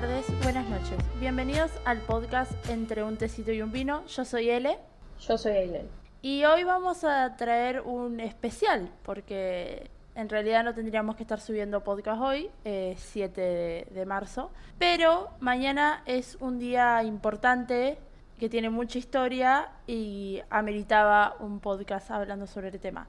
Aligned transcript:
tardes, 0.00 0.26
buenas 0.44 0.64
noches. 0.68 0.96
Bienvenidos 1.18 1.72
al 1.84 1.98
podcast 1.98 2.52
Entre 2.68 3.02
un 3.02 3.16
tecito 3.16 3.50
y 3.50 3.62
un 3.62 3.72
vino. 3.72 4.06
Yo 4.06 4.24
soy 4.24 4.48
Ele. 4.48 4.78
Yo 5.18 5.36
soy 5.36 5.56
Aileen. 5.56 5.88
Y 6.22 6.44
hoy 6.44 6.62
vamos 6.62 7.02
a 7.02 7.34
traer 7.34 7.80
un 7.80 8.20
especial, 8.20 8.92
porque 9.02 9.90
en 10.14 10.28
realidad 10.28 10.62
no 10.62 10.72
tendríamos 10.72 11.16
que 11.16 11.24
estar 11.24 11.40
subiendo 11.40 11.82
podcast 11.82 12.22
hoy, 12.22 12.48
eh, 12.64 12.94
7 12.96 13.40
de, 13.40 13.88
de 13.90 14.06
marzo. 14.06 14.52
Pero 14.78 15.30
mañana 15.40 16.04
es 16.06 16.36
un 16.38 16.60
día 16.60 17.02
importante 17.02 17.98
que 18.38 18.48
tiene 18.48 18.70
mucha 18.70 19.00
historia 19.00 19.72
y 19.88 20.42
ameritaba 20.48 21.34
un 21.40 21.58
podcast 21.58 22.12
hablando 22.12 22.46
sobre 22.46 22.68
el 22.68 22.78
tema. 22.78 23.08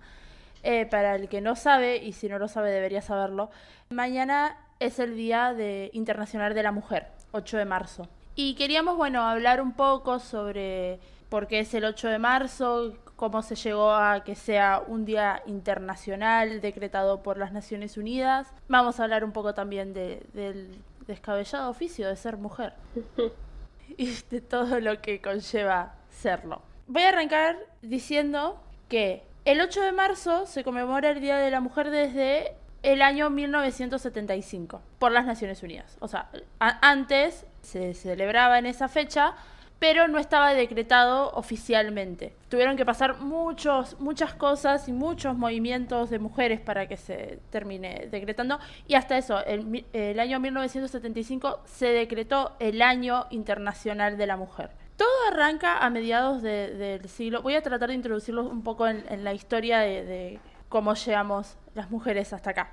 Eh, 0.64 0.88
para 0.88 1.16
el 1.16 1.30
que 1.30 1.40
no 1.40 1.56
sabe, 1.56 1.98
y 1.98 2.14
si 2.14 2.28
no 2.28 2.40
lo 2.40 2.48
sabe 2.48 2.72
debería 2.72 3.04
saberlo, 3.04 3.52
mañana 3.90 4.58
es 4.80 5.00
el 5.00 5.16
Día 5.16 5.54
de 5.54 5.90
Internacional 5.94 6.54
de 6.54 6.64
la 6.64 6.72
Mujer, 6.72 7.08
8 7.32 7.58
de 7.58 7.66
marzo. 7.66 8.08
Y 8.36 8.56
queríamos, 8.56 8.96
bueno, 8.98 9.24
hablar 9.28 9.62
un 9.62 9.74
poco 9.74 10.20
sobre 10.20 11.00
por 11.30 11.48
qué 11.48 11.60
es 11.60 11.74
el 11.74 11.84
8 11.86 12.08
de 12.08 12.20
marzo, 12.20 12.94
cómo 13.16 13.42
se 13.42 13.56
llegó 13.56 13.92
a 13.92 14.24
que 14.24 14.36
sea 14.36 14.82
un 14.88 15.04
día 15.06 15.44
internacional 15.46 16.62
decretado 16.62 17.22
por 17.22 17.38
las 17.38 17.52
Naciones 17.52 17.98
Unidas. 17.98 18.48
Vamos 18.70 19.00
a 19.00 19.04
hablar 19.04 19.24
un 19.26 19.34
poco 19.34 19.54
también 19.54 19.94
de- 19.94 20.26
del 20.34 20.82
descabellado 21.06 21.70
oficio 21.70 22.08
de 22.08 22.16
ser 22.16 22.38
mujer 22.38 22.74
y 23.98 24.12
de 24.30 24.42
todo 24.42 24.80
lo 24.80 25.02
que 25.02 25.20
conlleva 25.22 25.96
serlo. 26.10 26.62
Voy 26.88 27.04
a 27.04 27.10
arrancar 27.10 27.58
diciendo 27.82 28.62
que 28.88 29.24
el 29.46 29.60
8 29.62 29.82
de 29.82 29.92
marzo 29.92 30.46
se 30.46 30.64
conmemora 30.64 31.10
el 31.12 31.20
Día 31.22 31.38
de 31.38 31.52
la 31.52 31.60
Mujer 31.60 31.90
desde 31.90 32.56
el 32.84 33.02
año 33.02 33.30
1975 33.30 34.82
por 35.00 35.12
las 35.12 35.26
Naciones 35.26 35.62
Unidas. 35.64 35.98
O 36.00 36.08
sea, 36.08 36.30
antes 36.60 37.46
se 37.62 37.94
celebraba 37.94 38.58
en 38.60 38.66
esa 38.66 38.88
fecha, 38.88 39.36
pero 39.80 40.10
no 40.10 40.20
estaba 40.20 40.54
decretado 40.54 41.32
oficialmente. 41.32 42.34
Tuvieron 42.50 42.76
que 42.76 42.86
pasar 42.86 43.20
muchos, 43.22 43.98
muchas 44.00 44.34
cosas 44.34 44.90
y 44.90 44.92
muchos 44.92 45.38
movimientos 45.38 46.10
de 46.10 46.20
mujeres 46.20 46.60
para 46.60 46.88
que 46.88 46.98
se 46.98 47.40
termine 47.50 48.08
decretando. 48.12 48.60
Y 48.88 48.96
hasta 48.96 49.18
eso, 49.18 49.40
el, 49.46 50.20
año 50.20 50.40
1975 50.42 51.62
se 51.66 51.88
decretó 51.88 52.56
el 52.60 52.82
Año 52.82 53.28
Internacional 53.30 54.18
de 54.18 54.28
la 54.28 54.36
Mujer. 54.36 54.72
Todo 54.98 55.08
arranca 55.32 55.78
a 55.78 55.90
mediados 55.90 56.42
de- 56.42 56.76
del 56.76 57.08
siglo. 57.08 57.42
Voy 57.42 57.56
a 57.56 57.62
tratar 57.62 57.88
de 57.88 57.96
introducirlo 57.96 58.44
un 58.50 58.64
poco 58.64 58.86
en, 58.86 59.06
en 59.08 59.24
la 59.24 59.34
historia 59.34 59.80
de, 59.80 60.04
de 60.04 60.40
cómo 60.68 60.94
llegamos 60.94 61.56
las 61.80 61.92
mujeres 61.92 62.34
hasta 62.34 62.52
acá. 62.52 62.72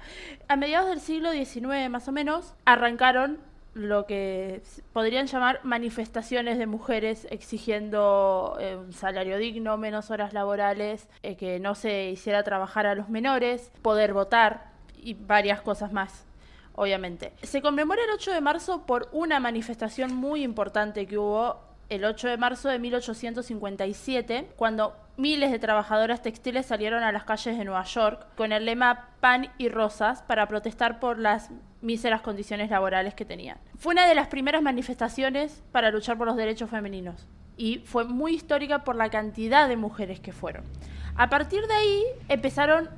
A 0.49 0.57
mediados 0.57 0.89
del 0.89 1.01
siglo 1.01 1.33
XIX, 1.33 1.89
más 1.89 2.09
o 2.09 2.13
menos, 2.13 2.55
arrancaron 2.65 3.39
lo 3.73 4.07
que 4.07 4.63
podrían 4.93 5.27
llamar 5.27 5.61
manifestaciones 5.63 6.57
de 6.57 6.67
mujeres 6.67 7.27
exigiendo 7.31 8.57
eh, 8.59 8.75
un 8.75 8.93
salario 8.93 9.37
digno, 9.37 9.77
menos 9.77 10.11
horas 10.11 10.33
laborales, 10.33 11.09
eh, 11.23 11.37
que 11.37 11.61
no 11.61 11.75
se 11.75 12.11
hiciera 12.11 12.43
trabajar 12.43 12.87
a 12.87 12.95
los 12.95 13.11
menores, 13.11 13.71
poder 13.83 14.15
votar 14.15 14.73
y 14.97 15.15
varias 15.15 15.61
cosas 15.61 15.93
más 15.93 16.27
obviamente. 16.79 17.33
Se 17.43 17.63
conmemora 17.63 18.05
el 18.05 18.11
8 18.11 18.33
de 18.33 18.41
marzo 18.41 18.85
por 18.87 19.09
una 19.13 19.41
manifestación 19.41 20.15
muy 20.15 20.43
importante 20.43 21.07
que 21.07 21.17
hubo 21.17 21.59
el 21.89 22.05
8 22.05 22.29
de 22.29 22.37
marzo 22.37 22.69
de 22.69 22.79
1857, 22.79 24.49
cuando 24.57 24.95
miles 25.17 25.51
de 25.51 25.59
trabajadoras 25.59 26.23
textiles 26.23 26.67
salieron 26.67 27.03
a 27.03 27.13
las 27.13 27.25
calles 27.25 27.57
de 27.57 27.65
Nueva 27.65 27.85
York 27.85 28.27
con 28.37 28.53
el 28.53 28.67
lema 28.67 29.11
pan 29.21 29.49
y 29.59 29.69
rosas 29.69 30.23
para 30.23 30.47
protestar 30.47 31.01
por 31.01 31.19
las 31.19 31.51
míseras 31.81 32.21
condiciones 32.21 32.71
laborales 32.71 33.15
que 33.15 33.25
tenían. 33.25 33.59
Fue 33.79 33.93
una 33.93 34.07
de 34.07 34.15
las 34.15 34.29
primeras 34.29 34.63
manifestaciones 34.63 35.63
para 35.73 35.91
luchar 35.91 36.19
por 36.19 36.27
los 36.27 36.37
derechos 36.37 36.71
femeninos 36.71 37.27
y 37.57 37.79
fue 37.79 38.05
muy 38.05 38.35
histórica 38.35 38.85
por 38.85 38.97
la 38.97 39.09
cantidad 39.09 39.69
de 39.69 39.77
mujeres 39.77 40.21
que 40.21 40.33
fueron. 40.33 40.65
A 41.17 41.31
partir 41.31 41.67
de 41.67 41.75
ahí 41.75 42.03
empezaron 42.29 42.91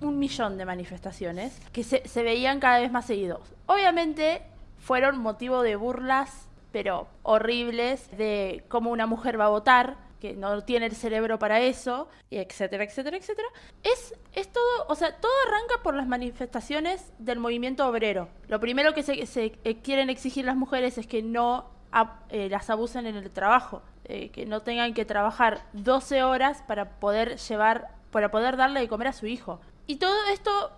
un 0.00 0.18
millón 0.18 0.58
de 0.58 0.66
manifestaciones 0.66 1.60
que 1.72 1.82
se, 1.82 2.06
se 2.06 2.22
veían 2.22 2.60
cada 2.60 2.78
vez 2.78 2.92
más 2.92 3.06
seguidos. 3.06 3.54
Obviamente 3.66 4.42
fueron 4.78 5.18
motivo 5.18 5.62
de 5.62 5.74
burlas, 5.74 6.48
pero 6.70 7.08
horribles, 7.22 8.08
de 8.16 8.64
cómo 8.68 8.90
una 8.90 9.06
mujer 9.06 9.40
va 9.40 9.46
a 9.46 9.48
votar, 9.48 9.96
que 10.26 10.36
no 10.36 10.62
tiene 10.62 10.86
el 10.86 10.96
cerebro 10.96 11.38
para 11.38 11.60
eso, 11.60 12.08
etcétera, 12.30 12.84
etcétera, 12.84 13.16
etcétera. 13.16 13.48
Es, 13.82 14.14
es 14.32 14.52
todo, 14.52 14.86
o 14.88 14.94
sea, 14.94 15.16
todo 15.16 15.32
arranca 15.46 15.82
por 15.82 15.94
las 15.94 16.06
manifestaciones 16.06 17.12
del 17.18 17.38
movimiento 17.38 17.86
obrero. 17.86 18.28
Lo 18.48 18.58
primero 18.58 18.92
que 18.94 19.02
se, 19.02 19.22
eh, 19.64 19.76
quieren 19.82 20.10
exigir 20.10 20.44
las 20.44 20.56
mujeres 20.56 20.98
es 20.98 21.06
que 21.06 21.22
no 21.22 21.70
eh, 22.30 22.48
las 22.50 22.68
abusen 22.70 23.06
en 23.06 23.16
el 23.16 23.30
trabajo, 23.30 23.82
eh, 24.04 24.30
que 24.30 24.46
no 24.46 24.62
tengan 24.62 24.94
que 24.94 25.04
trabajar 25.04 25.64
12 25.72 26.22
horas 26.24 26.62
para 26.66 26.98
poder 26.98 27.36
llevar, 27.36 27.88
para 28.10 28.30
poder 28.30 28.56
darle 28.56 28.80
de 28.80 28.88
comer 28.88 29.08
a 29.08 29.12
su 29.12 29.26
hijo. 29.26 29.60
Y 29.86 29.96
todo 29.96 30.26
esto 30.32 30.72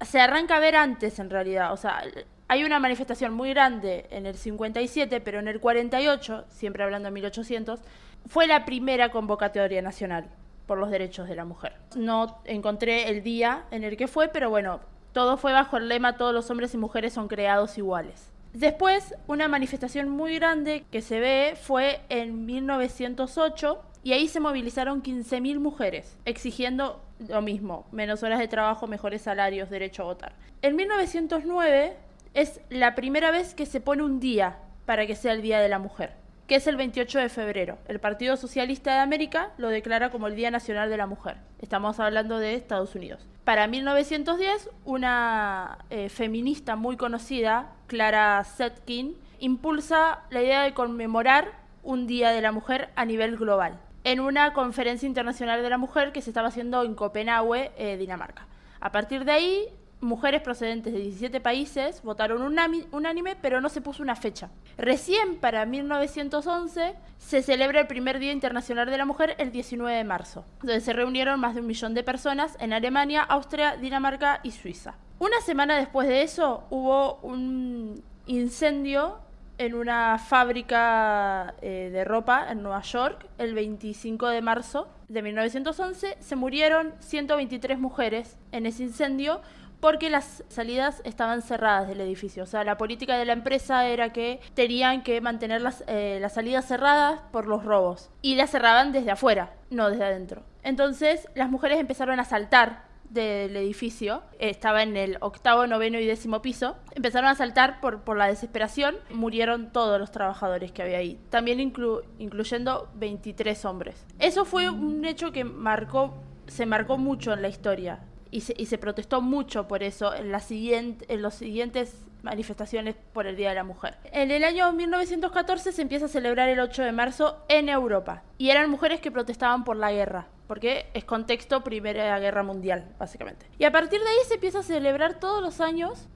se 0.00 0.20
arranca 0.20 0.56
a 0.56 0.60
ver 0.60 0.74
antes 0.74 1.18
en 1.18 1.30
realidad, 1.30 1.72
o 1.72 1.76
sea, 1.76 2.02
hay 2.48 2.64
una 2.64 2.80
manifestación 2.80 3.34
muy 3.34 3.50
grande 3.50 4.06
en 4.10 4.24
el 4.24 4.34
57, 4.34 5.20
pero 5.20 5.38
en 5.38 5.48
el 5.48 5.60
48, 5.60 6.46
siempre 6.48 6.82
hablando 6.82 7.08
de 7.08 7.12
1800, 7.12 7.80
fue 8.26 8.46
la 8.46 8.64
primera 8.64 9.10
convocatoria 9.10 9.82
nacional 9.82 10.26
por 10.66 10.78
los 10.78 10.90
derechos 10.90 11.28
de 11.28 11.36
la 11.36 11.44
mujer. 11.44 11.74
No 11.94 12.40
encontré 12.44 13.10
el 13.10 13.22
día 13.22 13.64
en 13.70 13.84
el 13.84 13.98
que 13.98 14.08
fue, 14.08 14.28
pero 14.28 14.48
bueno, 14.48 14.80
todo 15.12 15.36
fue 15.36 15.52
bajo 15.52 15.76
el 15.76 15.88
lema 15.88 16.16
todos 16.16 16.32
los 16.32 16.50
hombres 16.50 16.72
y 16.72 16.78
mujeres 16.78 17.12
son 17.12 17.28
creados 17.28 17.76
iguales. 17.76 18.32
Después, 18.54 19.14
una 19.26 19.46
manifestación 19.46 20.08
muy 20.08 20.34
grande 20.36 20.84
que 20.90 21.02
se 21.02 21.20
ve 21.20 21.54
fue 21.60 22.00
en 22.08 22.46
1908 22.46 23.82
y 24.02 24.12
ahí 24.12 24.26
se 24.26 24.40
movilizaron 24.40 25.02
15.000 25.02 25.58
mujeres 25.58 26.16
exigiendo 26.24 27.02
lo 27.28 27.42
mismo, 27.42 27.86
menos 27.92 28.22
horas 28.22 28.38
de 28.38 28.48
trabajo, 28.48 28.86
mejores 28.86 29.22
salarios, 29.22 29.68
derecho 29.68 30.02
a 30.02 30.06
votar. 30.06 30.32
En 30.62 30.76
1909 30.76 32.07
es 32.38 32.60
la 32.70 32.94
primera 32.94 33.32
vez 33.32 33.52
que 33.52 33.66
se 33.66 33.80
pone 33.80 34.04
un 34.04 34.20
día 34.20 34.58
para 34.86 35.08
que 35.08 35.16
sea 35.16 35.32
el 35.32 35.42
Día 35.42 35.58
de 35.58 35.68
la 35.68 35.80
Mujer, 35.80 36.12
que 36.46 36.54
es 36.54 36.68
el 36.68 36.76
28 36.76 37.18
de 37.18 37.28
febrero. 37.28 37.78
El 37.88 37.98
Partido 37.98 38.36
Socialista 38.36 38.92
de 38.92 39.00
América 39.00 39.50
lo 39.58 39.70
declara 39.70 40.10
como 40.10 40.28
el 40.28 40.36
Día 40.36 40.52
Nacional 40.52 40.88
de 40.88 40.96
la 40.96 41.08
Mujer. 41.08 41.38
Estamos 41.60 41.98
hablando 41.98 42.38
de 42.38 42.54
Estados 42.54 42.94
Unidos. 42.94 43.26
Para 43.42 43.66
1910, 43.66 44.70
una 44.84 45.78
eh, 45.90 46.08
feminista 46.10 46.76
muy 46.76 46.96
conocida, 46.96 47.72
Clara 47.88 48.44
Zetkin, 48.44 49.16
impulsa 49.40 50.20
la 50.30 50.40
idea 50.40 50.62
de 50.62 50.74
conmemorar 50.74 51.50
un 51.82 52.06
Día 52.06 52.30
de 52.30 52.40
la 52.40 52.52
Mujer 52.52 52.90
a 52.94 53.04
nivel 53.04 53.36
global, 53.36 53.80
en 54.04 54.20
una 54.20 54.52
conferencia 54.52 55.08
internacional 55.08 55.60
de 55.60 55.70
la 55.70 55.78
mujer 55.78 56.12
que 56.12 56.22
se 56.22 56.30
estaba 56.30 56.48
haciendo 56.48 56.84
en 56.84 56.94
Copenhague, 56.94 57.72
eh, 57.76 57.96
Dinamarca. 57.96 58.46
A 58.80 58.92
partir 58.92 59.24
de 59.24 59.32
ahí, 59.32 59.68
mujeres 60.00 60.42
procedentes 60.42 60.92
de 60.92 61.00
17 61.00 61.40
países 61.40 62.02
votaron 62.02 62.42
unánime, 62.42 63.36
pero 63.40 63.60
no 63.60 63.68
se 63.68 63.80
puso 63.80 64.02
una 64.02 64.16
fecha. 64.16 64.50
Recién 64.76 65.36
para 65.36 65.66
1911 65.66 66.94
se 67.18 67.42
celebra 67.42 67.80
el 67.80 67.86
primer 67.86 68.18
Día 68.18 68.32
Internacional 68.32 68.90
de 68.90 68.98
la 68.98 69.04
Mujer 69.04 69.34
el 69.38 69.50
19 69.50 69.96
de 69.96 70.04
marzo, 70.04 70.44
donde 70.60 70.80
se 70.80 70.92
reunieron 70.92 71.40
más 71.40 71.54
de 71.54 71.60
un 71.60 71.66
millón 71.66 71.94
de 71.94 72.04
personas 72.04 72.56
en 72.60 72.72
Alemania, 72.72 73.22
Austria, 73.22 73.76
Dinamarca 73.76 74.40
y 74.42 74.52
Suiza. 74.52 74.94
Una 75.18 75.40
semana 75.40 75.76
después 75.76 76.06
de 76.06 76.22
eso 76.22 76.64
hubo 76.70 77.16
un 77.22 78.04
incendio 78.26 79.18
en 79.58 79.74
una 79.74 80.18
fábrica 80.18 81.54
eh, 81.60 81.90
de 81.92 82.04
ropa 82.04 82.46
en 82.50 82.62
Nueva 82.62 82.82
York 82.82 83.26
el 83.38 83.54
25 83.54 84.28
de 84.28 84.40
marzo 84.40 84.88
de 85.08 85.22
1911. 85.22 86.16
Se 86.20 86.36
murieron 86.36 86.94
123 87.00 87.78
mujeres 87.78 88.38
en 88.52 88.66
ese 88.66 88.84
incendio 88.84 89.40
porque 89.80 90.10
las 90.10 90.42
salidas 90.48 91.00
estaban 91.04 91.42
cerradas 91.42 91.88
del 91.88 92.00
edificio. 92.00 92.42
O 92.42 92.46
sea, 92.46 92.64
la 92.64 92.76
política 92.78 93.16
de 93.16 93.24
la 93.24 93.32
empresa 93.32 93.86
era 93.86 94.12
que 94.12 94.40
tenían 94.54 95.02
que 95.02 95.20
mantener 95.20 95.60
las, 95.62 95.84
eh, 95.86 96.18
las 96.20 96.34
salidas 96.34 96.66
cerradas 96.66 97.20
por 97.32 97.46
los 97.46 97.64
robos. 97.64 98.10
Y 98.22 98.34
las 98.34 98.50
cerraban 98.50 98.92
desde 98.92 99.10
afuera, 99.12 99.52
no 99.70 99.88
desde 99.90 100.04
adentro. 100.04 100.42
Entonces 100.62 101.28
las 101.34 101.50
mujeres 101.50 101.78
empezaron 101.78 102.18
a 102.20 102.24
saltar 102.24 102.86
del 103.08 103.56
edificio, 103.56 104.22
estaba 104.38 104.82
en 104.82 104.94
el 104.96 105.16
octavo, 105.20 105.66
noveno 105.66 105.98
y 105.98 106.04
décimo 106.04 106.42
piso, 106.42 106.76
empezaron 106.94 107.30
a 107.30 107.34
saltar 107.34 107.80
por, 107.80 108.02
por 108.02 108.18
la 108.18 108.26
desesperación, 108.26 108.96
murieron 109.08 109.72
todos 109.72 109.98
los 109.98 110.10
trabajadores 110.10 110.72
que 110.72 110.82
había 110.82 110.98
ahí, 110.98 111.18
también 111.30 111.58
inclu- 111.58 112.02
incluyendo 112.18 112.90
23 112.96 113.64
hombres. 113.64 114.04
Eso 114.18 114.44
fue 114.44 114.68
un 114.68 115.06
hecho 115.06 115.32
que 115.32 115.44
marcó, 115.44 116.14
se 116.48 116.66
marcó 116.66 116.98
mucho 116.98 117.32
en 117.32 117.40
la 117.40 117.48
historia 117.48 118.00
y 118.30 118.42
se, 118.42 118.54
y 118.56 118.66
se 118.66 118.78
protestó 118.78 119.20
mucho 119.20 119.68
por 119.68 119.82
eso 119.82 120.14
en, 120.14 120.32
la 120.32 120.40
siguiente, 120.40 121.06
en 121.12 121.22
los 121.22 121.34
siguientes 121.34 122.06
manifestaciones 122.22 122.96
por 123.12 123.26
el 123.26 123.36
Día 123.36 123.50
de 123.50 123.54
la 123.54 123.64
Mujer. 123.64 123.96
En 124.12 124.30
el 124.30 124.44
año 124.44 124.72
1914 124.72 125.72
se 125.72 125.82
empieza 125.82 126.06
a 126.06 126.08
celebrar 126.08 126.48
el 126.48 126.60
8 126.60 126.82
de 126.82 126.92
marzo 126.92 127.44
en 127.48 127.68
Europa 127.68 128.22
y 128.38 128.50
eran 128.50 128.70
mujeres 128.70 129.00
que 129.00 129.10
protestaban 129.10 129.64
por 129.64 129.76
la 129.76 129.92
guerra 129.92 130.28
porque 130.48 130.86
es 130.94 131.04
contexto 131.04 131.62
Primera 131.62 132.18
Guerra 132.18 132.42
Mundial, 132.42 132.86
básicamente. 132.98 133.46
Y 133.58 133.64
a 133.64 133.70
partir 133.70 134.00
de 134.00 134.08
ahí 134.08 134.16
se 134.26 134.34
empieza 134.34 134.60
a 134.60 134.62
celebrar 134.62 135.20
todos 135.20 135.42
los 135.42 135.60
años. 135.60 136.08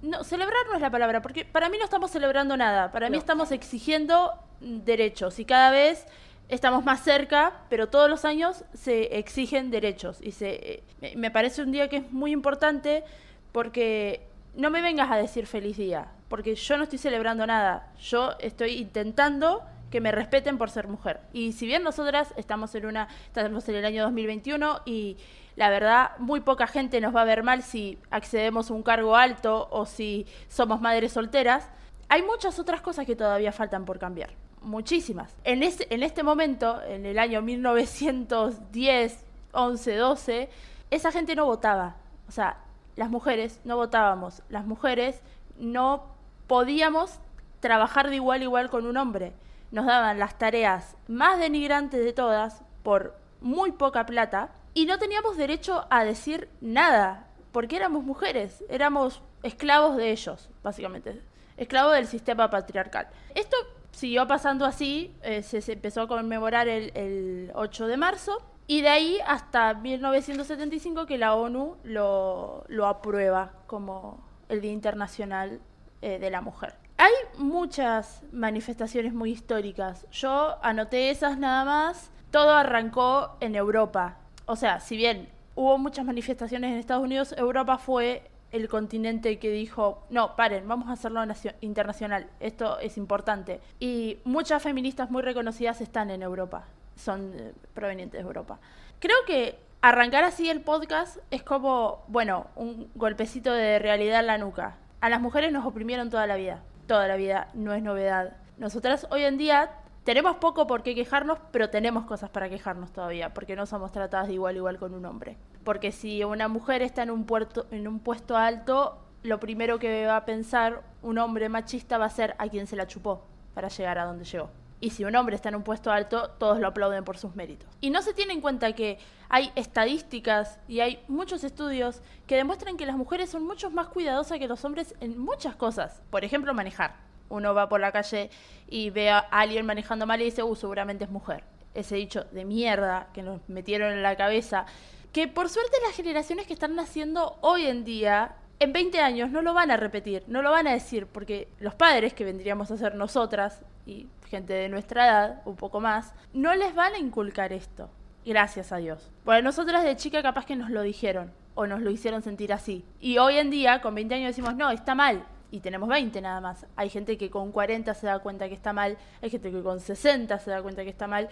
No, 0.00 0.24
celebrar 0.24 0.64
no 0.68 0.76
es 0.76 0.80
la 0.80 0.90
palabra, 0.90 1.20
porque 1.20 1.44
para 1.44 1.68
mí 1.68 1.76
no 1.76 1.84
estamos 1.84 2.10
celebrando 2.10 2.56
nada, 2.56 2.92
para 2.92 3.10
mí 3.10 3.18
estamos 3.18 3.52
exigiendo 3.52 4.32
derechos 4.60 5.38
y 5.38 5.44
cada 5.44 5.70
vez 5.70 6.06
estamos 6.50 6.84
más 6.84 7.02
cerca, 7.02 7.52
pero 7.68 7.88
todos 7.88 8.10
los 8.10 8.24
años 8.24 8.64
se 8.74 9.18
exigen 9.18 9.70
derechos 9.70 10.18
y 10.20 10.32
se 10.32 10.82
me 11.16 11.30
parece 11.30 11.62
un 11.62 11.72
día 11.72 11.88
que 11.88 11.98
es 11.98 12.12
muy 12.12 12.32
importante 12.32 13.04
porque 13.52 14.26
no 14.54 14.70
me 14.70 14.82
vengas 14.82 15.10
a 15.10 15.16
decir 15.16 15.46
feliz 15.46 15.76
día, 15.76 16.08
porque 16.28 16.54
yo 16.54 16.76
no 16.76 16.84
estoy 16.84 16.98
celebrando 16.98 17.46
nada, 17.46 17.92
yo 18.00 18.32
estoy 18.40 18.72
intentando 18.72 19.62
que 19.90 20.00
me 20.00 20.12
respeten 20.12 20.58
por 20.58 20.70
ser 20.70 20.86
mujer. 20.88 21.20
Y 21.32 21.52
si 21.52 21.66
bien 21.66 21.82
nosotras 21.82 22.32
estamos 22.36 22.74
en 22.74 22.86
una 22.86 23.08
estamos 23.26 23.68
en 23.68 23.76
el 23.76 23.84
año 23.84 24.02
2021 24.04 24.82
y 24.84 25.16
la 25.56 25.70
verdad 25.70 26.12
muy 26.18 26.40
poca 26.40 26.66
gente 26.66 27.00
nos 27.00 27.14
va 27.14 27.22
a 27.22 27.24
ver 27.24 27.42
mal 27.42 27.62
si 27.62 27.98
accedemos 28.10 28.70
a 28.70 28.74
un 28.74 28.82
cargo 28.82 29.16
alto 29.16 29.68
o 29.70 29.86
si 29.86 30.26
somos 30.48 30.80
madres 30.80 31.12
solteras, 31.12 31.68
hay 32.08 32.22
muchas 32.22 32.58
otras 32.58 32.80
cosas 32.80 33.06
que 33.06 33.16
todavía 33.16 33.52
faltan 33.52 33.84
por 33.84 33.98
cambiar. 33.98 34.30
Muchísimas. 34.62 35.34
En, 35.44 35.62
este, 35.62 35.92
en 35.94 36.02
momento, 36.24 36.82
en 36.82 37.06
el 37.06 37.18
año 37.18 37.42
1910, 37.42 39.24
11, 39.52 39.96
12, 39.96 40.48
esa 40.90 41.12
gente 41.12 41.34
no 41.34 41.46
votaba. 41.46 41.96
O 42.28 42.32
sea, 42.32 42.58
las 42.96 43.10
mujeres 43.10 43.60
no 43.64 43.76
votábamos. 43.76 44.42
Las 44.48 44.66
mujeres 44.66 45.20
no 45.58 46.04
podíamos 46.46 47.18
trabajar 47.60 48.10
de 48.10 48.16
igual 48.16 48.40
a 48.40 48.44
igual 48.44 48.70
con 48.70 48.86
un 48.86 48.96
hombre 48.96 49.32
nos 49.70 49.86
daban 49.86 50.18
las 50.18 50.38
tareas 50.38 50.96
más 51.06 51.38
denigrantes 51.38 52.04
de 52.04 52.12
todas 52.12 52.62
por 52.82 53.16
muy 53.40 53.72
poca 53.72 54.06
plata 54.06 54.50
y 54.74 54.86
no 54.86 54.98
teníamos 54.98 55.36
derecho 55.36 55.86
a 55.90 56.04
decir 56.04 56.48
nada, 56.60 57.26
porque 57.52 57.76
éramos 57.76 58.04
mujeres, 58.04 58.64
éramos 58.68 59.22
esclavos 59.42 59.96
de 59.96 60.10
ellos, 60.10 60.50
básicamente, 60.62 61.20
esclavos 61.56 61.94
del 61.94 62.06
sistema 62.06 62.50
patriarcal. 62.50 63.08
Esto 63.34 63.56
siguió 63.92 64.26
pasando 64.26 64.64
así, 64.64 65.14
eh, 65.22 65.42
se, 65.42 65.72
empezó 65.72 66.02
a 66.02 66.08
conmemorar 66.08 66.68
el, 66.68 67.50
8 67.54 67.86
de 67.86 67.96
marzo 67.96 68.42
y 68.66 68.82
de 68.82 68.88
ahí 68.88 69.18
hasta 69.26 69.74
1975 69.74 71.06
que 71.06 71.18
la 71.18 71.34
ONU 71.34 71.76
lo, 71.84 72.86
aprueba 72.86 73.52
como 73.66 74.22
el 74.48 74.60
Día 74.60 74.72
Internacional 74.72 75.60
eh, 76.02 76.18
de 76.18 76.30
la 76.30 76.40
Mujer. 76.40 76.74
Hay 76.96 77.12
muchas 77.38 78.22
manifestaciones 78.30 79.14
muy 79.14 79.30
históricas. 79.30 80.06
Yo 80.12 80.56
anoté 80.62 81.10
esas 81.10 81.38
nada 81.38 81.64
más. 81.64 82.10
Todo 82.30 82.52
arrancó 82.52 83.36
en 83.40 83.56
Europa. 83.56 84.18
O 84.44 84.54
sea, 84.54 84.80
si 84.80 84.96
bien 84.96 85.28
hubo 85.54 85.78
muchas 85.78 86.04
manifestaciones 86.04 86.72
en 86.72 86.78
Estados 86.78 87.02
Unidos, 87.02 87.34
Europa 87.36 87.78
fue 87.78 88.29
el 88.52 88.68
continente 88.68 89.38
que 89.38 89.50
dijo, 89.50 90.04
no, 90.10 90.36
paren, 90.36 90.66
vamos 90.66 90.88
a 90.88 90.92
hacerlo 90.92 91.20
internacional, 91.60 92.28
esto 92.40 92.78
es 92.78 92.96
importante. 92.96 93.60
Y 93.78 94.18
muchas 94.24 94.62
feministas 94.62 95.10
muy 95.10 95.22
reconocidas 95.22 95.80
están 95.80 96.10
en 96.10 96.22
Europa, 96.22 96.64
son 96.96 97.32
eh, 97.34 97.52
provenientes 97.74 98.20
de 98.20 98.26
Europa. 98.26 98.58
Creo 98.98 99.16
que 99.26 99.58
arrancar 99.82 100.24
así 100.24 100.50
el 100.50 100.60
podcast 100.60 101.18
es 101.30 101.42
como, 101.42 102.04
bueno, 102.08 102.48
un 102.56 102.90
golpecito 102.94 103.52
de 103.52 103.78
realidad 103.78 104.20
en 104.20 104.26
la 104.26 104.38
nuca. 104.38 104.76
A 105.00 105.08
las 105.08 105.20
mujeres 105.20 105.52
nos 105.52 105.64
oprimieron 105.64 106.10
toda 106.10 106.26
la 106.26 106.36
vida 106.36 106.62
toda 106.90 107.06
la 107.06 107.14
vida, 107.14 107.46
no 107.54 107.72
es 107.72 107.84
novedad. 107.84 108.32
Nosotras 108.58 109.06
hoy 109.10 109.22
en 109.22 109.38
día 109.38 109.70
tenemos 110.02 110.38
poco 110.38 110.66
por 110.66 110.82
qué 110.82 110.96
quejarnos, 110.96 111.38
pero 111.52 111.70
tenemos 111.70 112.04
cosas 112.04 112.30
para 112.30 112.48
quejarnos 112.48 112.90
todavía, 112.92 113.32
porque 113.32 113.54
no 113.54 113.64
somos 113.64 113.92
tratadas 113.92 114.26
de 114.26 114.34
igual 114.34 114.56
a 114.56 114.58
igual 114.58 114.76
con 114.76 114.94
un 114.94 115.06
hombre. 115.06 115.36
Porque 115.64 115.92
si 115.92 116.24
una 116.24 116.48
mujer 116.48 116.82
está 116.82 117.02
en 117.02 117.10
un, 117.10 117.24
puerto, 117.24 117.66
en 117.70 117.86
un 117.86 118.00
puesto 118.00 118.36
alto, 118.36 118.98
lo 119.22 119.38
primero 119.40 119.78
que 119.78 120.06
va 120.06 120.16
a 120.16 120.24
pensar 120.24 120.82
un 121.02 121.18
hombre 121.18 121.48
machista 121.48 121.98
va 121.98 122.06
a 122.06 122.10
ser 122.10 122.34
a 122.38 122.48
quien 122.48 122.66
se 122.66 122.76
la 122.76 122.86
chupó 122.86 123.26
para 123.54 123.68
llegar 123.68 123.98
a 123.98 124.04
donde 124.04 124.24
llegó. 124.24 124.50
Y 124.82 124.90
si 124.90 125.04
un 125.04 125.14
hombre 125.14 125.36
está 125.36 125.50
en 125.50 125.56
un 125.56 125.62
puesto 125.62 125.92
alto, 125.92 126.30
todos 126.38 126.58
lo 126.58 126.68
aplauden 126.68 127.04
por 127.04 127.18
sus 127.18 127.36
méritos. 127.36 127.68
Y 127.82 127.90
no 127.90 128.00
se 128.00 128.14
tiene 128.14 128.32
en 128.32 128.40
cuenta 128.40 128.72
que 128.72 128.98
hay 129.28 129.52
estadísticas 129.54 130.58
y 130.66 130.80
hay 130.80 131.04
muchos 131.06 131.44
estudios 131.44 132.00
que 132.26 132.36
demuestran 132.36 132.78
que 132.78 132.86
las 132.86 132.96
mujeres 132.96 133.28
son 133.28 133.44
mucho 133.44 133.70
más 133.70 133.88
cuidadosas 133.88 134.38
que 134.38 134.48
los 134.48 134.64
hombres 134.64 134.94
en 135.00 135.18
muchas 135.18 135.54
cosas. 135.54 136.02
Por 136.08 136.24
ejemplo, 136.24 136.54
manejar. 136.54 136.94
Uno 137.28 137.54
va 137.54 137.68
por 137.68 137.80
la 137.80 137.92
calle 137.92 138.30
y 138.68 138.88
ve 138.88 139.10
a 139.10 139.18
alguien 139.18 139.66
manejando 139.66 140.06
mal 140.06 140.20
y 140.22 140.24
dice, 140.24 140.42
uh, 140.42 140.56
seguramente 140.56 141.04
es 141.04 141.10
mujer. 141.10 141.44
Ese 141.74 141.96
dicho 141.96 142.24
de 142.32 142.46
mierda 142.46 143.08
que 143.12 143.22
nos 143.22 143.46
metieron 143.48 143.92
en 143.92 144.02
la 144.02 144.16
cabeza. 144.16 144.64
Que 145.12 145.28
por 145.28 145.48
suerte 145.48 145.76
las 145.86 145.96
generaciones 145.96 146.46
que 146.46 146.52
están 146.52 146.76
naciendo 146.76 147.36
hoy 147.40 147.66
en 147.66 147.84
día 147.84 148.36
en 148.60 148.72
20 148.72 149.00
años 149.00 149.30
no 149.30 149.42
lo 149.42 149.54
van 149.54 149.70
a 149.70 149.76
repetir, 149.76 150.22
no 150.26 150.42
lo 150.42 150.50
van 150.50 150.66
a 150.66 150.72
decir, 150.72 151.06
porque 151.06 151.48
los 151.58 151.74
padres, 151.74 152.12
que 152.12 152.24
vendríamos 152.24 152.70
a 152.70 152.76
ser 152.76 152.94
nosotras, 152.94 153.62
y 153.86 154.06
gente 154.28 154.52
de 154.52 154.68
nuestra 154.68 155.06
edad, 155.06 155.42
un 155.46 155.56
poco 155.56 155.80
más, 155.80 156.12
no 156.34 156.54
les 156.54 156.74
van 156.74 156.94
a 156.94 156.98
inculcar 156.98 157.52
esto. 157.52 157.88
Gracias 158.24 158.70
a 158.70 158.76
Dios. 158.76 159.10
Bueno, 159.24 159.42
nosotras 159.42 159.82
de 159.82 159.96
chica 159.96 160.22
capaz 160.22 160.44
que 160.44 160.56
nos 160.56 160.70
lo 160.70 160.82
dijeron, 160.82 161.32
o 161.54 161.66
nos 161.66 161.80
lo 161.80 161.90
hicieron 161.90 162.22
sentir 162.22 162.52
así. 162.52 162.84
Y 163.00 163.18
hoy 163.18 163.38
en 163.38 163.50
día, 163.50 163.80
con 163.80 163.94
20 163.94 164.14
años, 164.14 164.28
decimos, 164.28 164.54
no, 164.54 164.70
está 164.70 164.94
mal. 164.94 165.24
Y 165.50 165.60
tenemos 165.60 165.88
20 165.88 166.20
nada 166.20 166.40
más. 166.40 166.66
Hay 166.76 166.90
gente 166.90 167.18
que 167.18 167.30
con 167.30 167.50
40 167.50 167.92
se 167.94 168.06
da 168.06 168.18
cuenta 168.20 168.48
que 168.48 168.54
está 168.54 168.72
mal, 168.72 168.98
hay 169.20 169.30
gente 169.30 169.50
que 169.50 169.62
con 169.62 169.80
60 169.80 170.38
se 170.38 170.50
da 170.50 170.62
cuenta 170.62 170.84
que 170.84 170.90
está 170.90 171.06
mal. 171.06 171.28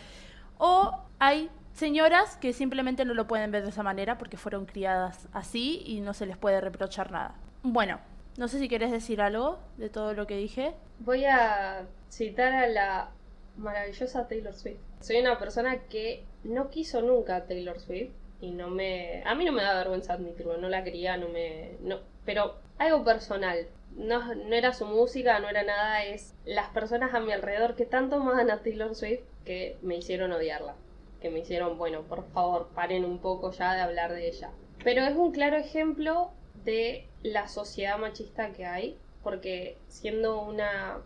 O 0.57 0.93
hay 1.19 1.51
señoras 1.79 2.37
que 2.37 2.53
simplemente 2.53 3.05
no 3.05 3.15
lo 3.15 3.29
pueden 3.29 3.53
ver 3.53 3.63
de 3.63 3.71
esa 3.71 3.85
manera 3.85 4.19
porque 4.19 4.37
fueron 4.37 4.67
criadas 4.67 5.29
así 5.33 5.83
y 5.87 6.01
no 6.01 6.13
se 6.13 6.27
les 6.27 6.37
puede 6.37 6.61
reprochar 6.61 7.13
nada. 7.13 7.37
Bueno, 7.63 8.01
no 8.37 8.49
sé 8.49 8.59
si 8.59 8.69
querés 8.69 8.91
decir 8.91 9.21
algo 9.21 9.61
de 9.77 9.89
todo 9.89 10.13
lo 10.13 10.27
que 10.27 10.37
dije. 10.37 10.75
Voy 10.99 11.25
a 11.25 11.87
citar 12.11 12.53
a 12.53 12.67
la 12.67 13.11
maravillosa 13.57 14.27
Taylor 14.27 14.55
Swift. 14.55 14.81
Soy 15.01 15.21
una 15.21 15.39
persona 15.39 15.79
que 15.85 16.25
no 16.43 16.69
quiso 16.69 17.01
nunca 17.01 17.47
Taylor 17.47 17.79
Swift 17.79 18.11
y 18.41 18.51
no 18.51 18.69
me 18.69 19.23
a 19.25 19.35
mí 19.37 19.45
no 19.45 19.53
me 19.53 19.63
da 19.63 19.75
vergüenza 19.75 20.15
admitirlo, 20.15 20.59
no 20.59 20.69
la 20.69 20.83
quería, 20.83 21.17
no 21.17 21.29
me 21.29 21.77
no, 21.81 22.01
pero 22.25 22.57
algo 22.79 23.05
personal. 23.05 23.69
No, 23.97 24.35
no 24.35 24.55
era 24.55 24.75
su 24.75 24.85
música, 24.85 25.41
no 25.41 25.49
era 25.49 25.65
nada, 25.65 26.05
es 26.05 26.35
las 26.45 26.69
personas 26.71 27.15
a 27.15 27.21
mi 27.21 27.33
alrededor 27.33 27.75
que 27.75 27.85
tanto 27.85 28.17
aman 28.17 28.51
a 28.51 28.63
Taylor 28.63 28.95
Swift 28.95 29.23
que 29.45 29.77
me 29.83 29.97
hicieron 29.97 30.31
odiarla 30.31 30.75
que 31.21 31.31
me 31.31 31.41
hicieron, 31.41 31.79
bueno, 31.79 32.03
por 32.03 32.25
favor, 32.31 32.69
paren 32.75 33.05
un 33.05 33.19
poco 33.19 33.51
ya 33.53 33.75
de 33.75 33.81
hablar 33.81 34.13
de 34.13 34.29
ella. 34.29 34.51
Pero 34.85 35.03
es 35.03 35.17
un 35.17 35.33
claro 35.33 35.57
ejemplo 35.57 36.31
de 36.65 37.07
la 37.23 37.49
sociedad 37.49 37.99
machista 37.99 38.53
que 38.53 38.67
hay, 38.67 38.97
porque 39.23 39.77
siendo 39.89 40.43
una 40.43 41.03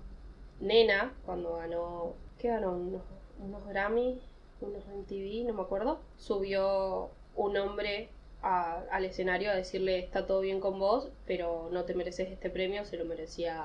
nena, 0.61 1.15
cuando 1.25 1.57
ganó, 1.57 2.15
¿qué 2.39 2.49
ganó? 2.49 2.73
Unos, 2.73 3.03
unos 3.39 3.63
unos 4.61 4.87
MTV, 4.87 5.47
no 5.47 5.55
me 5.55 5.63
acuerdo, 5.63 6.01
subió 6.19 7.11
un 7.35 7.57
hombre 7.57 8.11
al 8.43 9.05
escenario 9.05 9.51
a 9.51 9.55
decirle 9.55 10.01
está 10.01 10.27
todo 10.27 10.41
bien 10.41 10.61
con 10.61 10.79
vos, 10.79 11.09
pero 11.27 11.69
no 11.71 11.85
te 11.85 11.95
mereces 11.95 12.31
este 12.31 12.51
premio, 12.51 12.85
se 12.85 12.97
lo 12.97 13.05
merecía, 13.05 13.65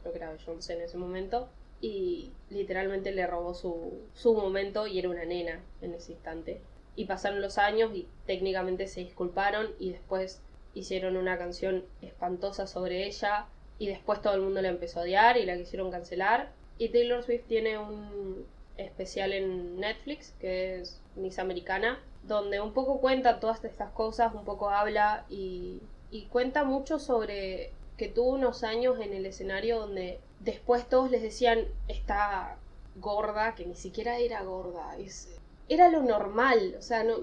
creo 0.00 0.12
que 0.12 0.18
era 0.18 0.32
Beyoncé 0.32 0.74
en 0.74 0.82
ese 0.82 0.98
momento 0.98 1.48
y 1.80 2.30
literalmente 2.50 3.12
le 3.12 3.26
robó 3.26 3.54
su, 3.54 4.02
su 4.14 4.34
momento 4.34 4.86
y 4.86 4.98
era 4.98 5.08
una 5.08 5.24
nena 5.24 5.60
en 5.80 5.94
ese 5.94 6.12
instante. 6.12 6.60
Y 6.96 7.06
pasaron 7.06 7.40
los 7.40 7.58
años 7.58 7.90
y 7.94 8.06
técnicamente 8.26 8.86
se 8.86 9.00
disculparon 9.00 9.68
y 9.78 9.90
después 9.90 10.42
hicieron 10.74 11.16
una 11.16 11.38
canción 11.38 11.84
espantosa 12.02 12.66
sobre 12.66 13.06
ella 13.06 13.46
y 13.78 13.86
después 13.86 14.20
todo 14.20 14.34
el 14.34 14.42
mundo 14.42 14.60
la 14.60 14.68
empezó 14.68 15.00
a 15.00 15.02
odiar 15.04 15.36
y 15.36 15.46
la 15.46 15.56
quisieron 15.56 15.90
cancelar. 15.90 16.52
Y 16.78 16.90
Taylor 16.90 17.22
Swift 17.22 17.44
tiene 17.46 17.78
un 17.78 18.46
especial 18.76 19.32
en 19.32 19.78
Netflix 19.78 20.34
que 20.40 20.80
es 20.80 21.00
Miss 21.16 21.38
Americana, 21.38 21.98
donde 22.22 22.60
un 22.60 22.72
poco 22.72 23.00
cuenta 23.00 23.40
todas 23.40 23.64
estas 23.64 23.90
cosas, 23.92 24.34
un 24.34 24.44
poco 24.44 24.70
habla 24.70 25.24
y, 25.28 25.80
y 26.10 26.26
cuenta 26.26 26.64
mucho 26.64 26.98
sobre 26.98 27.72
que 28.00 28.08
tuvo 28.08 28.30
unos 28.30 28.64
años 28.64 28.98
en 28.98 29.12
el 29.12 29.26
escenario 29.26 29.78
donde 29.78 30.20
después 30.38 30.88
todos 30.88 31.10
les 31.10 31.20
decían 31.20 31.66
está 31.86 32.56
gorda, 32.96 33.54
que 33.54 33.66
ni 33.66 33.74
siquiera 33.74 34.16
era 34.16 34.42
gorda, 34.42 34.96
es, 34.96 35.38
era 35.68 35.90
lo 35.90 36.02
normal, 36.02 36.76
o 36.78 36.80
sea, 36.80 37.04
no, 37.04 37.18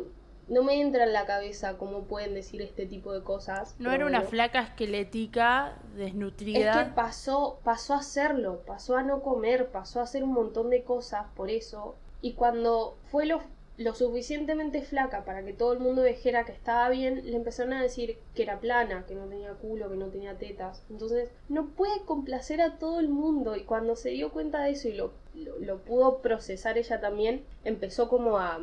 no 0.47 0.63
me 0.63 0.79
entra 0.79 1.05
en 1.05 1.13
la 1.13 1.25
cabeza 1.25 1.79
cómo 1.79 2.03
pueden 2.03 2.35
decir 2.35 2.61
este 2.61 2.85
tipo 2.85 3.11
de 3.11 3.23
cosas. 3.23 3.73
No 3.79 3.91
era 3.91 4.05
una 4.05 4.21
flaca 4.21 4.61
esquelética, 4.61 5.79
desnutrida. 5.95 6.69
Es 6.69 6.77
que 6.77 6.93
pasó, 6.93 7.59
pasó 7.63 7.95
a 7.95 7.97
hacerlo, 7.97 8.61
pasó 8.67 8.97
a 8.97 9.01
no 9.01 9.23
comer, 9.23 9.69
pasó 9.71 9.99
a 9.99 10.03
hacer 10.03 10.23
un 10.23 10.33
montón 10.33 10.69
de 10.69 10.83
cosas 10.83 11.25
por 11.35 11.49
eso. 11.49 11.95
Y 12.21 12.33
cuando 12.33 12.99
fue 13.09 13.25
lo 13.25 13.41
lo 13.77 13.93
suficientemente 13.93 14.81
flaca 14.81 15.23
para 15.23 15.45
que 15.45 15.53
todo 15.53 15.71
el 15.73 15.79
mundo 15.79 16.01
dijera 16.01 16.45
que 16.45 16.51
estaba 16.51 16.89
bien, 16.89 17.21
le 17.29 17.35
empezaron 17.35 17.73
a 17.73 17.81
decir 17.81 18.17
que 18.33 18.43
era 18.43 18.59
plana, 18.59 19.05
que 19.07 19.13
no 19.13 19.25
tenía 19.27 19.53
culo, 19.53 19.89
que 19.89 19.95
no 19.95 20.07
tenía 20.07 20.35
tetas. 20.35 20.83
Entonces, 20.89 21.29
no 21.47 21.67
puede 21.67 22.01
complacer 22.05 22.59
a 22.59 22.79
todo 22.79 22.99
el 22.99 23.07
mundo. 23.07 23.55
Y 23.55 23.63
cuando 23.63 23.95
se 23.95 24.09
dio 24.09 24.31
cuenta 24.31 24.63
de 24.63 24.71
eso 24.71 24.87
y 24.87 24.93
lo, 24.93 25.13
lo, 25.35 25.77
pudo 25.79 26.19
procesar 26.19 26.77
ella 26.79 26.99
también, 26.99 27.45
empezó 27.63 28.09
como 28.09 28.39
a, 28.39 28.59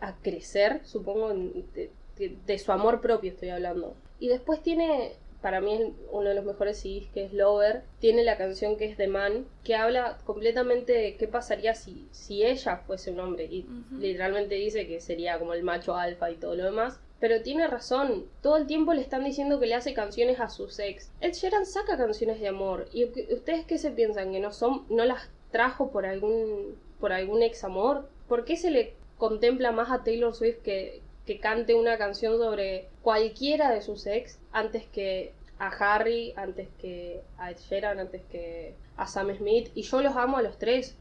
a 0.00 0.16
crecer, 0.16 0.80
supongo, 0.84 1.32
de, 1.32 2.58
su 2.58 2.72
amor 2.72 3.00
propio 3.00 3.30
estoy 3.30 3.50
hablando. 3.50 3.94
Y 4.18 4.28
después 4.28 4.62
tiene, 4.62 5.12
para 5.40 5.60
mí 5.60 5.74
es 5.74 5.92
uno 6.10 6.28
de 6.28 6.34
los 6.34 6.44
mejores 6.44 6.78
CDs 6.78 7.08
que 7.12 7.24
es 7.24 7.32
Lover, 7.32 7.82
tiene 7.98 8.24
la 8.24 8.36
canción 8.36 8.76
que 8.76 8.84
es 8.86 8.96
The 8.96 9.08
Man, 9.08 9.46
que 9.64 9.74
habla 9.74 10.18
completamente 10.24 10.92
de 10.92 11.16
qué 11.16 11.28
pasaría 11.28 11.74
si, 11.74 12.06
si 12.10 12.44
ella 12.44 12.78
fuese 12.86 13.10
un 13.10 13.20
hombre. 13.20 13.44
Y 13.44 13.66
literalmente 13.98 14.56
dice 14.56 14.86
que 14.86 15.00
sería 15.00 15.38
como 15.38 15.54
el 15.54 15.62
macho 15.62 15.96
alfa 15.96 16.30
y 16.30 16.36
todo 16.36 16.54
lo 16.54 16.64
demás. 16.64 17.00
Pero 17.20 17.42
tiene 17.42 17.66
razón, 17.66 18.26
todo 18.42 18.56
el 18.56 18.66
tiempo 18.66 18.94
le 18.94 19.02
están 19.02 19.24
diciendo 19.24 19.60
que 19.60 19.66
le 19.66 19.74
hace 19.74 19.92
canciones 19.92 20.40
a 20.40 20.48
sus 20.48 20.78
ex. 20.78 21.12
Ed 21.20 21.34
Sheeran 21.34 21.66
saca 21.66 21.98
canciones 21.98 22.40
de 22.40 22.48
amor. 22.48 22.88
¿Y 22.92 23.04
ustedes 23.04 23.66
qué 23.66 23.76
se 23.76 23.90
piensan? 23.90 24.32
¿Que 24.32 24.40
no 24.40 24.52
son, 24.52 24.86
no 24.88 25.04
las 25.04 25.28
trajo 25.50 25.90
por 25.90 26.06
algún, 26.06 26.76
por 26.98 27.12
algún 27.12 27.42
ex 27.42 27.62
amor? 27.64 28.08
¿Por 28.26 28.44
qué 28.44 28.56
se 28.56 28.70
le 28.70 28.94
contempla 29.18 29.70
más 29.70 29.90
a 29.90 30.02
Taylor 30.02 30.34
Swift 30.34 30.62
que, 30.62 31.02
que 31.26 31.38
cante 31.38 31.74
una 31.74 31.98
canción 31.98 32.38
sobre 32.38 32.88
cualquiera 33.02 33.70
de 33.70 33.82
sus 33.82 34.06
ex 34.06 34.39
antes 34.52 34.84
que 34.86 35.32
a 35.60 35.68
Harry, 35.68 36.32
antes 36.36 36.68
que 36.78 37.22
a 37.36 37.50
Ed 37.50 37.58
Sheeran, 37.58 38.00
antes 38.00 38.22
que 38.30 38.74
a 38.96 39.06
Sam 39.06 39.34
Smith. 39.36 39.70
Y 39.74 39.82
yo 39.82 40.00
los 40.00 40.16
amo 40.16 40.38
a 40.38 40.42
los 40.42 40.58
tres, 40.58 40.96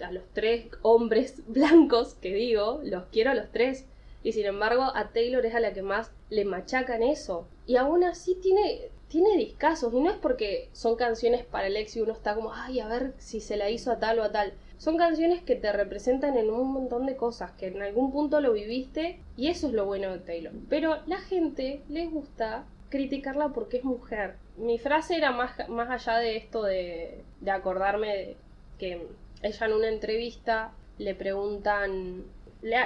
a 0.00 0.12
los 0.12 0.22
tres 0.32 0.66
hombres 0.82 1.42
blancos 1.48 2.14
que 2.14 2.32
digo, 2.32 2.80
los 2.84 3.04
quiero 3.06 3.32
a 3.32 3.34
los 3.34 3.50
tres. 3.50 3.86
Y 4.22 4.32
sin 4.32 4.46
embargo, 4.46 4.84
a 4.94 5.10
Taylor 5.12 5.44
es 5.44 5.54
a 5.54 5.60
la 5.60 5.74
que 5.74 5.82
más 5.82 6.12
le 6.30 6.44
machacan 6.44 7.02
eso. 7.02 7.46
Y 7.66 7.76
aún 7.76 8.04
así 8.04 8.36
tiene, 8.36 8.88
tiene 9.08 9.36
discasos. 9.36 9.92
Y 9.92 10.00
no 10.00 10.10
es 10.10 10.16
porque 10.16 10.68
son 10.72 10.94
canciones 10.94 11.44
para 11.44 11.66
el 11.66 11.76
ex 11.76 11.96
y 11.96 12.00
uno 12.00 12.12
está 12.12 12.36
como, 12.36 12.54
ay, 12.54 12.80
a 12.80 12.88
ver 12.88 13.14
si 13.18 13.40
se 13.40 13.56
la 13.56 13.68
hizo 13.68 13.90
a 13.90 13.98
tal 13.98 14.20
o 14.20 14.22
a 14.22 14.32
tal. 14.32 14.54
Son 14.78 14.96
canciones 14.96 15.42
que 15.42 15.56
te 15.56 15.72
representan 15.72 16.36
en 16.36 16.50
un 16.50 16.72
montón 16.72 17.06
de 17.06 17.16
cosas, 17.16 17.52
que 17.52 17.66
en 17.66 17.82
algún 17.82 18.12
punto 18.12 18.40
lo 18.40 18.52
viviste 18.52 19.18
y 19.36 19.48
eso 19.48 19.66
es 19.66 19.72
lo 19.72 19.86
bueno 19.86 20.12
de 20.12 20.18
Taylor. 20.20 20.52
Pero 20.68 20.98
la 21.06 21.18
gente 21.18 21.82
le 21.88 22.06
gusta 22.06 22.66
criticarla 22.94 23.48
porque 23.48 23.78
es 23.78 23.84
mujer. 23.84 24.36
Mi 24.56 24.78
frase 24.78 25.16
era 25.16 25.32
más, 25.32 25.68
más 25.68 25.90
allá 25.90 26.20
de 26.20 26.36
esto 26.36 26.62
de, 26.62 27.24
de 27.40 27.50
acordarme 27.50 28.36
que 28.78 29.08
ella 29.42 29.66
en 29.66 29.72
una 29.72 29.88
entrevista 29.88 30.72
le 30.98 31.16
preguntan, 31.16 32.22
le, 32.62 32.76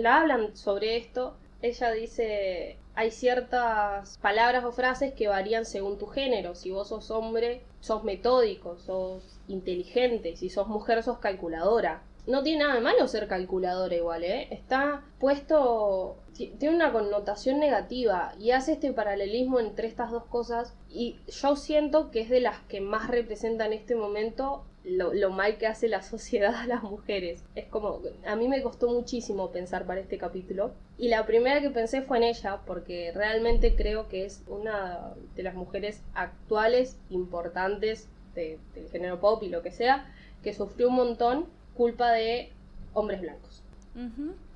la 0.00 0.16
hablan 0.16 0.56
sobre 0.56 0.96
esto, 0.96 1.34
ella 1.60 1.90
dice, 1.90 2.76
hay 2.94 3.10
ciertas 3.10 4.16
palabras 4.18 4.64
o 4.64 4.70
frases 4.70 5.12
que 5.12 5.26
varían 5.26 5.64
según 5.64 5.98
tu 5.98 6.06
género. 6.06 6.54
Si 6.54 6.70
vos 6.70 6.86
sos 6.86 7.10
hombre, 7.10 7.62
sos 7.80 8.04
metódico, 8.04 8.78
sos 8.78 9.40
inteligente, 9.48 10.36
si 10.36 10.50
sos 10.50 10.68
mujer 10.68 11.02
sos 11.02 11.18
calculadora. 11.18 12.04
No 12.28 12.42
tiene 12.42 12.62
nada 12.64 12.74
de 12.74 12.82
malo 12.82 13.08
ser 13.08 13.26
calculadora 13.26 13.94
igual, 13.96 14.22
¿eh? 14.22 14.48
Está 14.50 15.02
puesto, 15.18 16.18
tiene 16.34 16.76
una 16.76 16.92
connotación 16.92 17.58
negativa 17.58 18.34
y 18.38 18.50
hace 18.50 18.72
este 18.72 18.92
paralelismo 18.92 19.60
entre 19.60 19.88
estas 19.88 20.10
dos 20.10 20.26
cosas 20.26 20.76
y 20.90 21.16
yo 21.26 21.56
siento 21.56 22.10
que 22.10 22.20
es 22.20 22.28
de 22.28 22.40
las 22.40 22.60
que 22.68 22.82
más 22.82 23.08
representa 23.08 23.64
en 23.64 23.72
este 23.72 23.94
momento 23.96 24.62
lo, 24.84 25.30
mal 25.30 25.56
que 25.56 25.66
hace 25.66 25.88
la 25.88 26.02
sociedad 26.12 26.54
a 26.54 26.66
las 26.66 26.82
mujeres. 26.82 27.42
Es 27.54 27.64
como, 27.64 28.02
a 28.26 28.36
mí 28.36 28.46
me 28.46 28.62
costó 28.62 28.88
muchísimo 28.88 29.50
pensar 29.50 29.86
para 29.86 30.00
este 30.00 30.18
capítulo. 30.18 30.72
Y 30.98 31.08
la 31.08 31.24
primera 31.24 31.62
que 31.62 31.70
pensé 31.70 32.02
fue 32.02 32.18
en 32.18 32.24
ella, 32.24 32.60
porque 32.66 33.10
realmente 33.14 33.74
creo 33.74 34.06
que 34.08 34.26
es 34.26 34.42
una 34.48 35.14
de 35.34 35.42
las 35.44 35.54
mujeres 35.54 36.02
actuales 36.12 36.98
importantes 37.08 38.06
del 38.34 38.58
género 38.92 39.18
pop 39.18 39.42
y 39.42 39.48
lo 39.48 39.62
que 39.62 39.72
sea, 39.72 40.12
que 40.42 40.52
sufrió 40.52 40.88
un 40.88 40.94
montón 40.94 41.57
culpa 41.78 42.10
de 42.10 42.52
hombres 42.92 43.20
blancos. 43.20 43.62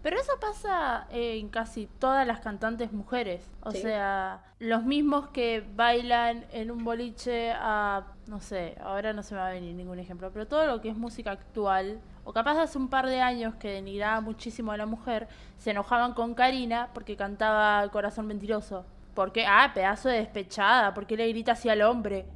Pero 0.02 0.20
eso 0.20 0.32
pasa 0.40 1.06
en 1.10 1.48
casi 1.48 1.88
todas 1.98 2.26
las 2.26 2.40
cantantes 2.40 2.92
mujeres. 2.92 3.48
O 3.62 3.70
sea, 3.70 4.42
los 4.58 4.84
mismos 4.84 5.28
que 5.28 5.64
bailan 5.74 6.44
en 6.52 6.70
un 6.70 6.84
boliche 6.84 7.52
a, 7.52 8.06
no 8.26 8.40
sé, 8.40 8.76
ahora 8.80 9.12
no 9.12 9.22
se 9.22 9.34
me 9.34 9.40
va 9.40 9.48
a 9.48 9.52
venir 9.52 9.74
ningún 9.74 9.98
ejemplo, 10.00 10.30
pero 10.32 10.46
todo 10.46 10.66
lo 10.66 10.80
que 10.80 10.90
es 10.90 10.96
música 10.96 11.30
actual, 11.30 12.00
o 12.24 12.32
capaz 12.32 12.60
hace 12.60 12.78
un 12.78 12.88
par 12.88 13.06
de 13.06 13.20
años 13.20 13.54
que 13.54 13.70
denigraba 13.70 14.20
muchísimo 14.20 14.72
a 14.72 14.76
la 14.76 14.86
mujer, 14.86 15.28
se 15.58 15.70
enojaban 15.70 16.14
con 16.14 16.34
Karina 16.34 16.90
porque 16.92 17.16
cantaba 17.16 17.88
Corazón 17.90 18.26
Mentiroso. 18.26 18.84
Porque, 19.14 19.44
ah, 19.46 19.70
pedazo 19.74 20.08
de 20.08 20.18
despechada, 20.18 20.94
porque 20.94 21.16
le 21.16 21.28
grita 21.28 21.52
así 21.52 21.68
al 21.68 21.82
hombre 21.82 22.26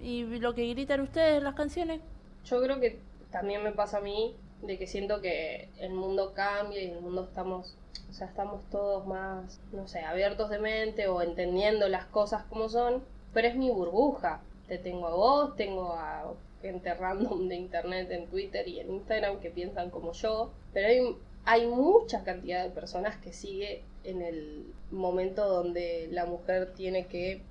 y 0.00 0.24
lo 0.38 0.54
que 0.54 0.66
gritan 0.68 1.00
ustedes 1.00 1.38
en 1.38 1.44
las 1.44 1.54
canciones. 1.54 2.00
Yo 2.44 2.62
creo 2.62 2.80
que 2.80 3.00
también 3.34 3.64
me 3.64 3.72
pasa 3.72 3.98
a 3.98 4.00
mí 4.00 4.36
de 4.62 4.78
que 4.78 4.86
siento 4.86 5.20
que 5.20 5.68
el 5.80 5.92
mundo 5.92 6.34
cambia 6.34 6.80
y 6.80 6.92
el 6.92 7.00
mundo 7.00 7.24
estamos, 7.24 7.74
o 8.08 8.12
sea, 8.12 8.28
estamos 8.28 8.62
todos 8.70 9.08
más, 9.08 9.60
no 9.72 9.88
sé, 9.88 10.02
abiertos 10.02 10.50
de 10.50 10.60
mente 10.60 11.08
o 11.08 11.20
entendiendo 11.20 11.88
las 11.88 12.04
cosas 12.06 12.44
como 12.44 12.68
son, 12.68 13.02
pero 13.32 13.48
es 13.48 13.56
mi 13.56 13.70
burbuja. 13.70 14.40
Te 14.68 14.78
tengo 14.78 15.08
a 15.08 15.16
vos, 15.16 15.56
tengo 15.56 15.94
a 15.94 16.32
gente 16.62 16.94
random 16.94 17.48
de 17.48 17.56
internet 17.56 18.08
en 18.12 18.28
Twitter 18.28 18.68
y 18.68 18.78
en 18.78 18.94
Instagram 18.94 19.40
que 19.40 19.50
piensan 19.50 19.90
como 19.90 20.12
yo, 20.12 20.52
pero 20.72 20.86
hay, 20.86 21.16
hay 21.44 21.66
mucha 21.66 22.22
cantidad 22.22 22.62
de 22.62 22.70
personas 22.70 23.16
que 23.16 23.32
sigue 23.32 23.82
en 24.04 24.22
el 24.22 24.72
momento 24.92 25.48
donde 25.48 26.06
la 26.12 26.24
mujer 26.24 26.72
tiene 26.74 27.08
que 27.08 27.42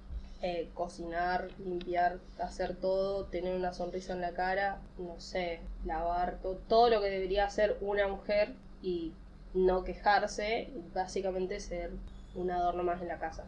eh, 0.46 0.70
cocinar, 0.74 1.48
limpiar, 1.58 2.20
hacer 2.38 2.76
todo, 2.76 3.28
tener 3.28 3.56
una 3.56 3.72
sonrisa 3.72 4.12
en 4.12 4.20
la 4.20 4.34
cara, 4.34 4.82
no 4.98 5.18
sé, 5.18 5.62
lavar, 5.86 6.40
todo, 6.42 6.58
todo 6.68 6.90
lo 6.90 7.00
que 7.00 7.10
debería 7.10 7.46
hacer 7.46 7.78
una 7.80 8.10
mujer 8.10 8.54
y 8.82 9.14
no 9.54 9.86
quejarse, 9.86 10.70
básicamente 10.94 11.62
ser 11.62 11.92
un 12.36 12.52
adorno 12.52 12.84
más 12.84 13.02
en 13.02 13.08
la 13.08 13.20
casa. 13.20 13.46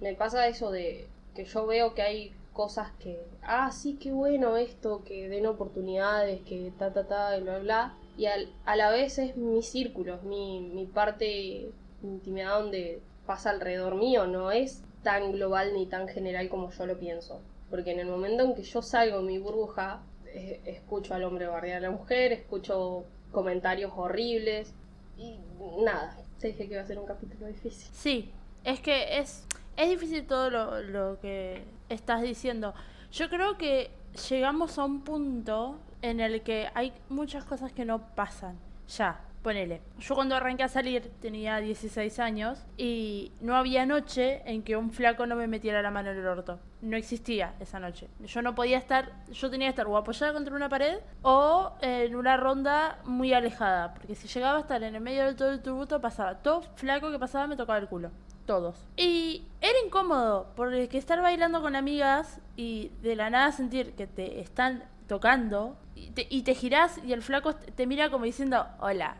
Me 0.00 0.14
pasa 0.14 0.48
eso 0.48 0.72
de 0.72 1.06
que 1.36 1.44
yo 1.44 1.64
veo 1.64 1.94
que 1.94 2.02
hay 2.02 2.32
cosas 2.52 2.90
que, 2.98 3.24
ah, 3.44 3.70
sí, 3.70 3.98
qué 4.02 4.10
bueno 4.10 4.56
esto, 4.56 5.04
que 5.04 5.28
den 5.28 5.46
oportunidades, 5.46 6.40
que 6.40 6.72
ta, 6.76 6.92
ta, 6.92 7.06
ta, 7.06 7.36
y 7.36 7.42
bla, 7.42 7.60
bla, 7.60 7.94
y 8.16 8.26
a 8.26 8.74
la 8.74 8.90
vez 8.90 9.20
es 9.20 9.36
mi 9.36 9.62
círculo, 9.62 10.16
es 10.16 10.24
mi, 10.24 10.58
mi 10.58 10.86
parte 10.86 11.70
intimidad 12.02 12.58
donde 12.58 13.00
pasa 13.26 13.50
alrededor 13.50 13.94
mío, 13.94 14.26
no 14.26 14.50
es 14.50 14.82
tan 15.08 15.32
global 15.32 15.72
ni 15.72 15.86
tan 15.86 16.06
general 16.06 16.50
como 16.50 16.70
yo 16.70 16.84
lo 16.84 16.98
pienso. 16.98 17.40
Porque 17.70 17.92
en 17.92 18.00
el 18.00 18.08
momento 18.08 18.44
en 18.44 18.54
que 18.54 18.62
yo 18.62 18.82
salgo 18.82 19.20
de 19.20 19.24
mi 19.24 19.38
burbuja, 19.38 20.02
eh, 20.26 20.60
escucho 20.66 21.14
al 21.14 21.24
hombre 21.24 21.46
bardear 21.46 21.78
a 21.78 21.80
la 21.80 21.90
mujer, 21.90 22.30
escucho 22.32 23.06
comentarios 23.32 23.90
horribles 23.96 24.74
y 25.16 25.38
nada. 25.82 26.14
Te 26.38 26.48
dije 26.48 26.66
que 26.66 26.74
iba 26.74 26.82
a 26.82 26.86
ser 26.86 26.98
un 26.98 27.06
capítulo 27.06 27.46
difícil. 27.46 27.88
Sí, 27.90 28.30
es 28.64 28.80
que 28.80 29.18
es, 29.18 29.46
es 29.78 29.88
difícil 29.88 30.26
todo 30.26 30.50
lo, 30.50 30.82
lo 30.82 31.18
que 31.20 31.62
estás 31.88 32.20
diciendo. 32.20 32.74
Yo 33.10 33.30
creo 33.30 33.56
que 33.56 33.90
llegamos 34.28 34.78
a 34.78 34.84
un 34.84 35.04
punto 35.04 35.78
en 36.02 36.20
el 36.20 36.42
que 36.42 36.68
hay 36.74 36.92
muchas 37.08 37.46
cosas 37.46 37.72
que 37.72 37.86
no 37.86 38.14
pasan 38.14 38.58
ya. 38.88 39.20
Ponele, 39.42 39.80
yo 40.00 40.16
cuando 40.16 40.34
arranqué 40.34 40.64
a 40.64 40.68
salir 40.68 41.12
tenía 41.20 41.58
16 41.58 42.18
años 42.18 42.66
y 42.76 43.30
no 43.40 43.54
había 43.56 43.86
noche 43.86 44.42
en 44.44 44.64
que 44.64 44.76
un 44.76 44.90
flaco 44.90 45.26
no 45.26 45.36
me 45.36 45.46
metiera 45.46 45.80
la 45.80 45.92
mano 45.92 46.10
en 46.10 46.18
el 46.18 46.26
orto. 46.26 46.58
No 46.82 46.96
existía 46.96 47.54
esa 47.60 47.78
noche. 47.78 48.08
Yo 48.26 48.42
no 48.42 48.56
podía 48.56 48.78
estar, 48.78 49.12
yo 49.30 49.48
tenía 49.48 49.68
que 49.68 49.70
estar 49.70 49.86
o 49.86 49.96
apoyada 49.96 50.32
contra 50.32 50.56
una 50.56 50.68
pared 50.68 50.98
o 51.22 51.72
en 51.80 52.16
una 52.16 52.36
ronda 52.36 52.98
muy 53.04 53.32
alejada. 53.32 53.94
Porque 53.94 54.16
si 54.16 54.26
llegaba 54.26 54.58
a 54.58 54.60
estar 54.62 54.82
en 54.82 54.96
el 54.96 55.00
medio 55.00 55.24
del 55.24 55.36
todo 55.36 55.50
el 55.50 55.62
tributo 55.62 56.00
pasaba. 56.00 56.42
Todo 56.42 56.62
flaco 56.74 57.12
que 57.12 57.18
pasaba 57.18 57.46
me 57.46 57.56
tocaba 57.56 57.78
el 57.78 57.86
culo. 57.86 58.10
Todos. 58.44 58.88
Y 58.96 59.46
era 59.60 59.78
incómodo 59.86 60.52
porque 60.56 60.88
estar 60.98 61.22
bailando 61.22 61.62
con 61.62 61.76
amigas 61.76 62.40
y 62.56 62.90
de 63.02 63.14
la 63.14 63.30
nada 63.30 63.52
sentir 63.52 63.94
que 63.94 64.06
te 64.08 64.40
están 64.40 64.82
tocando 65.08 65.76
y 65.96 66.10
te, 66.10 66.26
y 66.30 66.44
girás 66.54 67.00
y 67.04 67.12
el 67.12 67.22
flaco 67.22 67.56
te 67.56 67.86
mira 67.86 68.10
como 68.10 68.24
diciendo, 68.24 68.66
hola. 68.78 69.16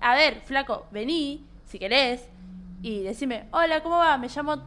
A 0.00 0.14
ver, 0.14 0.40
flaco, 0.42 0.86
vení, 0.90 1.46
si 1.66 1.78
querés, 1.78 2.22
y 2.82 3.02
decime, 3.02 3.48
hola, 3.50 3.82
¿cómo 3.82 3.98
va? 3.98 4.16
Me 4.16 4.28
llamo 4.28 4.62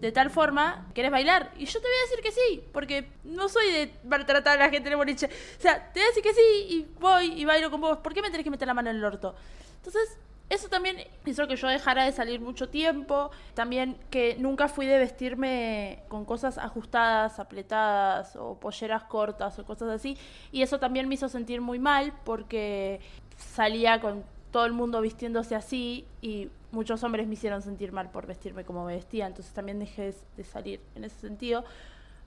de 0.00 0.12
tal 0.12 0.30
forma, 0.30 0.86
¿querés 0.94 1.10
bailar? 1.10 1.52
Y 1.56 1.64
yo 1.64 1.80
te 1.80 1.86
voy 1.86 1.96
a 1.96 2.08
decir 2.08 2.22
que 2.22 2.32
sí, 2.32 2.64
porque 2.72 3.08
no 3.24 3.48
soy 3.48 3.70
de 3.72 3.92
maltratar 4.04 4.58
a 4.58 4.66
la 4.66 4.70
gente 4.70 4.88
en 4.88 4.92
el 4.92 4.98
boliche. 4.98 5.26
O 5.26 5.60
sea, 5.60 5.92
te 5.92 6.00
voy 6.00 6.04
a 6.04 6.08
decir 6.08 6.22
que 6.22 6.34
sí 6.34 6.66
y 6.68 6.86
voy 7.00 7.32
y 7.32 7.44
bailo 7.44 7.70
con 7.70 7.80
vos. 7.80 7.98
¿Por 7.98 8.14
qué 8.14 8.22
me 8.22 8.30
tenés 8.30 8.44
que 8.44 8.50
meter 8.50 8.68
la 8.68 8.74
mano 8.74 8.90
en 8.90 8.96
el 8.96 9.04
orto? 9.04 9.34
Entonces, 9.76 10.18
eso 10.48 10.68
también 10.68 10.98
hizo 11.24 11.48
que 11.48 11.56
yo 11.56 11.66
dejara 11.68 12.04
de 12.04 12.12
salir 12.12 12.40
mucho 12.40 12.68
tiempo. 12.68 13.30
También 13.54 13.98
que 14.10 14.36
nunca 14.38 14.68
fui 14.68 14.86
de 14.86 14.98
vestirme 14.98 16.04
con 16.08 16.24
cosas 16.24 16.56
ajustadas, 16.58 17.40
apretadas 17.40 18.36
o 18.36 18.54
polleras 18.54 19.04
cortas 19.04 19.58
o 19.58 19.64
cosas 19.64 19.88
así. 19.88 20.16
Y 20.52 20.62
eso 20.62 20.78
también 20.78 21.08
me 21.08 21.14
hizo 21.14 21.28
sentir 21.28 21.60
muy 21.60 21.78
mal 21.78 22.12
porque 22.24 23.00
salía 23.36 24.00
con 24.00 24.24
todo 24.52 24.66
el 24.66 24.72
mundo 24.72 25.00
vistiéndose 25.00 25.54
así 25.54 26.06
y 26.22 26.48
muchos 26.70 27.02
hombres 27.02 27.26
me 27.26 27.34
hicieron 27.34 27.60
sentir 27.60 27.92
mal 27.92 28.10
por 28.10 28.26
vestirme 28.26 28.64
como 28.64 28.84
me 28.84 28.94
vestía. 28.94 29.26
Entonces 29.26 29.52
también 29.52 29.80
dejé 29.80 30.14
de 30.36 30.44
salir 30.44 30.80
en 30.94 31.04
ese 31.04 31.18
sentido. 31.18 31.64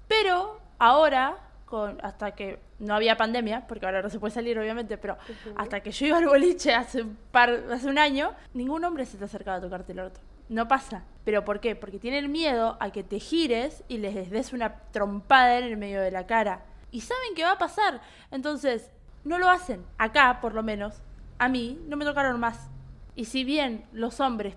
Pero 0.10 0.60
ahora 0.78 1.38
con, 1.70 2.00
hasta 2.04 2.32
que 2.32 2.60
no 2.80 2.96
había 2.96 3.16
pandemia, 3.16 3.68
porque 3.68 3.86
ahora 3.86 4.02
no 4.02 4.10
se 4.10 4.20
puede 4.20 4.34
salir 4.34 4.58
obviamente, 4.58 4.98
pero 4.98 5.18
hasta 5.56 5.82
que 5.82 5.92
yo 5.92 6.08
iba 6.08 6.18
al 6.18 6.26
boliche 6.26 6.74
hace 6.74 7.04
un 7.04 7.18
par, 7.32 7.64
hace 7.72 7.88
un 7.88 8.00
año, 8.00 8.34
ningún 8.54 8.84
hombre 8.84 9.06
se 9.06 9.18
te 9.18 9.26
acercaba 9.26 9.58
a 9.58 9.62
tocarte 9.62 9.92
el 9.92 10.00
orto. 10.00 10.20
No 10.50 10.68
pasa. 10.68 11.04
¿Pero 11.26 11.46
por 11.46 11.60
qué? 11.60 11.76
Porque 11.76 12.00
tienen 12.00 12.32
miedo 12.32 12.76
a 12.80 12.90
que 12.90 13.04
te 13.04 13.20
gires 13.20 13.84
y 13.88 14.00
les 14.00 14.32
des 14.32 14.52
una 14.52 14.78
trompada 14.92 15.60
en 15.60 15.66
el 15.66 15.78
medio 15.78 16.02
de 16.02 16.10
la 16.10 16.26
cara. 16.26 16.66
Y 16.90 17.02
saben 17.02 17.36
que 17.36 17.44
va 17.44 17.52
a 17.52 17.58
pasar. 17.60 18.02
Entonces, 18.32 18.90
no 19.24 19.38
lo 19.38 19.48
hacen. 19.48 19.86
Acá, 20.00 20.40
por 20.42 20.56
lo 20.56 20.64
menos, 20.64 21.04
a 21.38 21.48
mí 21.48 21.80
no 21.88 21.98
me 21.98 22.06
tocaron 22.06 22.40
más. 22.40 22.72
Y 23.16 23.26
si 23.26 23.44
bien 23.44 23.86
los 23.92 24.20
hombres, 24.20 24.56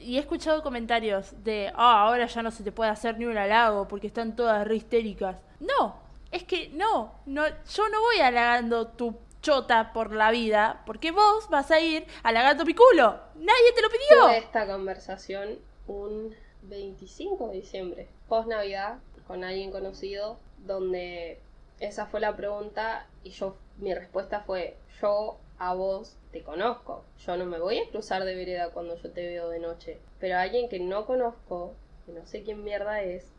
y 0.00 0.16
he 0.16 0.18
escuchado 0.20 0.62
comentarios 0.62 1.34
de, 1.44 1.70
ah, 1.74 2.06
ahora 2.06 2.26
ya 2.26 2.42
no 2.42 2.50
se 2.50 2.64
te 2.64 2.72
puede 2.72 2.90
hacer 2.90 3.18
ni 3.18 3.26
un 3.26 3.36
halago 3.36 3.86
porque 3.86 4.06
están 4.06 4.34
todas 4.34 4.66
re 4.66 4.76
histéricas. 4.76 5.36
No, 5.60 6.05
es 6.30 6.44
que 6.44 6.68
no, 6.70 7.20
no, 7.26 7.46
yo 7.46 7.88
no 7.88 8.00
voy 8.00 8.18
halagando 8.18 8.88
tu 8.88 9.16
chota 9.42 9.92
por 9.92 10.12
la 10.12 10.30
vida, 10.30 10.82
porque 10.86 11.10
vos 11.12 11.48
vas 11.50 11.70
a 11.70 11.80
ir 11.80 12.06
halagando 12.22 12.64
mi 12.64 12.74
culo. 12.74 13.20
Nadie 13.36 13.72
te 13.74 13.82
lo 13.82 13.88
pidió. 13.88 14.22
Tuve 14.22 14.38
esta 14.38 14.66
conversación 14.66 15.58
un 15.86 16.34
25 16.62 17.48
de 17.48 17.54
diciembre, 17.54 18.08
post 18.28 18.48
Navidad, 18.48 18.98
con 19.26 19.44
alguien 19.44 19.70
conocido, 19.70 20.38
donde 20.58 21.40
esa 21.80 22.06
fue 22.06 22.20
la 22.20 22.36
pregunta 22.36 23.06
y 23.22 23.30
yo 23.30 23.56
mi 23.78 23.94
respuesta 23.94 24.40
fue 24.40 24.76
yo 25.00 25.38
a 25.58 25.74
vos 25.74 26.16
te 26.32 26.42
conozco. 26.42 27.04
Yo 27.24 27.36
no 27.36 27.46
me 27.46 27.58
voy 27.58 27.78
a 27.78 27.88
cruzar 27.88 28.24
de 28.24 28.34
vereda 28.34 28.70
cuando 28.70 28.96
yo 28.96 29.10
te 29.10 29.26
veo 29.26 29.48
de 29.48 29.58
noche. 29.58 29.98
Pero 30.18 30.36
a 30.36 30.42
alguien 30.42 30.68
que 30.68 30.80
no 30.80 31.06
conozco, 31.06 31.74
que 32.04 32.12
no 32.12 32.26
sé 32.26 32.42
quién 32.42 32.64
mierda 32.64 33.00
es, 33.02 33.32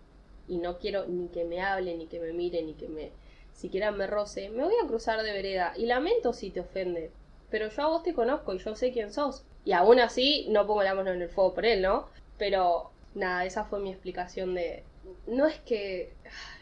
y 0.48 0.58
no 0.58 0.78
quiero 0.78 1.06
ni 1.08 1.28
que 1.30 1.44
me 1.46 1.62
hable, 1.62 1.96
ni 1.98 2.08
que 2.08 2.20
me 2.20 2.34
mire, 2.34 2.62
ni 2.64 2.74
que 2.74 2.88
me 2.88 3.12
siquiera 3.58 3.92
me 3.92 4.08
roce, 4.08 4.50
me 4.50 4.64
voy 4.64 4.76
a 4.82 4.88
cruzar 4.88 5.22
de 5.24 5.34
vereda. 5.34 5.74
Y 5.76 5.88
lamento 5.88 6.32
si 6.32 6.52
te 6.52 6.62
ofende. 6.62 7.12
Pero 7.50 7.70
yo 7.70 7.82
a 7.82 7.88
vos 7.88 8.04
te 8.04 8.14
conozco 8.14 8.54
y 8.54 8.60
yo 8.60 8.76
sé 8.76 8.92
quién 8.92 9.12
sos. 9.12 9.44
Y 9.66 9.74
aún 9.74 10.00
así 10.00 10.46
no 10.50 10.68
pongo 10.68 10.84
la 10.84 10.94
mano 10.94 11.12
en 11.12 11.22
el 11.22 11.30
fuego 11.30 11.54
por 11.54 11.66
él, 11.66 11.82
¿no? 11.82 12.08
Pero 12.38 12.92
nada, 13.16 13.46
esa 13.46 13.66
fue 13.66 13.80
mi 13.80 13.90
explicación 13.92 14.54
de... 14.54 14.84
No 15.26 15.48
es 15.48 15.60
que... 15.60 16.14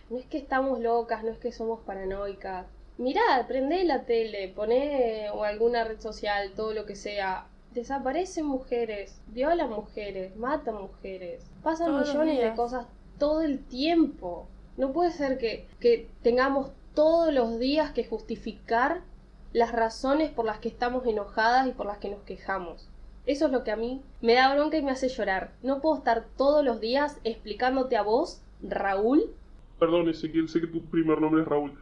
No 0.10 0.18
es 0.18 0.26
que 0.26 0.38
estamos 0.38 0.80
locas, 0.80 1.24
no 1.24 1.32
es 1.32 1.40
que 1.40 1.52
somos 1.52 1.82
paranoicas. 1.82 2.68
Mirá, 2.98 3.46
prende 3.48 3.84
la 3.84 4.06
tele, 4.06 4.48
poné 4.50 5.30
o 5.32 5.44
alguna 5.44 5.84
red 5.84 6.00
social, 6.00 6.54
todo 6.56 6.74
lo 6.74 6.86
que 6.86 6.96
sea. 6.96 7.48
Desaparecen 7.74 8.46
mujeres, 8.46 9.20
violan 9.28 9.72
mujeres, 9.72 10.36
matan 10.38 10.76
mujeres. 10.76 11.44
Pasan 11.62 12.00
millones 12.00 12.40
de 12.40 12.56
cosas 12.56 12.86
todo 13.18 13.42
el 13.42 13.60
tiempo. 13.60 14.48
No 14.78 14.92
puede 14.92 15.12
ser 15.12 15.38
que, 15.38 15.68
que 15.80 16.10
tengamos 16.22 16.72
todos 16.94 17.34
los 17.34 17.60
días 17.60 17.92
que 17.92 18.06
justificar 18.06 19.02
las 19.54 19.72
razones 19.72 20.32
por 20.32 20.46
las 20.46 20.60
que 20.60 20.68
estamos 20.68 21.06
enojadas 21.06 21.68
y 21.68 21.72
por 21.72 21.86
las 21.86 21.98
que 21.98 22.10
nos 22.10 22.24
quejamos. 22.24 22.90
Eso 23.26 23.48
es 23.48 23.52
lo 23.52 23.64
que 23.64 23.72
a 23.72 23.76
mí 23.76 24.02
me 24.22 24.36
da 24.36 24.54
bronca 24.54 24.78
y 24.78 24.82
me 24.82 24.92
hace 24.92 25.10
llorar. 25.10 25.52
No 25.64 25.82
puedo 25.82 25.98
estar 25.98 26.26
todos 26.38 26.64
los 26.64 26.80
días 26.80 27.20
explicándote 27.24 27.96
a 27.96 28.04
vos, 28.04 28.42
Raúl. 28.62 29.32
Perdón, 29.80 30.10
Ezequiel, 30.10 30.50
sé 30.50 30.62
que 30.62 30.68
tu 30.68 30.82
primer 30.86 31.20
nombre 31.20 31.42
es 31.42 31.48
Raúl. 31.48 31.74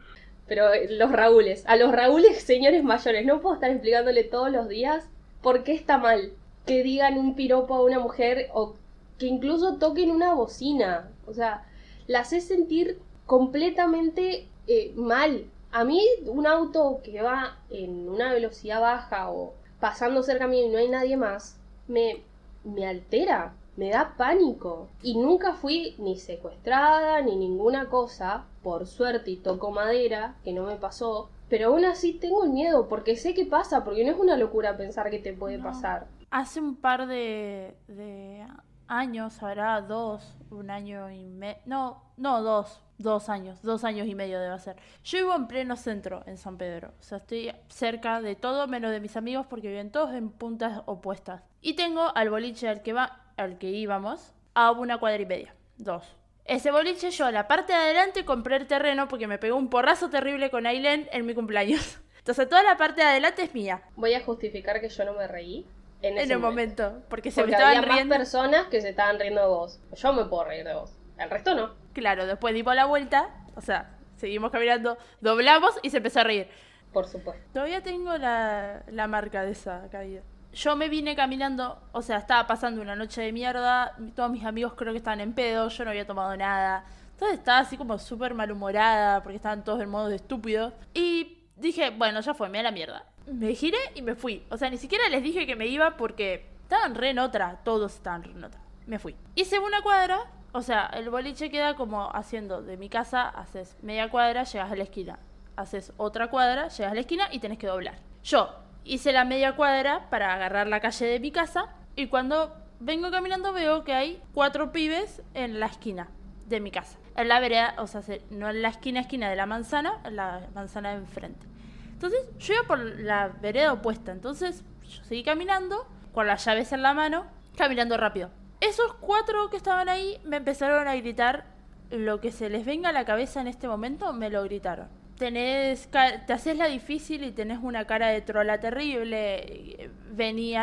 Pero 0.46 0.72
eh, 0.72 0.88
los 0.90 1.12
Raúles, 1.12 1.64
a 1.66 1.76
los 1.76 1.92
Raúles 1.92 2.38
señores 2.42 2.82
mayores, 2.82 3.26
no 3.26 3.40
puedo 3.40 3.54
estar 3.54 3.70
explicándole 3.70 4.24
todos 4.24 4.50
los 4.50 4.68
días 4.68 5.08
por 5.42 5.64
qué 5.64 5.72
está 5.72 5.98
mal 5.98 6.32
que 6.66 6.82
digan 6.82 7.18
un 7.18 7.34
piropo 7.34 7.74
a 7.74 7.82
una 7.82 7.98
mujer 7.98 8.48
o 8.54 8.74
que 9.18 9.26
incluso 9.26 9.76
toquen 9.76 10.10
una 10.10 10.34
bocina. 10.34 11.08
O 11.26 11.34
sea, 11.34 11.64
la 12.06 12.20
hace 12.20 12.40
sentir 12.40 12.98
completamente 13.26 14.48
eh, 14.66 14.92
mal. 14.96 15.46
A 15.72 15.84
mí 15.84 16.00
un 16.26 16.46
auto 16.46 17.00
que 17.02 17.20
va 17.22 17.58
en 17.70 18.08
una 18.08 18.32
velocidad 18.32 18.80
baja 18.80 19.30
o 19.30 19.54
pasando 19.80 20.22
cerca 20.22 20.46
mío 20.46 20.66
y 20.66 20.68
no 20.70 20.78
hay 20.78 20.88
nadie 20.88 21.16
más, 21.16 21.58
me, 21.88 22.22
me 22.64 22.86
altera, 22.86 23.54
me 23.76 23.90
da 23.90 24.14
pánico. 24.16 24.88
Y 25.02 25.18
nunca 25.18 25.54
fui 25.54 25.94
ni 25.98 26.16
secuestrada 26.18 27.20
ni 27.22 27.36
ninguna 27.36 27.88
cosa, 27.88 28.44
por 28.62 28.86
suerte 28.86 29.32
y 29.32 29.36
toco 29.36 29.70
madera, 29.70 30.36
que 30.44 30.52
no 30.52 30.64
me 30.64 30.76
pasó. 30.76 31.28
Pero 31.48 31.68
aún 31.68 31.84
así 31.84 32.14
tengo 32.14 32.46
miedo, 32.46 32.88
porque 32.88 33.16
sé 33.16 33.34
que 33.34 33.44
pasa, 33.44 33.84
porque 33.84 34.04
no 34.04 34.12
es 34.12 34.18
una 34.18 34.36
locura 34.36 34.76
pensar 34.76 35.10
que 35.10 35.18
te 35.18 35.34
puede 35.34 35.58
pasar. 35.58 36.06
Hace 36.30 36.60
un 36.60 36.76
par 36.76 37.06
de, 37.06 37.74
de 37.86 38.46
años, 38.88 39.42
habrá 39.42 39.80
dos, 39.80 40.36
un 40.50 40.70
año 40.70 41.10
y 41.10 41.24
medio, 41.24 41.58
no, 41.66 42.02
no, 42.16 42.42
dos, 42.42 42.82
dos 42.98 43.28
años, 43.28 43.62
dos 43.62 43.84
años 43.84 44.06
y 44.06 44.14
medio 44.14 44.40
debe 44.40 44.58
ser. 44.58 44.76
Yo 45.04 45.18
vivo 45.18 45.34
en 45.34 45.46
pleno 45.46 45.76
centro, 45.76 46.22
en 46.26 46.36
San 46.36 46.56
Pedro, 46.56 46.92
o 46.98 47.02
sea, 47.02 47.18
estoy 47.18 47.52
cerca 47.68 48.20
de 48.20 48.36
todo 48.36 48.66
menos 48.66 48.90
de 48.90 49.00
mis 49.00 49.16
amigos 49.16 49.46
porque 49.46 49.68
viven 49.68 49.90
todos 49.90 50.14
en 50.14 50.30
puntas 50.30 50.82
opuestas. 50.86 51.42
Y 51.60 51.74
tengo 51.74 52.14
al 52.14 52.30
boliche 52.30 52.68
al 52.68 52.82
que, 52.82 52.92
va, 52.92 53.20
al 53.36 53.58
que 53.58 53.70
íbamos 53.70 54.32
a 54.54 54.70
una 54.70 54.98
cuadra 54.98 55.22
y 55.22 55.26
media, 55.26 55.54
dos. 55.76 56.16
Ese 56.44 56.70
boliche 56.70 57.10
yo, 57.10 57.30
la 57.30 57.48
parte 57.48 57.72
de 57.72 57.78
adelante, 57.78 58.24
compré 58.26 58.56
el 58.56 58.66
terreno 58.66 59.08
porque 59.08 59.26
me 59.26 59.38
pegó 59.38 59.56
un 59.56 59.70
porrazo 59.70 60.10
terrible 60.10 60.50
con 60.50 60.66
Aileen 60.66 61.08
en 61.10 61.24
mi 61.24 61.34
cumpleaños. 61.34 62.00
Entonces 62.18 62.48
toda 62.48 62.62
la 62.62 62.76
parte 62.76 63.00
de 63.00 63.08
adelante 63.08 63.42
es 63.42 63.54
mía. 63.54 63.82
Voy 63.96 64.14
a 64.14 64.22
justificar 64.22 64.80
que 64.80 64.88
yo 64.88 65.04
no 65.04 65.14
me 65.14 65.26
reí 65.26 65.66
en, 66.04 66.30
el 66.30 66.38
momento. 66.38 67.02
porque 67.08 67.30
se 67.30 67.44
me 67.44 67.52
estaban 67.52 67.78
había 67.78 68.04
más 68.04 68.18
personas 68.18 68.66
que 68.66 68.80
se 68.80 68.90
estaban 68.90 69.18
riendo 69.18 69.40
de 69.40 69.48
vos. 69.48 69.80
Yo 69.94 70.12
me 70.12 70.24
puedo 70.24 70.44
reír 70.44 70.64
de 70.64 70.74
vos. 70.74 70.96
El 71.18 71.30
resto 71.30 71.54
no. 71.54 71.74
Claro, 71.92 72.26
después 72.26 72.54
dimos 72.54 72.74
la 72.74 72.86
vuelta, 72.86 73.30
o 73.54 73.60
sea, 73.60 73.96
seguimos 74.16 74.50
caminando, 74.50 74.98
doblamos 75.20 75.78
y 75.82 75.90
se 75.90 75.98
empezó 75.98 76.20
a 76.20 76.24
reír. 76.24 76.48
Por 76.92 77.06
supuesto. 77.06 77.42
Todavía 77.52 77.82
tengo 77.82 78.16
la, 78.18 78.82
la 78.88 79.06
marca 79.06 79.42
de 79.42 79.52
esa 79.52 79.88
caída. 79.90 80.22
Yo 80.52 80.76
me 80.76 80.88
vine 80.88 81.16
caminando, 81.16 81.82
o 81.92 82.02
sea, 82.02 82.18
estaba 82.18 82.46
pasando 82.46 82.80
una 82.80 82.94
noche 82.94 83.22
de 83.22 83.32
mierda, 83.32 83.96
todos 84.14 84.30
mis 84.30 84.44
amigos 84.44 84.74
creo 84.74 84.92
que 84.92 84.98
estaban 84.98 85.20
en 85.20 85.32
pedo, 85.32 85.68
yo 85.68 85.84
no 85.84 85.90
había 85.90 86.06
tomado 86.06 86.36
nada. 86.36 86.84
Entonces 87.12 87.38
estaba 87.38 87.58
así 87.58 87.76
como 87.76 87.98
súper 87.98 88.34
malhumorada 88.34 89.22
porque 89.22 89.36
estaban 89.36 89.64
todos 89.64 89.80
en 89.80 89.88
modo 89.88 90.08
de 90.08 90.16
estúpido. 90.16 90.72
Y 90.92 91.48
dije, 91.56 91.90
bueno, 91.90 92.20
ya 92.20 92.34
fue, 92.34 92.48
me 92.48 92.58
da 92.58 92.64
la 92.64 92.70
mierda 92.70 93.04
me 93.26 93.54
giré 93.54 93.78
y 93.94 94.02
me 94.02 94.14
fui. 94.14 94.44
O 94.50 94.56
sea, 94.56 94.70
ni 94.70 94.76
siquiera 94.76 95.08
les 95.08 95.22
dije 95.22 95.46
que 95.46 95.56
me 95.56 95.66
iba 95.66 95.96
porque 95.96 96.46
estaban 96.62 96.94
re 96.94 97.10
en 97.10 97.18
otra. 97.18 97.60
Todos 97.64 97.94
estaban 97.94 98.22
re 98.22 98.32
en 98.32 98.44
otra. 98.44 98.60
Me 98.86 98.98
fui. 98.98 99.16
Hice 99.34 99.58
una 99.58 99.82
cuadra. 99.82 100.20
O 100.52 100.62
sea, 100.62 100.86
el 100.94 101.10
boliche 101.10 101.50
queda 101.50 101.74
como 101.74 102.14
haciendo 102.14 102.62
de 102.62 102.76
mi 102.76 102.88
casa, 102.88 103.28
haces 103.28 103.76
media 103.82 104.08
cuadra, 104.08 104.44
llegas 104.44 104.70
a 104.70 104.76
la 104.76 104.84
esquina. 104.84 105.18
Haces 105.56 105.92
otra 105.96 106.28
cuadra, 106.28 106.68
llegas 106.68 106.92
a 106.92 106.94
la 106.94 107.00
esquina 107.00 107.28
y 107.32 107.40
tenés 107.40 107.58
que 107.58 107.66
doblar. 107.66 107.96
Yo 108.22 108.54
hice 108.84 109.12
la 109.12 109.24
media 109.24 109.56
cuadra 109.56 110.08
para 110.10 110.32
agarrar 110.32 110.68
la 110.68 110.80
calle 110.80 111.06
de 111.06 111.18
mi 111.18 111.32
casa 111.32 111.74
y 111.96 112.06
cuando 112.06 112.54
vengo 112.78 113.10
caminando 113.10 113.52
veo 113.52 113.82
que 113.82 113.94
hay 113.94 114.22
cuatro 114.32 114.70
pibes 114.70 115.22
en 115.34 115.58
la 115.58 115.66
esquina 115.66 116.08
de 116.46 116.60
mi 116.60 116.70
casa. 116.70 116.98
En 117.16 117.28
la 117.28 117.40
vereda, 117.40 117.74
o 117.78 117.86
sea, 117.86 118.02
no 118.30 118.48
en 118.48 118.62
la 118.62 118.68
esquina 118.68 119.00
esquina 119.00 119.28
de 119.30 119.36
la 119.36 119.46
manzana, 119.46 120.00
en 120.04 120.16
la 120.16 120.48
manzana 120.54 120.90
de 120.90 120.96
enfrente. 120.96 121.46
Entonces 121.94 122.20
yo 122.38 122.54
iba 122.54 122.62
por 122.64 122.78
la 122.78 123.28
vereda 123.28 123.72
opuesta. 123.72 124.12
Entonces 124.12 124.62
yo 124.88 125.02
seguí 125.04 125.22
caminando 125.22 125.86
con 126.12 126.26
las 126.26 126.44
llaves 126.44 126.72
en 126.72 126.82
la 126.82 126.92
mano, 126.92 127.24
caminando 127.56 127.96
rápido. 127.96 128.30
Esos 128.60 128.94
cuatro 128.94 129.48
que 129.50 129.56
estaban 129.56 129.88
ahí 129.88 130.20
me 130.24 130.36
empezaron 130.36 130.86
a 130.86 130.94
gritar 130.96 131.46
lo 131.90 132.20
que 132.20 132.32
se 132.32 132.48
les 132.50 132.64
venga 132.64 132.88
a 132.88 132.92
la 132.92 133.04
cabeza 133.04 133.40
en 133.40 133.46
este 133.46 133.68
momento, 133.68 134.12
me 134.12 134.30
lo 134.30 134.42
gritaron. 134.42 134.88
Tenés, 135.18 135.88
te 135.90 136.32
haces 136.32 136.56
la 136.56 136.66
difícil 136.66 137.22
y 137.22 137.30
tenés 137.30 137.60
una 137.62 137.84
cara 137.84 138.08
de 138.08 138.20
trola 138.20 138.58
terrible. 138.58 139.90
Vení, 140.10 140.54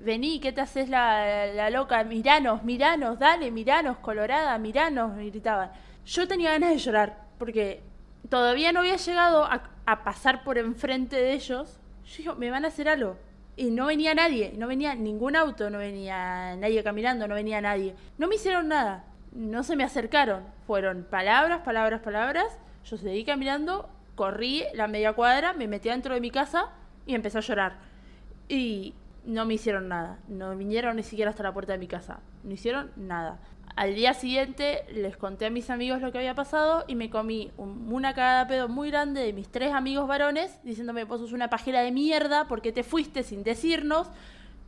vení 0.00 0.40
¿qué 0.40 0.52
te 0.52 0.62
haces 0.62 0.88
la, 0.88 1.46
la, 1.46 1.68
loca? 1.68 2.02
Miranos, 2.04 2.62
miranos, 2.62 3.18
dale, 3.18 3.50
miranos, 3.50 3.98
colorada, 3.98 4.56
miranos, 4.58 5.14
me 5.14 5.26
gritaban. 5.26 5.70
Yo 6.06 6.26
tenía 6.26 6.52
ganas 6.52 6.70
de 6.70 6.78
llorar, 6.78 7.18
porque 7.38 7.82
todavía 8.30 8.72
no 8.72 8.80
había 8.80 8.96
llegado 8.96 9.44
a, 9.44 10.04
pasar 10.04 10.44
por 10.44 10.56
enfrente 10.56 11.16
de 11.16 11.32
ellos. 11.34 11.80
Yo 12.06 12.16
digo, 12.18 12.34
me 12.36 12.50
van 12.50 12.64
a 12.64 12.68
hacer 12.68 12.88
algo. 12.88 13.18
Y 13.56 13.70
no 13.72 13.86
venía 13.86 14.14
nadie, 14.14 14.54
no 14.56 14.68
venía 14.68 14.94
ningún 14.94 15.34
auto, 15.34 15.68
no 15.68 15.78
venía 15.78 16.56
nadie 16.56 16.82
caminando, 16.84 17.26
no 17.26 17.34
venía 17.34 17.60
nadie. 17.60 17.94
No 18.16 18.28
me 18.28 18.36
hicieron 18.36 18.68
nada, 18.68 19.04
no 19.32 19.64
se 19.64 19.74
me 19.74 19.82
acercaron. 19.82 20.44
Fueron 20.66 21.04
palabras, 21.10 21.60
palabras, 21.62 22.00
palabras. 22.00 22.46
Yo 22.84 22.96
seguí 22.96 23.24
caminando, 23.24 23.90
corrí 24.14 24.62
la 24.74 24.86
media 24.86 25.12
cuadra, 25.12 25.52
me 25.52 25.66
metí 25.66 25.88
dentro 25.88 26.14
de 26.14 26.20
mi 26.20 26.30
casa 26.30 26.70
y 27.06 27.16
empecé 27.16 27.38
a 27.38 27.42
llorar. 27.42 27.78
Y 28.48 28.94
no 29.24 29.44
me 29.44 29.54
hicieron 29.54 29.88
nada, 29.88 30.18
no 30.28 30.56
vinieron 30.56 30.96
ni 30.96 31.02
siquiera 31.02 31.30
hasta 31.30 31.42
la 31.42 31.52
puerta 31.52 31.72
de 31.72 31.78
mi 31.78 31.86
casa, 31.86 32.20
no 32.42 32.52
hicieron 32.52 32.90
nada. 32.96 33.40
Al 33.76 33.94
día 33.94 34.14
siguiente 34.14 34.84
les 34.92 35.16
conté 35.16 35.46
a 35.46 35.50
mis 35.50 35.70
amigos 35.70 36.02
lo 36.02 36.10
que 36.12 36.18
había 36.18 36.34
pasado 36.34 36.84
y 36.88 36.96
me 36.96 37.08
comí 37.08 37.52
una 37.56 38.14
cagada 38.14 38.46
pedo 38.46 38.68
muy 38.68 38.90
grande 38.90 39.22
de 39.22 39.32
mis 39.32 39.48
tres 39.48 39.72
amigos 39.72 40.08
varones 40.08 40.58
diciéndome, 40.64 41.04
vos 41.04 41.20
sos 41.20 41.32
una 41.32 41.48
pajera 41.48 41.82
de 41.82 41.92
mierda 41.92 42.48
porque 42.48 42.72
te 42.72 42.82
fuiste 42.82 43.22
sin 43.22 43.42
decirnos. 43.42 44.08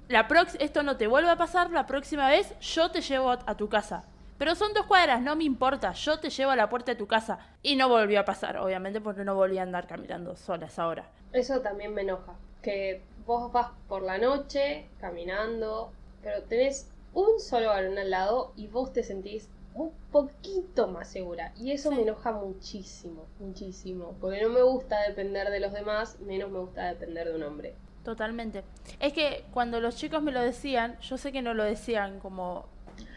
La 0.08 0.28
esto 0.58 0.82
no 0.82 0.96
te 0.96 1.06
vuelve 1.06 1.30
a 1.30 1.36
pasar, 1.36 1.70
la 1.70 1.86
próxima 1.86 2.28
vez 2.28 2.58
yo 2.60 2.90
te 2.90 3.00
llevo 3.00 3.30
a, 3.30 3.56
tu 3.56 3.68
casa. 3.68 4.04
pero 4.38 4.54
son 4.54 4.72
dos 4.74 4.86
cuadras, 4.86 5.22
no 5.22 5.36
me 5.36 5.44
importa, 5.44 5.92
yo 5.92 6.18
te 6.18 6.28
llevo 6.28 6.50
a 6.50 6.56
la 6.56 6.68
puerta 6.68 6.92
de 6.92 6.96
tu 6.96 7.06
casa. 7.06 7.38
Y 7.62 7.76
no 7.76 7.88
volvió 7.88 8.20
a 8.20 8.24
pasar, 8.24 8.58
obviamente, 8.58 9.00
porque 9.00 9.24
no 9.24 9.34
volví 9.34 9.58
a 9.58 9.62
andar 9.62 9.86
caminando 9.86 10.36
solas 10.36 10.78
ahora. 10.78 11.10
Eso 11.32 11.60
también 11.60 11.94
me 11.94 12.02
enoja. 12.02 12.34
Que 12.60 13.02
vos 13.26 13.52
vas 13.52 13.68
por 13.88 14.02
la 14.02 14.18
noche 14.18 14.86
caminando, 15.00 15.92
pero 16.22 16.42
tenés 16.42 16.90
un 17.14 17.40
solo 17.40 17.68
varón 17.68 17.98
al 17.98 18.10
lado 18.10 18.52
y 18.56 18.66
vos 18.68 18.92
te 18.92 19.02
sentís 19.02 19.48
un 19.74 19.92
poquito 20.10 20.88
más 20.88 21.08
segura. 21.08 21.52
Y 21.56 21.72
eso 21.72 21.90
me 21.90 22.02
enoja 22.02 22.32
muchísimo, 22.32 23.26
muchísimo. 23.38 24.14
Porque 24.20 24.42
no 24.42 24.48
me 24.48 24.62
gusta 24.62 25.00
depender 25.02 25.50
de 25.50 25.60
los 25.60 25.72
demás, 25.72 26.20
menos 26.20 26.50
me 26.50 26.58
gusta 26.58 26.88
depender 26.88 27.28
de 27.28 27.36
un 27.36 27.42
hombre. 27.42 27.74
Totalmente. 28.04 28.64
Es 29.00 29.12
que 29.12 29.44
cuando 29.52 29.80
los 29.80 29.96
chicos 29.96 30.22
me 30.22 30.32
lo 30.32 30.40
decían, 30.40 30.98
yo 31.00 31.16
sé 31.16 31.32
que 31.32 31.42
no 31.42 31.54
lo 31.54 31.64
decían 31.64 32.18
como 32.18 32.66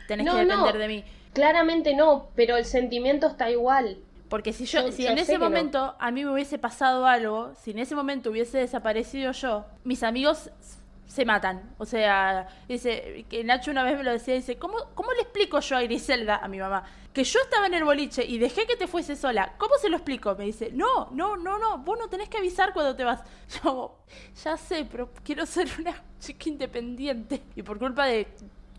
tenés 0.08 0.30
que 0.30 0.38
depender 0.38 0.78
de 0.78 0.88
mí. 0.88 1.04
Claramente 1.34 1.96
no, 1.96 2.30
pero 2.36 2.56
el 2.56 2.66
sentimiento 2.66 3.28
está 3.28 3.50
igual. 3.50 3.98
Porque 4.30 4.54
si 4.54 4.66
yo, 4.66 4.92
si 4.92 5.06
en 5.06 5.18
ese 5.18 5.38
momento 5.38 5.96
a 6.00 6.12
mí 6.12 6.26
me 6.26 6.32
hubiese 6.32 6.58
pasado 6.58 7.06
algo, 7.06 7.54
si 7.62 7.72
en 7.72 7.80
ese 7.80 7.96
momento 7.96 8.32
hubiese 8.32 8.58
desaparecido 8.58 9.32
yo, 9.32 9.66
mis 9.84 10.02
amigos 10.04 10.50
se 11.08 11.26
matan. 11.26 11.74
O 11.78 11.86
sea, 11.86 12.48
dice, 12.68 13.26
que 13.30 13.44
Nacho 13.44 13.72
una 13.72 13.84
vez 13.84 13.98
me 13.98 14.04
lo 14.04 14.12
decía, 14.12 14.34
dice, 14.34 14.58
¿cómo, 14.58 14.78
¿cómo 14.96 15.14
le 15.14 15.22
explico 15.22 15.60
yo 15.60 15.78
a 15.78 15.82
Griselda, 15.82 16.38
a 16.38 16.48
mi 16.48 16.60
mamá, 16.60 16.84
que 17.14 17.24
yo 17.24 17.40
estaba 17.40 17.68
en 17.68 17.74
el 17.74 17.84
boliche 17.84 18.26
y 18.26 18.38
dejé 18.38 18.66
que 18.66 18.76
te 18.76 18.88
fuese 18.88 19.16
sola? 19.16 19.54
¿Cómo 19.58 19.76
se 19.80 19.90
lo 19.90 19.98
explico? 19.98 20.36
Me 20.36 20.46
dice, 20.46 20.72
no, 20.74 21.10
no, 21.12 21.38
no, 21.38 21.58
no, 21.58 21.78
vos 21.78 21.98
no 21.98 22.10
tenés 22.10 22.28
que 22.30 22.38
avisar 22.38 22.74
cuando 22.74 22.96
te 22.96 23.04
vas. 23.04 23.24
Yo, 23.64 24.00
ya 24.44 24.58
sé, 24.58 24.86
pero 24.92 25.10
quiero 25.24 25.46
ser 25.46 25.68
una 25.80 26.04
chica 26.20 26.50
independiente. 26.50 27.44
Y 27.56 27.64
por 27.64 27.80
culpa 27.80 28.06
de 28.06 28.28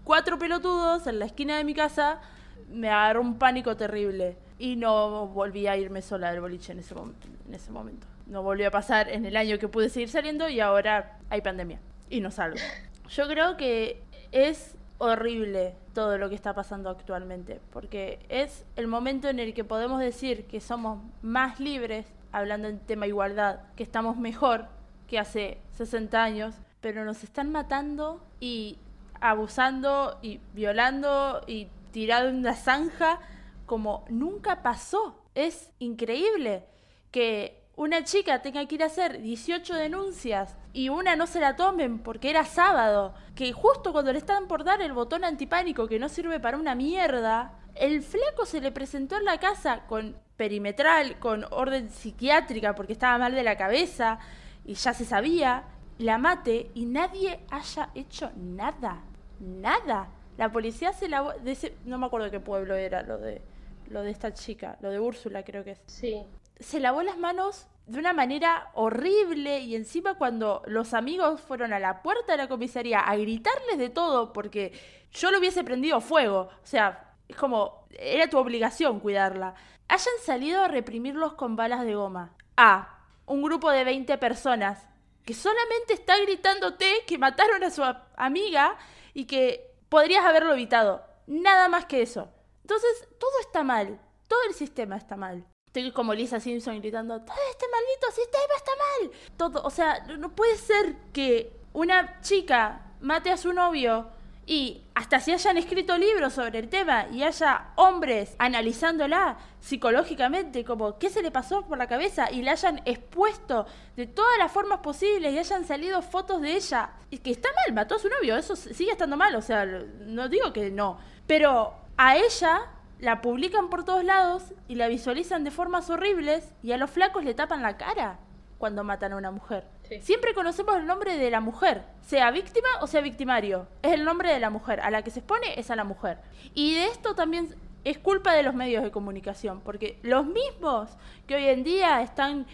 cuatro 0.04 0.38
pelotudos 0.38 1.06
en 1.06 1.18
la 1.18 1.26
esquina 1.26 1.56
de 1.56 1.64
mi 1.64 1.74
casa, 1.74 2.20
me 2.68 2.90
agarró 2.90 3.20
un 3.20 3.38
pánico 3.38 3.76
terrible. 3.76 4.36
Y 4.58 4.76
no 4.76 5.26
volví 5.26 5.66
a 5.66 5.76
irme 5.76 6.02
sola 6.02 6.30
del 6.30 6.40
boliche 6.40 6.72
en 6.72 6.78
ese, 6.78 6.94
en 6.94 7.54
ese 7.54 7.70
momento. 7.70 8.06
No 8.26 8.42
volvió 8.42 8.68
a 8.68 8.70
pasar 8.70 9.08
en 9.08 9.24
el 9.26 9.36
año 9.36 9.58
que 9.58 9.68
pude 9.68 9.88
seguir 9.88 10.08
saliendo 10.08 10.48
y 10.48 10.60
ahora 10.60 11.18
hay 11.30 11.42
pandemia 11.42 11.78
y 12.08 12.20
no 12.20 12.30
salgo. 12.30 12.58
Yo 13.08 13.28
creo 13.28 13.56
que 13.56 14.02
es 14.32 14.76
horrible 14.98 15.74
todo 15.94 16.18
lo 16.18 16.28
que 16.28 16.34
está 16.34 16.54
pasando 16.54 16.90
actualmente, 16.90 17.60
porque 17.72 18.18
es 18.28 18.64
el 18.76 18.86
momento 18.86 19.28
en 19.28 19.38
el 19.38 19.54
que 19.54 19.64
podemos 19.64 20.00
decir 20.00 20.46
que 20.46 20.60
somos 20.60 21.00
más 21.22 21.60
libres, 21.60 22.06
hablando 22.32 22.68
en 22.68 22.78
tema 22.78 23.06
igualdad, 23.06 23.60
que 23.76 23.82
estamos 23.82 24.16
mejor 24.16 24.66
que 25.06 25.18
hace 25.18 25.58
60 25.72 26.22
años, 26.22 26.54
pero 26.80 27.04
nos 27.04 27.22
están 27.24 27.50
matando 27.52 28.20
y 28.40 28.78
abusando 29.20 30.18
y 30.22 30.40
violando 30.52 31.42
y 31.46 31.68
tirando 31.92 32.28
en 32.28 32.42
la 32.42 32.54
zanja 32.54 33.20
como 33.66 34.04
nunca 34.08 34.62
pasó. 34.62 35.22
Es 35.34 35.72
increíble 35.78 36.64
que 37.10 37.66
una 37.76 38.04
chica 38.04 38.40
tenga 38.40 38.64
que 38.66 38.76
ir 38.76 38.82
a 38.82 38.86
hacer 38.86 39.20
18 39.20 39.74
denuncias 39.74 40.56
y 40.72 40.88
una 40.88 41.14
no 41.14 41.26
se 41.26 41.40
la 41.40 41.56
tomen 41.56 41.98
porque 41.98 42.30
era 42.30 42.44
sábado, 42.44 43.14
que 43.34 43.52
justo 43.52 43.92
cuando 43.92 44.12
le 44.12 44.18
están 44.18 44.48
por 44.48 44.64
dar 44.64 44.80
el 44.80 44.94
botón 44.94 45.24
antipánico 45.24 45.86
que 45.86 45.98
no 45.98 46.08
sirve 46.08 46.40
para 46.40 46.56
una 46.56 46.74
mierda, 46.74 47.52
el 47.74 48.02
flaco 48.02 48.46
se 48.46 48.62
le 48.62 48.72
presentó 48.72 49.18
en 49.18 49.26
la 49.26 49.38
casa 49.38 49.84
con 49.86 50.16
perimetral, 50.38 51.18
con 51.18 51.44
orden 51.50 51.90
psiquiátrica 51.90 52.74
porque 52.74 52.94
estaba 52.94 53.18
mal 53.18 53.34
de 53.34 53.42
la 53.42 53.56
cabeza 53.56 54.18
y 54.64 54.74
ya 54.74 54.94
se 54.94 55.04
sabía, 55.04 55.64
la 55.98 56.16
mate 56.16 56.70
y 56.74 56.86
nadie 56.86 57.40
haya 57.50 57.90
hecho 57.94 58.30
nada, 58.36 59.02
nada. 59.38 60.08
La 60.38 60.50
policía 60.50 60.92
se 60.92 61.08
la 61.08 61.34
de 61.42 61.74
no 61.84 61.98
me 61.98 62.06
acuerdo 62.06 62.30
qué 62.30 62.40
pueblo 62.40 62.74
era 62.74 63.02
lo 63.02 63.18
de 63.18 63.42
lo 63.88 64.02
de 64.02 64.10
esta 64.10 64.32
chica, 64.32 64.76
lo 64.80 64.90
de 64.90 65.00
Úrsula 65.00 65.42
creo 65.44 65.64
que 65.64 65.72
es. 65.72 65.80
Sí 65.86 66.24
se 66.60 66.80
lavó 66.80 67.02
las 67.02 67.18
manos 67.18 67.66
de 67.86 67.98
una 67.98 68.12
manera 68.12 68.70
horrible 68.74 69.60
y 69.60 69.76
encima 69.76 70.14
cuando 70.14 70.62
los 70.66 70.94
amigos 70.94 71.40
fueron 71.40 71.72
a 71.72 71.78
la 71.78 72.02
puerta 72.02 72.32
de 72.32 72.38
la 72.38 72.48
comisaría 72.48 73.00
a 73.00 73.16
gritarles 73.16 73.78
de 73.78 73.90
todo 73.90 74.32
porque 74.32 74.72
yo 75.12 75.30
lo 75.30 75.38
hubiese 75.38 75.62
prendido 75.62 76.00
fuego, 76.00 76.48
o 76.62 76.66
sea, 76.66 77.14
es 77.28 77.36
como 77.36 77.86
era 77.90 78.28
tu 78.28 78.38
obligación 78.38 79.00
cuidarla, 79.00 79.54
hayan 79.88 80.14
salido 80.24 80.64
a 80.64 80.68
reprimirlos 80.68 81.34
con 81.34 81.56
balas 81.56 81.84
de 81.84 81.94
goma. 81.94 82.34
A. 82.56 82.92
Un 83.26 83.42
grupo 83.42 83.70
de 83.70 83.84
20 83.84 84.18
personas 84.18 84.88
que 85.24 85.34
solamente 85.34 85.92
está 85.92 86.16
gritándote 86.20 86.86
que 87.06 87.18
mataron 87.18 87.62
a 87.64 87.70
su 87.70 87.82
amiga 88.16 88.76
y 89.14 89.24
que 89.24 89.74
podrías 89.88 90.24
haberlo 90.24 90.52
evitado. 90.52 91.04
Nada 91.26 91.68
más 91.68 91.86
que 91.86 92.02
eso. 92.02 92.30
Entonces, 92.66 93.06
todo 93.20 93.30
está 93.42 93.62
mal. 93.62 93.96
Todo 94.26 94.40
el 94.48 94.54
sistema 94.54 94.96
está 94.96 95.14
mal. 95.14 95.46
Estoy 95.66 95.92
como 95.92 96.12
Lisa 96.12 96.40
Simpson 96.40 96.80
gritando, 96.80 97.20
todo 97.20 97.36
este 97.48 97.66
maldito 97.68 98.10
sistema 98.10 98.54
está 98.56 98.72
mal. 98.72 99.10
Todo, 99.36 99.62
o 99.62 99.70
sea, 99.70 100.04
no 100.18 100.34
puede 100.34 100.56
ser 100.56 100.96
que 101.12 101.52
una 101.72 102.20
chica 102.22 102.90
mate 103.00 103.30
a 103.30 103.36
su 103.36 103.52
novio 103.52 104.08
y 104.46 104.82
hasta 104.96 105.20
si 105.20 105.30
hayan 105.30 105.58
escrito 105.58 105.96
libros 105.96 106.32
sobre 106.32 106.58
el 106.58 106.68
tema 106.68 107.06
y 107.12 107.22
haya 107.22 107.68
hombres 107.76 108.34
analizándola 108.38 109.38
psicológicamente, 109.60 110.64
como 110.64 110.98
qué 110.98 111.08
se 111.08 111.22
le 111.22 111.30
pasó 111.30 111.62
por 111.66 111.78
la 111.78 111.86
cabeza 111.86 112.32
y 112.32 112.42
le 112.42 112.50
hayan 112.50 112.82
expuesto 112.84 113.66
de 113.94 114.08
todas 114.08 114.38
las 114.38 114.50
formas 114.50 114.80
posibles 114.80 115.32
y 115.32 115.38
hayan 115.38 115.64
salido 115.64 116.02
fotos 116.02 116.40
de 116.42 116.56
ella, 116.56 116.90
y 117.10 117.18
que 117.18 117.30
está 117.30 117.48
mal, 117.64 117.74
mató 117.74 117.94
a 117.94 118.00
su 118.00 118.08
novio, 118.08 118.36
eso 118.36 118.56
sigue 118.56 118.90
estando 118.90 119.16
mal, 119.16 119.36
o 119.36 119.42
sea, 119.42 119.64
no 119.66 120.28
digo 120.28 120.52
que 120.52 120.72
no, 120.72 120.98
pero 121.28 121.85
a 121.96 122.16
ella 122.16 122.62
la 122.98 123.20
publican 123.20 123.68
por 123.68 123.84
todos 123.84 124.04
lados 124.04 124.54
y 124.68 124.76
la 124.76 124.88
visualizan 124.88 125.44
de 125.44 125.50
formas 125.50 125.90
horribles 125.90 126.54
y 126.62 126.72
a 126.72 126.78
los 126.78 126.90
flacos 126.90 127.24
le 127.24 127.34
tapan 127.34 127.62
la 127.62 127.76
cara 127.76 128.18
cuando 128.58 128.84
matan 128.84 129.12
a 129.12 129.16
una 129.16 129.30
mujer. 129.30 129.64
Siempre 130.00 130.34
conocemos 130.34 130.76
el 130.76 130.86
nombre 130.86 131.16
de 131.16 131.30
la 131.30 131.40
mujer, 131.40 131.84
sea 132.00 132.30
víctima 132.30 132.68
o 132.80 132.86
sea 132.86 133.00
victimario. 133.00 133.68
Es 133.82 133.92
el 133.92 134.04
nombre 134.04 134.32
de 134.32 134.40
la 134.40 134.50
mujer. 134.50 134.80
A 134.80 134.90
la 134.90 135.02
que 135.02 135.10
se 135.10 135.20
expone 135.20 135.58
es 135.58 135.70
a 135.70 135.76
la 135.76 135.84
mujer. 135.84 136.18
Y 136.54 136.74
de 136.74 136.86
esto 136.86 137.14
también 137.14 137.54
es 137.84 137.98
culpa 137.98 138.34
de 138.34 138.42
los 138.42 138.54
medios 138.54 138.82
de 138.82 138.90
comunicación, 138.90 139.60
porque 139.60 140.00
los 140.02 140.26
mismos 140.26 140.90
que 141.28 141.36
hoy 141.36 141.46
en 141.46 141.62
día 141.62 142.02
están 142.02 142.46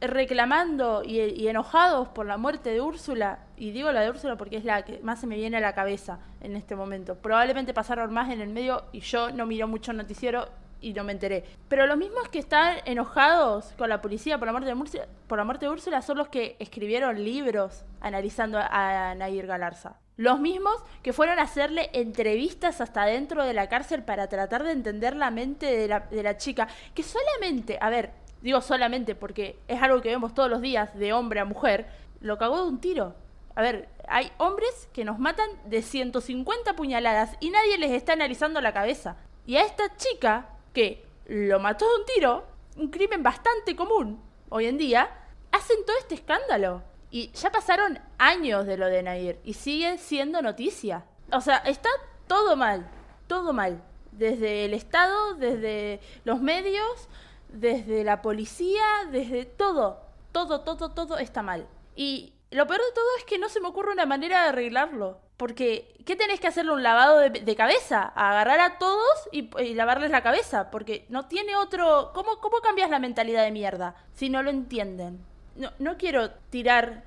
reclamando 0.00 1.02
y, 1.04 1.48
enojados 1.48 2.08
por 2.08 2.26
la 2.26 2.36
muerte 2.36 2.70
de 2.70 2.80
Úrsula, 2.80 3.40
y 3.56 3.72
digo 3.72 3.90
la 3.92 4.00
de 4.00 4.10
Úrsula 4.10 4.36
porque 4.36 4.56
es 4.56 4.64
la 4.64 4.84
que 4.84 5.00
más 5.00 5.20
se 5.20 5.26
me 5.26 5.36
viene 5.36 5.56
a 5.56 5.60
la 5.60 5.74
cabeza 5.74 6.20
en 6.40 6.56
este 6.56 6.76
momento. 6.76 7.16
Probablemente 7.16 7.74
pasaron 7.74 8.12
más 8.12 8.30
en 8.30 8.40
el 8.40 8.48
medio 8.48 8.84
y 8.92 9.00
yo 9.00 9.30
no 9.30 9.46
miro 9.46 9.66
mucho 9.66 9.92
noticiero 9.92 10.48
y 10.80 10.92
no 10.92 11.04
me 11.04 11.12
enteré. 11.12 11.44
Pero 11.68 11.86
los 11.86 11.96
mismos 11.96 12.28
que 12.28 12.38
están 12.38 12.76
enojados 12.84 13.72
con 13.76 13.88
la 13.88 14.00
policía 14.00 14.38
por 14.38 14.46
la 14.46 14.52
muerte 14.52 14.68
de, 14.68 14.74
Úrsula, 14.74 15.08
por 15.26 15.38
la 15.38 15.44
muerte 15.44 15.66
de 15.66 15.72
Úrsula 15.72 16.02
son 16.02 16.18
los 16.18 16.28
que 16.28 16.56
escribieron 16.60 17.22
libros 17.24 17.84
analizando 18.00 18.58
a, 18.58 19.14
Nair 19.16 19.46
Galarza. 19.46 19.96
Los 20.16 20.40
mismos 20.40 20.82
que 21.02 21.12
fueron 21.12 21.38
a 21.38 21.42
hacerle 21.42 21.90
entrevistas 21.92 22.80
hasta 22.80 23.04
dentro 23.04 23.44
de 23.44 23.54
la 23.54 23.68
cárcel 23.68 24.02
para 24.02 24.28
tratar 24.28 24.64
de 24.64 24.72
entender 24.72 25.14
la 25.14 25.30
mente 25.30 25.66
de 25.66 25.86
la, 25.86 26.00
de 26.00 26.22
la 26.24 26.36
chica. 26.36 26.66
Que 26.92 27.04
solamente, 27.04 27.78
a 27.80 27.88
ver, 27.88 28.10
digo 28.40 28.60
solamente 28.60 29.14
porque 29.14 29.58
es 29.68 29.82
algo 29.82 30.00
que 30.00 30.10
vemos 30.10 30.34
todos 30.34 30.50
los 30.50 30.60
días 30.60 30.96
de 30.98 31.12
hombre 31.12 31.40
a 31.40 31.44
mujer, 31.44 31.88
lo 32.20 32.38
cagó 32.38 32.62
de 32.62 32.68
un 32.68 32.80
tiro. 32.80 33.14
A 33.54 33.62
ver, 33.62 33.88
hay 34.06 34.30
hombres 34.38 34.88
que 34.92 35.04
nos 35.04 35.18
matan 35.18 35.48
de 35.64 35.82
150 35.82 36.76
puñaladas 36.76 37.36
y 37.40 37.50
nadie 37.50 37.78
les 37.78 37.90
está 37.90 38.12
analizando 38.12 38.60
la 38.60 38.72
cabeza. 38.72 39.16
Y 39.46 39.56
a 39.56 39.62
esta 39.62 39.96
chica, 39.96 40.50
que 40.72 41.04
lo 41.26 41.58
mató 41.58 41.84
de 41.86 42.00
un 42.00 42.06
tiro, 42.06 42.46
un 42.76 42.88
crimen 42.88 43.22
bastante 43.22 43.74
común 43.74 44.22
hoy 44.48 44.66
en 44.66 44.78
día, 44.78 45.10
hacen 45.52 45.84
todo 45.84 45.96
este 45.98 46.14
escándalo. 46.14 46.82
Y 47.10 47.30
ya 47.32 47.50
pasaron 47.50 47.98
años 48.18 48.66
de 48.66 48.76
lo 48.76 48.86
de 48.86 49.02
Nair 49.02 49.40
y 49.42 49.54
sigue 49.54 49.98
siendo 49.98 50.42
noticia. 50.42 51.04
O 51.32 51.40
sea, 51.40 51.56
está 51.58 51.88
todo 52.26 52.56
mal, 52.56 52.88
todo 53.26 53.52
mal. 53.52 53.82
Desde 54.12 54.64
el 54.64 54.74
Estado, 54.74 55.34
desde 55.34 56.00
los 56.24 56.40
medios, 56.40 57.08
desde 57.48 58.04
la 58.04 58.22
policía, 58.22 58.84
desde 59.10 59.44
todo, 59.44 60.00
todo, 60.32 60.60
todo, 60.60 60.90
todo 60.90 61.18
está 61.18 61.42
mal. 61.42 61.66
Y 61.96 62.32
lo 62.50 62.66
peor 62.66 62.80
de 62.80 62.92
todo 62.94 63.06
es 63.18 63.24
que 63.24 63.38
no 63.38 63.48
se 63.48 63.60
me 63.60 63.68
ocurre 63.68 63.92
una 63.92 64.06
manera 64.06 64.42
de 64.42 64.48
arreglarlo. 64.50 65.20
Porque, 65.36 65.94
¿qué 66.04 66.16
tenés 66.16 66.40
que 66.40 66.48
hacerle 66.48 66.72
un 66.72 66.82
lavado 66.82 67.18
de, 67.18 67.56
cabeza? 67.56 68.02
Agarrar 68.02 68.58
a 68.60 68.78
todos 68.78 69.28
y, 69.30 69.50
lavarles 69.74 70.10
la 70.10 70.22
cabeza. 70.22 70.70
Porque 70.70 71.06
no 71.08 71.26
tiene 71.26 71.56
otro... 71.56 72.10
¿Cómo, 72.14 72.40
¿Cómo 72.40 72.58
cambias 72.58 72.90
la 72.90 72.98
mentalidad 72.98 73.44
de 73.44 73.52
mierda 73.52 73.94
si 74.14 74.30
no 74.30 74.42
lo 74.42 74.50
entienden? 74.50 75.24
No, 75.56 75.72
no 75.78 75.96
quiero 75.96 76.30
tirar... 76.50 77.04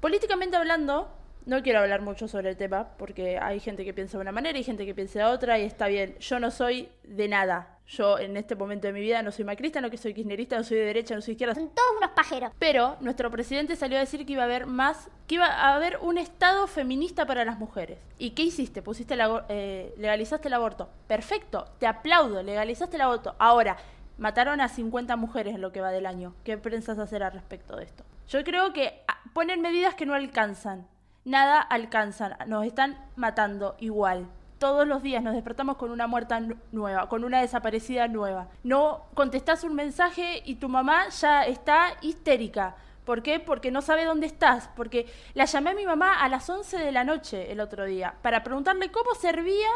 Políticamente 0.00 0.56
hablando, 0.56 1.10
No 1.50 1.64
quiero 1.64 1.80
hablar 1.80 2.00
mucho 2.00 2.28
sobre 2.28 2.48
el 2.48 2.56
tema 2.56 2.90
porque 2.96 3.36
hay 3.36 3.58
gente 3.58 3.84
que 3.84 3.92
piensa 3.92 4.16
de 4.16 4.22
una 4.22 4.30
manera 4.30 4.56
y 4.56 4.62
gente 4.62 4.86
que 4.86 4.94
piensa 4.94 5.18
de 5.18 5.24
otra 5.24 5.58
y 5.58 5.64
está 5.64 5.88
bien. 5.88 6.16
Yo 6.20 6.38
no 6.38 6.52
soy 6.52 6.88
de 7.02 7.26
nada. 7.26 7.76
Yo 7.88 8.20
en 8.20 8.36
este 8.36 8.54
momento 8.54 8.86
de 8.86 8.92
mi 8.92 9.00
vida 9.00 9.20
no 9.20 9.32
soy 9.32 9.44
macrista, 9.44 9.80
no 9.80 9.90
que 9.90 9.96
soy 9.96 10.14
kirchnerista, 10.14 10.56
no 10.56 10.62
soy 10.62 10.76
de 10.76 10.84
derecha, 10.84 11.16
no 11.16 11.20
soy 11.20 11.32
izquierda. 11.32 11.56
Son 11.56 11.68
todos 11.70 11.90
unos 11.98 12.10
pajeros. 12.10 12.52
Pero 12.60 12.96
nuestro 13.00 13.32
presidente 13.32 13.74
salió 13.74 13.96
a 13.96 14.00
decir 14.00 14.24
que 14.24 14.34
iba 14.34 14.42
a 14.42 14.44
haber 14.44 14.66
más, 14.66 15.08
que 15.26 15.34
iba 15.34 15.46
a 15.46 15.74
haber 15.74 15.98
un 16.02 16.18
estado 16.18 16.68
feminista 16.68 17.26
para 17.26 17.44
las 17.44 17.58
mujeres. 17.58 17.98
¿Y 18.16 18.30
qué 18.30 18.44
hiciste? 18.44 18.80
Pusiste 18.80 19.16
la, 19.16 19.44
eh, 19.48 19.92
legalizaste 19.98 20.46
el 20.46 20.54
aborto. 20.54 20.88
Perfecto, 21.08 21.66
te 21.80 21.88
aplaudo, 21.88 22.44
legalizaste 22.44 22.94
el 22.94 23.02
aborto. 23.02 23.34
Ahora, 23.40 23.76
mataron 24.18 24.60
a 24.60 24.68
50 24.68 25.16
mujeres 25.16 25.56
en 25.56 25.62
lo 25.62 25.72
que 25.72 25.80
va 25.80 25.90
del 25.90 26.06
año. 26.06 26.32
¿Qué 26.44 26.56
piensas 26.58 27.00
hacer 27.00 27.24
al 27.24 27.32
respecto 27.32 27.74
de 27.74 27.86
esto? 27.86 28.04
Yo 28.28 28.44
creo 28.44 28.72
que 28.72 29.02
ah, 29.08 29.18
ponen 29.32 29.60
medidas 29.62 29.96
que 29.96 30.06
no 30.06 30.14
alcanzan. 30.14 30.86
Nada 31.24 31.60
alcanzan. 31.60 32.36
Nos 32.46 32.64
están 32.64 32.96
matando 33.16 33.76
igual. 33.78 34.26
Todos 34.58 34.86
los 34.86 35.02
días 35.02 35.22
nos 35.22 35.34
despertamos 35.34 35.76
con 35.76 35.90
una 35.90 36.06
muerta 36.06 36.40
nu- 36.40 36.56
nueva, 36.72 37.08
con 37.08 37.24
una 37.24 37.40
desaparecida 37.40 38.08
nueva. 38.08 38.48
No 38.62 39.06
contestás 39.14 39.64
un 39.64 39.74
mensaje 39.74 40.42
y 40.44 40.56
tu 40.56 40.68
mamá 40.68 41.08
ya 41.08 41.44
está 41.46 41.94
histérica. 42.02 42.74
¿Por 43.04 43.22
qué? 43.22 43.40
Porque 43.40 43.70
no 43.70 43.80
sabe 43.80 44.04
dónde 44.04 44.26
estás. 44.26 44.68
Porque 44.76 45.06
la 45.34 45.46
llamé 45.46 45.70
a 45.70 45.74
mi 45.74 45.86
mamá 45.86 46.20
a 46.22 46.28
las 46.28 46.48
11 46.48 46.78
de 46.78 46.92
la 46.92 47.04
noche 47.04 47.50
el 47.52 47.60
otro 47.60 47.84
día 47.84 48.14
para 48.22 48.42
preguntarle 48.42 48.90
cómo 48.90 49.14
servía, 49.14 49.68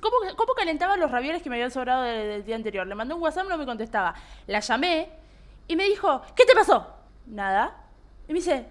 cómo, 0.00 0.16
cómo 0.36 0.54
calentaba 0.54 0.96
los 0.96 1.10
ravioles 1.10 1.42
que 1.42 1.50
me 1.50 1.56
habían 1.56 1.70
sobrado 1.72 2.02
de- 2.02 2.26
del 2.26 2.44
día 2.44 2.54
anterior. 2.56 2.86
Le 2.86 2.94
mandé 2.94 3.14
un 3.14 3.22
WhatsApp, 3.22 3.48
no 3.48 3.58
me 3.58 3.66
contestaba. 3.66 4.14
La 4.46 4.60
llamé 4.60 5.10
y 5.66 5.74
me 5.76 5.84
dijo, 5.84 6.22
¿qué 6.36 6.44
te 6.44 6.54
pasó? 6.54 6.86
Nada. 7.26 7.76
Y 8.28 8.32
me 8.32 8.38
dice, 8.38 8.66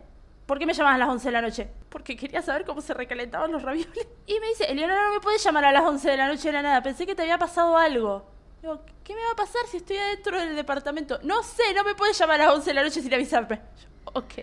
¿por 0.46 0.58
qué 0.60 0.66
me 0.66 0.74
llamas 0.74 0.96
a 0.96 0.98
las 0.98 1.10
11 1.10 1.28
de 1.28 1.32
la 1.34 1.42
noche? 1.42 1.70
Porque 1.90 2.18
quería 2.18 2.42
saber 2.42 2.66
cómo 2.66 2.82
se 2.82 2.94
recalentaban 2.94 3.52
los 3.52 3.62
ravioles. 3.62 4.08
Y 4.26 4.40
me 4.40 4.48
dice, 4.50 4.66
Eleonora, 4.66 5.08
no 5.08 5.14
me 5.14 5.20
puedes 5.22 5.44
llamar 5.44 5.66
a 5.66 5.72
las 5.72 5.84
11 5.84 6.10
de 6.10 6.18
la 6.18 6.28
noche 6.28 6.50
de 6.50 6.54
la 6.54 6.62
nada. 6.62 6.84
Pensé 6.84 7.06
que 7.06 7.16
te 7.16 7.22
había 7.22 7.38
pasado 7.38 7.78
algo. 7.78 8.26
Digo, 8.62 8.82
¿qué 9.04 9.14
me 9.16 9.22
va 9.22 9.32
a 9.32 9.36
pasar 9.36 9.66
si 9.68 9.78
estoy 9.78 9.98
adentro 9.98 10.40
del 10.40 10.56
departamento? 10.56 11.20
No 11.24 11.44
sé, 11.44 11.74
no 11.74 11.84
me 11.84 11.96
puedes 11.96 12.18
llamar 12.18 12.42
a 12.42 12.46
las 12.48 12.56
11 12.56 12.70
de 12.70 12.74
la 12.74 12.84
noche 12.84 13.02
sin 13.02 13.14
avisarme. 13.14 13.62
Yo, 13.82 14.12
ok. 14.14 14.34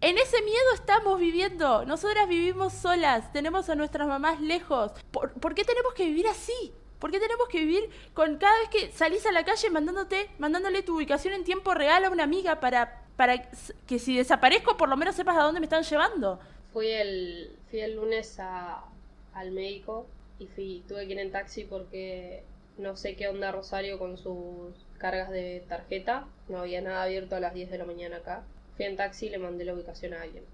En 0.00 0.16
ese 0.16 0.42
miedo 0.42 0.74
estamos 0.74 1.18
viviendo. 1.18 1.84
Nosotras 1.84 2.28
vivimos 2.28 2.72
solas. 2.72 3.32
Tenemos 3.32 3.68
a 3.68 3.74
nuestras 3.74 4.06
mamás 4.08 4.40
lejos. 4.40 4.92
¿Por, 5.10 5.32
por 5.34 5.54
qué 5.54 5.64
tenemos 5.64 5.92
que 5.94 6.06
vivir 6.06 6.26
así? 6.28 6.72
¿Por 6.98 7.10
qué 7.10 7.20
tenemos 7.20 7.48
que 7.48 7.60
vivir 7.60 7.90
con 8.14 8.38
cada 8.38 8.58
vez 8.58 8.68
que 8.70 8.92
salís 8.92 9.24
a 9.26 9.32
la 9.32 9.44
calle 9.44 9.70
mandándote, 9.70 10.30
mandándole 10.38 10.82
tu 10.82 10.96
ubicación 10.96 11.34
en 11.34 11.44
tiempo 11.44 11.74
real 11.74 12.04
a 12.04 12.10
una 12.10 12.24
amiga 12.24 12.58
para, 12.60 13.02
para 13.16 13.50
que 13.86 13.98
si 13.98 14.16
desaparezco 14.16 14.76
por 14.76 14.88
lo 14.88 14.96
menos 14.96 15.14
sepas 15.14 15.36
a 15.36 15.42
dónde 15.42 15.60
me 15.60 15.66
están 15.66 15.84
llevando? 15.84 16.40
Fui 16.72 16.88
el, 16.88 17.56
fui 17.70 17.80
el 17.80 17.96
lunes 17.96 18.38
a, 18.40 18.84
al 19.32 19.50
médico 19.50 20.06
y 20.38 20.46
fui, 20.46 20.84
tuve 20.86 21.06
que 21.06 21.12
ir 21.14 21.18
en 21.18 21.32
taxi 21.32 21.64
porque 21.64 22.42
no 22.76 22.96
sé 22.96 23.16
qué 23.16 23.28
onda 23.28 23.52
Rosario 23.52 23.98
con 23.98 24.16
sus 24.16 24.74
cargas 24.98 25.30
de 25.30 25.64
tarjeta. 25.68 26.26
No 26.48 26.58
había 26.58 26.80
nada 26.80 27.02
abierto 27.02 27.36
a 27.36 27.40
las 27.40 27.54
10 27.54 27.70
de 27.70 27.78
la 27.78 27.84
mañana 27.84 28.18
acá. 28.18 28.44
Fui 28.76 28.86
en 28.86 28.96
taxi 28.96 29.26
y 29.26 29.30
le 29.30 29.38
mandé 29.38 29.64
la 29.64 29.74
ubicación 29.74 30.14
a 30.14 30.22
alguien. 30.22 30.44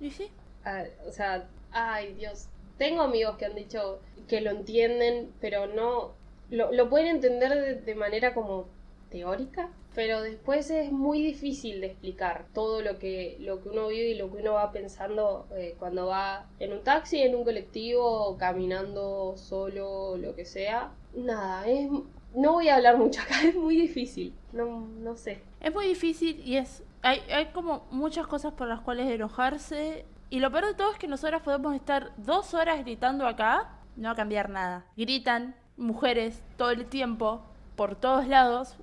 ¿Y 0.00 0.10
sí? 0.10 0.30
Ah, 0.64 0.84
o 1.06 1.12
sea, 1.12 1.46
ay 1.70 2.14
Dios. 2.14 2.48
Tengo 2.78 3.02
amigos 3.02 3.36
que 3.36 3.44
han 3.44 3.54
dicho 3.54 4.00
que 4.28 4.40
lo 4.40 4.50
entienden, 4.50 5.32
pero 5.40 5.66
no. 5.66 6.12
Lo, 6.50 6.72
lo 6.72 6.88
pueden 6.88 7.08
entender 7.08 7.54
de, 7.54 7.74
de 7.76 7.94
manera 7.94 8.34
como 8.34 8.66
teórica, 9.10 9.70
pero 9.94 10.22
después 10.22 10.70
es 10.70 10.90
muy 10.90 11.22
difícil 11.22 11.80
de 11.80 11.88
explicar 11.88 12.46
todo 12.52 12.82
lo 12.82 12.98
que, 12.98 13.36
lo 13.40 13.62
que 13.62 13.68
uno 13.68 13.88
vive 13.88 14.10
y 14.10 14.14
lo 14.14 14.30
que 14.30 14.38
uno 14.38 14.54
va 14.54 14.72
pensando 14.72 15.46
eh, 15.56 15.76
cuando 15.78 16.06
va 16.06 16.46
en 16.58 16.72
un 16.72 16.82
taxi, 16.82 17.22
en 17.22 17.34
un 17.34 17.44
colectivo, 17.44 18.36
caminando 18.36 19.34
solo, 19.36 20.16
lo 20.16 20.34
que 20.34 20.44
sea. 20.44 20.92
Nada, 21.14 21.66
es. 21.66 21.88
No 22.34 22.54
voy 22.54 22.68
a 22.68 22.76
hablar 22.76 22.98
mucho 22.98 23.20
acá, 23.22 23.42
es 23.44 23.54
muy 23.54 23.76
difícil. 23.76 24.34
No, 24.52 24.80
no 24.80 25.16
sé. 25.16 25.40
Es 25.60 25.72
muy 25.72 25.86
difícil 25.86 26.42
y 26.44 26.56
es. 26.56 26.82
Hay, 27.02 27.20
hay 27.30 27.46
como 27.46 27.86
muchas 27.90 28.26
cosas 28.26 28.52
por 28.54 28.66
las 28.66 28.80
cuales 28.80 29.08
enojarse. 29.10 30.04
Y 30.30 30.40
lo 30.40 30.50
peor 30.50 30.66
de 30.66 30.74
todo 30.74 30.90
es 30.90 30.98
que 30.98 31.06
nosotras 31.06 31.42
podemos 31.42 31.74
estar 31.74 32.12
dos 32.16 32.54
horas 32.54 32.80
gritando 32.80 33.26
acá, 33.26 33.78
no 33.94 34.08
va 34.08 34.12
a 34.12 34.16
cambiar 34.16 34.50
nada. 34.50 34.84
Gritan 34.96 35.54
mujeres 35.76 36.42
todo 36.56 36.70
el 36.70 36.86
tiempo, 36.86 37.42
por 37.76 37.94
todos 37.94 38.26
lados, 38.26 38.76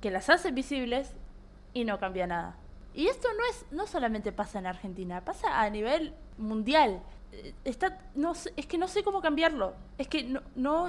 que 0.00 0.10
las 0.10 0.30
hacen 0.30 0.54
visibles 0.54 1.14
y 1.72 1.84
no 1.84 1.98
cambia 1.98 2.26
nada. 2.26 2.56
Y 2.94 3.06
esto 3.06 3.28
no 3.36 3.44
es, 3.50 3.66
no 3.70 3.86
solamente 3.86 4.32
pasa 4.32 4.58
en 4.58 4.66
Argentina, 4.66 5.24
pasa 5.24 5.60
a 5.60 5.70
nivel 5.70 6.14
mundial. 6.38 7.02
Eh, 7.32 7.54
Está, 7.64 7.98
no 8.14 8.32
es 8.32 8.66
que 8.66 8.78
no 8.78 8.88
sé 8.88 9.02
cómo 9.02 9.20
cambiarlo. 9.20 9.74
Es 9.98 10.08
que 10.08 10.24
no, 10.24 10.42
no 10.56 10.88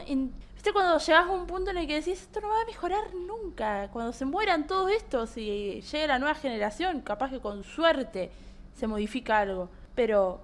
¿Viste 0.62 0.74
cuando 0.74 1.00
llegas 1.00 1.26
a 1.26 1.32
un 1.32 1.48
punto 1.48 1.72
en 1.72 1.78
el 1.80 1.88
que 1.88 1.96
decís 1.96 2.22
esto 2.22 2.40
no 2.40 2.50
va 2.50 2.62
a 2.62 2.66
mejorar 2.66 3.16
nunca? 3.16 3.90
Cuando 3.92 4.14
se 4.14 4.26
mueran 4.26 4.68
todos 4.68 4.92
estos 4.92 5.36
y 5.38 5.82
llegue 5.82 6.06
la 6.06 6.20
nueva 6.20 6.36
generación, 6.36 7.02
capaz 7.02 7.32
que 7.32 7.40
con 7.40 7.64
suerte 7.64 8.32
se 8.76 8.86
modifica 8.86 9.40
algo. 9.40 9.70
Pero 9.96 10.42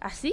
así 0.00 0.32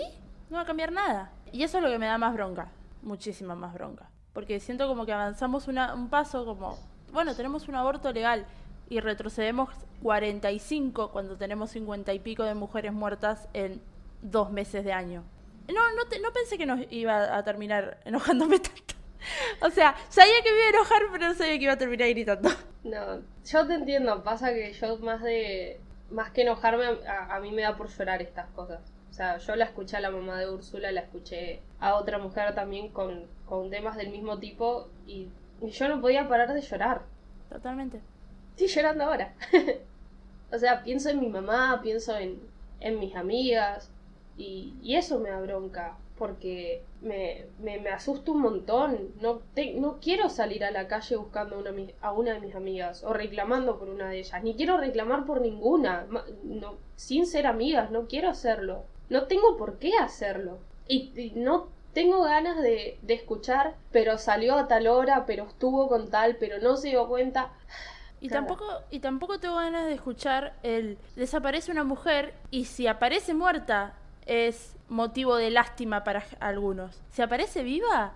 no 0.52 0.58
va 0.58 0.62
a 0.62 0.66
cambiar 0.66 0.92
nada. 0.92 1.32
Y 1.52 1.64
eso 1.64 1.78
es 1.78 1.84
lo 1.84 1.90
que 1.90 1.98
me 1.98 2.06
da 2.06 2.20
más 2.20 2.34
bronca, 2.34 2.70
muchísima 3.02 3.56
más 3.56 3.74
bronca. 3.74 4.08
Porque 4.34 4.60
siento 4.60 4.88
como 4.88 5.04
que 5.06 5.14
avanzamos 5.14 5.68
un 5.68 6.10
paso 6.10 6.46
como, 6.46 6.78
bueno, 7.14 7.36
tenemos 7.36 7.68
un 7.68 7.76
aborto 7.76 8.12
legal 8.12 8.46
y 8.90 9.00
retrocedemos 9.00 9.70
45 10.02 11.12
cuando 11.12 11.38
tenemos 11.38 11.72
50 11.72 12.14
y 12.14 12.20
pico 12.20 12.44
de 12.44 12.54
mujeres 12.54 12.92
muertas 12.94 13.48
en 13.54 13.82
dos 14.22 14.52
meses 14.52 14.84
de 14.84 14.94
año. 14.94 15.24
No, 15.68 15.82
no, 15.96 16.06
te- 16.10 16.20
pensé 16.34 16.58
que 16.58 16.66
nos 16.66 16.80
iba 16.92 17.36
a 17.38 17.44
terminar 17.44 18.00
enojándome 18.06 18.60
tanto. 18.60 18.96
O 19.62 19.70
sea, 19.70 19.96
sabía 20.10 20.42
que 20.44 20.52
me 20.52 20.58
iba 20.58 20.66
a 20.66 20.70
enojar, 20.72 21.02
pero 21.12 21.28
no 21.28 21.34
sabía 21.34 21.58
que 21.58 21.64
iba 21.64 21.74
a 21.74 21.78
terminar 21.78 22.10
gritando. 22.10 22.50
No, 22.84 23.22
yo 23.46 23.68
te 23.68 23.74
entiendo, 23.76 24.24
pasa 24.24 24.54
que 24.54 24.74
yo 24.74 24.98
más 24.98 25.22
de 25.24 25.80
más 26.12 26.32
que 26.32 26.42
enojarme 26.42 26.86
a, 27.08 27.34
a 27.36 27.40
mí 27.40 27.52
me 27.52 27.62
da 27.62 27.78
por 27.78 27.88
llorar 27.90 28.22
estas 28.22 28.48
cosas. 28.52 28.82
O 29.10 29.14
sea, 29.14 29.38
yo 29.38 29.56
la 29.56 29.66
escuché 29.66 29.96
a 29.98 30.02
la 30.02 30.12
mamá 30.12 30.38
de 30.40 30.50
Úrsula, 30.50 30.92
la 30.92 31.02
escuché 31.02 31.62
a 31.80 31.96
otra 31.96 32.18
mujer 32.18 32.54
también 32.56 32.90
con, 32.90 33.26
con 33.46 33.70
temas 33.70 33.96
del 33.96 34.10
mismo 34.10 34.40
tipo 34.40 34.90
y, 35.08 35.30
y 35.64 35.72
yo 35.72 35.88
no 35.88 36.02
podía 36.02 36.28
parar 36.28 36.54
de 36.54 36.62
llorar. 36.62 37.02
Totalmente. 37.50 38.02
Estoy 38.52 38.68
llorando 38.68 39.06
ahora. 39.06 39.34
o 40.52 40.58
sea, 40.58 40.84
pienso 40.84 41.10
en 41.10 41.20
mi 41.20 41.28
mamá, 41.30 41.80
pienso 41.82 42.18
en, 42.18 42.40
en 42.80 43.00
mis 43.00 43.16
amigas 43.16 43.90
y, 44.38 44.74
y 44.82 44.96
eso 44.96 45.20
me 45.20 45.30
da 45.30 45.40
bronca 45.42 45.98
porque 46.18 46.84
me, 47.02 47.46
me, 47.60 47.80
me 47.80 47.90
asusta 47.90 48.32
un 48.32 48.42
montón. 48.42 49.10
No, 49.22 49.42
te- 49.56 49.74
no 49.74 49.98
quiero 50.00 50.30
salir 50.30 50.64
a 50.64 50.72
la 50.72 50.88
calle 50.88 51.16
buscando 51.16 51.56
a 51.56 51.60
una, 51.60 51.72
a 52.02 52.12
una 52.14 52.34
de 52.34 52.40
mis 52.40 52.56
amigas 52.56 53.04
o 53.04 53.14
reclamando 53.14 53.80
por 53.80 53.90
una 53.90 54.10
de 54.10 54.20
ellas. 54.20 54.44
Ni 54.44 54.54
quiero 54.56 54.78
reclamar 54.78 55.26
por 55.26 55.42
ninguna. 55.42 56.06
No, 56.44 56.76
sin 56.96 57.26
ser 57.26 57.48
amigas, 57.48 57.90
no 57.92 58.08
quiero 58.08 58.30
hacerlo. 58.30 58.84
No 59.10 59.24
tengo 59.28 59.58
por 59.58 59.80
qué 59.80 59.92
hacerlo. 60.00 60.60
Y, 60.88 61.12
y 61.20 61.32
no 61.36 61.68
tengo 61.94 62.24
ganas 62.24 62.58
de, 62.62 62.98
de 63.02 63.14
escuchar, 63.14 63.76
pero 63.92 64.18
salió 64.18 64.56
a 64.56 64.68
tal 64.68 64.88
hora, 64.88 65.26
pero 65.26 65.46
estuvo 65.46 65.88
con 65.88 66.10
tal, 66.10 66.36
pero 66.38 66.60
no 66.60 66.76
se 66.78 66.90
dio 66.90 67.08
cuenta. 67.08 67.50
Y 68.20 68.30
Claro. 68.30 68.46
tampoco, 68.48 68.82
y 68.90 69.00
tampoco 69.00 69.40
tengo 69.40 69.56
ganas 69.56 69.86
de 69.86 69.94
escuchar 69.94 70.54
el 70.64 70.98
desaparece 71.16 71.72
una 71.72 71.84
mujer 71.84 72.34
y 72.52 72.66
si 72.66 72.88
aparece 72.88 73.34
muerta 73.34 73.94
es 74.26 74.78
motivo 74.88 75.36
de 75.36 75.52
lástima 75.52 76.06
para 76.06 76.24
algunos. 76.40 77.02
Si 77.12 77.22
aparece 77.22 77.64
viva, 77.64 78.14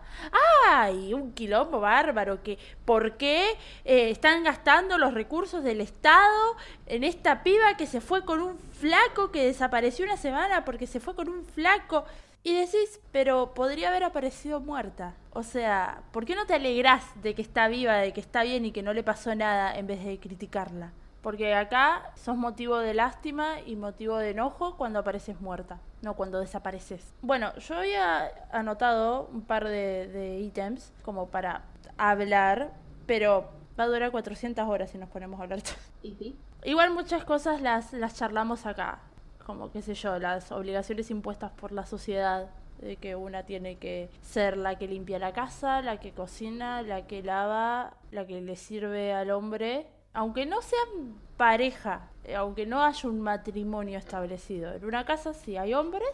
¡ay! 0.69 1.13
Un 1.13 1.33
quilombo 1.33 1.81
bárbaro 1.81 2.41
que 2.43 2.57
¿por 2.85 3.17
qué 3.17 3.49
eh, 3.83 4.09
están 4.09 4.43
gastando 4.43 4.97
los 4.97 5.13
recursos 5.13 5.63
del 5.63 5.81
Estado 5.81 6.55
en 6.85 7.03
esta 7.03 7.43
piba 7.43 7.75
que 7.75 7.87
se 7.87 7.99
fue 7.99 8.23
con 8.23 8.41
un 8.41 8.57
flaco 8.57 9.31
que 9.31 9.43
desapareció 9.43 10.05
una 10.05 10.15
semana 10.17 10.63
porque 10.63 10.87
se 10.87 11.01
fue 11.01 11.15
con 11.15 11.27
un 11.27 11.43
flaco? 11.43 12.05
Y 12.47 12.53
decís, 12.53 13.01
pero 13.12 13.53
podría 13.53 13.89
haber 13.89 14.05
aparecido 14.05 14.62
muerta. 14.62 15.15
O 15.33 15.43
sea, 15.43 16.03
¿por 16.13 16.23
qué 16.23 16.33
no 16.33 16.45
te 16.45 16.53
alegrás 16.53 17.03
de 17.21 17.36
que 17.36 17.41
está 17.41 17.67
viva, 17.67 17.95
de 17.97 18.13
que 18.13 18.21
está 18.21 18.43
bien 18.43 18.63
y 18.63 18.71
que 18.71 18.81
no 18.81 18.93
le 18.93 19.03
pasó 19.03 19.36
nada 19.36 19.77
en 19.77 19.86
vez 19.86 20.01
de 20.05 20.17
criticarla? 20.17 20.93
Porque 21.21 21.53
acá 21.53 22.13
sos 22.15 22.38
motivo 22.38 22.77
de 22.77 22.93
lástima 22.93 23.60
y 23.65 23.75
motivo 23.75 24.17
de 24.17 24.29
enojo 24.29 24.77
cuando 24.77 24.99
apareces 24.99 25.41
muerta, 25.41 25.81
no 26.01 26.13
cuando 26.13 26.39
desapareces. 26.39 27.13
Bueno, 27.21 27.53
yo 27.57 27.75
había 27.75 28.31
anotado 28.53 29.27
un 29.33 29.41
par 29.41 29.65
de, 29.65 30.07
de 30.07 30.39
ítems 30.39 30.93
como 31.01 31.27
para 31.27 31.65
hablar, 31.97 32.71
pero 33.07 33.49
va 33.77 33.83
a 33.83 33.88
durar 33.88 34.10
400 34.10 34.65
horas 34.69 34.91
si 34.91 34.97
nos 34.97 35.10
ponemos 35.10 35.38
a 35.41 35.43
hablar. 35.43 35.60
¿Y 36.01 36.15
sí? 36.15 36.38
Igual 36.63 36.91
muchas 36.91 37.25
cosas 37.25 37.62
las, 37.62 37.91
las 37.91 38.15
charlamos 38.15 38.65
acá, 38.65 38.99
como 39.47 39.71
qué 39.71 39.81
sé 39.81 39.93
yo, 39.93 40.19
las 40.19 40.51
obligaciones 40.51 41.10
impuestas 41.10 41.51
por 41.51 41.71
la 41.71 41.86
sociedad, 41.86 42.49
de 42.81 42.97
que 42.97 43.15
una 43.15 43.43
tiene 43.43 43.77
que 43.77 44.10
ser 44.21 44.57
la 44.57 44.77
que 44.77 44.88
limpia 44.88 45.17
la 45.19 45.31
casa, 45.31 45.81
la 45.81 46.01
que 46.01 46.12
cocina, 46.12 46.81
la 46.81 47.07
que 47.07 47.23
lava, 47.23 47.95
la 48.12 48.27
que 48.27 48.41
le 48.41 48.57
sirve 48.57 49.13
al 49.13 49.31
hombre, 49.31 49.88
aunque 50.13 50.45
no 50.45 50.62
sean 50.62 51.15
pareja, 51.38 52.10
eh, 52.25 52.36
aunque 52.36 52.65
no 52.65 52.83
haya 52.83 53.10
un 53.10 53.21
matrimonio 53.21 53.97
establecido, 53.97 54.73
en 54.73 54.83
una 54.83 55.05
casa 55.05 55.33
sí 55.33 55.55
hay 55.55 55.73
hombres 55.73 56.10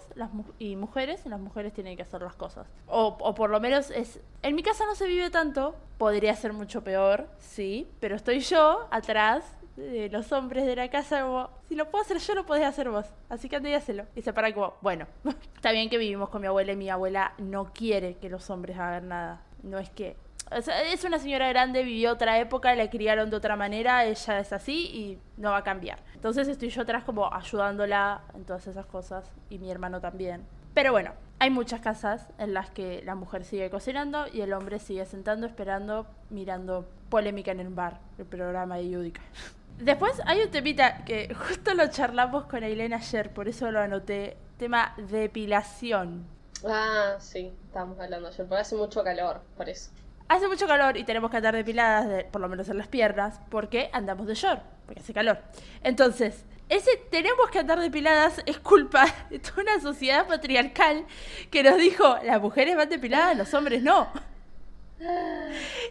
y 0.60 0.76
mujeres, 0.76 1.26
las 1.26 1.40
mujeres 1.40 1.74
tienen 1.74 1.98
que 1.98 2.04
hacer 2.04 2.22
las 2.22 2.36
cosas. 2.36 2.68
O, 2.88 3.18
o 3.20 3.34
por 3.34 3.50
lo 3.50 3.60
menos 3.60 3.90
es... 3.90 4.20
En 4.44 4.54
mi 4.54 4.62
casa 4.62 4.86
no 4.86 4.94
se 4.94 5.08
vive 5.08 5.32
tanto, 5.32 5.76
podría 5.98 6.36
ser 6.36 6.54
mucho 6.54 6.84
peor, 6.84 7.28
sí, 7.40 7.90
pero 8.00 8.16
estoy 8.16 8.42
yo 8.42 8.88
atrás 8.92 9.58
de 9.76 10.10
los 10.10 10.32
hombres 10.32 10.66
de 10.66 10.76
la 10.76 10.90
casa 10.90 11.22
como, 11.22 11.50
si 11.68 11.76
lo 11.76 11.90
puedo 11.90 12.04
hacer 12.04 12.20
yo, 12.20 12.36
lo 12.36 12.46
podés 12.46 12.66
hacer 12.66 12.90
vos. 12.90 13.06
Así 13.30 13.50
que 13.50 13.56
andé 13.56 13.72
y 13.72 13.74
hacelo. 13.74 14.06
Y 14.16 14.22
se 14.22 14.34
para 14.34 14.54
como, 14.54 14.76
bueno, 14.82 15.08
está 15.56 15.72
bien 15.72 15.90
que 15.90 15.98
vivimos 15.98 16.30
con 16.30 16.42
mi 16.42 16.48
abuela 16.48 16.74
y 16.74 16.76
mi 16.76 16.90
abuela 16.90 17.34
no 17.38 17.74
quiere 17.74 18.16
que 18.16 18.30
los 18.30 18.50
hombres 18.50 18.78
hagan 18.78 19.10
nada. 19.10 19.42
No 19.64 19.80
es 19.80 19.90
que... 19.90 20.16
O 20.56 20.62
sea, 20.62 20.84
es 20.84 21.04
una 21.04 21.18
señora 21.18 21.48
grande, 21.50 21.84
vivió 21.84 22.12
otra 22.12 22.38
época, 22.38 22.76
la 22.76 22.90
criaron 22.90 23.30
de 23.30 23.38
otra 23.38 23.56
manera, 23.56 24.06
ella 24.06 24.40
es 24.40 24.54
así 24.54 24.86
y 24.94 25.20
no 25.38 25.52
va 25.52 25.58
a 25.58 25.64
cambiar. 25.64 26.00
Entonces 26.14 26.48
estoy 26.48 26.70
yo 26.70 26.82
atrás 26.82 27.04
como 27.04 27.34
ayudándola 27.34 28.22
en 28.36 28.44
todas 28.44 28.68
esas 28.68 28.86
cosas 28.86 29.32
y 29.50 29.58
mi 29.58 29.72
hermano 29.72 30.00
también. 30.00 30.46
Pero 30.74 30.92
bueno, 30.92 31.14
hay 31.40 31.50
muchas 31.50 31.82
casas 31.82 32.28
en 32.38 32.54
las 32.54 32.70
que 32.72 33.02
la 33.04 33.16
mujer 33.16 33.46
sigue 33.46 33.70
cocinando 33.70 34.26
y 34.32 34.42
el 34.42 34.54
hombre 34.54 34.80
sigue 34.80 35.06
sentando, 35.06 35.46
esperando, 35.46 36.08
mirando 36.30 36.88
polémica 37.10 37.52
en 37.52 37.60
el 37.60 37.70
bar, 37.70 38.00
el 38.18 38.26
programa 38.26 38.78
de 38.78 38.90
Yudica. 38.90 39.22
Después 39.80 40.14
hay 40.26 40.42
un 40.42 40.50
temita 40.52 41.04
que 41.06 41.34
justo 41.48 41.74
lo 41.74 41.88
charlamos 41.88 42.46
con 42.46 42.64
Ailén 42.64 42.94
ayer, 42.94 43.30
por 43.32 43.48
eso 43.48 43.72
lo 43.72 43.80
anoté. 43.82 44.38
Tema 44.58 44.94
depilación. 44.98 46.26
Ah, 46.66 47.16
sí, 47.20 47.52
estábamos 47.66 48.00
hablando 48.00 48.28
ayer, 48.30 48.46
porque 48.48 48.62
hace 48.62 48.76
mucho 48.76 49.04
calor, 49.04 49.42
por 49.58 49.68
eso. 49.68 49.90
Hace 50.30 50.48
mucho 50.48 50.68
calor 50.68 50.96
y 50.96 51.04
tenemos 51.04 51.30
que 51.30 51.38
andar 51.38 51.54
depiladas, 51.56 52.08
de- 52.08 52.24
por 52.26 52.40
lo 52.40 52.48
menos 52.48 52.70
en 52.70 52.78
las 52.78 52.88
piernas, 52.88 53.40
porque 53.50 53.90
andamos 53.92 54.26
de 54.28 54.36
short, 54.36 54.62
porque 54.86 55.02
hace 55.02 55.14
calor. 55.14 55.40
Entonces, 55.84 56.46
ese 56.70 56.92
tenemos 57.12 57.50
que 57.50 57.60
andar 57.60 57.80
depiladas 57.80 58.42
es 58.46 58.58
culpa 58.60 59.06
de 59.30 59.40
toda 59.40 59.64
una 59.64 59.82
sociedad 59.82 60.26
patriarcal 60.28 61.06
que 61.52 61.62
nos 61.64 61.78
dijo, 61.78 62.16
las 62.24 62.40
mujeres 62.40 62.78
van 62.78 62.90
depiladas, 62.90 63.36
los 63.36 63.54
hombres 63.54 63.84
no. 63.84 64.08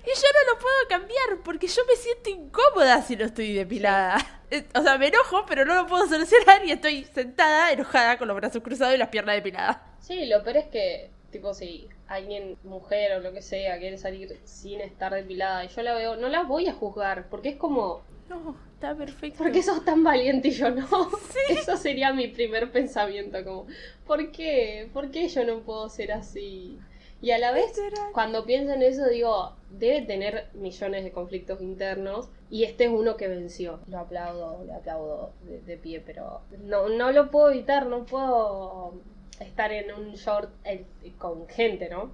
Y 0.05 0.09
yo 0.09 0.29
no 0.35 0.53
lo 0.53 0.59
puedo 0.59 0.75
cambiar 0.89 1.43
porque 1.45 1.67
yo 1.67 1.83
me 1.89 1.97
siento 1.97 2.31
incómoda 2.31 3.03
si 3.03 3.17
no 3.17 3.25
estoy 3.25 3.53
depilada. 3.55 4.19
Eh, 4.51 4.67
O 4.75 4.83
sea, 4.83 4.99
me 4.99 5.09
enojo, 5.09 5.47
pero 5.47 5.65
no 5.65 5.75
lo 5.75 5.87
puedo 5.87 6.07
solucionar 6.07 6.65
y 6.67 6.73
estoy 6.73 7.05
sentada, 7.05 7.73
enojada, 7.73 8.19
con 8.19 8.29
los 8.29 8.37
brazos 8.37 8.63
cruzados 8.63 8.95
y 8.95 8.99
las 8.99 9.09
piernas 9.09 9.37
depiladas. 9.37 9.79
Sí, 9.99 10.27
lo 10.27 10.43
peor 10.43 10.57
es 10.59 10.67
que, 10.69 11.11
tipo, 11.31 11.55
si 11.55 11.89
alguien, 12.07 12.59
mujer 12.63 13.13
o 13.15 13.21
lo 13.21 13.33
que 13.33 13.41
sea, 13.43 13.79
quiere 13.79 13.97
salir 13.99 14.41
sin 14.45 14.81
estar 14.81 15.15
depilada 15.15 15.65
y 15.65 15.69
yo 15.69 15.83
la 15.83 15.95
veo, 15.95 16.17
no 16.17 16.29
la 16.29 16.43
voy 16.43 16.67
a 16.69 16.75
juzgar, 16.75 17.29
porque 17.31 17.51
es 17.51 17.57
como, 17.57 18.03
No, 18.29 18.57
está 18.75 18.95
perfecto. 18.97 19.39
¿por 19.39 19.53
qué 19.53 19.63
sos 19.63 19.85
tan 19.85 20.03
valiente 20.05 20.49
y 20.49 20.53
yo 20.53 20.71
no? 20.71 20.89
Eso 21.49 21.77
sería 21.77 22.13
mi 22.13 22.29
primer 22.29 22.71
pensamiento, 22.73 23.45
como, 23.45 23.67
¿por 24.05 24.31
qué? 24.33 24.91
¿Por 24.93 25.11
qué 25.11 25.29
yo 25.29 25.45
no 25.45 25.61
puedo 25.63 25.89
ser 25.89 26.13
así? 26.13 26.79
Y 27.23 27.31
a 27.31 27.39
la 27.39 27.53
vez, 27.53 27.73
cuando 28.13 28.45
pienso 28.45 28.73
en 28.73 28.83
eso, 28.83 29.07
digo, 29.07 29.55
debe 29.71 30.03
tener 30.03 30.49
millones 30.55 31.05
de 31.05 31.13
conflictos 31.13 31.63
internos 31.63 32.29
y 32.51 32.65
este 32.65 32.85
es 32.87 32.91
uno 32.91 33.17
que 33.17 33.29
venció. 33.29 33.79
Lo 33.87 34.01
aplaudo, 34.01 34.65
lo 34.65 34.75
aplaudo 34.75 35.33
de, 35.43 35.61
de 35.61 35.77
pie, 35.77 36.03
pero 36.05 36.41
no, 36.65 36.89
no 36.89 37.13
lo 37.13 37.31
puedo 37.31 37.51
evitar, 37.51 37.87
no 37.87 38.05
puedo 38.05 38.95
estar 39.39 39.71
en 39.71 39.93
un 39.95 40.15
short 40.15 40.51
eh, 40.65 40.85
con 41.17 41.49
gente, 41.49 41.89
¿no? 41.89 42.11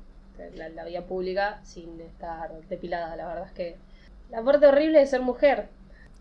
La, 0.54 0.68
la 0.68 0.84
vía 0.84 1.06
pública 1.06 1.60
sin 1.64 2.00
estar 2.02 2.52
depilada, 2.68 3.16
la 3.16 3.26
verdad 3.26 3.46
es 3.46 3.52
que 3.52 3.76
la 4.30 4.42
parte 4.42 4.66
horrible 4.66 4.98
de 4.98 5.06
ser 5.06 5.22
mujer. 5.22 5.68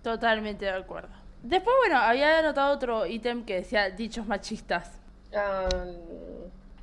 Totalmente 0.02 0.63
de 0.63 0.71
acuerdo. 0.71 1.10
Después, 1.43 1.76
bueno, 1.82 1.97
había 1.97 2.39
anotado 2.39 2.73
otro 2.73 3.06
ítem 3.06 3.45
que 3.45 3.56
decía 3.56 3.89
dichos 3.89 4.26
machistas. 4.26 5.02
Ah, 5.36 5.67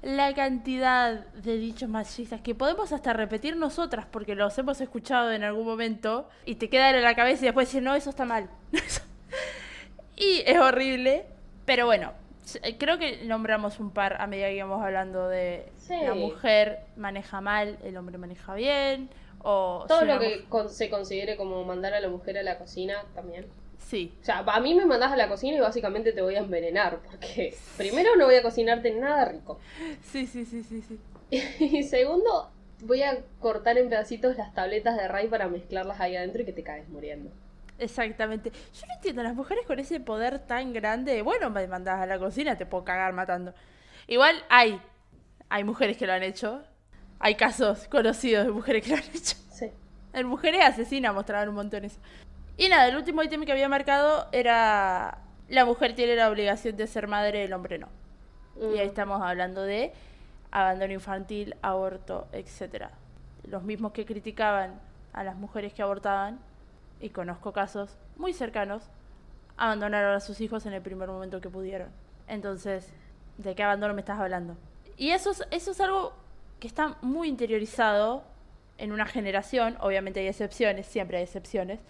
La 0.04 0.34
cantidad 0.34 1.26
de 1.28 1.56
dichos 1.56 1.88
machistas 1.88 2.40
que 2.42 2.54
podemos 2.54 2.92
hasta 2.92 3.12
repetir 3.14 3.56
nosotras 3.56 4.06
porque 4.10 4.34
los 4.34 4.56
hemos 4.58 4.80
escuchado 4.80 5.32
en 5.32 5.42
algún 5.44 5.64
momento 5.66 6.28
y 6.44 6.56
te 6.56 6.68
quedan 6.68 6.94
en 6.94 7.02
la 7.02 7.14
cabeza 7.14 7.42
y 7.42 7.46
después 7.46 7.68
decir, 7.68 7.82
no, 7.82 7.94
eso 7.94 8.10
está 8.10 8.24
mal. 8.26 8.48
y 10.16 10.42
es 10.46 10.58
horrible, 10.58 11.24
pero 11.64 11.86
bueno, 11.86 12.12
s- 12.44 12.60
creo 12.78 12.98
que 12.98 13.24
nombramos 13.24 13.80
un 13.80 13.90
par 13.90 14.20
a 14.20 14.26
medida 14.26 14.48
que 14.48 14.56
íbamos 14.56 14.82
hablando 14.82 15.28
de 15.28 15.66
Sí. 15.78 15.94
la 16.02 16.14
mujer 16.14 16.80
maneja 16.96 17.40
mal, 17.40 17.78
el 17.82 17.96
hombre 17.96 18.16
maneja 18.18 18.54
bien, 18.54 19.08
o... 19.42 19.84
todo 19.88 20.00
si 20.00 20.06
lo 20.06 20.18
que 20.18 20.44
se 20.68 20.88
considere 20.90 21.36
como 21.36 21.62
mandar 21.64 21.92
a 21.94 22.00
la 22.00 22.08
mujer 22.08 22.38
a 22.38 22.42
la 22.42 22.58
cocina 22.58 23.04
también. 23.14 23.46
Sí, 23.86 24.12
O 24.22 24.24
sea, 24.24 24.38
a 24.38 24.60
mí 24.60 24.74
me 24.74 24.86
mandás 24.86 25.12
a 25.12 25.16
la 25.16 25.28
cocina 25.28 25.56
y 25.58 25.60
básicamente 25.60 26.12
te 26.12 26.22
voy 26.22 26.36
a 26.36 26.38
envenenar, 26.40 27.00
porque 27.00 27.54
primero 27.76 28.16
no 28.16 28.24
voy 28.24 28.36
a 28.36 28.42
cocinarte 28.42 28.90
nada 28.92 29.26
rico. 29.26 29.60
sí, 30.02 30.26
sí, 30.26 30.44
sí, 30.46 30.62
sí, 30.62 30.82
sí. 30.82 30.98
Y 31.30 31.82
segundo, 31.82 32.50
voy 32.82 33.02
a 33.02 33.18
cortar 33.40 33.78
en 33.78 33.88
pedacitos 33.88 34.36
las 34.36 34.54
tabletas 34.54 34.96
de 34.96 35.08
Ray 35.08 35.28
para 35.28 35.48
mezclarlas 35.48 36.00
ahí 36.00 36.16
adentro 36.16 36.42
y 36.42 36.44
que 36.44 36.52
te 36.52 36.62
caes 36.62 36.88
muriendo. 36.88 37.30
Exactamente. 37.78 38.50
Yo 38.50 38.86
no 38.86 38.94
entiendo, 38.94 39.22
las 39.22 39.34
mujeres 39.34 39.66
con 39.66 39.78
ese 39.78 40.00
poder 40.00 40.38
tan 40.40 40.72
grande, 40.72 41.22
bueno, 41.22 41.50
me 41.50 41.66
mandás 41.66 42.00
a 42.00 42.06
la 42.06 42.18
cocina, 42.18 42.56
te 42.56 42.66
puedo 42.66 42.84
cagar 42.84 43.12
matando. 43.12 43.52
Igual 44.06 44.44
hay, 44.48 44.80
hay 45.48 45.64
mujeres 45.64 45.96
que 45.96 46.06
lo 46.06 46.12
han 46.12 46.22
hecho. 46.22 46.62
Hay 47.18 47.34
casos 47.36 47.88
conocidos 47.88 48.46
de 48.46 48.52
mujeres 48.52 48.84
que 48.84 48.90
lo 48.90 48.96
han 48.96 49.02
hecho. 49.14 49.36
Sí. 49.50 49.70
En 50.12 50.26
mujeres 50.26 50.62
asesinas 50.64 51.12
mostraban 51.14 51.48
un 51.48 51.56
montón 51.56 51.84
eso. 51.84 51.98
Y 52.56 52.68
nada, 52.68 52.86
el 52.88 52.96
último 52.96 53.22
ítem 53.22 53.44
que 53.44 53.52
había 53.52 53.68
marcado 53.68 54.28
era 54.32 55.18
la 55.48 55.64
mujer 55.64 55.94
tiene 55.94 56.16
la 56.16 56.30
obligación 56.30 56.76
de 56.76 56.86
ser 56.86 57.06
madre, 57.08 57.44
el 57.44 57.52
hombre 57.52 57.78
no. 57.78 57.88
Y 58.56 58.78
ahí 58.78 58.86
Mm. 58.86 58.88
estamos 58.90 59.22
hablando 59.22 59.62
de 59.62 59.92
abandono 60.50 60.92
infantil, 60.92 61.56
aborto, 61.62 62.28
etcétera. 62.32 62.92
Los 63.44 63.62
mismos 63.64 63.92
que 63.92 64.06
criticaban 64.06 64.80
a 65.12 65.24
las 65.24 65.36
mujeres 65.36 65.72
que 65.72 65.82
abortaban, 65.82 66.38
y 67.00 67.10
conozco 67.10 67.52
casos 67.52 67.96
muy 68.16 68.32
cercanos, 68.32 68.84
abandonaron 69.56 70.14
a 70.14 70.20
sus 70.20 70.40
hijos 70.40 70.64
en 70.66 70.72
el 70.72 70.80
primer 70.82 71.08
momento 71.08 71.40
que 71.40 71.50
pudieron. 71.50 71.88
Entonces, 72.28 72.92
¿de 73.38 73.54
qué 73.54 73.62
abandono 73.64 73.94
me 73.94 74.00
estás 74.00 74.18
hablando? 74.18 74.56
Y 74.96 75.10
eso 75.10 75.32
es, 75.32 75.44
eso 75.50 75.72
es 75.72 75.80
algo 75.80 76.14
que 76.60 76.68
está 76.68 76.96
muy 77.02 77.28
interiorizado 77.28 78.22
en 78.78 78.92
una 78.92 79.06
generación, 79.06 79.76
obviamente 79.80 80.20
hay 80.20 80.28
excepciones, 80.28 80.86
siempre 80.86 81.18
hay 81.18 81.24
excepciones, 81.24 81.80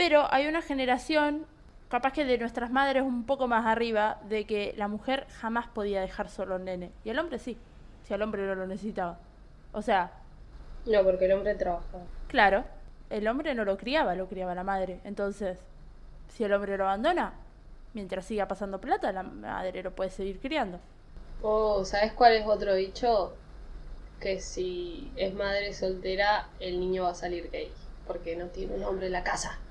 pero 0.00 0.32
hay 0.32 0.46
una 0.46 0.62
generación, 0.62 1.46
capaz 1.88 2.12
que 2.14 2.24
de 2.24 2.38
nuestras 2.38 2.70
madres 2.70 3.02
un 3.02 3.26
poco 3.26 3.48
más 3.48 3.66
arriba, 3.66 4.18
de 4.22 4.46
que 4.46 4.72
la 4.78 4.88
mujer 4.88 5.26
jamás 5.40 5.68
podía 5.68 6.00
dejar 6.00 6.30
solo 6.30 6.54
al 6.54 6.64
nene. 6.64 6.94
Y 7.04 7.10
el 7.10 7.18
hombre 7.18 7.38
sí, 7.38 7.58
si 8.02 8.14
el 8.14 8.22
hombre 8.22 8.46
no 8.46 8.54
lo 8.54 8.66
necesitaba. 8.66 9.20
O 9.72 9.82
sea, 9.82 10.12
No, 10.84 11.02
porque 11.04 11.24
el 11.24 11.32
hombre 11.32 11.54
trabaja. 11.54 12.06
claro, 12.26 12.64
el 13.10 13.26
hombre 13.28 13.54
no 13.54 13.64
lo 13.64 13.76
criaba, 13.76 14.14
lo 14.14 14.28
criaba 14.28 14.54
la 14.54 14.64
madre. 14.64 15.00
Entonces, 15.04 15.66
si 16.28 16.44
el 16.44 16.52
hombre 16.54 16.76
lo 16.78 16.84
abandona, 16.84 17.40
mientras 17.94 18.26
siga 18.26 18.48
pasando 18.48 18.80
plata, 18.80 19.12
la 19.12 19.22
madre 19.24 19.82
lo 19.82 19.94
puede 19.94 20.10
seguir 20.10 20.40
criando. 20.40 20.80
Oh, 21.42 21.84
¿sabes 21.84 22.12
cuál 22.14 22.34
es 22.34 22.46
otro 22.46 22.74
dicho? 22.74 23.38
Que 24.20 24.40
si 24.40 25.12
es 25.16 25.34
madre 25.34 25.72
soltera, 25.74 26.54
el 26.60 26.80
niño 26.80 27.04
va 27.04 27.10
a 27.10 27.14
salir 27.14 27.50
gay, 27.50 27.74
porque 28.06 28.36
no 28.36 28.48
tiene 28.50 28.74
un 28.74 28.84
hombre 28.84 29.06
en 29.06 29.12
la 29.12 29.24
casa. 29.24 29.62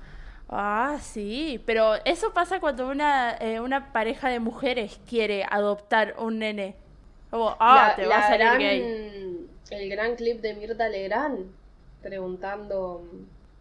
Ah, 0.52 0.98
sí, 1.00 1.62
pero 1.64 1.94
eso 2.04 2.32
pasa 2.32 2.58
cuando 2.58 2.88
una, 2.88 3.36
eh, 3.38 3.60
una 3.60 3.92
pareja 3.92 4.28
de 4.28 4.40
mujeres 4.40 5.00
quiere 5.08 5.44
adoptar 5.48 6.16
un 6.18 6.40
nene. 6.40 6.74
Como, 7.30 7.56
ah, 7.60 7.90
La- 7.90 7.96
te 7.96 8.06
va 8.08 8.18
a 8.18 8.22
salir 8.22 8.38
gran- 8.46 8.58
gay. 8.58 9.46
El 9.70 9.88
gran 9.88 10.16
clip 10.16 10.40
de 10.40 10.54
Mirta 10.54 10.88
Legrand 10.88 11.46
preguntando. 12.02 13.02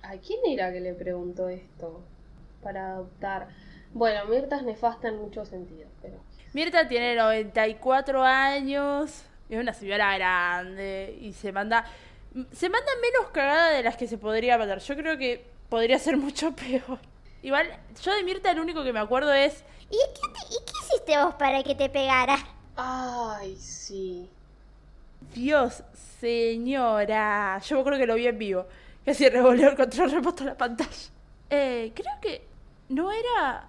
¿A 0.01 0.13
quién 0.17 0.39
era 0.47 0.71
que 0.71 0.79
le 0.79 0.93
preguntó 0.93 1.49
esto? 1.49 2.01
Para 2.63 2.93
adoptar. 2.93 3.49
Bueno, 3.93 4.25
Mirta 4.25 4.55
es 4.55 4.63
nefasta 4.63 5.09
en 5.09 5.17
muchos 5.21 5.49
sentidos, 5.49 5.91
pero. 6.01 6.15
Mirta 6.53 6.87
tiene 6.87 7.15
94 7.15 8.23
años, 8.23 9.23
es 9.49 9.59
una 9.59 9.73
señora 9.73 10.17
grande 10.17 11.15
y 11.21 11.33
se 11.33 11.51
manda 11.51 11.85
se 12.51 12.69
manda 12.69 12.91
menos 13.01 13.31
cagada 13.31 13.69
de 13.71 13.83
las 13.83 13.97
que 13.97 14.07
se 14.07 14.17
podría 14.17 14.57
mandar. 14.57 14.79
Yo 14.79 14.95
creo 14.95 15.17
que 15.17 15.45
podría 15.69 15.99
ser 15.99 16.17
mucho 16.17 16.51
peor. 16.55 16.99
Igual, 17.41 17.67
yo 18.03 18.13
de 18.13 18.23
Mirta 18.23 18.53
lo 18.53 18.61
único 18.61 18.83
que 18.83 18.91
me 18.93 18.99
acuerdo 18.99 19.31
es 19.33 19.63
¿Y 19.89 19.97
qué, 19.97 20.21
te- 20.21 20.53
y 20.53 20.57
qué 20.65 20.73
hiciste 20.85 21.17
vos 21.23 21.35
para 21.35 21.63
que 21.63 21.73
te 21.75 21.89
pegara? 21.89 22.37
Ay, 22.75 23.55
sí. 23.57 24.29
Dios, 25.33 25.83
señora. 26.19 27.59
Yo 27.59 27.83
creo 27.83 27.97
que 27.97 28.05
lo 28.05 28.15
vi 28.15 28.27
en 28.27 28.37
vivo. 28.37 28.65
Casi 29.05 29.27
revolvió 29.29 29.69
el 29.69 29.75
control 29.75 30.11
remoto 30.11 30.43
a 30.43 30.47
la 30.47 30.57
pantalla. 30.57 30.89
Eh, 31.49 31.91
creo 31.95 32.13
que 32.21 32.45
no 32.89 33.11
era. 33.11 33.65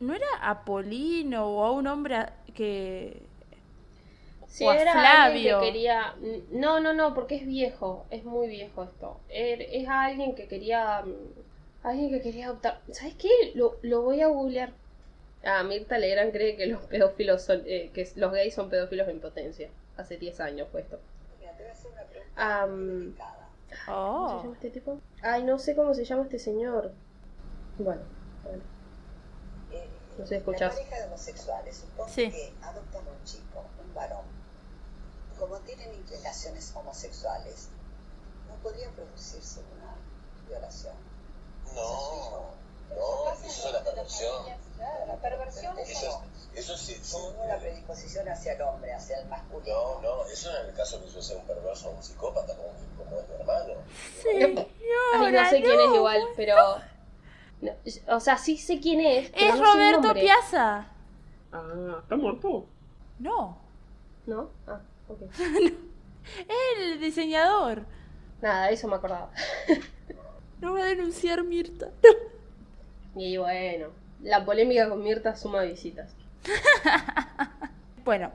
No 0.00 0.14
era 0.14 0.26
Apolino 0.42 1.46
o 1.46 1.64
a 1.64 1.72
un 1.72 1.86
hombre 1.88 2.26
que. 2.54 3.20
Si 4.48 4.64
O 4.64 4.70
a 4.70 4.76
era 4.76 4.92
Flavio. 4.92 5.58
alguien 5.58 5.60
que 5.60 5.66
quería. 5.66 6.14
No, 6.50 6.80
no, 6.80 6.92
no, 6.94 7.14
porque 7.14 7.36
es 7.36 7.46
viejo. 7.46 8.06
Es 8.10 8.24
muy 8.24 8.48
viejo 8.48 8.82
esto. 8.84 9.20
Er- 9.28 9.66
Es 9.70 9.86
a 9.88 10.02
alguien 10.06 10.34
que 10.34 10.48
quería 10.48 11.04
Alguien 11.84 12.10
que 12.10 12.20
quería 12.20 12.46
adoptar. 12.46 12.80
¿Sabes 12.90 13.14
qué? 13.14 13.28
Lo, 13.54 13.76
lo 13.82 14.02
voy 14.02 14.20
a 14.20 14.26
googlear. 14.26 14.72
Ah, 15.44 15.62
Mirta 15.62 15.96
Legrand 15.98 16.32
cree 16.32 16.56
que 16.56 16.66
los 16.66 16.82
pedófilos 16.82 17.42
son, 17.42 17.62
eh, 17.66 17.90
que 17.94 18.08
los 18.16 18.32
gays 18.32 18.52
son 18.54 18.68
pedófilos 18.68 19.06
en 19.08 19.20
potencia. 19.20 19.68
Hace 19.96 20.16
10 20.16 20.40
años 20.40 20.66
fue 20.72 20.80
esto. 20.80 20.98
Am, 22.36 23.14
¿Cómo 23.14 24.28
se 24.28 24.34
Oh. 24.34 24.42
llama 24.42 24.54
este 24.54 24.70
tipo? 24.70 24.98
Ay, 25.22 25.44
no 25.44 25.58
sé 25.58 25.76
cómo 25.76 25.94
se 25.94 26.04
llama 26.04 26.22
este 26.24 26.38
señor. 26.38 26.92
Bueno, 27.78 28.00
bueno. 28.42 28.62
No 30.18 30.26
sé, 30.26 30.36
escuchás. 30.36 30.74
La 30.74 30.80
pareja 30.82 30.96
de 31.00 31.06
homosexuales 31.06 31.76
supone 31.76 32.10
Sí. 32.10 32.30
que 32.30 32.52
adoptan 32.62 33.02
un 33.06 33.24
chico, 33.24 33.64
un 33.86 33.94
varón. 33.94 34.24
Como 35.38 35.56
tienen 35.60 35.94
inclinaciones 35.94 36.72
homosexuales, 36.74 37.68
no 38.48 38.54
podría 38.62 38.90
producirse 38.90 39.60
una 39.76 39.94
violación. 40.48 40.94
No, 41.74 42.50
no, 42.90 43.32
eso 43.32 43.46
es 43.46 43.66
una 43.74 43.84
perversión. 43.84 44.44
La 45.06 45.16
perversión 45.16 45.78
es 45.78 45.90
Eso, 45.90 46.10
como, 46.12 46.24
es- 46.54 46.58
eso 46.64 46.76
sí, 46.76 46.98
sí. 47.02 47.12
como 47.12 47.28
una 47.44 47.56
predisposición 47.58 48.28
hacia 48.28 48.52
el 48.54 48.62
hombre, 48.62 48.92
hacia 48.92 49.18
el 49.20 49.28
masculino. 49.28 49.74
No, 49.74 50.00
no, 50.02 50.24
eso 50.26 50.50
en 50.60 50.66
el 50.68 50.74
caso 50.74 51.00
que 51.02 51.10
yo 51.10 51.20
sea 51.22 51.36
un 51.38 51.46
perverso 51.46 51.88
o 51.88 51.92
un 51.92 52.02
psicópata, 52.02 52.56
como, 52.56 52.68
como 52.96 53.20
es 53.20 53.28
mi 53.28 53.34
hermano. 53.34 53.74
Ay, 55.14 55.32
no 55.32 55.50
sé 55.50 55.62
quién 55.62 55.80
es 55.80 55.94
igual, 55.94 56.22
pero. 56.36 56.56
no, 57.60 57.72
o 58.08 58.20
sea, 58.20 58.38
sí 58.38 58.56
sé 58.56 58.80
quién 58.80 59.00
es. 59.00 59.30
pero 59.30 59.54
Es 59.54 59.60
no 59.60 59.72
Roberto. 59.72 60.14
Piazza. 60.14 60.86
Ah, 61.52 61.98
¿está 62.02 62.16
muerto? 62.16 62.66
No. 63.18 63.58
¿No? 64.26 64.50
Ah, 64.66 64.80
El 66.82 67.00
diseñador. 67.00 67.84
Nada, 68.42 68.70
eso 68.70 68.88
me 68.88 68.96
acordaba. 68.96 69.30
No 70.60 70.72
va 70.74 70.80
a 70.82 70.86
denunciar 70.86 71.44
Mirta. 71.44 71.90
Y 73.14 73.36
bueno, 73.36 73.88
la 74.22 74.44
polémica 74.44 74.88
con 74.88 75.02
Mirta 75.02 75.34
suma 75.36 75.62
visitas. 75.62 76.14
Bueno, 78.04 78.30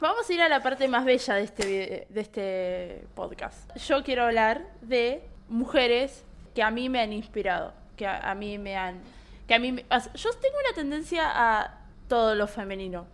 vamos 0.00 0.28
a 0.28 0.32
ir 0.32 0.40
a 0.42 0.48
la 0.48 0.62
parte 0.62 0.88
más 0.88 1.04
bella 1.04 1.34
de 1.34 1.42
este, 1.42 1.66
vide- 1.66 2.06
de 2.08 2.20
este 2.20 3.04
podcast. 3.14 3.74
Yo 3.76 4.02
quiero 4.04 4.24
hablar 4.24 4.66
de 4.82 5.22
mujeres 5.48 6.24
que 6.54 6.62
a 6.62 6.70
mí 6.70 6.88
me 6.88 7.00
han 7.00 7.12
inspirado, 7.12 7.72
que 7.96 8.06
a, 8.06 8.30
a 8.30 8.34
mí 8.34 8.58
me 8.58 8.76
han... 8.76 9.00
Que 9.46 9.54
a 9.54 9.58
mí 9.58 9.72
me- 9.72 9.84
o 9.90 10.00
sea, 10.00 10.12
yo 10.12 10.30
tengo 10.34 10.56
una 10.64 10.74
tendencia 10.74 11.24
a 11.26 11.80
todo 12.08 12.34
lo 12.34 12.46
femenino. 12.46 13.06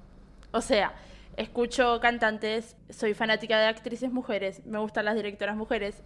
O 0.52 0.61
sea, 0.61 0.92
escucho 1.37 2.01
cantantes, 2.01 2.76
soy 2.91 3.14
fanática 3.14 3.59
de 3.59 3.66
actrices 3.66 4.12
mujeres, 4.12 4.64
me 4.66 4.78
gustan 4.78 5.05
las 5.05 5.14
directoras 5.14 5.57
mujeres. 5.57 6.03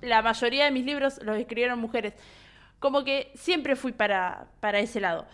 La 0.00 0.22
mayoría 0.22 0.64
de 0.64 0.70
mis 0.70 0.84
libros 0.84 1.20
los 1.22 1.38
escribieron 1.38 1.78
mujeres. 1.78 2.14
Como 2.78 3.02
que 3.02 3.32
siempre 3.34 3.74
fui 3.74 3.92
para, 3.92 4.46
para 4.60 4.78
ese 4.78 5.00
lado 5.00 5.26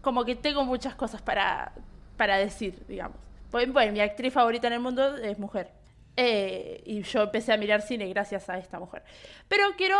como 0.00 0.24
que 0.24 0.34
tengo 0.34 0.64
muchas 0.64 0.94
cosas 0.94 1.20
para, 1.22 1.72
para 2.16 2.36
decir, 2.38 2.84
digamos. 2.88 3.18
Pues, 3.50 3.70
bueno, 3.72 3.92
mi 3.92 4.00
actriz 4.00 4.32
favorita 4.32 4.66
en 4.68 4.74
el 4.74 4.80
mundo 4.80 5.16
es 5.16 5.38
mujer. 5.38 5.70
Eh, 6.16 6.82
y 6.84 7.02
yo 7.02 7.22
empecé 7.22 7.52
a 7.52 7.56
mirar 7.56 7.82
cine 7.82 8.08
gracias 8.08 8.48
a 8.48 8.58
esta 8.58 8.78
mujer. 8.78 9.02
Pero 9.48 9.64
quiero 9.76 9.98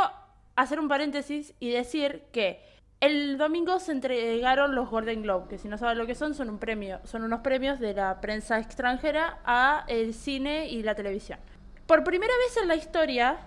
hacer 0.57 0.81
un 0.81 0.89
paréntesis 0.89 1.55
y 1.61 1.70
decir 1.70 2.24
que 2.33 2.62
el 3.01 3.38
domingo 3.38 3.80
se 3.80 3.92
entregaron 3.92 4.74
los 4.74 4.90
Golden 4.90 5.22
Globe, 5.22 5.48
que 5.48 5.59
si 5.59 5.68
no 5.68 5.78
saben 5.78 5.96
lo 5.96 6.07
que 6.07 6.14
son, 6.14 6.34
son 6.34 6.51
un 6.51 6.59
premio, 6.59 7.01
son 7.05 7.22
unos 7.22 7.40
premios 7.40 7.80
de 7.80 7.94
la 7.94 8.20
prensa 8.20 8.59
extranjera 8.59 9.38
a 9.44 9.84
el 9.88 10.12
cine 10.12 10.68
y 10.68 10.82
la 10.82 10.94
televisión. 10.94 11.38
Por 11.86 12.05
primera 12.05 12.34
vez 12.46 12.59
en 12.59 12.68
la 12.68 12.76
historia 12.76 13.38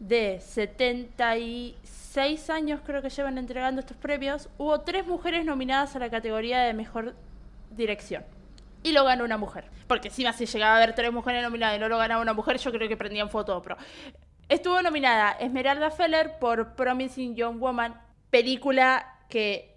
de 0.00 0.40
76 0.40 2.50
años 2.50 2.80
creo 2.84 3.00
que 3.00 3.08
llevan 3.08 3.38
entregando 3.38 3.80
estos 3.80 3.96
premios, 3.96 4.48
hubo 4.58 4.80
tres 4.80 5.06
mujeres 5.06 5.44
nominadas 5.44 5.94
a 5.94 6.00
la 6.00 6.10
categoría 6.10 6.62
de 6.62 6.74
mejor 6.74 7.14
dirección. 7.70 8.24
Y 8.82 8.92
lo 8.92 9.04
ganó 9.04 9.24
una 9.24 9.38
mujer. 9.38 9.64
Porque 9.86 10.08
encima 10.08 10.32
si 10.32 10.46
llegaba 10.46 10.74
a 10.74 10.76
haber 10.76 10.94
tres 10.94 11.12
mujeres 11.12 11.42
nominadas 11.42 11.76
y 11.76 11.80
no 11.80 11.88
lo 11.88 11.98
ganaba 11.98 12.20
una 12.20 12.32
mujer, 12.32 12.58
yo 12.58 12.72
creo 12.72 12.88
que 12.88 12.96
prendían 12.96 13.30
foto 13.30 13.60
pro. 13.62 13.76
Estuvo 14.48 14.82
nominada 14.82 15.32
Esmeralda 15.32 15.90
Feller 15.90 16.38
por 16.38 16.74
Promising 16.74 17.34
Young 17.34 17.60
Woman, 17.60 17.94
película 18.30 19.16
que 19.28 19.74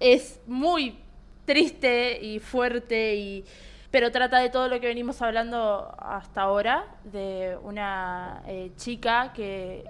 es 0.00 0.40
muy 0.46 0.98
triste 1.44 2.18
y 2.22 2.38
fuerte 2.38 3.14
y 3.16 3.44
pero 3.92 4.10
trata 4.10 4.38
de 4.38 4.48
todo 4.48 4.68
lo 4.68 4.80
que 4.80 4.86
venimos 4.86 5.20
hablando 5.20 5.94
hasta 5.98 6.40
ahora 6.40 6.86
de 7.04 7.58
una 7.62 8.42
eh, 8.46 8.72
chica 8.76 9.34
que 9.34 9.84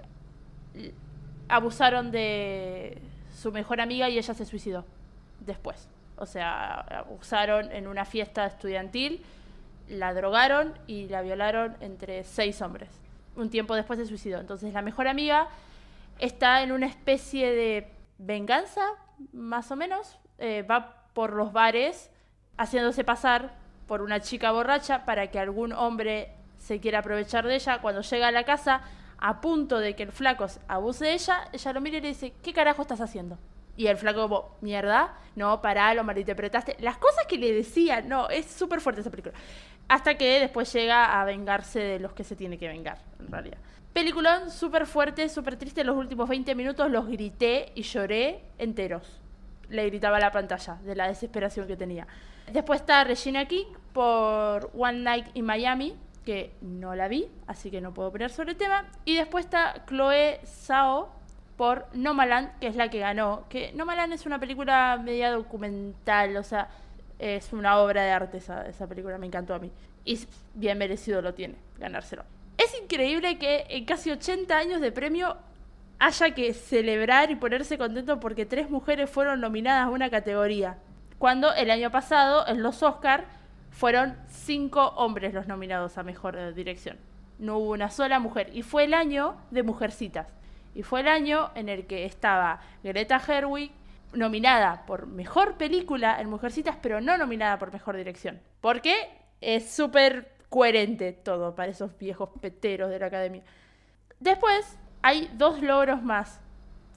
abusaron 1.47 2.11
de 2.11 2.97
su 3.33 3.53
mejor 3.53 3.79
amiga 3.79 4.09
y 4.09 4.17
ella 4.17 4.33
se 4.33 4.45
suicidó 4.45 4.83
después. 5.39 5.87
O 6.17 6.25
sea, 6.25 6.81
abusaron 6.81 7.71
en 7.71 7.87
una 7.87 8.03
fiesta 8.03 8.45
estudiantil, 8.45 9.21
la 9.87 10.13
drogaron 10.13 10.73
y 10.85 11.07
la 11.07 11.21
violaron 11.21 11.77
entre 11.79 12.25
seis 12.25 12.61
hombres. 12.61 12.89
Un 13.37 13.49
tiempo 13.49 13.73
después 13.73 13.99
se 13.99 14.05
suicidó. 14.05 14.39
Entonces 14.39 14.73
la 14.73 14.81
mejor 14.81 15.07
amiga 15.07 15.47
está 16.19 16.61
en 16.61 16.73
una 16.73 16.87
especie 16.87 17.51
de 17.53 17.87
venganza, 18.25 18.81
más 19.31 19.71
o 19.71 19.75
menos. 19.75 20.19
Eh, 20.37 20.63
va 20.63 21.07
por 21.13 21.33
los 21.33 21.53
bares 21.53 22.09
haciéndose 22.57 23.03
pasar 23.03 23.53
por 23.87 24.01
una 24.01 24.19
chica 24.19 24.51
borracha 24.51 25.05
para 25.05 25.29
que 25.29 25.39
algún 25.39 25.73
hombre 25.73 26.33
se 26.57 26.79
quiera 26.79 26.99
aprovechar 26.99 27.45
de 27.45 27.55
ella. 27.55 27.79
Cuando 27.81 28.01
llega 28.01 28.27
a 28.27 28.31
la 28.31 28.43
casa, 28.43 28.81
a 29.17 29.41
punto 29.41 29.79
de 29.79 29.95
que 29.95 30.03
el 30.03 30.11
flaco 30.11 30.47
abuse 30.67 31.05
de 31.05 31.13
ella, 31.13 31.47
ella 31.51 31.73
lo 31.73 31.81
mira 31.81 31.97
y 31.97 32.01
le 32.01 32.07
dice, 32.09 32.33
¿qué 32.41 32.53
carajo 32.53 32.81
estás 32.81 33.01
haciendo? 33.01 33.37
Y 33.75 33.87
el 33.87 33.97
flaco 33.97 34.21
como, 34.21 34.57
mierda, 34.61 35.17
no, 35.35 35.61
pará, 35.61 35.93
lo 35.93 36.03
malinterpretaste. 36.03 36.77
Las 36.79 36.97
cosas 36.97 37.25
que 37.25 37.37
le 37.37 37.51
decía, 37.51 38.01
no, 38.01 38.29
es 38.29 38.45
súper 38.45 38.81
fuerte 38.81 39.01
esa 39.01 39.09
película. 39.09 39.33
Hasta 39.87 40.15
que 40.15 40.39
después 40.39 40.71
llega 40.71 41.19
a 41.19 41.25
vengarse 41.25 41.79
de 41.79 41.99
los 41.99 42.13
que 42.13 42.23
se 42.23 42.35
tiene 42.35 42.57
que 42.57 42.67
vengar, 42.67 42.99
en 43.19 43.31
realidad. 43.31 43.57
Peliculón 43.93 44.49
súper 44.49 44.87
fuerte, 44.87 45.29
súper 45.29 45.55
triste. 45.55 45.83
Los 45.83 45.95
últimos 45.95 46.27
20 46.27 46.55
minutos 46.55 46.89
los 46.89 47.07
grité 47.07 47.71
y 47.75 47.83
lloré 47.83 48.43
enteros. 48.57 49.21
Le 49.69 49.85
gritaba 49.85 50.17
a 50.17 50.19
la 50.19 50.31
pantalla 50.31 50.79
de 50.83 50.95
la 50.95 51.07
desesperación 51.07 51.67
que 51.67 51.77
tenía. 51.77 52.07
Después 52.51 52.81
está 52.81 53.03
Regina 53.03 53.45
King 53.45 53.65
por 53.93 54.71
One 54.75 54.99
Night 54.99 55.27
in 55.35 55.45
Miami, 55.45 55.95
que 56.25 56.55
no 56.61 56.95
la 56.95 57.07
vi, 57.07 57.27
así 57.45 57.69
que 57.69 57.81
no 57.81 57.93
puedo 57.93 58.09
opinar 58.09 58.31
sobre 58.31 58.51
el 58.51 58.57
tema. 58.57 58.85
Y 59.05 59.15
después 59.15 59.45
está 59.45 59.85
Chloe 59.87 60.39
Zhao 60.43 61.11
por 61.55 61.85
Nomaland, 61.93 62.57
que 62.59 62.67
es 62.67 62.75
la 62.75 62.89
que 62.89 62.97
ganó. 62.97 63.45
Que 63.47 63.73
Nomaland 63.73 64.13
es 64.13 64.25
una 64.25 64.39
película 64.39 64.99
media 65.03 65.29
documental, 65.29 66.35
o 66.37 66.43
sea, 66.43 66.67
es 67.19 67.53
una 67.53 67.77
obra 67.77 68.01
de 68.01 68.09
arte 68.09 68.37
esa, 68.37 68.67
esa 68.67 68.87
película, 68.87 69.19
me 69.19 69.27
encantó 69.27 69.53
a 69.53 69.59
mí. 69.59 69.71
Y 70.03 70.19
bien 70.55 70.79
merecido 70.79 71.21
lo 71.21 71.35
tiene, 71.35 71.55
ganárselo. 71.77 72.23
Es 72.63 72.81
increíble 72.81 73.37
que 73.37 73.65
en 73.69 73.85
casi 73.85 74.11
80 74.11 74.57
años 74.57 74.79
de 74.79 74.91
premio 74.91 75.37
haya 75.99 76.31
que 76.31 76.53
celebrar 76.53 77.31
y 77.31 77.35
ponerse 77.35 77.77
contento 77.77 78.19
porque 78.19 78.45
tres 78.45 78.69
mujeres 78.69 79.09
fueron 79.09 79.41
nominadas 79.41 79.87
a 79.87 79.89
una 79.89 80.09
categoría. 80.09 80.77
Cuando 81.17 81.53
el 81.53 81.71
año 81.71 81.91
pasado, 81.91 82.47
en 82.47 82.63
los 82.63 82.83
Oscar, 82.83 83.25
fueron 83.71 84.17
cinco 84.29 84.89
hombres 84.95 85.33
los 85.33 85.47
nominados 85.47 85.97
a 85.97 86.03
mejor 86.03 86.37
eh, 86.37 86.53
dirección. 86.53 86.97
No 87.39 87.57
hubo 87.57 87.71
una 87.71 87.89
sola 87.89 88.19
mujer. 88.19 88.49
Y 88.53 88.61
fue 88.61 88.85
el 88.85 88.93
año 88.93 89.35
de 89.51 89.63
Mujercitas. 89.63 90.27
Y 90.75 90.83
fue 90.83 91.01
el 91.01 91.07
año 91.07 91.51
en 91.55 91.69
el 91.69 91.85
que 91.85 92.05
estaba 92.05 92.61
Greta 92.83 93.19
Gerwig 93.19 93.71
nominada 94.13 94.85
por 94.85 95.07
mejor 95.07 95.57
película 95.57 96.19
en 96.19 96.29
Mujercitas, 96.29 96.77
pero 96.81 97.01
no 97.01 97.17
nominada 97.17 97.57
por 97.57 97.73
mejor 97.73 97.97
dirección. 97.97 98.39
Porque 98.61 99.09
es 99.41 99.69
súper 99.69 100.32
coherente 100.53 101.13
todo 101.13 101.55
para 101.55 101.71
esos 101.71 101.97
viejos 101.97 102.29
peteros 102.39 102.91
de 102.91 102.99
la 102.99 103.07
academia. 103.07 103.41
Después 104.19 104.77
hay 105.01 105.27
dos 105.33 105.63
logros 105.63 106.03
más 106.03 106.41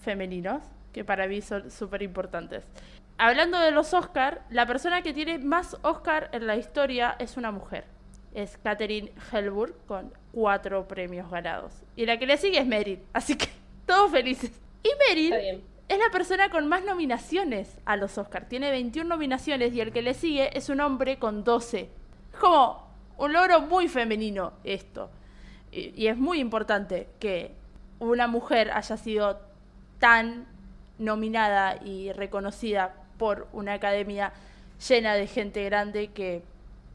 femeninos 0.02 0.62
que 0.92 1.04
para 1.04 1.26
mí 1.26 1.40
son 1.40 1.70
súper 1.70 2.02
importantes. 2.02 2.68
Hablando 3.16 3.58
de 3.58 3.70
los 3.70 3.94
Oscar, 3.94 4.42
la 4.50 4.66
persona 4.66 5.00
que 5.00 5.14
tiene 5.14 5.38
más 5.38 5.78
Oscar 5.80 6.28
en 6.34 6.46
la 6.46 6.56
historia 6.56 7.16
es 7.18 7.38
una 7.38 7.50
mujer. 7.50 7.84
Es 8.34 8.58
Catherine 8.58 9.10
Hellburg 9.32 9.74
con 9.86 10.12
cuatro 10.32 10.86
premios 10.86 11.30
ganados. 11.30 11.82
Y 11.96 12.04
la 12.04 12.18
que 12.18 12.26
le 12.26 12.36
sigue 12.36 12.58
es 12.58 12.66
Meryl. 12.66 13.00
Así 13.14 13.36
que 13.36 13.48
todos 13.86 14.10
felices. 14.10 14.52
Y 14.82 14.90
Meryl 15.08 15.62
es 15.88 15.98
la 15.98 16.10
persona 16.12 16.50
con 16.50 16.68
más 16.68 16.84
nominaciones 16.84 17.78
a 17.86 17.96
los 17.96 18.18
Oscar. 18.18 18.50
Tiene 18.50 18.70
21 18.70 19.08
nominaciones 19.08 19.72
y 19.72 19.80
el 19.80 19.92
que 19.92 20.02
le 20.02 20.12
sigue 20.12 20.50
es 20.58 20.68
un 20.68 20.82
hombre 20.82 21.18
con 21.18 21.42
12. 21.42 21.88
Es 22.34 22.38
como 22.38 22.85
un 23.18 23.32
logro 23.32 23.62
muy 23.62 23.88
femenino 23.88 24.52
esto. 24.64 25.10
Y, 25.72 26.06
es 26.06 26.16
muy 26.16 26.40
importante 26.40 27.08
que 27.18 27.52
una 27.98 28.26
mujer 28.26 28.70
haya 28.72 28.96
sido 28.96 29.40
tan 29.98 30.46
nominada 30.98 31.76
y 31.84 32.12
reconocida 32.12 32.94
por 33.18 33.48
una 33.52 33.74
academia 33.74 34.32
llena 34.88 35.14
de 35.14 35.26
gente 35.26 35.64
grande 35.64 36.08
que 36.08 36.42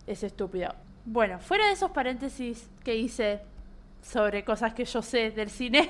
es 0.08 0.24
estúpida. 0.24 0.76
Bueno, 1.06 1.40
fuera 1.40 1.68
de 1.68 1.74
esos 1.74 1.92
paréntesis 1.92 2.70
que 2.84 2.96
hice 2.96 3.42
sobre 4.02 4.44
cosas 4.44 4.74
que 4.74 4.86
yo 4.86 5.02
sé 5.02 5.32
del 5.32 5.50
cine, 5.50 5.90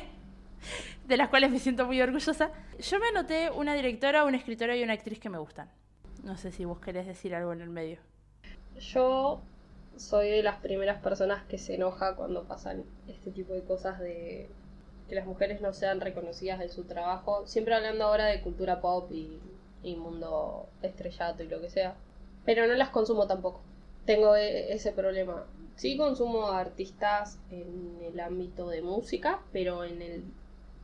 de 1.05 1.17
las 1.17 1.29
cuales 1.29 1.51
me 1.51 1.59
siento 1.59 1.85
muy 1.85 2.01
orgullosa. 2.01 2.51
Yo 2.79 2.99
me 2.99 3.07
anoté 3.07 3.49
una 3.51 3.73
directora, 3.73 4.23
una 4.25 4.37
escritora 4.37 4.75
y 4.75 4.83
una 4.83 4.93
actriz 4.93 5.19
que 5.19 5.29
me 5.29 5.37
gustan. 5.37 5.69
No 6.23 6.37
sé 6.37 6.51
si 6.51 6.65
vos 6.65 6.79
querés 6.79 7.07
decir 7.07 7.33
algo 7.35 7.51
en 7.53 7.61
el 7.61 7.69
medio. 7.69 7.99
Yo 8.79 9.41
soy 10.01 10.29
de 10.29 10.43
las 10.43 10.57
primeras 10.57 11.01
personas 11.01 11.43
que 11.47 11.57
se 11.57 11.75
enoja 11.75 12.15
cuando 12.15 12.43
pasan 12.43 12.83
este 13.07 13.31
tipo 13.31 13.53
de 13.53 13.61
cosas 13.61 13.99
de 13.99 14.49
que 15.07 15.15
las 15.15 15.25
mujeres 15.25 15.61
no 15.61 15.73
sean 15.73 16.01
reconocidas 16.01 16.59
en 16.61 16.69
su 16.69 16.85
trabajo. 16.85 17.45
Siempre 17.45 17.75
hablando 17.75 18.05
ahora 18.05 18.25
de 18.25 18.41
cultura 18.41 18.81
pop 18.81 19.11
y, 19.11 19.39
mundo 19.95 20.67
estrellato 20.81 21.43
y 21.43 21.47
lo 21.47 21.59
que 21.61 21.69
sea. 21.69 21.95
Pero 22.45 22.67
no 22.67 22.73
las 22.75 22.89
consumo 22.89 23.27
tampoco. 23.27 23.61
Tengo 24.05 24.35
e- 24.35 24.73
ese 24.73 24.91
problema. 24.91 25.45
Sí 25.75 25.97
consumo 25.97 26.47
artistas 26.47 27.39
en 27.49 27.99
el 28.03 28.19
ámbito 28.19 28.69
de 28.69 28.81
música, 28.81 29.41
pero 29.51 29.83
en 29.83 30.01
el, 30.01 30.23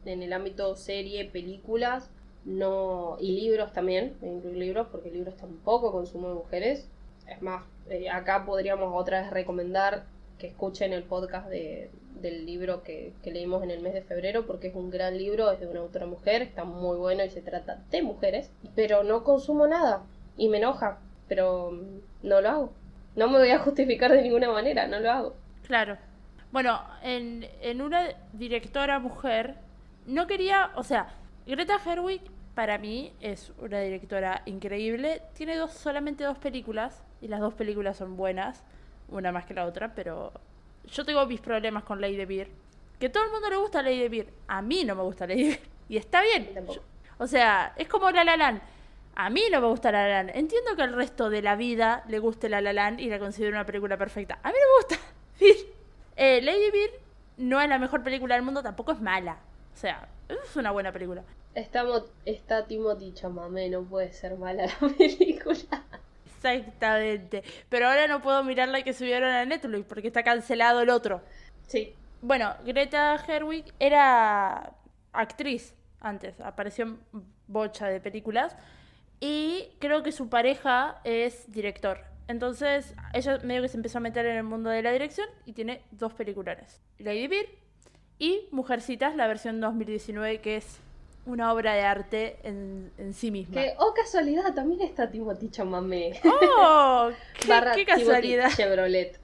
en 0.05 0.23
el 0.23 0.33
ámbito 0.33 0.75
serie, 0.75 1.25
películas, 1.25 2.09
no 2.45 3.17
y 3.19 3.33
libros 3.33 3.73
también, 3.73 4.17
me 4.21 4.29
incluyo 4.29 4.57
libros 4.57 4.87
porque 4.91 5.11
libros 5.11 5.35
tampoco 5.37 5.91
consumo 5.91 6.29
de 6.29 6.35
mujeres. 6.35 6.89
Es 7.27 7.41
más, 7.41 7.63
eh, 7.89 8.09
acá 8.09 8.45
podríamos 8.45 8.91
otra 8.93 9.21
vez 9.21 9.31
recomendar 9.31 10.05
que 10.37 10.47
escuchen 10.47 10.93
el 10.93 11.03
podcast 11.03 11.49
de, 11.49 11.89
del 12.21 12.45
libro 12.45 12.83
que, 12.83 13.13
leímos 13.25 13.63
en 13.63 13.71
el 13.71 13.81
mes 13.81 13.93
de 13.93 14.01
febrero 14.01 14.45
porque 14.45 14.67
es 14.67 14.75
un 14.75 14.89
gran 14.89 15.17
libro, 15.17 15.51
es 15.51 15.59
de 15.59 15.67
una 15.67 15.79
autora 15.79 16.05
mujer, 16.05 16.41
está 16.41 16.63
muy 16.63 16.97
bueno 16.97 17.23
y 17.23 17.29
se 17.29 17.41
trata 17.41 17.83
de 17.89 18.01
mujeres, 18.01 18.51
pero 18.75 19.03
no 19.03 19.23
consumo 19.23 19.67
nada 19.67 20.03
y 20.37 20.49
me 20.49 20.57
enoja, 20.57 20.99
pero 21.27 21.71
mm, 21.71 22.27
no 22.27 22.41
lo 22.41 22.49
hago. 22.49 22.73
No 23.15 23.27
me 23.27 23.39
voy 23.39 23.49
a 23.49 23.59
justificar 23.59 24.11
de 24.11 24.21
ninguna 24.21 24.51
manera, 24.51 24.87
no 24.87 24.99
lo 24.99 25.11
hago. 25.11 25.35
Claro. 25.63 25.97
Bueno, 26.51 26.79
en, 27.03 27.45
en 27.61 27.81
una 27.81 28.09
directora 28.33 28.99
mujer, 28.99 29.55
no 30.05 30.27
quería, 30.27 30.71
o 30.75 30.83
sea, 30.83 31.07
Greta 31.45 31.79
Gerwig 31.79 32.21
para 32.53 32.77
mí 32.77 33.13
es 33.21 33.51
una 33.59 33.79
directora 33.79 34.41
increíble. 34.45 35.21
Tiene 35.33 35.55
dos, 35.57 35.73
solamente 35.73 36.23
dos 36.23 36.37
películas 36.37 37.03
y 37.21 37.27
las 37.27 37.39
dos 37.39 37.53
películas 37.53 37.97
son 37.97 38.17
buenas, 38.17 38.63
una 39.09 39.31
más 39.31 39.45
que 39.45 39.53
la 39.53 39.65
otra, 39.65 39.93
pero 39.95 40.31
yo 40.85 41.05
tengo 41.05 41.25
mis 41.25 41.39
problemas 41.41 41.83
con 41.83 42.01
Lady 42.01 42.25
Beer. 42.25 42.49
Que 42.99 43.09
todo 43.09 43.23
el 43.25 43.31
mundo 43.31 43.49
le 43.49 43.57
gusta 43.57 43.81
Lady 43.81 44.07
Beer, 44.07 44.27
a 44.47 44.61
mí 44.61 44.83
no 44.83 44.95
me 44.95 45.03
gusta 45.03 45.27
Lady 45.27 45.43
Beer 45.49 45.59
y 45.89 45.97
está 45.97 46.21
bien. 46.21 46.49
Yo- 46.67 46.81
o 47.19 47.27
sea, 47.27 47.73
es 47.77 47.87
como 47.87 48.09
La 48.11 48.23
La 48.23 48.37
Land. 48.37 48.61
A 49.15 49.29
mí 49.31 49.41
no 49.51 49.59
me 49.61 49.67
gusta 49.67 49.91
La 49.91 50.03
La 50.07 50.23
Land. 50.23 50.31
Entiendo 50.35 50.75
que 50.75 50.83
al 50.83 50.93
resto 50.93 51.29
de 51.31 51.41
la 51.41 51.55
vida 51.55 52.03
le 52.07 52.19
guste 52.19 52.49
La 52.49 52.61
La 52.61 52.73
Land 52.73 52.99
y 52.99 53.09
la 53.09 53.17
considero 53.19 53.51
una 53.53 53.65
película 53.65 53.97
perfecta. 53.97 54.39
A 54.43 54.49
mí 54.49 54.55
no 54.55 54.59
me 54.59 54.95
gusta. 54.95 55.05
Eh, 56.19 56.41
Lady 56.41 56.71
Beer 56.71 56.89
no 57.37 57.61
es 57.61 57.69
la 57.69 57.77
mejor 57.77 58.01
película 58.03 58.33
del 58.33 58.43
mundo, 58.43 58.63
tampoco 58.63 58.91
es 58.91 58.99
mala. 58.99 59.37
O 59.73 59.77
sea, 59.77 60.07
es 60.27 60.55
una 60.55 60.71
buena 60.71 60.91
película. 60.91 61.23
Está, 61.53 61.85
está 62.25 62.65
Timothy 62.65 63.13
Chamamé, 63.13 63.69
no 63.69 63.83
puede 63.83 64.11
ser 64.13 64.35
mala 64.35 64.65
la 64.65 64.87
película. 64.97 65.83
Exactamente. 66.53 67.43
Pero 67.69 67.87
ahora 67.87 68.07
no 68.07 68.21
puedo 68.21 68.43
mirar 68.43 68.69
la 68.69 68.81
que 68.83 68.93
subieron 68.93 69.29
a 69.29 69.45
Netflix 69.45 69.85
porque 69.87 70.07
está 70.07 70.23
cancelado 70.23 70.81
el 70.81 70.89
otro. 70.89 71.21
Sí, 71.67 71.93
Bueno, 72.21 72.55
Greta 72.65 73.17
Gerwig 73.19 73.65
era 73.79 74.73
actriz 75.11 75.75
antes, 75.99 76.39
apareció 76.39 76.85
en 76.85 76.99
bocha 77.47 77.87
de 77.87 77.99
películas 77.99 78.55
y 79.19 79.69
creo 79.79 80.03
que 80.03 80.11
su 80.11 80.29
pareja 80.29 81.01
es 81.03 81.51
director. 81.51 82.03
Entonces, 82.27 82.93
ella 83.13 83.39
medio 83.43 83.61
que 83.61 83.69
se 83.69 83.77
empezó 83.77 83.99
a 83.99 84.01
meter 84.01 84.25
en 84.25 84.37
el 84.37 84.43
mundo 84.43 84.69
de 84.69 84.81
la 84.81 84.91
dirección 84.91 85.27
y 85.45 85.53
tiene 85.53 85.81
dos 85.91 86.13
películas. 86.13 86.81
Lady 86.99 87.27
Bird 87.27 87.47
y 88.19 88.47
Mujercitas, 88.51 89.15
la 89.15 89.27
versión 89.27 89.61
2019, 89.61 90.41
que 90.41 90.57
es 90.57 90.79
una 91.27 91.53
obra 91.53 91.73
de 91.73 91.81
arte 91.81 92.39
en, 92.43 92.91
en 92.97 93.13
sí 93.13 93.29
misma. 93.31 93.55
que, 93.61 93.73
oh 93.79 93.93
casualidad, 93.93 94.53
también 94.53 94.81
está 94.81 95.09
Timothy 95.09 95.49
Chamamé. 95.49 96.19
¡Oh! 96.57 97.09
¡Qué, 97.39 97.47
Barra 97.47 97.73
qué 97.75 97.85
casualidad! 97.85 98.49
Chevrolet. 98.55 99.19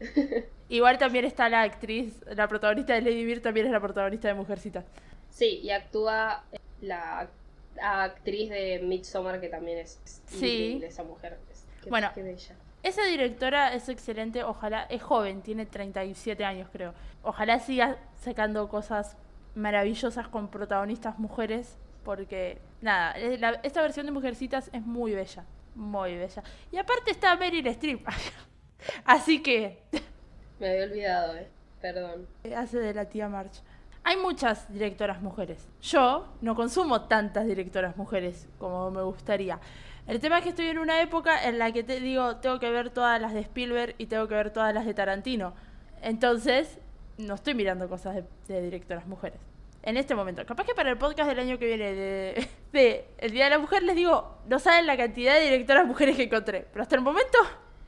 Igual 0.70 0.98
también 0.98 1.26
está 1.26 1.50
la 1.50 1.62
actriz, 1.62 2.24
la 2.28 2.48
protagonista 2.48 2.94
de 2.94 3.02
Lady 3.02 3.26
Bird 3.26 3.42
también 3.42 3.66
es 3.68 3.72
la 3.72 3.80
protagonista 3.80 4.28
de 4.28 4.34
Mujercitas. 4.34 4.86
Sí, 5.30 5.60
y 5.64 5.70
actúa 5.72 6.44
la 6.82 7.30
actriz 7.82 8.50
de 8.50 8.80
Midsommar, 8.84 9.40
que 9.40 9.50
también 9.50 9.80
es 9.80 10.00
Sí. 10.26 10.80
esa 10.84 11.04
mujer. 11.04 11.38
Es- 11.52 11.66
Bueno. 11.90 12.10
qué 12.14 12.24
bella. 12.24 12.56
Esa 12.82 13.04
directora 13.06 13.74
es 13.74 13.88
excelente, 13.88 14.44
ojalá, 14.44 14.84
es 14.84 15.02
joven, 15.02 15.42
tiene 15.42 15.66
37 15.66 16.44
años 16.44 16.68
creo. 16.72 16.94
Ojalá 17.24 17.60
siga 17.60 17.98
sacando 18.22 18.68
cosas 18.68 19.16
maravillosas 19.56 20.28
con 20.28 20.50
protagonistas 20.50 21.18
mujeres, 21.20 21.78
porque 22.04 22.60
nada, 22.82 23.14
eh, 23.18 23.38
la- 23.38 23.60
esta 23.64 23.82
versión 23.82 24.06
de 24.06 24.12
Mujercitas 24.12 24.70
es 24.74 24.82
muy 24.86 25.14
bella, 25.14 25.46
muy 25.76 26.16
bella. 26.16 26.44
Y 26.72 26.78
aparte 26.78 27.12
está 27.12 27.36
Meryl 27.36 27.66
Streep, 27.68 28.06
así 29.06 29.42
que 29.42 29.84
Me 30.60 30.70
había 30.70 30.84
olvidado, 30.86 31.38
eh. 31.38 31.48
Perdón. 31.82 32.28
hace 32.56 32.80
de 32.80 32.94
la 32.94 33.06
tía 33.06 33.28
March. 33.28 33.62
Hay 34.06 34.16
muchas 34.18 34.72
directoras 34.72 35.22
mujeres. 35.22 35.68
Yo 35.82 36.28
no 36.42 36.56
consumo 36.56 37.04
tantas 37.04 37.46
directoras 37.46 37.98
mujeres 37.98 38.48
como 38.58 38.90
me 38.92 39.02
gustaría. 39.02 39.60
El 40.08 40.20
tema 40.20 40.38
es 40.38 40.44
que 40.44 40.50
estoy 40.50 40.68
en 40.68 40.80
una 40.80 41.02
época 41.02 41.46
en 41.48 41.58
la 41.60 41.72
que 41.72 41.84
te 41.84 42.00
digo, 42.00 42.38
tengo 42.38 42.60
que 42.60 42.70
ver 42.70 42.90
todas 42.90 43.20
las 43.22 43.34
de 43.34 43.40
Spielberg 43.42 43.96
y 43.98 44.06
tengo 44.08 44.28
que 44.28 44.36
ver 44.36 44.52
todas 44.52 44.74
las 44.74 44.86
de 44.86 44.94
Tarantino. 44.94 45.54
Entonces, 46.02 46.78
no 47.18 47.36
estoy 47.36 47.54
mirando 47.54 47.88
cosas 47.90 48.16
de, 48.16 48.24
de 48.48 48.62
directoras 48.62 49.06
mujeres. 49.08 49.40
En 49.84 49.98
este 49.98 50.16
momento. 50.16 50.46
Capaz 50.46 50.66
que 50.66 50.74
para 50.74 50.90
el 50.90 50.98
podcast 50.98 51.30
del 51.30 51.40
año 51.40 51.60
que 51.60 51.66
viene 51.66 51.94
de, 52.72 53.06
El 53.18 53.32
Día 53.32 53.46
de 53.46 53.50
la 53.52 53.60
Mujer 53.60 53.84
les 53.84 53.96
digo, 53.96 54.38
no 54.48 54.60
saben 54.60 54.88
la 54.88 54.96
cantidad 54.96 55.36
de 55.36 55.42
directoras 55.42 55.86
mujeres 55.86 56.16
que 56.16 56.24
encontré. 56.24 56.66
Pero 56.72 56.84
hasta 56.84 56.96
el 56.96 57.02
momento, 57.02 57.38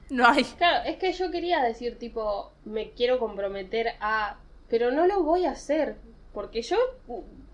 no 0.10 0.28
hay. 0.28 0.43
Claro, 0.43 0.84
es 0.86 0.98
que 0.98 1.14
yo 1.14 1.32
quería 1.32 1.64
decir, 1.64 1.98
tipo, 1.98 2.52
me 2.66 2.91
quiero 2.91 3.18
comprometer 3.18 3.93
a. 4.02 4.38
Pero 4.70 4.91
no 4.91 5.08
lo 5.08 5.24
voy 5.24 5.46
a 5.46 5.52
hacer. 5.52 5.96
Porque 6.34 6.62
yo 6.62 6.76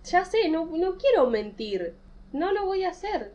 ya 0.04 0.26
sé, 0.26 0.50
no, 0.50 0.66
no 0.66 0.98
quiero 0.98 1.28
mentir. 1.30 1.94
No 2.34 2.52
lo 2.52 2.66
voy 2.66 2.84
a 2.84 2.90
hacer. 2.90 3.34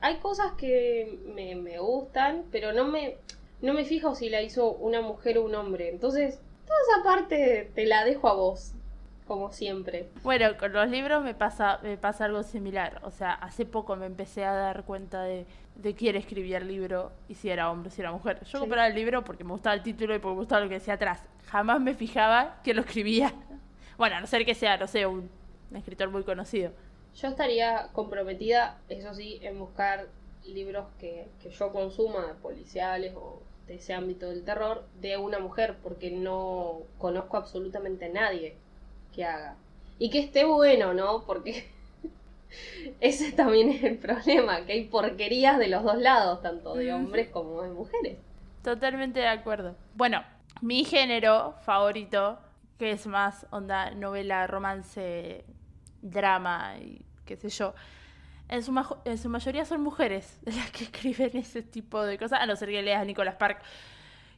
Hay 0.00 0.16
cosas 0.18 0.52
que 0.52 1.18
me, 1.34 1.54
me 1.54 1.78
gustan, 1.78 2.44
pero 2.50 2.72
no 2.72 2.84
me, 2.84 3.16
no 3.60 3.74
me 3.74 3.84
fijo 3.84 4.14
si 4.14 4.30
la 4.30 4.40
hizo 4.40 4.72
una 4.72 5.02
mujer 5.02 5.36
o 5.36 5.44
un 5.44 5.54
hombre. 5.54 5.90
Entonces, 5.90 6.40
toda 6.66 6.78
esa 6.88 7.02
parte 7.04 7.70
te 7.74 7.84
la 7.84 8.04
dejo 8.04 8.28
a 8.28 8.34
vos. 8.34 8.72
Como 9.26 9.50
siempre. 9.50 10.08
Bueno, 10.22 10.56
con 10.56 10.72
los 10.72 10.88
libros 10.88 11.24
me 11.24 11.34
pasa, 11.34 11.80
me 11.82 11.96
pasa 11.96 12.26
algo 12.26 12.42
similar. 12.44 13.00
O 13.02 13.10
sea, 13.10 13.32
hace 13.34 13.66
poco 13.66 13.96
me 13.96 14.06
empecé 14.06 14.44
a 14.44 14.52
dar 14.52 14.84
cuenta 14.84 15.22
de, 15.22 15.46
de 15.74 15.94
quién 15.96 16.14
escribía 16.14 16.58
el 16.58 16.68
libro 16.68 17.10
y 17.28 17.34
si 17.34 17.50
era 17.50 17.70
hombre 17.70 17.88
o 17.88 17.92
si 17.92 18.00
era 18.02 18.12
mujer. 18.12 18.38
Yo 18.44 18.58
Sí. 18.58 18.58
compraba 18.58 18.86
el 18.86 18.94
libro 18.94 19.24
porque 19.24 19.42
me 19.42 19.50
gustaba 19.50 19.74
el 19.74 19.82
título 19.82 20.14
y 20.14 20.20
porque 20.20 20.34
me 20.34 20.40
gustaba 20.40 20.60
lo 20.62 20.68
que 20.68 20.74
decía 20.74 20.94
atrás. 20.94 21.22
Jamás 21.46 21.80
me 21.80 21.94
fijaba 21.94 22.60
quién 22.62 22.76
lo 22.76 22.82
escribía. 22.82 23.32
Bueno, 23.98 24.16
a 24.16 24.20
no 24.20 24.26
ser 24.26 24.44
que 24.44 24.54
sea, 24.54 24.76
no 24.76 24.86
sé, 24.86 25.06
un, 25.06 25.30
un 25.70 25.76
escritor 25.76 26.10
muy 26.10 26.22
conocido. 26.22 26.70
Yo 27.14 27.28
estaría 27.28 27.88
comprometida, 27.94 28.78
eso 28.90 29.14
sí, 29.14 29.38
en 29.42 29.58
buscar 29.58 30.06
libros 30.44 30.84
que, 31.00 31.28
que 31.42 31.48
yo 31.48 31.72
consuma, 31.72 32.34
policiales 32.42 33.14
o 33.16 33.40
de 33.66 33.76
ese 33.76 33.94
ámbito 33.94 34.28
del 34.28 34.44
terror, 34.44 34.86
de 35.00 35.16
una 35.16 35.38
mujer, 35.38 35.76
porque 35.82 36.10
no 36.10 36.82
conozco 36.98 37.38
absolutamente 37.38 38.04
a 38.04 38.08
nadie 38.10 38.58
que 39.16 39.24
haga. 39.24 39.56
Y 39.98 40.10
que 40.10 40.20
esté 40.20 40.44
bueno, 40.44 40.94
¿no? 40.94 41.24
Porque 41.24 41.68
ese 43.00 43.32
también 43.32 43.70
es 43.70 43.82
el 43.82 43.98
problema, 43.98 44.64
que 44.64 44.74
hay 44.74 44.84
porquerías 44.84 45.58
de 45.58 45.68
los 45.68 45.82
dos 45.82 45.96
lados, 45.96 46.42
tanto 46.42 46.74
de 46.74 46.92
hombres 46.92 47.30
como 47.30 47.62
de 47.62 47.70
mujeres. 47.70 48.18
Totalmente 48.62 49.20
de 49.20 49.28
acuerdo. 49.28 49.74
Bueno, 49.94 50.22
mi 50.60 50.84
género 50.84 51.54
favorito, 51.62 52.38
que 52.78 52.92
es 52.92 53.06
más 53.06 53.46
onda 53.50 53.90
novela, 53.90 54.46
romance, 54.46 55.44
drama 56.02 56.76
y 56.78 57.02
qué 57.24 57.36
sé 57.36 57.48
yo, 57.48 57.74
en 58.48 58.62
su, 58.62 58.72
en 59.04 59.18
su 59.18 59.28
mayoría 59.28 59.64
son 59.64 59.80
mujeres 59.80 60.38
las 60.44 60.70
que 60.70 60.84
escriben 60.84 61.36
ese 61.36 61.62
tipo 61.62 62.02
de 62.04 62.18
cosas, 62.18 62.40
a 62.40 62.46
no 62.46 62.54
ser 62.54 62.68
que 62.68 62.82
leas 62.82 63.02
a 63.02 63.04
Nicolas 63.04 63.36
Park 63.36 63.62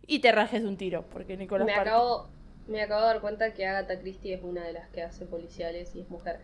y 0.07 0.21
te 0.21 0.33
rajes 0.33 0.65
un 0.65 0.77
tiro, 0.77 1.05
porque 1.11 1.37
Nicolas 1.37 1.67
Me 1.67 1.75
Park... 1.75 1.89
acabo, 1.89 2.29
me 2.69 2.83
acabo 2.83 3.01
de 3.03 3.07
dar 3.09 3.21
cuenta 3.21 3.53
que 3.55 3.67
Agatha 3.67 3.99
Christie 4.01 4.35
es 4.35 4.43
una 4.43 4.65
de 4.65 4.73
las 4.75 4.89
que 4.91 5.03
hace 5.03 5.25
policiales 5.27 5.95
y 5.95 6.01
es 6.01 6.09
mujer. 6.11 6.41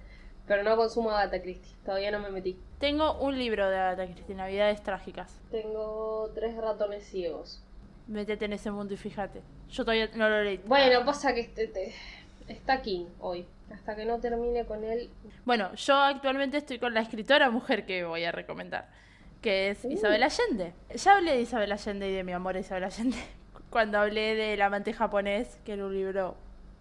Pero 0.46 0.62
no 0.62 0.76
consumo 0.76 1.10
Agatha 1.10 1.40
Christie, 1.40 1.74
todavía 1.84 2.10
no 2.10 2.18
me 2.20 2.30
metí. 2.30 2.58
Tengo 2.78 3.18
un 3.20 3.38
libro 3.38 3.68
de 3.70 3.76
Agatha 3.78 4.04
Christie, 4.12 4.34
Navidades 4.34 4.82
Trágicas. 4.82 5.40
Tengo 5.50 6.30
tres 6.34 6.54
ratones 6.56 7.04
ciegos. 7.04 7.62
Métete 8.08 8.44
en 8.44 8.52
ese 8.52 8.70
mundo 8.70 8.92
y 8.92 8.96
fíjate. 8.98 9.40
Yo 9.70 9.84
todavía 9.84 10.10
no 10.14 10.28
lo 10.28 10.42
leí. 10.42 10.58
Bueno, 10.66 11.04
pasa 11.06 11.32
que 11.34 11.40
este- 11.40 11.68
te- 11.68 11.94
está 12.48 12.74
aquí 12.74 13.06
hoy. 13.20 13.46
Hasta 13.72 13.96
que 13.96 14.04
no 14.04 14.18
termine 14.20 14.66
con 14.66 14.84
él. 14.84 15.08
Bueno, 15.46 15.74
yo 15.74 15.96
actualmente 15.96 16.58
estoy 16.58 16.78
con 16.78 16.92
la 16.92 17.00
escritora 17.00 17.48
mujer 17.50 17.86
que 17.86 18.04
voy 18.04 18.24
a 18.24 18.30
recomendar, 18.30 18.88
que 19.40 19.70
es 19.70 19.82
Uh. 19.86 19.90
Isabel 19.92 20.22
Allende. 20.22 20.74
Ya 20.94 21.16
hablé 21.16 21.32
de 21.32 21.40
Isabel 21.40 21.72
Allende 21.72 22.08
y 22.10 22.12
de 22.12 22.22
mi 22.24 22.32
amor 22.32 22.56
a 22.56 22.60
Isabel 22.60 22.84
Allende 22.84 23.16
cuando 23.74 23.98
hablé 23.98 24.36
del 24.36 24.62
amante 24.62 24.92
japonés, 24.92 25.58
que 25.64 25.72
era 25.72 25.84
un 25.84 25.92
libro 25.92 26.36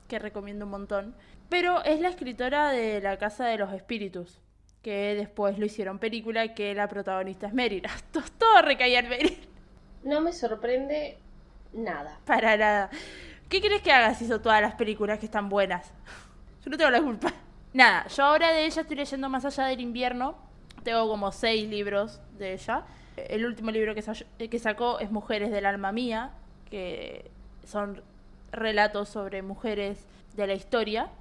que 0.08 0.20
recomiendo 0.20 0.66
un 0.66 0.70
montón. 0.72 1.16
Pero 1.50 1.84
es 1.84 2.00
la 2.00 2.10
escritora 2.10 2.70
de 2.70 3.02
La 3.02 3.18
Casa 3.18 3.46
de 3.48 3.58
los 3.58 3.74
Espíritus, 3.74 4.40
que 4.84 5.16
después 5.16 5.58
lo 5.58 5.66
hicieron 5.66 5.98
película, 5.98 6.54
que 6.54 6.76
la 6.76 6.88
protagonista 6.88 7.48
es 7.48 7.54
Meryl. 7.56 7.82
Todo, 8.38 8.62
recaía 8.62 9.00
en 9.00 9.10
Meryl. 9.10 9.50
No 10.04 10.22
me 10.22 10.32
sorprende 10.34 11.18
nada. 11.74 12.20
Para 12.28 12.58
nada. 12.58 12.92
¿Qué 13.50 13.60
querés 13.60 13.82
que 13.82 13.92
haga 13.92 14.14
si 14.14 14.26
hizo 14.26 14.40
todas 14.40 14.62
las 14.62 14.76
películas 14.76 15.18
que 15.18 15.26
están 15.26 15.50
buenas? 15.50 15.92
Yo 16.64 16.70
no 16.70 16.78
tengo 16.78 16.92
la 16.92 17.02
culpa. 17.02 17.34
Nada, 17.74 18.06
yo 18.08 18.24
ahora 18.24 18.52
de 18.52 18.66
ella 18.68 18.82
estoy 18.84 18.96
leyendo 18.98 19.30
Más 19.30 19.46
allá 19.46 19.66
del 19.66 19.82
invierno. 19.82 20.36
Tengo 20.84 21.08
como 21.10 21.32
seis 21.32 21.68
libros 21.68 22.22
de 22.38 22.54
ella. 22.54 22.84
El 23.18 23.48
último 23.48 23.72
libro 23.72 23.96
que, 23.96 24.04
sa- 24.04 24.14
que 24.38 24.60
sacó 24.60 25.00
es 25.00 25.10
Mujeres 25.10 25.50
del 25.50 25.66
alma 25.66 25.92
mía, 25.92 26.34
que 26.74 27.30
son 27.68 28.02
relatos 28.52 29.08
sobre 29.08 29.44
mujeres 29.44 30.08
de 30.36 30.48
la 30.48 30.56
historia. 30.56 31.12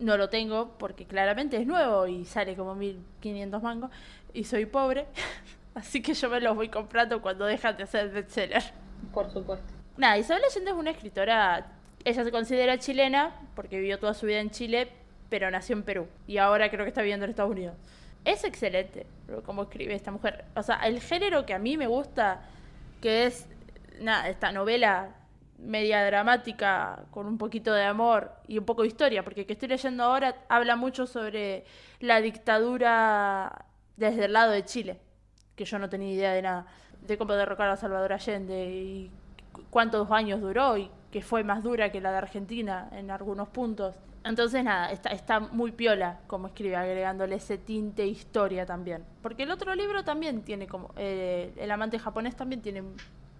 No 0.00 0.16
lo 0.16 0.30
tengo 0.30 0.76
porque 0.78 1.04
claramente 1.04 1.56
es 1.58 1.64
nuevo 1.64 2.08
y 2.08 2.24
sale 2.24 2.56
como 2.56 2.74
1500 2.74 3.62
mangos 3.62 3.92
y 4.34 4.42
soy 4.42 4.66
pobre. 4.66 5.06
Así 5.76 6.02
que 6.02 6.12
yo 6.12 6.28
me 6.28 6.40
los 6.40 6.56
voy 6.56 6.70
comprando 6.70 7.22
cuando 7.22 7.44
dejan 7.44 7.76
de 7.76 7.86
ser 7.86 8.10
bestseller. 8.10 8.64
Por 9.14 9.30
supuesto. 9.30 9.72
Nada, 9.96 10.18
Isabel 10.18 10.42
Allende 10.42 10.72
es 10.72 10.76
una 10.76 10.90
escritora, 10.90 11.68
ella 12.04 12.24
se 12.24 12.32
considera 12.32 12.76
chilena 12.78 13.32
porque 13.54 13.78
vivió 13.78 14.00
toda 14.00 14.12
su 14.12 14.26
vida 14.26 14.40
en 14.40 14.50
Chile, 14.50 14.88
pero 15.30 15.48
nació 15.52 15.76
en 15.76 15.84
Perú 15.84 16.08
y 16.26 16.38
ahora 16.38 16.68
creo 16.68 16.84
que 16.84 16.88
está 16.88 17.02
viviendo 17.02 17.26
en 17.26 17.30
Estados 17.30 17.52
Unidos. 17.52 17.76
Es 18.24 18.42
excelente 18.42 19.06
cómo 19.44 19.62
escribe 19.62 19.94
esta 19.94 20.10
mujer. 20.10 20.46
O 20.56 20.64
sea, 20.64 20.80
el 20.84 21.00
género 21.00 21.46
que 21.46 21.54
a 21.54 21.60
mí 21.60 21.76
me 21.76 21.86
gusta, 21.86 22.40
que 23.00 23.26
es 23.26 23.46
nada, 24.00 24.28
esta 24.28 24.52
novela 24.52 25.14
media 25.58 26.04
dramática 26.04 27.04
con 27.10 27.26
un 27.26 27.38
poquito 27.38 27.72
de 27.72 27.84
amor 27.84 28.30
y 28.46 28.58
un 28.58 28.64
poco 28.64 28.82
de 28.82 28.88
historia, 28.88 29.22
porque 29.24 29.46
que 29.46 29.54
estoy 29.54 29.68
leyendo 29.68 30.04
ahora 30.04 30.36
habla 30.48 30.76
mucho 30.76 31.06
sobre 31.06 31.64
la 32.00 32.20
dictadura 32.20 33.64
desde 33.96 34.26
el 34.26 34.32
lado 34.34 34.52
de 34.52 34.64
Chile, 34.64 35.00
que 35.54 35.64
yo 35.64 35.78
no 35.78 35.88
tenía 35.88 36.12
idea 36.12 36.32
de 36.32 36.42
nada, 36.42 36.66
de 37.00 37.16
cómo 37.16 37.32
derrocar 37.32 37.68
a 37.70 37.76
Salvador 37.76 38.12
Allende 38.12 38.66
y 38.66 39.10
cu- 39.52 39.62
cuántos 39.70 40.10
años 40.10 40.40
duró 40.42 40.76
y 40.76 40.90
que 41.10 41.22
fue 41.22 41.42
más 41.44 41.62
dura 41.62 41.90
que 41.90 42.00
la 42.02 42.10
de 42.10 42.18
Argentina 42.18 42.88
en 42.92 43.10
algunos 43.10 43.48
puntos. 43.48 43.94
Entonces 44.24 44.62
nada, 44.64 44.90
está, 44.90 45.10
está 45.10 45.40
muy 45.40 45.70
piola 45.72 46.18
como 46.26 46.48
escribe, 46.48 46.76
agregándole 46.76 47.36
ese 47.36 47.56
tinte 47.56 48.04
historia 48.04 48.66
también. 48.66 49.04
Porque 49.22 49.44
el 49.44 49.50
otro 49.52 49.74
libro 49.74 50.04
también 50.04 50.42
tiene 50.42 50.66
como, 50.66 50.90
eh, 50.96 51.54
El 51.56 51.70
amante 51.70 51.98
japonés 51.98 52.36
también 52.36 52.60
tiene 52.60 52.82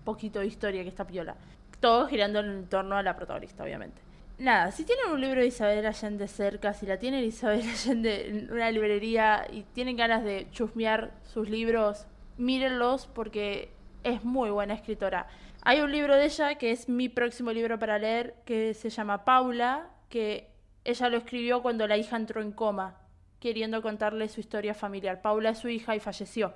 poquito 0.07 0.41
de 0.41 0.47
historia 0.47 0.83
que 0.83 0.89
está 0.89 1.07
piola. 1.07 1.37
Todo 1.81 2.07
girando 2.07 2.41
en 2.41 2.67
torno 2.69 2.97
a 2.97 3.03
la 3.03 3.15
protagonista, 3.15 3.63
obviamente. 3.63 4.01
Nada, 4.39 4.71
si 4.71 4.85
tienen 4.85 5.11
un 5.13 5.21
libro 5.21 5.41
de 5.41 5.47
Isabel 5.47 5.85
Allende 5.85 6.29
cerca, 6.29 6.73
si 6.73 6.87
la 6.87 6.99
tienen 6.99 7.25
Isabel 7.25 7.63
Allende 7.69 8.29
en 8.29 8.53
una 8.53 8.71
librería 8.71 9.47
y 9.51 9.63
tienen 9.75 9.97
ganas 9.97 10.25
de 10.25 10.47
chusmear 10.51 11.13
sus 11.25 11.51
libros, 11.51 12.07
mírenlos 12.39 13.07
porque 13.07 13.71
es 14.05 14.25
muy 14.25 14.51
buena 14.51 14.75
escritora. 14.75 15.27
Hay 15.63 15.81
un 15.81 15.91
libro 15.91 16.15
de 16.15 16.27
ella 16.27 16.55
que 16.57 16.71
es 16.71 16.89
mi 16.89 17.09
próximo 17.09 17.51
libro 17.53 17.79
para 17.79 17.99
leer 17.99 18.35
que 18.45 18.73
se 18.75 18.89
llama 18.89 19.25
Paula, 19.25 19.91
que 20.09 20.51
ella 20.85 21.09
lo 21.09 21.17
escribió 21.17 21.63
cuando 21.63 21.87
la 21.89 21.97
hija 21.97 22.17
entró 22.17 22.41
en 22.41 22.53
coma, 22.53 23.01
queriendo 23.41 23.83
contarle 23.83 24.29
su 24.29 24.41
historia 24.41 24.75
familiar. 24.75 25.23
Paula 25.23 25.51
es 25.51 25.59
su 25.59 25.69
hija 25.69 25.97
y 25.97 26.01
falleció 26.01 26.55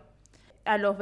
a 0.65 0.79
los 0.79 0.97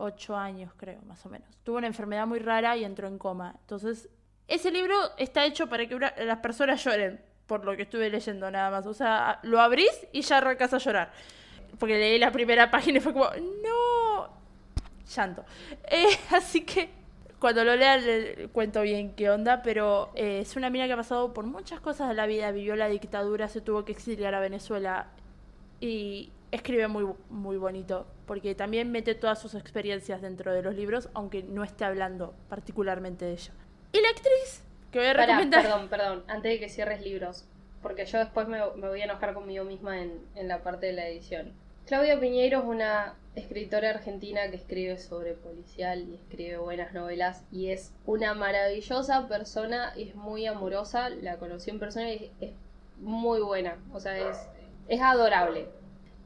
28 0.00 0.36
años, 0.36 0.72
creo, 0.76 1.00
más 1.06 1.24
o 1.26 1.28
menos. 1.28 1.48
Tuvo 1.62 1.78
una 1.78 1.86
enfermedad 1.86 2.26
muy 2.26 2.38
rara 2.38 2.76
y 2.76 2.84
entró 2.84 3.06
en 3.06 3.18
coma. 3.18 3.54
Entonces, 3.60 4.08
ese 4.48 4.70
libro 4.70 4.94
está 5.16 5.44
hecho 5.44 5.68
para 5.68 5.86
que 5.86 5.98
las 5.98 6.38
personas 6.38 6.82
lloren, 6.82 7.20
por 7.46 7.64
lo 7.64 7.76
que 7.76 7.82
estuve 7.82 8.10
leyendo 8.10 8.50
nada 8.50 8.70
más. 8.70 8.86
O 8.86 8.94
sea, 8.94 9.38
lo 9.42 9.60
abrís 9.60 10.06
y 10.12 10.22
ya 10.22 10.38
arrancas 10.38 10.74
a 10.74 10.78
llorar. 10.78 11.12
Porque 11.78 11.98
leí 11.98 12.18
la 12.18 12.32
primera 12.32 12.70
página 12.70 12.98
y 12.98 13.00
fue 13.00 13.12
como, 13.12 13.26
no, 13.62 14.28
llanto. 15.14 15.44
Eh, 15.90 16.18
así 16.30 16.62
que 16.62 16.90
cuando 17.38 17.64
lo 17.64 17.74
lea 17.74 17.96
le 17.96 18.48
cuento 18.48 18.82
bien 18.82 19.14
qué 19.14 19.30
onda, 19.30 19.62
pero 19.62 20.10
eh, 20.14 20.40
es 20.40 20.56
una 20.56 20.70
mina 20.70 20.86
que 20.86 20.92
ha 20.92 20.96
pasado 20.96 21.32
por 21.32 21.46
muchas 21.46 21.80
cosas 21.80 22.08
de 22.08 22.14
la 22.14 22.26
vida, 22.26 22.50
vivió 22.50 22.76
la 22.76 22.88
dictadura, 22.88 23.48
se 23.48 23.60
tuvo 23.60 23.84
que 23.84 23.92
exiliar 23.92 24.34
a 24.34 24.40
Venezuela 24.40 25.08
y 25.80 26.30
escribe 26.52 26.88
muy, 26.88 27.06
muy 27.28 27.56
bonito, 27.56 28.06
porque 28.26 28.54
también 28.54 28.90
mete 28.90 29.14
todas 29.14 29.40
sus 29.40 29.54
experiencias 29.54 30.20
dentro 30.20 30.52
de 30.52 30.62
los 30.62 30.74
libros, 30.74 31.08
aunque 31.14 31.42
no 31.42 31.64
esté 31.64 31.84
hablando 31.84 32.34
particularmente 32.48 33.24
de 33.24 33.32
ella. 33.32 33.52
Y 33.92 34.00
la 34.00 34.08
actriz, 34.08 34.62
que 34.90 34.98
voy 34.98 35.08
a 35.08 35.12
Pará, 35.14 35.26
recomendar... 35.26 35.62
perdón, 35.62 35.88
perdón, 35.88 36.24
antes 36.28 36.52
de 36.52 36.60
que 36.60 36.68
cierres 36.68 37.02
libros, 37.02 37.46
porque 37.82 38.04
yo 38.04 38.18
después 38.18 38.46
me, 38.48 38.58
me 38.76 38.88
voy 38.88 39.00
a 39.00 39.04
enojar 39.04 39.34
conmigo 39.34 39.64
misma 39.64 40.00
en, 40.00 40.20
en 40.34 40.48
la 40.48 40.62
parte 40.62 40.86
de 40.86 40.92
la 40.92 41.08
edición. 41.08 41.52
Claudia 41.86 42.20
Piñeiro 42.20 42.60
es 42.60 42.64
una 42.66 43.14
escritora 43.34 43.90
argentina 43.90 44.48
que 44.50 44.56
escribe 44.56 44.98
sobre 44.98 45.34
policial 45.34 46.08
y 46.08 46.14
escribe 46.14 46.58
buenas 46.58 46.92
novelas 46.92 47.44
y 47.50 47.70
es 47.70 47.92
una 48.06 48.34
maravillosa 48.34 49.26
persona, 49.28 49.92
es 49.96 50.14
muy 50.14 50.46
amorosa, 50.46 51.08
la 51.10 51.38
conocí 51.38 51.70
en 51.70 51.78
persona 51.78 52.12
y 52.12 52.14
es, 52.40 52.50
es 52.50 52.52
muy 52.98 53.40
buena, 53.40 53.78
o 53.92 53.98
sea, 53.98 54.18
es, 54.18 54.36
es 54.90 55.00
adorable. 55.00 55.68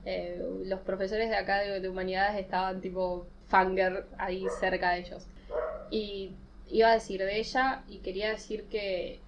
Eh, 0.04 0.42
los 0.64 0.80
profesores 0.80 1.30
de 1.30 1.36
acá 1.36 1.60
de, 1.60 1.80
de 1.80 1.88
humanidades 1.88 2.40
estaban 2.40 2.80
tipo 2.80 3.26
fanger 3.46 4.06
ahí 4.18 4.44
cerca 4.58 4.90
de 4.90 5.00
ellos. 5.00 5.26
Y 5.90 6.32
iba 6.70 6.88
a 6.88 6.94
decir 6.94 7.20
de 7.20 7.38
ella 7.38 7.84
y 7.88 7.98
quería 7.98 8.30
decir 8.30 8.64
que 8.64 9.20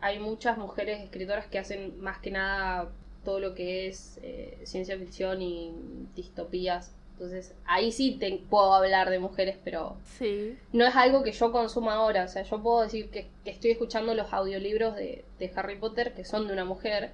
hay 0.00 0.18
muchas 0.18 0.58
mujeres 0.58 1.00
escritoras 1.00 1.46
que 1.46 1.58
hacen 1.58 2.00
más 2.00 2.18
que 2.18 2.30
nada 2.30 2.90
todo 3.24 3.38
lo 3.38 3.54
que 3.54 3.86
es 3.88 4.18
eh, 4.22 4.58
ciencia 4.64 4.98
ficción 4.98 5.40
y 5.42 5.72
distopías. 6.14 6.92
Entonces 7.12 7.54
ahí 7.66 7.92
sí 7.92 8.16
te 8.18 8.42
puedo 8.48 8.72
hablar 8.72 9.10
de 9.10 9.18
mujeres, 9.18 9.56
pero 9.62 9.96
Sí, 10.18 10.56
no 10.72 10.86
es 10.86 10.96
algo 10.96 11.22
que 11.22 11.32
yo 11.32 11.52
consuma 11.52 11.94
ahora. 11.94 12.24
O 12.24 12.28
sea, 12.28 12.42
yo 12.42 12.62
puedo 12.62 12.80
decir 12.82 13.10
que, 13.10 13.28
que 13.44 13.50
estoy 13.50 13.72
escuchando 13.72 14.14
los 14.14 14.32
audiolibros 14.32 14.96
de, 14.96 15.24
de 15.38 15.52
Harry 15.54 15.76
Potter 15.78 16.14
que 16.14 16.24
son 16.24 16.46
de 16.46 16.54
una 16.54 16.64
mujer, 16.64 17.12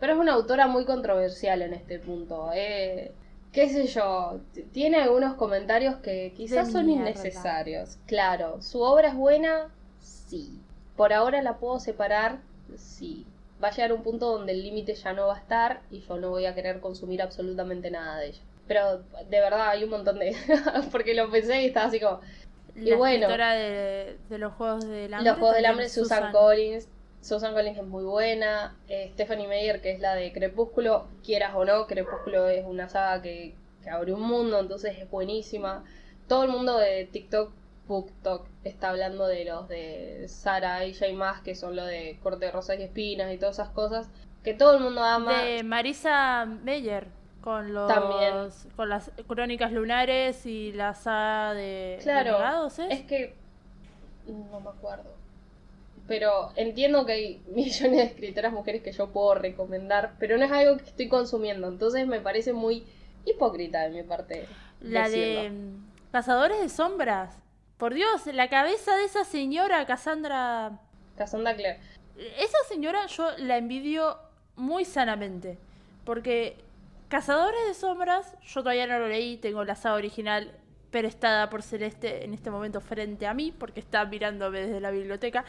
pero 0.00 0.14
es 0.14 0.18
una 0.18 0.32
autora 0.34 0.66
muy 0.66 0.84
controversial 0.84 1.62
en 1.62 1.74
este 1.74 1.98
punto. 1.98 2.50
Eh, 2.54 3.12
qué 3.52 3.68
sé 3.68 3.86
yo, 3.86 4.40
tiene 4.72 4.98
algunos 4.98 5.34
comentarios 5.34 5.96
que 5.96 6.32
quizás 6.36 6.68
De 6.68 6.72
son 6.72 6.86
mierda. 6.86 7.10
innecesarios. 7.10 7.98
Claro, 8.06 8.60
su 8.62 8.80
obra 8.82 9.08
es 9.08 9.14
buena, 9.14 9.70
sí. 10.00 10.60
Por 10.96 11.12
ahora 11.12 11.42
la 11.42 11.58
puedo 11.58 11.78
separar, 11.80 12.40
sí. 12.76 13.26
Va 13.62 13.68
a 13.68 13.70
llegar 13.70 13.92
un 13.92 14.02
punto 14.02 14.30
donde 14.32 14.52
el 14.52 14.62
límite 14.62 14.94
ya 14.94 15.12
no 15.12 15.28
va 15.28 15.36
a 15.36 15.38
estar 15.38 15.82
y 15.90 16.00
yo 16.00 16.16
no 16.18 16.30
voy 16.30 16.46
a 16.46 16.54
querer 16.54 16.80
consumir 16.80 17.22
absolutamente 17.22 17.90
nada 17.90 18.18
de 18.18 18.28
ella. 18.28 18.42
Pero 18.66 18.98
de 18.98 19.40
verdad 19.40 19.68
hay 19.70 19.84
un 19.84 19.90
montón 19.90 20.18
de... 20.18 20.36
porque 20.90 21.14
lo 21.14 21.30
pensé 21.30 21.62
y 21.62 21.66
estaba 21.66 21.86
así 21.86 22.00
como... 22.00 22.20
Y 22.76 22.90
la 22.90 22.96
bueno. 22.96 23.14
escritora 23.26 23.52
de, 23.54 24.18
de 24.28 24.38
los 24.38 24.52
Juegos 24.54 24.88
del 24.88 25.14
Hambre. 25.14 25.30
Los 25.30 25.38
Juegos 25.38 25.56
del 25.56 25.66
Hambre, 25.66 25.88
Susan, 25.88 26.32
Collins. 26.32 26.88
Susan 27.24 27.54
Collins 27.54 27.78
es 27.78 27.84
muy 27.86 28.04
buena. 28.04 28.76
Eh, 28.86 29.08
Stephanie 29.14 29.48
Meyer, 29.48 29.80
que 29.80 29.92
es 29.92 30.00
la 30.00 30.14
de 30.14 30.30
Crepúsculo, 30.30 31.06
quieras 31.24 31.54
o 31.54 31.64
no, 31.64 31.86
Crepúsculo 31.86 32.48
es 32.48 32.66
una 32.66 32.90
saga 32.90 33.22
que, 33.22 33.54
que 33.82 33.88
abre 33.88 34.12
un 34.12 34.20
mundo, 34.20 34.60
entonces 34.60 34.98
es 34.98 35.10
buenísima. 35.10 35.84
Todo 36.28 36.44
el 36.44 36.50
mundo 36.50 36.76
de 36.76 37.06
TikTok, 37.06 37.50
BookTok, 37.88 38.46
está 38.64 38.90
hablando 38.90 39.26
de 39.26 39.46
los 39.46 39.68
de 39.68 40.26
Sara 40.28 40.84
y 40.84 40.92
Jay 40.92 41.14
Más, 41.14 41.40
que 41.40 41.54
son 41.54 41.76
los 41.76 41.86
de 41.86 42.18
Corte 42.22 42.44
de 42.44 42.52
Rosas 42.52 42.78
y 42.78 42.82
Espinas 42.82 43.32
y 43.32 43.38
todas 43.38 43.58
esas 43.58 43.70
cosas. 43.70 44.10
Que 44.42 44.52
todo 44.52 44.76
el 44.76 44.82
mundo 44.82 45.02
ama. 45.02 45.44
De 45.44 45.62
Marisa 45.62 46.44
Meyer. 46.44 47.08
Con 47.40 47.72
los 47.72 47.88
También. 47.88 48.50
con 48.76 48.90
las 48.90 49.10
crónicas 49.26 49.72
lunares 49.72 50.44
y 50.44 50.72
la 50.72 50.94
saga 50.94 51.54
de, 51.54 51.96
de 51.96 51.98
Claro, 52.02 52.32
Negados, 52.32 52.78
¿es? 52.78 52.90
es 52.90 53.02
que 53.02 53.34
no 54.26 54.60
me 54.60 54.68
acuerdo. 54.68 55.23
Pero 56.06 56.52
entiendo 56.56 57.06
que 57.06 57.12
hay 57.12 57.42
millones 57.48 57.98
de 57.98 58.02
escritoras 58.04 58.52
mujeres 58.52 58.82
que 58.82 58.92
yo 58.92 59.10
puedo 59.12 59.34
recomendar, 59.34 60.14
pero 60.18 60.36
no 60.38 60.44
es 60.44 60.52
algo 60.52 60.76
que 60.78 60.84
estoy 60.90 61.08
consumiendo, 61.08 61.68
entonces 61.68 62.06
me 62.06 62.20
parece 62.20 62.52
muy 62.52 62.84
hipócrita 63.24 63.82
de 63.82 63.90
mi 63.90 64.02
parte. 64.02 64.48
La 64.80 65.08
de 65.08 65.16
decirlo. 65.18 65.50
mm, 65.50 65.92
Cazadores 66.12 66.60
de 66.60 66.68
Sombras. 66.68 67.38
Por 67.78 67.94
Dios, 67.94 68.26
la 68.26 68.48
cabeza 68.48 68.94
de 68.96 69.04
esa 69.04 69.24
señora, 69.24 69.84
Cassandra. 69.86 70.80
Cassandra 71.16 71.54
Clare. 71.56 71.80
Esa 72.38 72.58
señora 72.68 73.06
yo 73.06 73.30
la 73.38 73.56
envidio 73.56 74.18
muy 74.56 74.84
sanamente. 74.84 75.58
Porque 76.04 76.56
Cazadores 77.08 77.66
de 77.66 77.74
Sombras, 77.74 78.36
yo 78.42 78.62
todavía 78.62 78.86
no 78.86 78.98
lo 78.98 79.08
leí, 79.08 79.36
tengo 79.38 79.64
la 79.64 79.74
saga 79.74 79.96
original 79.96 80.52
prestada 80.90 81.50
por 81.50 81.62
Celeste 81.62 82.24
en 82.24 82.34
este 82.34 82.50
momento 82.50 82.80
frente 82.80 83.26
a 83.26 83.34
mí, 83.34 83.52
porque 83.52 83.80
está 83.80 84.04
mirándome 84.04 84.60
desde 84.60 84.80
la 84.80 84.90
biblioteca. 84.90 85.44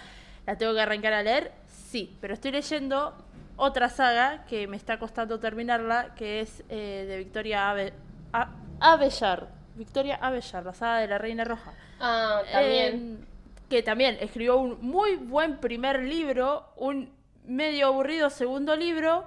¿La 0.45 0.57
tengo 0.57 0.73
que 0.73 0.81
arrancar 0.81 1.13
a 1.13 1.23
leer? 1.23 1.51
Sí, 1.67 2.17
pero 2.21 2.33
estoy 2.33 2.51
leyendo 2.51 3.15
otra 3.57 3.89
saga 3.89 4.45
que 4.45 4.67
me 4.67 4.77
está 4.77 4.99
costando 4.99 5.39
terminarla, 5.39 6.13
que 6.15 6.41
es 6.41 6.63
eh, 6.69 7.05
de 7.07 7.17
Victoria 7.17 7.69
Ave 7.69 7.93
A- 8.33 8.49
Abellar. 8.79 9.47
Victoria 9.75 10.15
Abellar, 10.15 10.65
la 10.65 10.73
saga 10.73 10.99
de 10.99 11.07
la 11.07 11.17
Reina 11.17 11.43
Roja. 11.45 11.73
Ah, 11.99 12.41
también. 12.51 13.19
Eh, 13.21 13.25
que 13.69 13.81
también 13.81 14.17
escribió 14.19 14.57
un 14.57 14.77
muy 14.81 15.15
buen 15.15 15.57
primer 15.57 16.01
libro, 16.03 16.67
un 16.75 17.11
medio 17.45 17.87
aburrido 17.87 18.29
segundo 18.29 18.75
libro 18.75 19.25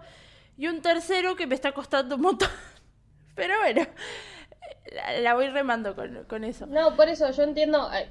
y 0.57 0.69
un 0.69 0.81
tercero 0.83 1.35
que 1.37 1.47
me 1.47 1.55
está 1.55 1.73
costando 1.73 2.15
un 2.17 2.21
montón. 2.23 2.49
Pero 3.35 3.55
bueno, 3.61 3.87
la, 4.95 5.19
la 5.21 5.35
voy 5.35 5.49
remando 5.49 5.95
con, 5.97 6.25
con 6.25 6.45
eso. 6.45 6.67
No, 6.67 6.95
por 6.97 7.09
eso 7.09 7.31
yo 7.31 7.43
entiendo, 7.43 7.91
eh, 7.93 8.09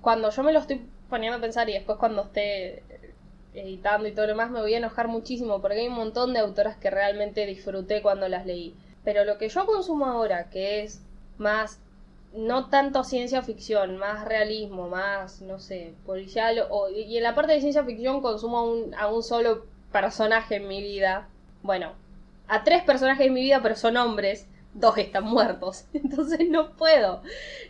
cuando 0.00 0.30
yo 0.30 0.42
me 0.42 0.52
lo 0.52 0.60
estoy 0.60 0.86
poniendo 1.08 1.38
a 1.38 1.40
pensar 1.40 1.68
y 1.68 1.74
después 1.74 1.98
cuando 1.98 2.22
esté 2.22 2.82
editando 3.54 4.08
y 4.08 4.12
todo 4.12 4.26
lo 4.26 4.32
demás 4.32 4.50
me 4.50 4.60
voy 4.60 4.74
a 4.74 4.78
enojar 4.78 5.08
muchísimo 5.08 5.60
porque 5.60 5.80
hay 5.80 5.88
un 5.88 5.94
montón 5.94 6.32
de 6.32 6.40
autoras 6.40 6.76
que 6.76 6.90
realmente 6.90 7.46
disfruté 7.46 8.02
cuando 8.02 8.28
las 8.28 8.46
leí. 8.46 8.74
Pero 9.04 9.24
lo 9.24 9.38
que 9.38 9.48
yo 9.48 9.66
consumo 9.66 10.06
ahora, 10.06 10.50
que 10.50 10.82
es 10.82 11.02
más, 11.38 11.80
no 12.32 12.68
tanto 12.68 13.04
ciencia 13.04 13.42
ficción, 13.42 13.96
más 13.98 14.24
realismo, 14.24 14.88
más, 14.88 15.40
no 15.42 15.60
sé, 15.60 15.94
policial, 16.06 16.66
o, 16.70 16.88
y 16.88 17.16
en 17.16 17.22
la 17.22 17.34
parte 17.34 17.52
de 17.52 17.60
ciencia 17.60 17.84
ficción 17.84 18.22
consumo 18.22 18.58
a 18.58 18.62
un, 18.64 18.94
a 18.94 19.08
un 19.08 19.22
solo 19.22 19.66
personaje 19.92 20.56
en 20.56 20.66
mi 20.68 20.82
vida. 20.82 21.28
Bueno, 21.62 21.92
a 22.48 22.64
tres 22.64 22.82
personajes 22.82 23.26
en 23.26 23.34
mi 23.34 23.42
vida, 23.42 23.60
pero 23.62 23.76
son 23.76 23.96
hombres 23.96 24.48
dos 24.74 24.98
están 24.98 25.24
muertos. 25.24 25.86
Entonces 25.94 26.48
no 26.48 26.72
puedo. 26.72 27.22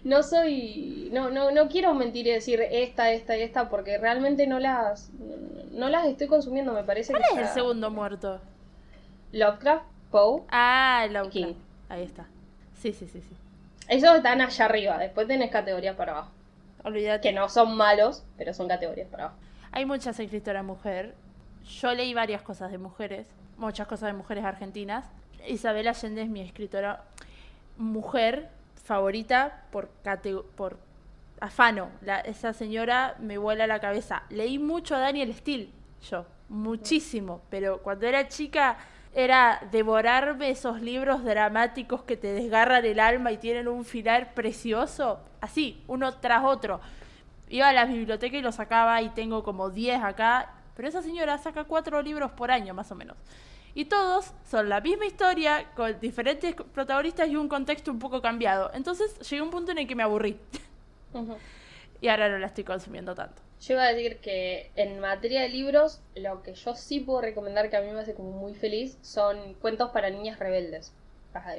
No 0.03 0.23
soy. 0.23 1.09
No, 1.13 1.31
no, 1.31 1.51
no 1.51 1.69
quiero 1.69 1.95
mentir 1.95 2.27
y 2.27 2.31
decir 2.31 2.61
esta, 2.71 3.13
esta 3.13 3.37
y 3.37 3.43
esta, 3.43 3.69
porque 3.69 3.99
realmente 3.99 4.47
no 4.47 4.59
las. 4.59 5.11
No 5.73 5.89
las 5.89 6.07
estoy 6.07 6.27
consumiendo, 6.27 6.73
me 6.73 6.85
parece 6.85 7.13
¿Cuál 7.13 7.23
que. 7.35 7.41
es 7.43 7.49
el 7.49 7.55
segundo 7.55 7.91
muerto? 7.91 8.41
Lovecraft, 9.33 9.85
Poe. 10.11 10.43
Ah, 10.49 11.07
King. 11.31 11.45
autor. 11.45 11.63
Ahí 11.89 12.03
está. 12.03 12.27
Sí, 12.75 12.93
sí, 12.93 13.07
sí, 13.07 13.21
sí. 13.21 13.37
Esos 13.89 14.17
están 14.17 14.41
allá 14.41 14.65
arriba. 14.65 14.99
Después 14.99 15.27
tenés 15.27 15.51
categorías 15.51 15.97
para 15.97 16.13
abajo. 16.13 16.31
Olvídate. 16.85 17.29
Que 17.29 17.35
no 17.35 17.49
son 17.49 17.77
malos, 17.77 18.25
pero 18.37 18.55
son 18.55 18.69
categorías 18.69 19.09
para 19.09 19.25
abajo. 19.25 19.39
Hay 19.73 19.85
muchas 19.87 20.19
escritoras 20.21 20.65
mujer. 20.65 21.15
Yo 21.81 21.95
leí 21.95 22.15
varias 22.15 22.43
cosas 22.43 22.71
de 22.71 22.79
mujeres, 22.79 23.27
muchas 23.57 23.87
cosas 23.87 24.09
de 24.09 24.13
mujeres 24.13 24.45
argentinas. 24.45 25.07
Isabel 25.47 25.89
Allende 25.89 26.23
es 26.23 26.29
mi 26.29 26.41
escritora 26.41 27.05
mujer 27.77 28.49
favorita 28.85 29.65
por 29.71 29.89
por 30.57 30.79
afano. 31.41 31.91
La- 32.03 32.21
esa 32.21 32.53
señora 32.53 33.17
me 33.19 33.39
vuela 33.39 33.67
la 33.67 33.81
cabeza. 33.81 34.23
Leí 34.31 34.59
mucho 34.59 34.95
a 34.95 34.99
Daniel 35.01 35.35
Steele, 35.35 35.71
yo, 36.09 36.27
muchísimo, 36.49 37.41
pero 37.51 37.79
cuando 37.83 38.07
era 38.07 38.29
chica 38.29 38.77
era 39.17 39.61
devorarme 39.71 40.51
esos 40.51 40.81
libros 40.83 41.25
dramáticos 41.25 42.03
que 42.03 42.17
te 42.17 42.33
desgarran 42.33 42.85
el 42.85 42.99
alma 42.99 43.31
y 43.33 43.39
tienen 43.39 43.69
un 43.69 43.85
final 43.85 44.31
precioso, 44.35 45.21
así, 45.41 45.83
uno 45.87 46.13
tras 46.19 46.45
otro. 46.45 46.81
Iba 47.49 47.69
a 47.69 47.73
la 47.73 47.85
biblioteca 47.85 48.37
y 48.37 48.43
lo 48.43 48.51
sacaba 48.51 49.01
y 49.03 49.11
tengo 49.11 49.45
como 49.45 49.71
10 49.71 50.03
acá, 50.03 50.51
pero 50.77 50.89
esa 50.89 51.03
señora 51.03 51.39
saca 51.39 51.65
cuatro 51.65 52.01
libros 52.03 52.33
por 52.33 52.51
año 52.51 52.75
más 52.75 52.91
o 52.93 52.95
menos. 52.95 53.17
Y 53.75 53.87
todos 53.87 54.33
son 54.49 54.69
la 54.69 54.81
misma 54.81 55.07
historia, 55.07 55.71
con 55.75 55.99
diferentes 56.01 56.55
protagonistas 56.55 57.29
y 57.29 57.37
un 57.37 57.49
contexto 57.49 57.91
un 57.91 57.99
poco 57.99 58.23
cambiado. 58.23 58.71
Entonces 58.73 59.19
llegué 59.29 59.41
a 59.41 59.45
un 59.45 59.51
punto 59.51 59.73
en 59.73 59.79
el 59.79 59.87
que 59.87 59.95
me 59.95 60.03
aburrí. 60.03 60.39
Y 62.01 62.09
ahora 62.09 62.29
no 62.29 62.37
la 62.37 62.49
estoy 62.49 62.65
consumiendo 62.65 63.15
tanto. 63.15 63.41
Yo 63.63 63.75
iba 63.75 63.85
a 63.85 63.93
decir 63.95 64.19
que 64.19 64.71
en 64.77 65.01
materia 65.01 65.41
de 65.41 65.49
libros, 65.49 66.03
lo 66.15 66.43
que 66.43 66.53
yo 66.53 66.75
sí 66.75 67.01
puedo 67.01 67.23
recomendar 67.23 67.71
que 67.71 67.79
a 67.79 67.81
mí 67.81 67.91
me 67.93 68.01
hace 68.01 68.13
como 68.13 68.33
muy 68.33 68.53
feliz 68.53 68.99
son 69.01 69.55
cuentos 69.55 69.91
para 69.91 70.11
niñas 70.11 70.39
rebeldes. 70.39 70.93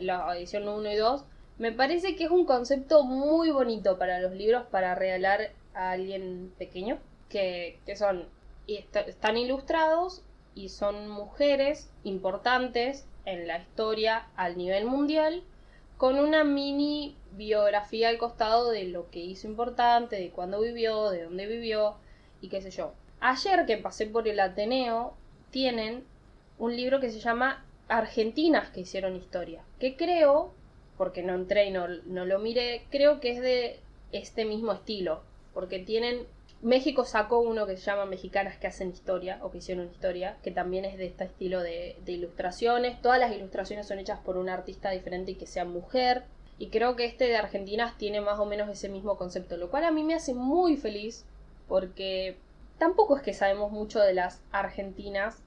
La 0.01 0.37
edición 0.37 0.67
1 0.67 0.91
y 0.91 0.95
2. 0.97 1.25
Me 1.57 1.71
parece 1.71 2.15
que 2.15 2.25
es 2.25 2.29
un 2.29 2.45
concepto 2.45 3.03
muy 3.03 3.49
bonito 3.49 3.97
para 3.97 4.19
los 4.19 4.33
libros 4.33 4.67
para 4.69 4.93
regalar 4.93 5.51
a 5.73 5.91
alguien 5.91 6.53
pequeño. 6.59 6.99
Que, 7.27 7.79
que 7.87 7.95
son. 7.95 8.29
Y 8.67 8.77
est- 8.77 8.95
están 8.95 9.37
ilustrados 9.37 10.23
y 10.55 10.69
son 10.69 11.09
mujeres 11.09 11.89
importantes 12.03 13.05
en 13.25 13.47
la 13.47 13.59
historia 13.59 14.27
al 14.35 14.57
nivel 14.57 14.85
mundial 14.85 15.43
con 15.97 16.19
una 16.19 16.43
mini 16.43 17.15
biografía 17.31 18.09
al 18.09 18.17
costado 18.17 18.69
de 18.71 18.85
lo 18.85 19.09
que 19.11 19.19
hizo 19.19 19.47
importante, 19.47 20.17
de 20.17 20.29
cuándo 20.29 20.59
vivió, 20.61 21.09
de 21.09 21.23
dónde 21.23 21.45
vivió 21.47 21.95
y 22.41 22.49
qué 22.49 22.61
sé 22.61 22.71
yo. 22.71 22.93
Ayer 23.19 23.65
que 23.65 23.77
pasé 23.77 24.05
por 24.05 24.27
el 24.27 24.39
Ateneo, 24.39 25.13
tienen 25.51 26.03
un 26.59 26.75
libro 26.75 26.99
que 26.99 27.11
se 27.11 27.19
llama 27.19 27.65
Argentinas 27.87 28.69
que 28.69 28.81
hicieron 28.81 29.15
historia, 29.15 29.63
que 29.79 29.95
creo, 29.95 30.53
porque 30.97 31.23
no 31.23 31.33
entré 31.33 31.65
y 31.65 31.71
no, 31.71 31.87
no 31.87 32.25
lo 32.25 32.39
miré, 32.39 32.85
creo 32.89 33.19
que 33.19 33.31
es 33.31 33.41
de 33.41 33.79
este 34.11 34.45
mismo 34.45 34.73
estilo, 34.73 35.21
porque 35.53 35.79
tienen... 35.79 36.27
México 36.65 37.05
sacó 37.05 37.41
uno 37.41 37.67
que 37.67 37.77
se 37.77 37.83
llama 37.83 38.05
Mexicanas 38.05 38.57
que 38.57 38.65
hacen 38.65 38.89
historia 38.89 39.37
o 39.43 39.51
que 39.51 39.59
hicieron 39.59 39.85
historia, 39.85 40.37
que 40.41 40.49
también 40.49 40.83
es 40.83 40.97
de 40.97 41.05
este 41.05 41.25
estilo 41.25 41.61
de, 41.61 41.95
de 42.03 42.11
ilustraciones. 42.13 42.99
Todas 43.03 43.19
las 43.19 43.31
ilustraciones 43.31 43.87
son 43.87 43.99
hechas 43.99 44.19
por 44.21 44.35
un 44.35 44.49
artista 44.49 44.89
diferente 44.89 45.33
y 45.33 45.35
que 45.35 45.45
sea 45.45 45.63
mujer. 45.63 46.23
Y 46.57 46.69
creo 46.69 46.95
que 46.95 47.05
este 47.05 47.27
de 47.27 47.37
Argentinas 47.37 47.99
tiene 47.99 48.19
más 48.19 48.39
o 48.39 48.47
menos 48.47 48.67
ese 48.67 48.89
mismo 48.89 49.15
concepto, 49.15 49.57
lo 49.57 49.69
cual 49.69 49.83
a 49.83 49.91
mí 49.91 50.03
me 50.03 50.15
hace 50.15 50.33
muy 50.33 50.75
feliz 50.75 51.23
porque 51.67 52.35
tampoco 52.79 53.15
es 53.15 53.21
que 53.21 53.35
sabemos 53.35 53.71
mucho 53.71 53.99
de 53.99 54.15
las 54.15 54.41
argentinas 54.51 55.43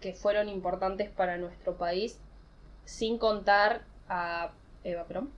que 0.00 0.14
fueron 0.14 0.48
importantes 0.48 1.10
para 1.10 1.36
nuestro 1.36 1.76
país, 1.76 2.20
sin 2.86 3.18
contar 3.18 3.82
a 4.08 4.52
Eva 4.82 5.04
Perón. 5.04 5.30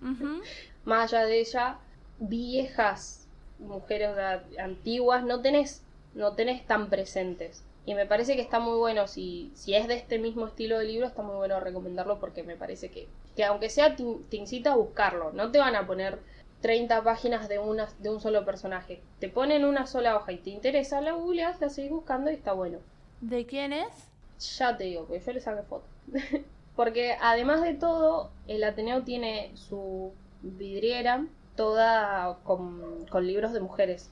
Ujú. 0.00 0.40
Más 0.86 1.12
allá 1.12 1.26
de 1.26 1.40
ella, 1.40 1.80
viejas 2.18 3.23
mujeres 3.58 4.10
antiguas 4.58 5.24
no 5.24 5.40
tenés, 5.40 5.82
no 6.14 6.34
tenés 6.34 6.66
tan 6.66 6.90
presentes. 6.90 7.64
Y 7.86 7.94
me 7.94 8.06
parece 8.06 8.34
que 8.34 8.42
está 8.42 8.60
muy 8.60 8.78
bueno, 8.78 9.06
si, 9.06 9.52
si 9.54 9.74
es 9.74 9.88
de 9.88 9.94
este 9.94 10.18
mismo 10.18 10.46
estilo 10.46 10.78
de 10.78 10.86
libro, 10.86 11.06
está 11.06 11.22
muy 11.22 11.36
bueno 11.36 11.60
recomendarlo 11.60 12.18
porque 12.18 12.42
me 12.42 12.56
parece 12.56 12.90
que, 12.90 13.08
que 13.36 13.44
aunque 13.44 13.68
sea, 13.68 13.94
te, 13.94 14.04
te 14.30 14.36
incita 14.38 14.72
a 14.72 14.76
buscarlo. 14.76 15.32
No 15.32 15.50
te 15.50 15.58
van 15.58 15.76
a 15.76 15.86
poner 15.86 16.18
30 16.62 17.04
páginas 17.04 17.46
de, 17.46 17.58
una, 17.58 17.88
de 17.98 18.08
un 18.08 18.20
solo 18.20 18.46
personaje. 18.46 19.02
Te 19.18 19.28
ponen 19.28 19.66
una 19.66 19.86
sola 19.86 20.16
hoja 20.16 20.32
y 20.32 20.38
te 20.38 20.48
interesa, 20.48 21.02
la 21.02 21.12
googleas, 21.12 21.60
la 21.60 21.68
seguís 21.68 21.90
buscando 21.90 22.30
y 22.30 22.34
está 22.34 22.54
bueno. 22.54 22.78
¿De 23.20 23.44
quién 23.44 23.74
es? 23.74 24.10
Ya 24.56 24.74
te 24.74 24.84
digo, 24.84 25.04
porque 25.04 25.22
yo 25.22 25.32
le 25.34 25.40
saqué 25.40 25.62
foto. 25.62 25.84
porque 26.76 27.18
además 27.20 27.60
de 27.60 27.74
todo, 27.74 28.30
el 28.48 28.64
Ateneo 28.64 29.02
tiene 29.02 29.52
su 29.54 30.12
vidriera 30.40 31.26
toda 31.56 32.38
con, 32.44 33.06
con 33.06 33.26
libros 33.26 33.52
de 33.52 33.60
mujeres. 33.60 34.10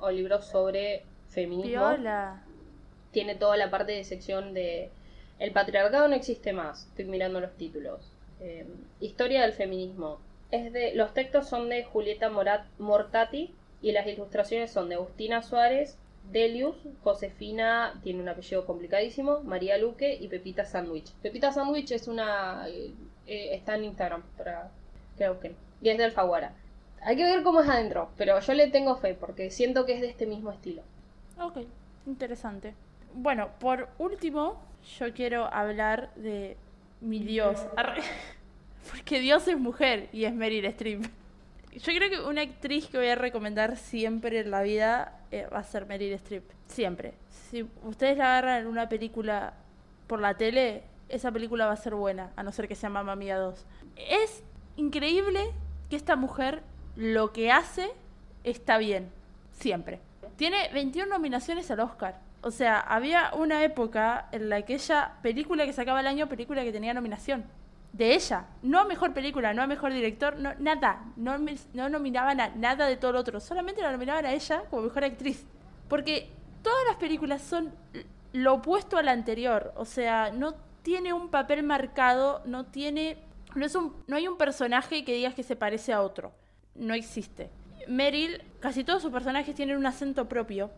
O 0.00 0.10
libros 0.10 0.46
sobre 0.46 1.02
feminismo. 1.30 1.70
Piola. 1.70 2.42
Tiene 3.10 3.34
toda 3.34 3.56
la 3.56 3.70
parte 3.70 3.92
de 3.92 4.04
sección 4.04 4.54
de 4.54 4.90
El 5.38 5.52
patriarcado 5.52 6.06
no 6.08 6.14
existe 6.14 6.52
más. 6.52 6.86
Estoy 6.86 7.06
mirando 7.06 7.40
los 7.40 7.52
títulos. 7.56 8.12
Eh, 8.40 8.66
Historia 9.00 9.42
del 9.42 9.52
feminismo. 9.52 10.20
Es 10.50 10.72
de, 10.72 10.94
los 10.94 11.12
textos 11.14 11.48
son 11.48 11.68
de 11.68 11.84
Julieta 11.84 12.30
Morat, 12.30 12.64
Mortati 12.78 13.52
y 13.82 13.92
las 13.92 14.06
ilustraciones 14.06 14.70
son 14.70 14.88
de 14.88 14.94
Agustina 14.94 15.42
Suárez, 15.42 15.98
Delius, 16.30 16.76
Josefina, 17.02 18.00
tiene 18.02 18.22
un 18.22 18.28
apellido 18.28 18.66
complicadísimo, 18.66 19.40
María 19.40 19.78
Luque 19.78 20.14
y 20.14 20.28
Pepita 20.28 20.64
Sandwich. 20.64 21.12
Pepita 21.22 21.52
Sandwich 21.52 21.90
es 21.92 22.08
una... 22.08 22.68
eh, 22.68 22.92
eh, 23.26 23.50
está 23.54 23.76
en 23.76 23.84
Instagram 23.84 24.22
para 24.36 24.70
que 25.16 25.24
la 25.24 25.30
busquen. 25.32 25.56
Y 25.82 25.90
es 25.90 25.98
de 25.98 26.04
Alfaguara. 26.04 26.54
Hay 27.02 27.16
que 27.16 27.24
ver 27.24 27.42
cómo 27.42 27.60
es 27.60 27.68
adentro, 27.68 28.10
pero 28.16 28.38
yo 28.40 28.54
le 28.54 28.68
tengo 28.68 28.96
fe 28.96 29.14
porque 29.14 29.50
siento 29.50 29.86
que 29.86 29.94
es 29.94 30.00
de 30.00 30.08
este 30.08 30.26
mismo 30.26 30.50
estilo. 30.50 30.82
Ok, 31.40 31.58
interesante. 32.06 32.74
Bueno, 33.14 33.48
por 33.58 33.88
último, 33.98 34.60
yo 34.98 35.12
quiero 35.12 35.52
hablar 35.52 36.12
de 36.14 36.56
mi 37.00 37.20
Dios. 37.20 37.64
Porque 38.90 39.20
Dios 39.20 39.46
es 39.48 39.58
mujer 39.58 40.08
y 40.12 40.24
es 40.24 40.32
Meryl 40.32 40.64
Streep. 40.66 41.04
Yo 41.72 41.92
creo 41.92 42.10
que 42.10 42.20
una 42.20 42.40
actriz 42.40 42.86
que 42.86 42.96
voy 42.96 43.08
a 43.08 43.16
recomendar 43.16 43.76
siempre 43.76 44.40
en 44.40 44.50
la 44.50 44.62
vida 44.62 45.20
eh, 45.30 45.46
va 45.52 45.58
a 45.58 45.62
ser 45.62 45.84
Meryl 45.86 46.12
Streep. 46.14 46.44
Siempre. 46.66 47.12
Si 47.50 47.68
ustedes 47.84 48.16
la 48.16 48.38
agarran 48.38 48.62
en 48.62 48.66
una 48.66 48.88
película 48.88 49.52
por 50.06 50.20
la 50.20 50.36
tele, 50.38 50.84
esa 51.08 51.30
película 51.30 51.66
va 51.66 51.72
a 51.72 51.76
ser 51.76 51.94
buena, 51.94 52.32
a 52.36 52.42
no 52.42 52.52
ser 52.52 52.66
que 52.66 52.74
sea 52.74 52.88
Mamma 52.88 53.14
Mía 53.14 53.36
2. 53.36 53.66
Es 53.96 54.42
increíble 54.76 55.52
que 55.90 55.96
esta 55.96 56.16
mujer 56.16 56.62
lo 56.98 57.32
que 57.32 57.52
hace 57.52 57.92
está 58.42 58.76
bien. 58.76 59.08
Siempre. 59.52 60.00
Tiene 60.36 60.68
21 60.72 61.08
nominaciones 61.08 61.70
al 61.70 61.80
Oscar. 61.80 62.20
O 62.42 62.50
sea, 62.50 62.80
había 62.80 63.30
una 63.34 63.62
época 63.62 64.28
en 64.32 64.48
la 64.48 64.62
que 64.62 64.74
ella, 64.74 65.12
película 65.22 65.64
que 65.64 65.72
sacaba 65.72 66.00
el 66.00 66.08
año, 66.08 66.28
película 66.28 66.64
que 66.64 66.72
tenía 66.72 66.92
nominación. 66.92 67.44
De 67.92 68.14
ella. 68.14 68.46
No 68.62 68.80
a 68.80 68.84
mejor 68.84 69.14
película, 69.14 69.54
no 69.54 69.62
a 69.62 69.68
mejor 69.68 69.92
director, 69.92 70.36
no, 70.38 70.54
nada. 70.58 71.04
No, 71.16 71.38
no 71.72 71.88
nominaban 71.88 72.40
a 72.40 72.48
nada 72.48 72.86
de 72.86 72.96
todo 72.96 73.12
lo 73.12 73.20
otro. 73.20 73.38
Solamente 73.38 73.80
la 73.80 73.92
nominaban 73.92 74.26
a 74.26 74.32
ella 74.32 74.64
como 74.68 74.82
mejor 74.82 75.04
actriz. 75.04 75.46
Porque 75.88 76.30
todas 76.62 76.84
las 76.88 76.96
películas 76.96 77.42
son 77.42 77.72
lo 78.32 78.54
opuesto 78.54 78.96
a 78.96 79.04
la 79.04 79.12
anterior. 79.12 79.72
O 79.76 79.84
sea, 79.84 80.32
no 80.32 80.54
tiene 80.82 81.12
un 81.12 81.28
papel 81.28 81.62
marcado, 81.62 82.42
no 82.44 82.66
tiene. 82.66 83.18
No, 83.54 83.64
es 83.64 83.76
no 83.76 84.16
hay 84.16 84.26
un 84.26 84.36
personaje 84.36 85.04
que 85.04 85.14
digas 85.14 85.34
que 85.34 85.44
se 85.44 85.54
parece 85.54 85.92
a 85.92 86.02
otro. 86.02 86.32
No 86.78 86.94
existe. 86.94 87.50
Meryl, 87.86 88.42
casi 88.60 88.84
todos 88.84 89.02
sus 89.02 89.12
personajes 89.12 89.54
tienen 89.54 89.76
un 89.76 89.86
acento 89.86 90.28
propio 90.28 90.70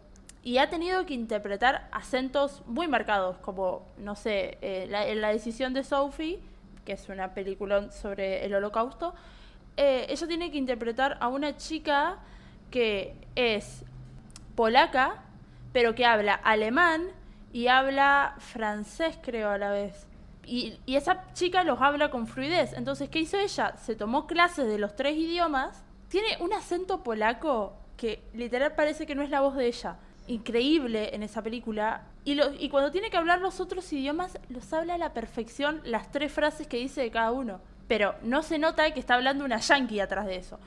y 0.43 0.59
ha 0.59 0.71
tenido 0.71 1.05
que 1.05 1.15
interpretar 1.15 1.89
acentos 1.93 2.63
muy 2.67 2.89
marcados, 2.89 3.37
como, 3.39 3.87
no 3.99 4.17
sé, 4.17 4.59
eh, 4.63 4.87
la, 4.89 5.07
en 5.07 5.21
la 5.21 5.29
decisión 5.29 5.75
de 5.75 5.85
Sophie, 5.85 6.41
que 6.85 6.93
es 6.93 7.09
una 7.09 7.35
película 7.35 7.91
sobre 7.91 8.45
el 8.45 8.55
holocausto, 8.55 9.15
eh, 9.77 10.07
ella 10.09 10.27
tiene 10.27 10.51
que 10.51 10.59
interpretar 10.59 11.19
a 11.21 11.29
una 11.29 11.57
chica 11.57 12.19
que 12.71 13.15
es 13.35 13.85
polaca, 14.55 15.23
pero 15.73 15.95
que 15.95 16.07
habla 16.07 16.35
alemán 16.35 17.09
y 17.53 17.67
habla 17.67 18.35
francés, 18.39 19.19
creo, 19.23 19.51
a 19.51 19.59
la 19.59 19.71
vez. 19.71 20.07
Y, 20.47 20.79
y 20.87 20.97
esa 20.97 21.33
chica 21.35 21.65
los 21.65 21.81
habla 21.81 22.11
con 22.11 22.27
fluidez. 22.27 22.73
Entonces, 22.73 23.09
¿qué 23.09 23.21
hizo 23.21 23.37
ella? 23.39 23.77
Se 23.77 23.95
tomó 23.95 24.27
clases 24.27 24.67
de 24.67 24.79
los 24.79 24.97
tres 24.97 25.17
idiomas. 25.17 25.85
Tiene 26.11 26.37
un 26.41 26.53
acento 26.53 27.05
polaco 27.05 27.73
que 27.97 28.21
literal 28.35 28.75
parece 28.75 29.07
que 29.07 29.15
no 29.15 29.23
es 29.23 29.31
la 29.31 29.43
voz 29.43 29.55
de 29.55 29.69
ella. 29.69 29.97
Increíble 30.27 31.15
en 31.15 31.23
esa 31.23 31.41
película. 31.41 32.03
Y, 32.25 32.69
cuando 32.69 32.91
tiene 32.91 33.11
que 33.11 33.17
hablar 33.17 33.41
los 33.41 33.61
otros 33.61 33.91
idiomas, 33.93 34.37
los 34.49 34.73
habla 34.73 34.95
a 34.95 34.99
la 34.99 35.15
perfección 35.15 35.81
las 35.85 36.11
tres 36.11 36.33
frases 36.33 36.67
que 36.67 36.79
dice 36.79 37.01
de 37.01 37.13
cada 37.13 37.31
uno. 37.31 37.61
Pero 37.87 38.17
no 38.23 38.43
se 38.43 38.59
nota 38.59 38.93
que 38.93 38.99
está 38.99 39.15
hablando 39.15 39.45
una 39.45 39.59
yankee 39.59 40.01
atrás 40.01 40.27
de 40.27 40.37
eso. 40.37 40.59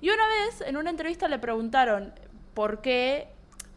Y 0.00 0.08
una 0.08 0.24
vez, 0.28 0.60
en 0.60 0.76
una 0.76 0.90
entrevista, 0.90 1.26
le 1.26 1.40
preguntaron 1.40 2.14
por 2.54 2.80
qué, 2.80 3.28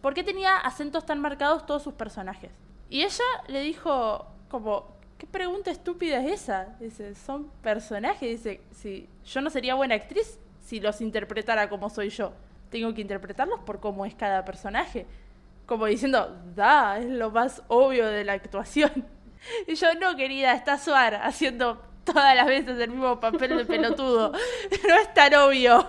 por 0.02 0.14
qué 0.14 0.24
tenía 0.24 0.58
acentos 0.58 1.08
tan 1.08 1.20
marcados 1.22 1.66
todos 1.66 1.82
sus 1.82 1.96
personajes. 1.96 2.52
Y 2.88 3.02
ella 3.02 3.24
le 3.48 3.62
dijo, 3.62 4.28
como, 4.48 4.96
¿qué 5.18 5.26
pregunta 5.26 5.72
estúpida 5.72 6.24
es 6.24 6.44
esa? 6.44 6.76
Dice, 6.80 7.16
son 7.16 7.50
personajes. 7.64 8.30
Dice, 8.44 8.62
si 8.72 9.10
yo 9.26 9.42
no 9.42 9.50
sería 9.50 9.74
buena 9.74 9.96
actriz 9.96 10.40
si 10.66 10.80
los 10.80 11.00
interpretara 11.00 11.70
como 11.70 11.90
soy 11.90 12.10
yo. 12.10 12.34
Tengo 12.72 12.94
que 12.94 13.02
interpretarlos 13.02 13.60
por 13.60 13.80
cómo 13.80 14.06
es 14.06 14.16
cada 14.16 14.44
personaje. 14.44 15.06
Como 15.68 15.86
diciendo, 15.86 16.36
da, 16.56 16.98
es 16.98 17.06
lo 17.06 17.30
más 17.30 17.62
obvio 17.68 18.08
de 18.08 18.26
la 18.26 18.34
actuación. 18.34 18.92
Y 19.68 19.76
yo, 19.76 19.94
no, 20.02 20.16
querida, 20.16 20.54
está 20.54 20.80
Suar 20.80 21.14
haciendo 21.22 21.80
todas 22.04 22.36
las 22.36 22.48
veces 22.48 22.80
el 22.80 22.90
mismo 22.90 23.20
papel 23.20 23.56
de 23.58 23.66
pelotudo. 23.66 24.32
No 24.88 24.96
es 24.96 25.14
tan 25.14 25.36
obvio. 25.36 25.86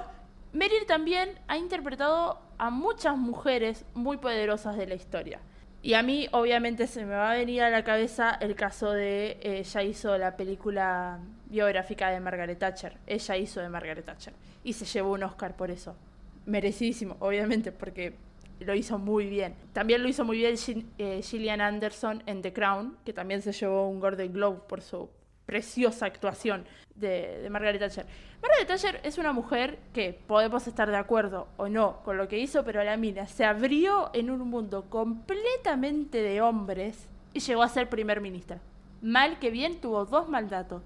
Meryl 0.52 0.84
también 0.86 1.38
ha 1.48 1.56
interpretado 1.56 2.38
a 2.58 2.68
muchas 2.68 3.16
mujeres 3.16 3.86
muy 3.94 4.18
poderosas 4.18 4.76
de 4.76 4.86
la 4.86 4.94
historia. 4.94 5.40
Y 5.80 5.94
a 5.94 6.02
mí, 6.02 6.28
obviamente, 6.32 6.86
se 6.86 7.06
me 7.06 7.14
va 7.14 7.30
a 7.30 7.34
venir 7.34 7.62
a 7.62 7.70
la 7.70 7.82
cabeza 7.82 8.36
el 8.42 8.56
caso 8.56 8.92
de. 8.92 9.38
eh, 9.40 9.58
ella 9.60 9.82
hizo 9.82 10.18
la 10.18 10.36
película 10.36 11.20
biográfica 11.46 12.10
de 12.10 12.20
Margaret 12.20 12.58
Thatcher. 12.58 12.96
Ella 13.06 13.36
hizo 13.36 13.60
de 13.60 13.68
Margaret 13.68 14.04
Thatcher. 14.04 14.34
Y 14.64 14.72
se 14.72 14.84
llevó 14.84 15.12
un 15.12 15.22
Oscar 15.22 15.56
por 15.56 15.70
eso. 15.70 15.96
Merecidísimo, 16.44 17.16
obviamente, 17.20 17.72
porque 17.72 18.14
lo 18.60 18.74
hizo 18.74 18.98
muy 18.98 19.26
bien. 19.26 19.54
También 19.72 20.02
lo 20.02 20.08
hizo 20.08 20.24
muy 20.24 20.38
bien 20.38 20.56
eh, 20.98 21.20
Gillian 21.22 21.60
Anderson 21.60 22.22
en 22.26 22.42
The 22.42 22.52
Crown, 22.52 22.96
que 23.04 23.12
también 23.12 23.42
se 23.42 23.52
llevó 23.52 23.88
un 23.88 24.00
Golden 24.00 24.32
Globe 24.32 24.60
por 24.68 24.80
su 24.80 25.08
preciosa 25.44 26.06
actuación 26.06 26.64
de, 26.94 27.40
de 27.42 27.50
Margaret 27.50 27.78
Thatcher. 27.78 28.06
Margaret 28.42 28.66
Thatcher 28.66 29.00
es 29.04 29.18
una 29.18 29.32
mujer 29.32 29.78
que 29.92 30.18
podemos 30.26 30.66
estar 30.66 30.90
de 30.90 30.96
acuerdo 30.96 31.48
o 31.56 31.68
no 31.68 32.02
con 32.04 32.16
lo 32.16 32.28
que 32.28 32.38
hizo, 32.38 32.64
pero 32.64 32.82
la 32.82 32.96
mina 32.96 33.26
se 33.26 33.44
abrió 33.44 34.10
en 34.12 34.30
un 34.30 34.40
mundo 34.48 34.86
completamente 34.88 36.22
de 36.22 36.40
hombres 36.40 37.08
y 37.32 37.40
llegó 37.40 37.62
a 37.62 37.68
ser 37.68 37.88
primer 37.88 38.20
ministra. 38.20 38.58
Mal 39.02 39.38
que 39.38 39.50
bien 39.50 39.80
tuvo 39.80 40.04
dos 40.04 40.28
mandatos. 40.28 40.82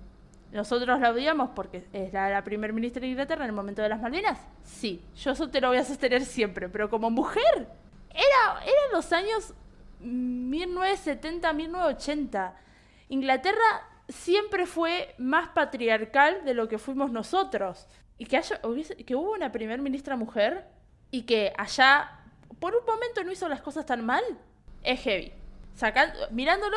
Nosotros 0.52 0.98
la 1.00 1.10
odiamos 1.10 1.50
porque 1.54 1.84
es 1.92 2.12
la, 2.12 2.28
la 2.28 2.42
primer 2.42 2.72
ministra 2.72 3.00
de 3.00 3.08
Inglaterra 3.08 3.44
en 3.44 3.50
el 3.50 3.56
momento 3.56 3.82
de 3.82 3.88
las 3.88 4.00
Malvinas. 4.00 4.38
Sí, 4.64 5.02
yo 5.16 5.32
eso 5.32 5.48
te 5.48 5.60
lo 5.60 5.68
voy 5.68 5.78
a 5.78 5.84
sostener 5.84 6.24
siempre, 6.24 6.68
pero 6.68 6.90
como 6.90 7.10
mujer, 7.10 7.68
era, 8.10 8.62
eran 8.62 8.92
los 8.92 9.12
años 9.12 9.54
1970, 10.00 11.52
1980. 11.52 12.56
Inglaterra 13.10 13.88
siempre 14.08 14.66
fue 14.66 15.14
más 15.18 15.50
patriarcal 15.50 16.44
de 16.44 16.54
lo 16.54 16.68
que 16.68 16.78
fuimos 16.78 17.12
nosotros. 17.12 17.86
Y 18.18 18.26
que, 18.26 18.36
haya, 18.36 18.60
que 19.06 19.16
hubo 19.16 19.32
una 19.32 19.50
primer 19.52 19.80
ministra 19.80 20.16
mujer 20.16 20.66
y 21.10 21.22
que 21.22 21.52
allá, 21.56 22.20
por 22.58 22.74
un 22.74 22.84
momento, 22.84 23.24
no 23.24 23.32
hizo 23.32 23.48
las 23.48 23.62
cosas 23.62 23.86
tan 23.86 24.04
mal, 24.04 24.22
es 24.82 25.00
heavy. 25.00 25.32
Mirándolo 26.30 26.76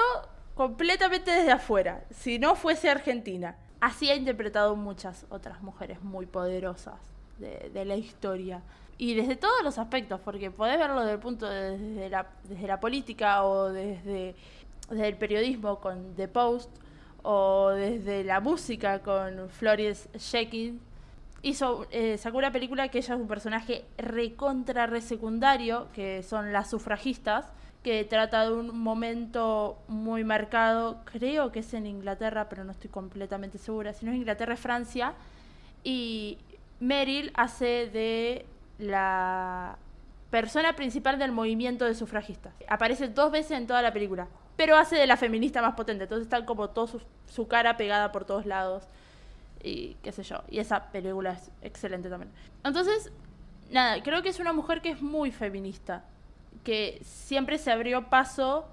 completamente 0.54 1.32
desde 1.32 1.52
afuera, 1.52 2.06
si 2.12 2.40
no 2.40 2.56
fuese 2.56 2.90
Argentina. 2.90 3.58
Así 3.84 4.10
ha 4.10 4.16
interpretado 4.16 4.78
muchas 4.78 5.26
otras 5.30 5.62
mujeres 5.62 6.02
muy 6.02 6.26
poderosas 6.26 7.02
de, 7.38 7.84
la 7.84 7.98
historia. 7.98 8.62
Y 8.98 9.14
desde 9.14 9.36
todos 9.36 9.62
los 9.62 9.78
aspectos, 9.78 10.22
porque 10.24 10.50
podés 10.52 10.80
verlo 10.80 11.02
desde 11.02 11.12
el 11.12 11.20
punto 11.20 11.50
de, 11.50 11.78
desde, 11.78 12.10
la, 12.10 12.26
la 12.66 12.80
política 12.80 13.44
o 13.44 13.74
desde, 13.74 14.36
el 14.90 15.18
periodismo 15.18 15.82
con 15.82 16.16
The 16.16 16.30
Post 16.30 16.70
o 17.24 17.72
desde 17.72 18.24
la 18.24 18.40
música 18.40 19.00
con 19.00 19.50
Flores 19.50 20.08
Jenkins. 20.18 20.80
Hizo, 21.42 21.86
eh, 21.92 22.18
sacó 22.18 22.38
una 22.38 22.54
película 22.54 22.88
que 22.88 23.00
ella 23.00 23.16
es 23.16 23.20
un 23.20 23.28
personaje 23.28 23.84
recontra 23.98 24.88
resecundario, 24.88 25.90
que 25.92 26.24
son 26.24 26.54
las 26.54 26.70
sufragistas, 26.70 27.52
que 27.84 28.06
trata 28.06 28.46
de 28.46 28.54
un 28.54 28.80
momento 28.80 29.78
muy 29.88 30.24
marcado, 30.24 30.98
creo 31.04 31.52
que 31.52 31.60
es 31.60 31.74
en 31.74 31.86
Inglaterra, 31.86 32.48
pero 32.50 32.64
no 32.64 32.72
estoy 32.72 32.90
completamente 32.90 33.58
segura, 33.58 33.94
si 33.94 34.06
no 34.06 34.12
es 34.12 34.18
Inglaterra 34.18 34.54
es 34.54 34.60
Francia, 34.60 35.14
y 35.84 36.38
Meryl 36.80 37.32
hace 37.36 37.90
de 37.92 38.46
la 38.80 39.78
persona 40.32 40.74
principal 40.76 41.20
del 41.20 41.32
movimiento 41.32 41.86
de 41.86 41.94
sufragistas. 41.94 42.54
Aparece 42.70 43.10
dos 43.10 43.32
veces 43.32 43.52
en 43.52 43.68
toda 43.68 43.82
la 43.82 43.92
película, 43.92 44.28
pero 44.56 44.78
hace 44.78 44.96
de 44.96 45.06
la 45.06 45.18
feminista 45.18 45.62
más 45.62 45.76
potente, 45.76 46.04
entonces 46.04 46.26
está 46.26 46.46
como 46.46 46.70
toda 46.70 46.88
su, 46.88 47.02
su 47.28 47.48
cara 47.48 47.76
pegada 47.76 48.12
por 48.14 48.24
todos 48.24 48.46
lados 48.46 48.84
y 49.62 49.98
qué 50.04 50.12
sé 50.14 50.24
yo. 50.24 50.38
Y 50.50 50.60
esa 50.60 50.92
película 50.92 51.34
es 51.34 51.52
excelente 51.62 52.10
también. 52.10 52.32
Entonces, 52.64 53.12
nada, 53.72 54.02
creo 54.04 54.22
que 54.22 54.30
es 54.30 54.40
una 54.40 54.54
mujer 54.54 54.82
que 54.82 54.90
es 54.90 55.02
muy 55.02 55.32
feminista, 55.32 56.06
que 56.64 57.00
siempre 57.04 57.58
se 57.58 57.72
abrió 57.72 58.10
paso 58.10 58.66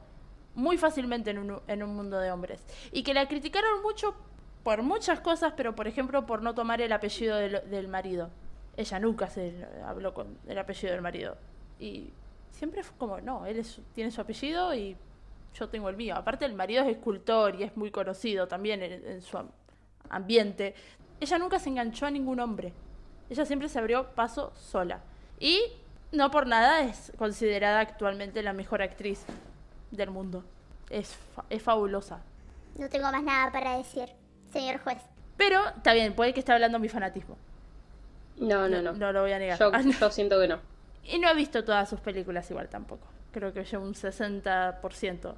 muy 0.55 0.78
fácilmente 0.78 1.30
en 1.30 1.38
un, 1.38 1.61
en 1.66 1.82
un 1.82 1.95
mundo 1.95 2.18
de 2.18 2.30
hombres. 2.30 2.64
Y 2.93 3.03
que 3.03 3.14
la 3.14 3.28
criticaron 3.28 3.82
mucho 3.82 4.14
por 4.62 4.82
muchas 4.82 5.20
cosas, 5.20 5.55
pero 5.57 5.74
por 5.74 5.88
ejemplo 5.88 6.26
por 6.26 6.43
no 6.43 6.55
tomar 6.55 6.80
el 6.80 6.93
apellido 6.93 7.36
del, 7.36 7.88
marido. 7.88 8.30
Ella 8.76 8.99
nunca 8.99 9.28
se 9.28 9.66
habló 9.84 10.14
con 10.14 10.38
el 10.47 10.59
apellido 10.59 10.93
del 10.93 11.03
marido. 11.03 11.36
Y 11.78 12.11
siempre 12.51 12.82
fue 12.82 12.97
como, 12.99 13.20
no, 13.20 13.47
él 13.47 13.64
tiene 13.95 14.11
su 14.11 14.20
apellido 14.20 14.74
y 14.74 14.97
yo 15.55 15.68
tengo 15.68 15.88
el 15.88 15.97
mío. 15.97 16.14
Aparte 16.16 16.45
el 16.45 16.55
marido 16.55 16.82
es 16.82 16.88
escultor 16.88 17.55
y 17.57 17.64
es 17.64 17.76
muy 17.76 17.91
conocido 17.91 18.47
también 18.47 18.82
en, 18.82 19.22
su 19.22 19.38
am- 19.38 19.51
ambiente. 20.09 20.74
Ella 21.18 21.38
nunca 21.38 21.59
se 21.59 21.70
enganchó 21.70 22.07
a 22.07 22.11
ningún 22.11 22.41
hombre. 22.41 22.72
Ella 23.28 23.45
siempre 23.45 23.68
se 23.68 23.78
abrió 23.78 24.14
paso 24.14 24.53
sola. 24.55 25.01
Y 25.38 25.61
no 26.13 26.31
por 26.31 26.47
nada 26.47 26.83
es 26.83 27.13
considerada 27.19 27.81
actualmente 27.81 28.43
la 28.43 28.53
mejor 28.53 28.83
actriz 28.83 29.23
del 29.91 30.11
mundo. 30.11 30.45
Es, 30.89 31.15
fa- 31.35 31.45
es 31.51 31.63
fabulosa. 31.63 32.21
No 32.79 32.89
tengo 32.89 33.11
más 33.13 33.23
nada 33.23 33.53
para 33.53 33.77
decir, 33.77 34.09
señor 34.53 34.81
juez. 34.81 34.99
Pero 35.37 35.61
está 35.77 35.93
bien, 35.95 36.15
puede 36.15 36.33
que 36.35 36.41
esté 36.41 36.53
hablando 36.53 36.79
mi 36.79 36.89
fanatismo. 36.89 37.37
No, 38.39 38.69
no, 38.69 38.81
no. 38.83 38.93
No 38.93 39.13
lo 39.13 39.23
voy 39.23 39.33
a 39.33 39.39
negar. 39.39 39.59
Yo, 39.59 39.71
Ah, 39.75 39.83
no. 39.83 39.93
yo 39.93 40.11
siento 40.11 40.41
que 40.41 40.49
no. 40.49 40.59
Y 41.05 41.19
no 41.19 41.29
he 41.31 41.35
visto 41.35 41.65
todas 41.65 41.89
sus 41.89 42.01
películas 42.01 42.51
igual 42.51 42.69
tampoco. 42.69 43.07
Creo 43.33 43.53
que 43.53 43.65
llevo 43.65 43.85
un 43.85 43.95
60%, 43.95 45.35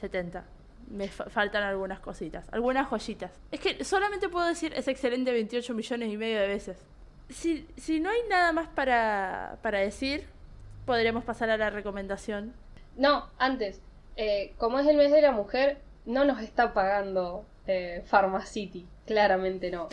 70%. 0.00 0.42
Me 0.88 1.08
fa- 1.08 1.24
faltan 1.24 1.64
algunas 1.64 1.98
cositas, 1.98 2.46
algunas 2.52 2.86
joyitas. 2.88 3.32
Es 3.50 3.58
que 3.58 3.82
solamente 3.84 4.28
puedo 4.28 4.46
decir 4.46 4.72
es 4.74 4.86
excelente 4.86 5.32
28 5.32 5.74
millones 5.74 6.12
y 6.12 6.16
medio 6.16 6.38
de 6.40 6.46
veces. 6.46 6.78
Si, 7.28 7.66
si 7.76 8.00
no 8.00 8.10
hay 8.10 8.20
nada 8.28 8.52
más 8.52 8.68
para, 8.68 9.58
para 9.62 9.80
decir, 9.80 10.26
podríamos 10.84 11.24
pasar 11.24 11.50
a 11.50 11.56
la 11.56 11.70
recomendación. 11.70 12.54
No, 12.96 13.28
antes, 13.38 13.80
eh, 14.16 14.54
como 14.58 14.78
es 14.78 14.86
el 14.86 14.96
mes 14.96 15.12
de 15.12 15.22
la 15.22 15.32
mujer, 15.32 15.78
no 16.06 16.24
nos 16.24 16.40
está 16.40 16.72
pagando 16.72 17.44
eh, 17.66 18.02
Pharmacity, 18.06 18.86
claramente 19.06 19.70
no. 19.70 19.88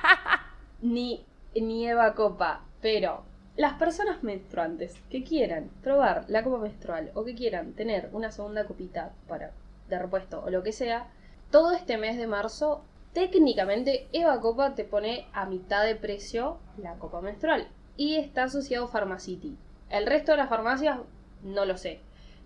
ni, 0.82 1.24
ni 1.54 1.88
Eva 1.88 2.14
Copa, 2.14 2.64
pero 2.82 3.24
las 3.56 3.74
personas 3.74 4.22
menstruantes 4.22 4.94
que 5.10 5.24
quieran 5.24 5.70
probar 5.82 6.24
la 6.28 6.44
copa 6.44 6.58
menstrual 6.58 7.10
o 7.14 7.24
que 7.24 7.34
quieran 7.34 7.72
tener 7.72 8.08
una 8.12 8.30
segunda 8.30 8.64
copita 8.64 9.12
para 9.26 9.50
de 9.88 9.98
repuesto 9.98 10.42
o 10.44 10.50
lo 10.50 10.62
que 10.62 10.72
sea, 10.72 11.08
todo 11.50 11.72
este 11.72 11.96
mes 11.96 12.18
de 12.18 12.26
marzo, 12.26 12.84
técnicamente 13.18 14.06
Eva 14.12 14.40
Copa 14.40 14.76
te 14.76 14.84
pone 14.84 15.26
a 15.32 15.44
mitad 15.44 15.84
de 15.84 15.96
precio 15.96 16.58
la 16.76 16.94
copa 16.94 17.20
menstrual 17.20 17.66
y 17.96 18.14
está 18.14 18.44
asociado 18.44 18.84
a 18.84 18.88
Pharmacity. 18.88 19.56
El 19.90 20.06
resto 20.06 20.30
de 20.30 20.38
las 20.38 20.48
farmacias 20.48 21.00
no 21.42 21.64
lo 21.64 21.76
sé. 21.76 21.98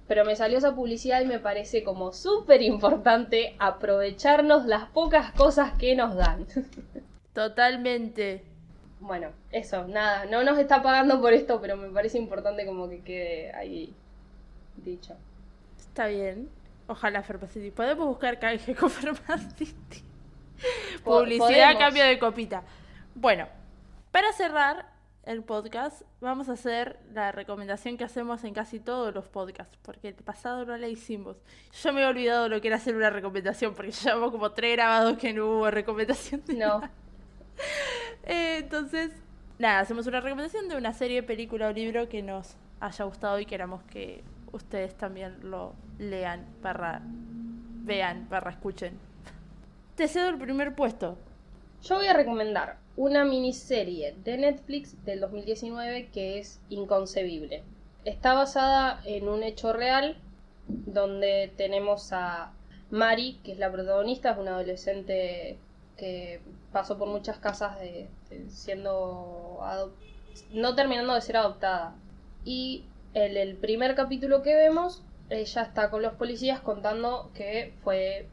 Pero 0.09 0.25
me 0.25 0.35
salió 0.35 0.57
esa 0.57 0.75
publicidad 0.75 1.21
y 1.21 1.27
me 1.27 1.39
parece 1.39 1.85
como 1.85 2.13
súper 2.13 2.63
importante 2.63 3.55
aprovecharnos 3.59 4.65
las 4.65 4.89
pocas 4.89 5.33
cosas 5.33 5.73
que 5.75 5.95
nos 5.95 6.17
dan. 6.17 6.47
Totalmente. 7.35 8.43
Bueno, 8.99 9.29
eso, 9.51 9.87
nada, 9.87 10.25
no 10.25 10.43
nos 10.43 10.59
está 10.59 10.83
pagando 10.83 11.21
por 11.21 11.35
esto, 11.35 11.61
pero 11.61 11.77
me 11.77 11.91
parece 11.91 12.17
importante 12.17 12.65
como 12.65 12.89
que 12.89 13.03
quede 13.03 13.53
ahí 13.53 13.95
dicho. 14.77 15.17
Está 15.77 16.07
bien. 16.07 16.49
Ojalá 16.87 17.23
Farmacity. 17.23 17.71
Podemos 17.71 18.07
buscar 18.07 18.39
canje 18.39 18.75
con 18.75 18.89
Farmacity. 18.89 20.12
Publicidad 21.05 21.79
cambio 21.79 22.05
de 22.05 22.19
copita. 22.19 22.63
Bueno, 23.15 23.47
para 24.11 24.33
cerrar 24.33 24.93
el 25.25 25.43
podcast, 25.43 26.03
vamos 26.21 26.49
a 26.49 26.53
hacer 26.53 26.99
la 27.13 27.31
recomendación 27.31 27.97
que 27.97 28.05
hacemos 28.05 28.43
en 28.45 28.55
casi 28.55 28.81
todos 28.81 29.15
los 29.15 29.29
podcasts, 29.29 29.79
porque 29.83 30.09
el 30.09 30.15
pasado 30.15 30.65
no 30.65 30.77
la 30.77 30.89
hicimos. 30.89 31.37
Yo 31.83 31.93
me 31.93 32.03
he 32.03 32.07
olvidado 32.07 32.49
lo 32.49 32.61
que 32.61 32.69
era 32.69 32.77
hacer 32.77 32.97
una 32.97 33.11
recomendación, 33.11 33.75
porque 33.75 33.93
llevamos 33.93 34.33
como 34.33 34.51
tres 34.53 34.77
grabados 34.77 35.19
que 35.19 35.33
no 35.33 35.47
hubo 35.47 35.71
recomendación. 35.71 36.43
de 36.47 36.55
No, 36.55 36.81
Eh, 38.25 38.59
entonces, 38.59 39.11
nada, 39.59 39.81
hacemos 39.81 40.07
una 40.07 40.21
recomendación 40.21 40.69
de 40.69 40.77
una 40.77 40.93
serie, 40.93 41.23
película 41.23 41.69
o 41.69 41.73
libro 41.73 42.09
que 42.09 42.23
nos 42.23 42.57
haya 42.81 43.05
gustado 43.05 43.41
y 43.41 43.47
queramos 43.47 43.83
que 43.85 44.23
ustedes 44.53 44.97
también 44.97 45.39
lo 45.43 45.75
lean, 45.99 46.47
barra, 46.63 47.01
vean, 47.05 48.29
barra, 48.29 48.53
escuchen. 48.53 48.99
Te 50.03 50.09
cedo 50.09 50.31
el 50.31 50.39
primer 50.39 50.75
puesto. 50.75 51.17
yo 51.85 51.95
voy 51.95 52.09
a 52.09 52.13
recomendar 52.13 52.77
una 52.97 53.25
miniserie 53.25 54.17
de 54.25 54.37
Netflix 54.37 54.97
del 55.05 55.21
2019 55.21 56.09
que 56.09 56.41
es 56.41 56.61
Inconcebible. 56.71 57.63
Está 58.05 58.35
basada 58.35 59.01
en 59.05 59.29
un 59.29 59.45
hecho 59.45 59.73
real 59.73 60.17
donde 60.67 61.53
tenemos 61.57 62.13
a 62.13 62.53
Mari, 62.91 63.39
que 63.45 63.53
es 63.53 63.59
la 63.59 63.71
protagonista, 63.71 64.33
es 64.33 64.39
una 64.39 64.57
adolescente 64.57 65.61
que 65.97 66.41
pasó 66.73 66.99
por 66.99 67.07
muchas 67.07 67.39
casas 67.39 67.79
de, 67.79 68.09
de 68.29 68.51
siendo 68.51 69.61
no 70.53 70.75
terminando 70.75 71.15
de 71.15 71.21
ser 71.21 71.37
adoptada. 71.37 71.95
Y 72.45 72.87
en 73.15 73.37
el 73.37 73.55
primer 73.55 73.95
capítulo 73.95 74.43
que 74.43 74.57
vemos, 74.57 75.05
ella 75.31 75.63
está 75.63 75.91
con 75.91 76.03
los 76.03 76.15
policías 76.15 76.59
contando 76.59 77.31
que 77.35 77.73
fue 77.85 78.27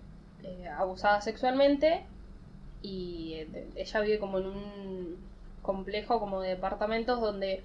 eh, 0.49 0.67
abusada 0.67 1.21
sexualmente 1.21 2.05
y 2.81 3.33
eh, 3.35 3.69
ella 3.75 3.99
vive 4.01 4.19
como 4.19 4.39
en 4.39 4.47
un 4.47 5.17
complejo 5.61 6.19
como 6.19 6.41
de 6.41 6.49
departamentos 6.49 7.21
donde 7.21 7.63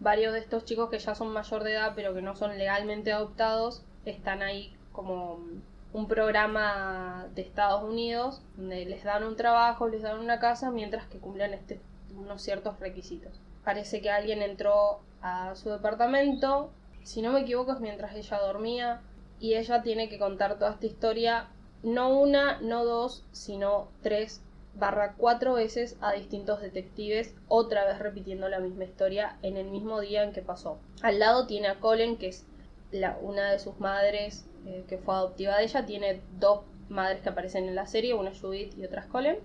varios 0.00 0.34
de 0.34 0.40
estos 0.40 0.64
chicos 0.64 0.90
que 0.90 0.98
ya 0.98 1.14
son 1.14 1.28
mayor 1.32 1.64
de 1.64 1.72
edad 1.72 1.92
pero 1.96 2.12
que 2.14 2.20
no 2.20 2.36
son 2.36 2.58
legalmente 2.58 3.12
adoptados 3.12 3.82
están 4.04 4.42
ahí 4.42 4.74
como 4.92 5.38
un 5.92 6.08
programa 6.08 7.26
de 7.34 7.40
Estados 7.40 7.82
Unidos 7.82 8.42
donde 8.56 8.84
les 8.84 9.02
dan 9.02 9.24
un 9.24 9.36
trabajo, 9.36 9.88
les 9.88 10.02
dan 10.02 10.18
una 10.18 10.38
casa 10.38 10.70
mientras 10.70 11.06
que 11.06 11.18
cumplen 11.18 11.54
este, 11.54 11.80
unos 12.14 12.42
ciertos 12.42 12.78
requisitos. 12.80 13.40
Parece 13.64 14.02
que 14.02 14.10
alguien 14.10 14.42
entró 14.42 15.00
a 15.22 15.54
su 15.54 15.70
departamento, 15.70 16.70
si 17.02 17.22
no 17.22 17.32
me 17.32 17.40
equivoco 17.40 17.72
es 17.72 17.80
mientras 17.80 18.14
ella 18.14 18.38
dormía 18.40 19.00
y 19.40 19.54
ella 19.54 19.82
tiene 19.82 20.08
que 20.10 20.18
contar 20.18 20.58
toda 20.58 20.72
esta 20.72 20.86
historia 20.86 21.48
no 21.86 22.18
una, 22.18 22.60
no 22.62 22.84
dos, 22.84 23.24
sino 23.30 23.88
tres 24.02 24.42
barra 24.74 25.14
cuatro 25.16 25.54
veces 25.54 25.96
a 26.00 26.12
distintos 26.12 26.60
detectives, 26.60 27.32
otra 27.46 27.84
vez 27.86 28.00
repitiendo 28.00 28.48
la 28.48 28.58
misma 28.58 28.84
historia 28.84 29.38
en 29.42 29.56
el 29.56 29.70
mismo 29.70 30.00
día 30.00 30.24
en 30.24 30.32
que 30.32 30.42
pasó. 30.42 30.80
Al 31.00 31.20
lado 31.20 31.46
tiene 31.46 31.68
a 31.68 31.78
Colin, 31.78 32.16
que 32.16 32.26
es 32.26 32.44
una 33.22 33.52
de 33.52 33.60
sus 33.60 33.78
madres 33.78 34.46
eh, 34.66 34.84
que 34.88 34.98
fue 34.98 35.14
adoptiva 35.14 35.58
de 35.58 35.64
ella, 35.64 35.86
tiene 35.86 36.20
dos 36.40 36.62
madres 36.88 37.20
que 37.20 37.28
aparecen 37.28 37.68
en 37.68 37.76
la 37.76 37.86
serie, 37.86 38.14
una 38.14 38.34
Judith 38.34 38.76
y 38.76 38.84
otra 38.84 39.02
es 39.02 39.06
Colin, 39.06 39.36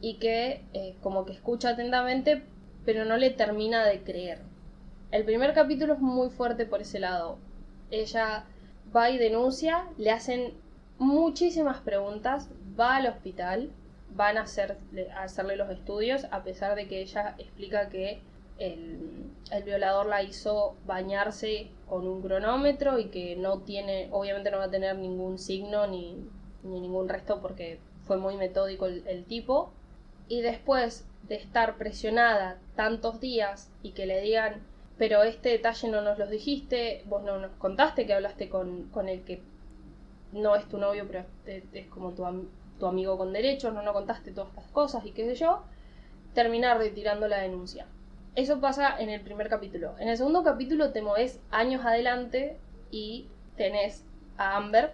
y 0.00 0.14
que 0.14 0.64
eh, 0.72 0.96
como 1.00 1.24
que 1.24 1.32
escucha 1.32 1.70
atentamente, 1.70 2.42
pero 2.84 3.04
no 3.04 3.16
le 3.16 3.30
termina 3.30 3.84
de 3.86 4.02
creer. 4.02 4.40
El 5.12 5.24
primer 5.24 5.54
capítulo 5.54 5.94
es 5.94 6.00
muy 6.00 6.28
fuerte 6.30 6.66
por 6.66 6.80
ese 6.80 6.98
lado. 6.98 7.38
Ella 7.92 8.46
va 8.94 9.10
y 9.10 9.18
denuncia, 9.18 9.86
le 9.96 10.10
hacen 10.10 10.63
muchísimas 10.98 11.80
preguntas, 11.80 12.48
va 12.78 12.96
al 12.96 13.06
hospital, 13.06 13.70
van 14.14 14.38
a, 14.38 14.42
hacerle, 14.42 15.10
a 15.10 15.24
hacerle 15.24 15.56
los 15.56 15.70
estudios, 15.70 16.26
a 16.30 16.42
pesar 16.42 16.76
de 16.76 16.86
que 16.86 17.00
ella 17.00 17.34
explica 17.38 17.88
que 17.88 18.20
el, 18.58 19.30
el 19.50 19.62
violador 19.64 20.06
la 20.06 20.22
hizo 20.22 20.76
bañarse 20.86 21.68
con 21.88 22.06
un 22.06 22.22
cronómetro 22.22 22.98
y 22.98 23.06
que 23.06 23.36
no 23.36 23.60
tiene, 23.60 24.08
obviamente 24.12 24.50
no 24.50 24.58
va 24.58 24.64
a 24.64 24.70
tener 24.70 24.96
ningún 24.96 25.38
signo 25.38 25.86
ni, 25.86 26.16
ni 26.62 26.80
ningún 26.80 27.08
resto 27.08 27.40
porque 27.40 27.78
fue 28.06 28.16
muy 28.16 28.36
metódico 28.36 28.86
el, 28.86 29.06
el 29.06 29.24
tipo. 29.24 29.72
Y 30.28 30.40
después 30.40 31.06
de 31.28 31.36
estar 31.36 31.76
presionada 31.76 32.58
tantos 32.76 33.20
días 33.20 33.70
y 33.82 33.92
que 33.92 34.06
le 34.06 34.20
digan, 34.20 34.62
pero 34.96 35.22
este 35.22 35.50
detalle 35.50 35.88
no 35.88 36.02
nos 36.02 36.18
lo 36.18 36.26
dijiste, 36.26 37.02
vos 37.06 37.22
no 37.24 37.38
nos 37.38 37.50
contaste 37.52 38.06
que 38.06 38.14
hablaste 38.14 38.48
con, 38.48 38.88
con 38.90 39.08
el 39.08 39.24
que 39.24 39.42
no 40.34 40.54
es 40.56 40.68
tu 40.68 40.78
novio, 40.78 41.06
pero 41.06 41.24
es, 41.46 41.64
es 41.72 41.86
como 41.86 42.12
tu, 42.12 42.24
tu 42.78 42.86
amigo 42.86 43.16
con 43.16 43.32
derechos, 43.32 43.72
no, 43.72 43.82
no 43.82 43.92
contaste 43.92 44.32
todas 44.32 44.50
estas 44.50 44.70
cosas 44.70 45.06
y 45.06 45.12
qué 45.12 45.24
sé 45.24 45.36
yo, 45.36 45.62
terminar 46.34 46.78
retirando 46.78 47.28
la 47.28 47.38
denuncia. 47.38 47.86
Eso 48.34 48.60
pasa 48.60 48.98
en 48.98 49.10
el 49.10 49.20
primer 49.20 49.48
capítulo. 49.48 49.94
En 49.98 50.08
el 50.08 50.16
segundo 50.16 50.42
capítulo 50.42 50.90
te 50.90 51.02
moves 51.02 51.40
años 51.50 51.86
adelante 51.86 52.58
y 52.90 53.28
tenés 53.56 54.04
a 54.36 54.56
Amber, 54.56 54.92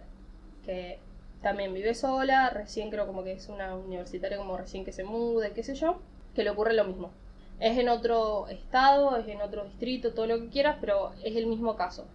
que 0.64 0.98
también 1.40 1.72
vive 1.72 1.94
sola, 1.94 2.50
recién 2.50 2.90
creo 2.90 3.06
como 3.06 3.24
que 3.24 3.32
es 3.32 3.48
una 3.48 3.74
universitaria 3.74 4.36
como 4.36 4.58
recién 4.58 4.84
que 4.84 4.92
se 4.92 5.04
mude, 5.04 5.52
qué 5.52 5.62
sé 5.62 5.74
yo, 5.74 6.00
que 6.34 6.44
le 6.44 6.50
ocurre 6.50 6.74
lo 6.74 6.84
mismo. 6.84 7.12
Es 7.60 7.78
en 7.78 7.88
otro 7.88 8.46
estado, 8.48 9.16
es 9.16 9.26
en 9.28 9.40
otro 9.40 9.64
distrito, 9.64 10.12
todo 10.12 10.26
lo 10.26 10.38
que 10.38 10.48
quieras, 10.48 10.76
pero 10.80 11.12
es 11.24 11.34
el 11.36 11.46
mismo 11.46 11.76
caso. 11.76 12.06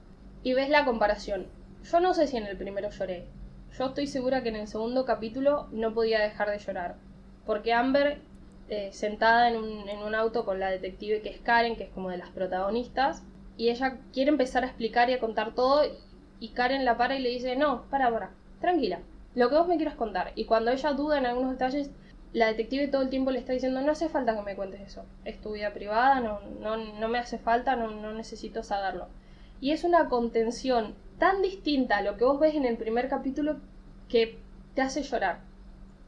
Y 0.43 0.53
ves 0.53 0.69
la 0.69 0.85
comparación. 0.85 1.47
Yo 1.91 1.99
no 1.99 2.15
sé 2.15 2.25
si 2.25 2.37
en 2.37 2.47
el 2.47 2.57
primero 2.57 2.89
lloré. 2.89 3.27
Yo 3.77 3.85
estoy 3.85 4.07
segura 4.07 4.41
que 4.41 4.49
en 4.49 4.55
el 4.55 4.67
segundo 4.67 5.05
capítulo 5.05 5.67
no 5.71 5.93
podía 5.93 6.19
dejar 6.19 6.49
de 6.49 6.57
llorar. 6.57 6.95
Porque 7.45 7.73
Amber, 7.73 8.17
eh, 8.69 8.89
sentada 8.91 9.49
en 9.49 9.57
un, 9.57 9.87
en 9.87 9.99
un 9.99 10.15
auto 10.15 10.45
con 10.45 10.59
la 10.59 10.71
detective 10.71 11.21
que 11.21 11.29
es 11.29 11.39
Karen, 11.41 11.75
que 11.75 11.83
es 11.83 11.89
como 11.91 12.09
de 12.09 12.17
las 12.17 12.29
protagonistas, 12.29 13.21
y 13.55 13.69
ella 13.69 13.99
quiere 14.13 14.31
empezar 14.31 14.63
a 14.63 14.67
explicar 14.67 15.11
y 15.11 15.13
a 15.13 15.19
contar 15.19 15.53
todo, 15.53 15.83
y 16.39 16.49
Karen 16.49 16.85
la 16.85 16.97
para 16.97 17.17
y 17.17 17.21
le 17.21 17.29
dice, 17.29 17.55
no, 17.55 17.83
para, 17.91 18.09
para, 18.09 18.31
tranquila, 18.61 19.01
lo 19.35 19.49
que 19.49 19.55
vos 19.55 19.67
me 19.67 19.77
quieras 19.77 19.95
contar. 19.95 20.31
Y 20.33 20.45
cuando 20.45 20.71
ella 20.71 20.93
duda 20.93 21.19
en 21.19 21.27
algunos 21.27 21.51
detalles, 21.51 21.91
la 22.33 22.47
detective 22.47 22.87
todo 22.87 23.03
el 23.03 23.09
tiempo 23.09 23.29
le 23.29 23.37
está 23.37 23.53
diciendo, 23.53 23.81
no 23.81 23.91
hace 23.91 24.09
falta 24.09 24.35
que 24.35 24.41
me 24.41 24.55
cuentes 24.55 24.81
eso, 24.81 25.05
es 25.23 25.39
tu 25.39 25.51
vida 25.51 25.71
privada, 25.71 26.19
no, 26.19 26.39
no, 26.59 26.77
no 26.77 27.07
me 27.09 27.19
hace 27.19 27.37
falta, 27.37 27.75
no, 27.75 27.91
no 27.91 28.11
necesito 28.11 28.63
saberlo. 28.63 29.07
Y 29.61 29.71
es 29.71 29.83
una 29.83 30.09
contención 30.09 30.95
tan 31.19 31.41
distinta 31.41 31.97
a 31.97 32.01
lo 32.01 32.17
que 32.17 32.25
vos 32.25 32.39
ves 32.39 32.55
en 32.55 32.65
el 32.65 32.77
primer 32.77 33.07
capítulo 33.09 33.57
que 34.09 34.37
te 34.73 34.81
hace 34.81 35.01
llorar, 35.03 35.39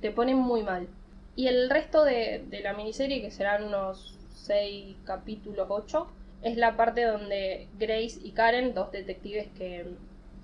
te 0.02 0.12
pone 0.12 0.36
muy 0.36 0.64
mal. 0.64 0.88
Y 1.36 1.48
el 1.48 1.70
resto 1.70 2.04
de, 2.04 2.44
de 2.50 2.62
la 2.62 2.74
miniserie, 2.74 3.22
que 3.22 3.32
serán 3.32 3.64
unos 3.64 4.18
6 4.34 4.98
capítulos, 5.06 5.68
8, 5.70 6.08
es 6.44 6.58
la 6.58 6.76
parte 6.76 7.04
donde 7.04 7.68
Grace 7.80 8.20
y 8.24 8.32
Karen, 8.32 8.74
dos 8.74 8.92
detectives 8.92 9.48
que 9.58 9.86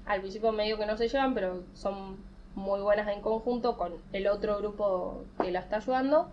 al 0.05 0.21
principio 0.21 0.51
medio 0.51 0.77
que 0.77 0.85
no 0.85 0.97
se 0.97 1.07
llevan, 1.07 1.33
pero 1.33 1.63
son 1.73 2.17
muy 2.55 2.81
buenas 2.81 3.07
en 3.07 3.21
conjunto 3.21 3.77
con 3.77 3.93
el 4.11 4.27
otro 4.27 4.57
grupo 4.59 5.23
que 5.41 5.51
la 5.51 5.59
está 5.59 5.77
ayudando, 5.77 6.31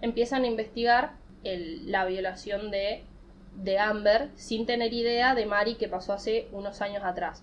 empiezan 0.00 0.44
a 0.44 0.48
investigar 0.48 1.12
el- 1.44 1.90
la 1.90 2.04
violación 2.04 2.70
de, 2.70 3.04
de 3.56 3.78
Amber 3.78 4.30
sin 4.34 4.66
tener 4.66 4.92
idea 4.92 5.34
de 5.34 5.46
Mari 5.46 5.74
que 5.76 5.88
pasó 5.88 6.12
hace 6.12 6.48
unos 6.52 6.80
años 6.80 7.02
atrás. 7.04 7.42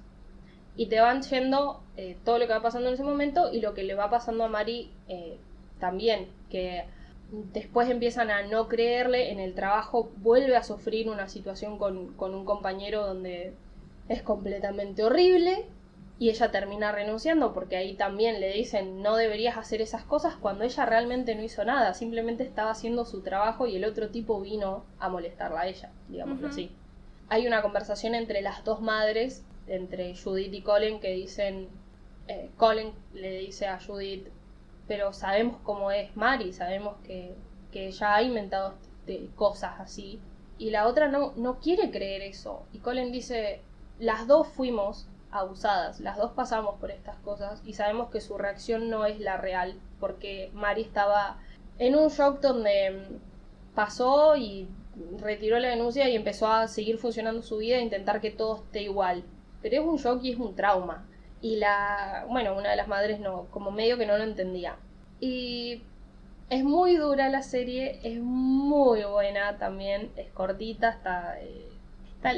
Y 0.75 0.87
te 0.87 0.99
van 0.99 1.21
yendo 1.23 1.81
eh, 1.97 2.17
todo 2.23 2.39
lo 2.39 2.47
que 2.47 2.53
va 2.53 2.61
pasando 2.61 2.87
en 2.87 2.93
ese 2.93 3.03
momento 3.03 3.51
y 3.51 3.59
lo 3.59 3.73
que 3.73 3.83
le 3.83 3.95
va 3.95 4.09
pasando 4.09 4.43
a 4.43 4.47
Mari 4.47 4.91
eh, 5.07 5.37
también, 5.79 6.29
que 6.49 6.85
después 7.31 7.89
empiezan 7.89 8.31
a 8.31 8.43
no 8.43 8.67
creerle 8.67 9.31
en 9.31 9.39
el 9.39 9.53
trabajo, 9.53 10.11
vuelve 10.17 10.55
a 10.55 10.63
sufrir 10.63 11.09
una 11.09 11.27
situación 11.27 11.77
con, 11.77 12.13
con 12.13 12.33
un 12.33 12.45
compañero 12.45 13.05
donde 13.05 13.53
es 14.07 14.21
completamente 14.21 15.03
horrible 15.03 15.65
y 16.19 16.29
ella 16.29 16.51
termina 16.51 16.91
renunciando 16.91 17.53
porque 17.53 17.77
ahí 17.77 17.95
también 17.95 18.41
le 18.41 18.51
dicen 18.51 19.01
no 19.01 19.15
deberías 19.15 19.57
hacer 19.57 19.81
esas 19.81 20.03
cosas 20.03 20.35
cuando 20.35 20.65
ella 20.65 20.85
realmente 20.85 21.33
no 21.33 21.43
hizo 21.43 21.63
nada, 21.63 21.93
simplemente 21.93 22.43
estaba 22.43 22.71
haciendo 22.71 23.05
su 23.05 23.21
trabajo 23.21 23.67
y 23.67 23.77
el 23.77 23.85
otro 23.85 24.09
tipo 24.09 24.41
vino 24.41 24.83
a 24.99 25.07
molestarla 25.09 25.61
a 25.61 25.67
ella, 25.67 25.91
digámoslo 26.09 26.49
así. 26.49 26.71
Hay 27.29 27.47
una 27.47 27.61
conversación 27.61 28.15
entre 28.15 28.41
las 28.41 28.63
dos 28.65 28.81
madres, 28.81 29.45
entre 29.67 30.15
Judith 30.15 30.53
y 30.53 30.61
Colin, 30.61 30.99
que 30.99 31.13
dicen, 31.13 31.69
eh, 32.27 32.49
Colin 32.57 32.91
le 33.13 33.39
dice 33.39 33.67
a 33.67 33.79
Judith, 33.79 34.27
pero 34.87 35.13
sabemos 35.13 35.57
cómo 35.63 35.91
es 35.91 36.15
Mari, 36.17 36.51
sabemos 36.51 36.95
que, 37.05 37.35
que 37.71 37.87
ella 37.87 38.15
ha 38.15 38.23
inventado 38.23 38.73
este- 39.09 39.29
cosas 39.35 39.79
así. 39.79 40.19
Y 40.57 40.71
la 40.71 40.87
otra 40.87 41.07
no, 41.07 41.33
no 41.35 41.59
quiere 41.59 41.89
creer 41.91 42.21
eso. 42.21 42.63
Y 42.73 42.79
Colin 42.79 43.11
dice, 43.11 43.61
las 43.99 44.27
dos 44.27 44.47
fuimos 44.47 45.07
abusadas, 45.31 45.99
las 45.99 46.17
dos 46.17 46.31
pasamos 46.31 46.75
por 46.79 46.91
estas 46.91 47.17
cosas 47.17 47.61
y 47.65 47.73
sabemos 47.73 48.09
que 48.09 48.21
su 48.21 48.37
reacción 48.37 48.89
no 48.89 49.05
es 49.05 49.19
la 49.19 49.37
real, 49.37 49.79
porque 49.99 50.51
Mari 50.53 50.81
estaba 50.81 51.37
en 51.77 51.95
un 51.95 52.09
shock 52.09 52.41
donde 52.41 52.91
mm, 52.91 53.75
pasó 53.75 54.35
y 54.35 54.67
retiró 55.19 55.59
la 55.59 55.69
denuncia 55.69 56.09
y 56.09 56.15
empezó 56.15 56.47
a 56.47 56.67
seguir 56.67 56.97
funcionando 56.97 57.41
su 57.41 57.57
vida 57.57 57.77
e 57.77 57.81
intentar 57.81 58.21
que 58.21 58.31
todo 58.31 58.57
esté 58.57 58.83
igual. 58.83 59.23
Pero 59.61 59.81
es 59.81 59.87
un 59.87 59.97
shock 59.97 60.23
y 60.23 60.31
es 60.31 60.39
un 60.39 60.55
trauma. 60.55 61.05
Y 61.41 61.57
la, 61.57 62.25
bueno, 62.29 62.57
una 62.57 62.71
de 62.71 62.75
las 62.75 62.87
madres 62.87 63.19
no, 63.19 63.47
como 63.51 63.71
medio 63.71 63.97
que 63.97 64.05
no 64.05 64.17
lo 64.17 64.23
entendía. 64.23 64.77
Y 65.19 65.83
es 66.49 66.63
muy 66.63 66.95
dura 66.97 67.29
la 67.29 67.43
serie, 67.43 67.99
es 68.03 68.19
muy 68.19 69.03
buena 69.03 69.57
también, 69.57 70.11
es 70.15 70.29
cortita, 70.31 70.89
está, 70.89 71.39
eh, 71.39 71.69
está 72.15 72.33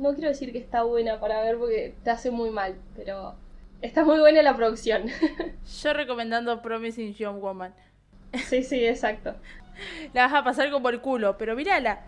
no 0.00 0.14
quiero 0.14 0.30
decir 0.30 0.52
que 0.52 0.58
está 0.58 0.82
buena 0.82 1.20
para 1.20 1.40
ver 1.42 1.58
porque 1.58 1.94
te 2.02 2.10
hace 2.10 2.30
muy 2.30 2.50
mal, 2.50 2.76
pero 2.96 3.34
está 3.82 4.04
muy 4.04 4.18
buena 4.18 4.42
la 4.42 4.56
producción. 4.56 5.04
Yo 5.82 5.92
recomendando 5.92 6.60
Promising 6.62 7.14
Young 7.14 7.40
Woman. 7.40 7.74
sí, 8.32 8.62
sí, 8.62 8.84
exacto. 8.84 9.34
La 10.12 10.24
vas 10.26 10.34
a 10.34 10.44
pasar 10.44 10.70
como 10.70 10.88
el 10.90 11.00
culo, 11.00 11.36
pero 11.38 11.54
mírala. 11.56 12.04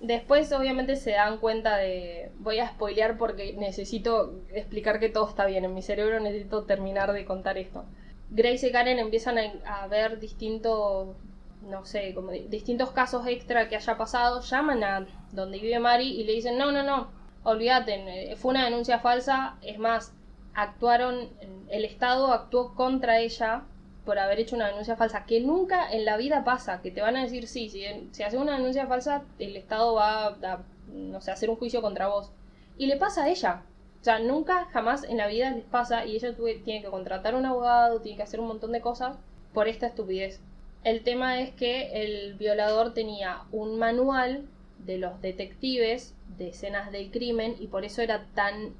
Después 0.00 0.50
obviamente 0.52 0.96
se 0.96 1.10
dan 1.10 1.36
cuenta 1.38 1.76
de... 1.76 2.32
Voy 2.38 2.58
a 2.58 2.68
spoilear 2.68 3.18
porque 3.18 3.52
necesito 3.52 4.40
explicar 4.54 4.98
que 4.98 5.10
todo 5.10 5.28
está 5.28 5.44
bien. 5.44 5.64
En 5.66 5.74
mi 5.74 5.82
cerebro 5.82 6.18
necesito 6.20 6.64
terminar 6.64 7.12
de 7.12 7.26
contar 7.26 7.58
esto. 7.58 7.84
Grace 8.30 8.68
y 8.68 8.72
Karen 8.72 8.98
empiezan 8.98 9.36
a, 9.66 9.86
ver 9.88 10.18
distintos... 10.20 11.16
No 11.62 11.84
sé, 11.84 12.14
como 12.14 12.30
di- 12.30 12.46
distintos 12.48 12.90
casos 12.92 13.26
extra 13.26 13.68
que 13.68 13.76
haya 13.76 13.98
pasado. 13.98 14.40
Llaman 14.40 14.82
a 14.82 15.06
donde 15.32 15.58
vive 15.58 15.78
Mari 15.78 16.18
y 16.18 16.24
le 16.24 16.32
dicen, 16.32 16.56
no, 16.56 16.72
no, 16.72 16.82
no, 16.82 17.08
olvídate, 17.44 18.32
eh, 18.32 18.36
fue 18.36 18.50
una 18.52 18.64
denuncia 18.64 18.98
falsa. 18.98 19.56
Es 19.62 19.78
más, 19.78 20.12
actuaron, 20.54 21.28
el 21.68 21.84
Estado 21.84 22.32
actuó 22.32 22.74
contra 22.74 23.18
ella 23.20 23.64
por 24.04 24.18
haber 24.18 24.40
hecho 24.40 24.56
una 24.56 24.68
denuncia 24.68 24.96
falsa, 24.96 25.26
que 25.26 25.40
nunca 25.40 25.90
en 25.92 26.04
la 26.04 26.16
vida 26.16 26.42
pasa, 26.44 26.80
que 26.82 26.90
te 26.90 27.02
van 27.02 27.16
a 27.16 27.22
decir, 27.22 27.46
sí, 27.46 27.68
si, 27.68 27.84
si 28.12 28.22
haces 28.22 28.40
una 28.40 28.56
denuncia 28.56 28.86
falsa, 28.86 29.22
el 29.38 29.56
Estado 29.56 29.94
va 29.94 30.26
a, 30.28 30.62
no 30.92 31.20
sé, 31.20 31.30
hacer 31.30 31.50
un 31.50 31.56
juicio 31.56 31.82
contra 31.82 32.08
vos. 32.08 32.30
Y 32.78 32.86
le 32.86 32.96
pasa 32.96 33.24
a 33.24 33.28
ella. 33.28 33.62
O 34.00 34.04
sea, 34.04 34.18
nunca, 34.18 34.64
jamás 34.72 35.04
en 35.04 35.18
la 35.18 35.26
vida 35.26 35.50
les 35.50 35.64
pasa 35.64 36.06
y 36.06 36.16
ella 36.16 36.34
tuve- 36.34 36.62
tiene 36.64 36.80
que 36.82 36.88
contratar 36.88 37.34
un 37.34 37.44
abogado, 37.44 38.00
tiene 38.00 38.16
que 38.16 38.22
hacer 38.22 38.40
un 38.40 38.48
montón 38.48 38.72
de 38.72 38.80
cosas 38.80 39.18
por 39.52 39.68
esta 39.68 39.86
estupidez. 39.86 40.40
El 40.82 41.02
tema 41.04 41.40
es 41.40 41.50
que 41.52 42.02
el 42.02 42.34
violador 42.34 42.94
tenía 42.94 43.42
un 43.52 43.78
manual 43.78 44.46
de 44.78 44.96
los 44.96 45.20
detectives 45.20 46.14
de 46.38 46.48
escenas 46.48 46.92
del 46.92 47.10
crimen 47.10 47.56
y 47.60 47.68
por 47.68 47.84
eso 47.84 48.02
era 48.02 48.24
tan 48.34 48.74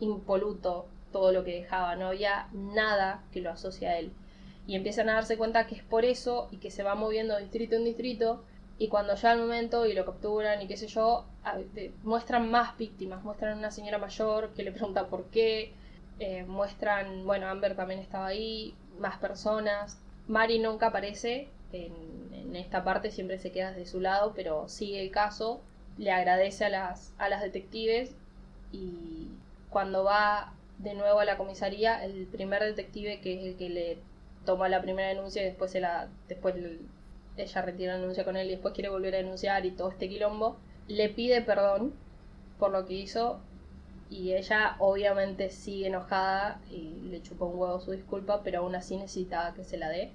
impoluto 0.00 0.86
todo 1.12 1.32
lo 1.32 1.44
que 1.44 1.54
dejaba, 1.54 1.96
no 1.96 2.08
había 2.08 2.48
nada 2.52 3.22
que 3.32 3.40
lo 3.40 3.50
asocie 3.50 3.88
a 3.88 3.98
él. 3.98 4.12
Y 4.66 4.76
empiezan 4.76 5.08
a 5.08 5.14
darse 5.14 5.36
cuenta 5.36 5.66
que 5.66 5.74
es 5.76 5.82
por 5.82 6.04
eso 6.04 6.48
y 6.50 6.56
que 6.56 6.70
se 6.70 6.82
va 6.82 6.94
moviendo 6.94 7.38
distrito 7.38 7.76
en 7.76 7.84
distrito 7.84 8.42
y 8.78 8.88
cuando 8.88 9.14
llega 9.14 9.32
el 9.32 9.38
momento 9.40 9.86
y 9.86 9.92
lo 9.92 10.04
capturan 10.04 10.60
y 10.62 10.66
qué 10.66 10.76
sé 10.76 10.88
yo, 10.88 11.26
a- 11.44 11.58
muestran 12.02 12.50
más 12.50 12.76
víctimas, 12.76 13.22
muestran 13.22 13.58
una 13.58 13.70
señora 13.70 13.98
mayor 13.98 14.52
que 14.54 14.64
le 14.64 14.72
pregunta 14.72 15.06
por 15.08 15.26
qué, 15.26 15.72
eh, 16.18 16.44
muestran, 16.44 17.24
bueno, 17.26 17.46
Amber 17.48 17.76
también 17.76 18.00
estaba 18.00 18.26
ahí, 18.26 18.74
más 18.98 19.18
personas, 19.18 19.98
Mari 20.26 20.58
nunca 20.58 20.86
aparece 20.88 21.48
en, 21.72 21.92
en 22.32 22.56
esta 22.56 22.82
parte, 22.84 23.10
siempre 23.10 23.38
se 23.38 23.52
queda 23.52 23.72
de 23.72 23.86
su 23.86 24.00
lado, 24.00 24.32
pero 24.34 24.68
sigue 24.68 25.02
el 25.02 25.10
caso, 25.10 25.60
le 25.98 26.10
agradece 26.10 26.64
a 26.64 26.68
las, 26.68 27.12
a 27.18 27.28
las 27.28 27.42
detectives 27.42 28.14
y 28.72 29.28
cuando 29.70 30.04
va 30.04 30.52
de 30.78 30.94
nuevo 30.94 31.20
a 31.20 31.24
la 31.24 31.36
comisaría, 31.36 32.04
el 32.04 32.26
primer 32.26 32.62
detective 32.62 33.20
que 33.20 33.38
es 33.38 33.44
el 33.46 33.56
que 33.56 33.68
le 33.68 33.98
toma 34.44 34.68
la 34.68 34.82
primera 34.82 35.08
denuncia 35.08 35.42
y 35.42 35.46
después 35.46 35.70
se 35.70 35.80
la 35.80 36.08
después 36.28 36.54
el- 36.56 36.80
ella 37.36 37.62
retira 37.62 37.92
la 37.94 37.98
denuncia 37.98 38.24
con 38.24 38.36
él 38.36 38.46
y 38.48 38.50
después 38.50 38.74
quiere 38.74 38.90
volver 38.90 39.14
a 39.14 39.18
denunciar 39.18 39.64
y 39.66 39.70
todo 39.72 39.90
este 39.90 40.08
quilombo, 40.08 40.56
le 40.88 41.08
pide 41.08 41.42
perdón 41.42 41.92
por 42.58 42.70
lo 42.70 42.86
que 42.86 42.94
hizo 42.94 43.40
y 44.10 44.34
ella 44.34 44.76
obviamente 44.78 45.50
sigue 45.50 45.86
enojada 45.88 46.60
y 46.70 47.08
le 47.10 47.22
chupa 47.22 47.46
un 47.46 47.58
huevo 47.58 47.80
su 47.80 47.90
disculpa, 47.92 48.42
pero 48.44 48.60
aún 48.60 48.74
así 48.76 48.96
necesitaba 48.96 49.54
que 49.54 49.64
se 49.64 49.76
la 49.78 49.88
dé. 49.88 50.10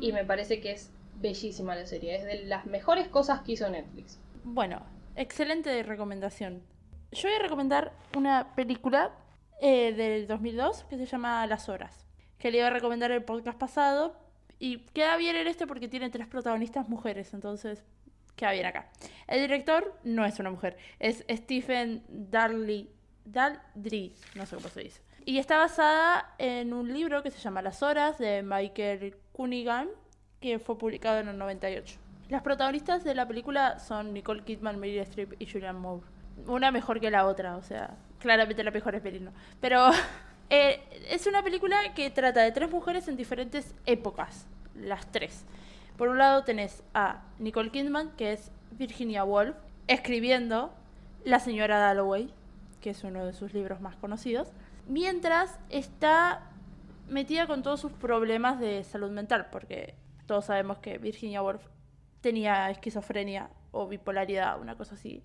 Y 0.00 0.12
me 0.12 0.24
parece 0.24 0.60
que 0.60 0.72
es 0.72 0.90
bellísima 1.20 1.74
la 1.76 1.86
serie, 1.86 2.16
es 2.16 2.24
de 2.24 2.44
las 2.46 2.66
mejores 2.66 3.08
cosas 3.08 3.42
que 3.42 3.52
hizo 3.52 3.68
Netflix. 3.70 4.18
Bueno, 4.42 4.80
excelente 5.20 5.82
recomendación. 5.82 6.62
Yo 7.12 7.28
voy 7.28 7.38
a 7.38 7.42
recomendar 7.42 7.92
una 8.16 8.54
película 8.54 9.12
eh, 9.60 9.92
del 9.92 10.26
2002 10.26 10.84
que 10.84 10.96
se 10.96 11.04
llama 11.04 11.46
Las 11.46 11.68
Horas, 11.68 12.06
que 12.38 12.50
le 12.50 12.58
iba 12.58 12.68
a 12.68 12.70
recomendar 12.70 13.10
el 13.10 13.22
podcast 13.22 13.58
pasado 13.58 14.16
y 14.58 14.78
queda 14.94 15.18
bien 15.18 15.36
en 15.36 15.46
este 15.46 15.66
porque 15.66 15.88
tiene 15.88 16.08
tres 16.08 16.26
protagonistas 16.26 16.88
mujeres, 16.88 17.34
entonces 17.34 17.84
queda 18.34 18.52
bien 18.52 18.64
acá. 18.64 18.90
El 19.26 19.42
director 19.42 19.94
no 20.04 20.24
es 20.24 20.38
una 20.38 20.50
mujer, 20.50 20.78
es 20.98 21.24
Stephen 21.28 22.02
Darley, 22.08 22.90
Daldry, 23.26 24.14
no 24.34 24.46
sé 24.46 24.56
cómo 24.56 24.68
se 24.68 24.80
dice. 24.80 25.02
Y 25.26 25.36
está 25.36 25.58
basada 25.58 26.34
en 26.38 26.72
un 26.72 26.94
libro 26.94 27.22
que 27.22 27.30
se 27.30 27.40
llama 27.40 27.60
Las 27.60 27.82
Horas 27.82 28.16
de 28.18 28.42
Michael 28.42 29.14
Cunningham, 29.32 29.88
que 30.40 30.58
fue 30.58 30.78
publicado 30.78 31.18
en 31.18 31.28
el 31.28 31.36
98. 31.36 32.09
Las 32.30 32.42
protagonistas 32.42 33.02
de 33.02 33.16
la 33.16 33.26
película 33.26 33.80
son 33.80 34.14
Nicole 34.14 34.44
Kidman, 34.44 34.78
Meryl 34.78 35.00
Streep 35.00 35.34
y 35.40 35.46
Julianne 35.46 35.80
Moore. 35.80 36.06
Una 36.46 36.70
mejor 36.70 37.00
que 37.00 37.10
la 37.10 37.26
otra, 37.26 37.56
o 37.56 37.62
sea, 37.62 37.96
claramente 38.20 38.62
la 38.62 38.70
mejor 38.70 38.94
es 38.94 39.02
Meryl. 39.02 39.30
Pero 39.60 39.90
eh, 40.50 40.80
es 41.08 41.26
una 41.26 41.42
película 41.42 41.92
que 41.92 42.08
trata 42.10 42.42
de 42.42 42.52
tres 42.52 42.70
mujeres 42.70 43.08
en 43.08 43.16
diferentes 43.16 43.74
épocas, 43.84 44.46
las 44.76 45.10
tres. 45.10 45.44
Por 45.96 46.08
un 46.08 46.18
lado 46.18 46.44
tenés 46.44 46.84
a 46.94 47.24
Nicole 47.40 47.72
Kidman, 47.72 48.12
que 48.12 48.32
es 48.34 48.52
Virginia 48.70 49.24
Woolf, 49.24 49.56
escribiendo 49.88 50.72
La 51.24 51.40
señora 51.40 51.80
Dalloway, 51.80 52.32
que 52.80 52.90
es 52.90 53.02
uno 53.02 53.26
de 53.26 53.32
sus 53.32 53.54
libros 53.54 53.80
más 53.80 53.96
conocidos, 53.96 54.52
mientras 54.86 55.58
está 55.68 56.42
metida 57.08 57.48
con 57.48 57.64
todos 57.64 57.80
sus 57.80 57.90
problemas 57.90 58.60
de 58.60 58.84
salud 58.84 59.10
mental, 59.10 59.48
porque 59.50 59.94
todos 60.26 60.44
sabemos 60.44 60.78
que 60.78 60.96
Virginia 60.98 61.42
Woolf 61.42 61.60
tenía 62.20 62.70
esquizofrenia 62.70 63.50
o 63.72 63.86
bipolaridad, 63.88 64.60
una 64.60 64.76
cosa 64.76 64.94
así. 64.94 65.22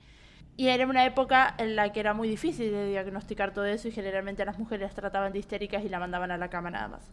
Y 0.57 0.69
era 0.69 0.87
una 0.87 1.05
época 1.05 1.53
en 1.57 1.75
la 1.75 1.91
que 1.91 1.99
era 1.99 2.13
muy 2.13 2.29
difícil 2.29 2.71
de 2.71 2.87
diagnosticar 2.87 3.53
todo 3.53 3.65
eso 3.65 3.87
y 3.87 3.91
generalmente 3.91 4.41
a 4.41 4.45
las 4.45 4.57
mujeres 4.57 4.83
las 4.83 4.95
trataban 4.95 5.33
de 5.33 5.39
histéricas 5.39 5.83
y 5.83 5.89
la 5.89 5.99
mandaban 5.99 6.31
a 6.31 6.37
la 6.37 6.49
cama 6.49 6.71
nada 6.71 6.87
más. 6.87 7.11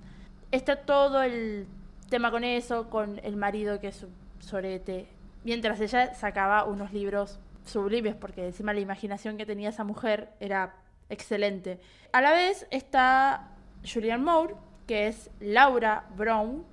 Está 0.52 0.76
todo 0.76 1.22
el 1.22 1.66
tema 2.08 2.30
con 2.30 2.44
eso, 2.44 2.88
con 2.88 3.20
el 3.24 3.36
marido 3.36 3.80
que 3.80 3.88
es 3.88 4.02
un 4.04 4.14
sorete, 4.38 5.06
mientras 5.44 5.80
ella 5.80 6.14
sacaba 6.14 6.64
unos 6.64 6.92
libros 6.92 7.40
sublimes, 7.64 8.14
porque 8.14 8.46
encima 8.46 8.72
la 8.72 8.80
imaginación 8.80 9.36
que 9.36 9.46
tenía 9.46 9.70
esa 9.70 9.82
mujer 9.82 10.28
era 10.38 10.76
excelente. 11.08 11.80
A 12.12 12.20
la 12.20 12.32
vez 12.32 12.66
está 12.70 13.48
Julianne 13.84 14.24
Moore, 14.24 14.54
que 14.86 15.08
es 15.08 15.30
Laura 15.40 16.04
Brown, 16.16 16.64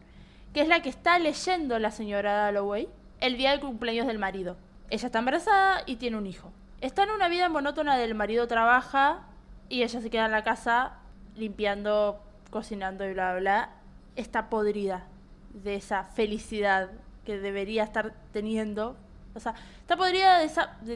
que 0.53 0.62
es 0.62 0.68
la 0.68 0.82
que 0.82 0.89
está 0.89 1.18
leyendo 1.20 1.80
la 1.80 1.91
señora 1.91 2.34
Dalloway 2.34 2.89
el 3.20 3.38
día 3.38 3.52
del 3.52 3.60
cumpleaños 3.60 4.08
del 4.08 4.20
marido. 4.20 4.58
Ella 4.90 5.06
está 5.08 5.20
embarazada 5.20 5.84
y 5.86 5.98
tiene 5.98 6.18
un 6.18 6.28
hijo. 6.28 6.52
Está 6.82 7.04
en 7.04 7.12
una 7.12 7.28
vida 7.28 7.50
monótona 7.50 7.98
del 7.98 8.16
marido 8.16 8.48
trabaja 8.48 9.28
y 9.68 9.84
ella 9.84 10.02
se 10.02 10.10
queda 10.10 10.26
en 10.26 10.32
la 10.32 10.44
casa 10.44 10.94
limpiando, 11.36 12.22
cocinando 12.50 13.06
y 13.06 13.14
bla 13.14 13.32
bla 13.32 13.40
bla. 13.40 13.70
Está 14.16 14.50
podrida 14.50 15.06
de 15.54 15.76
esa 15.76 16.04
felicidad 16.04 16.90
que 17.26 17.38
debería 17.38 17.84
estar 17.84 18.14
teniendo. 18.32 18.96
O 19.40 19.42
sea, 19.42 19.56
está 19.80 19.96
podrida 19.96 20.40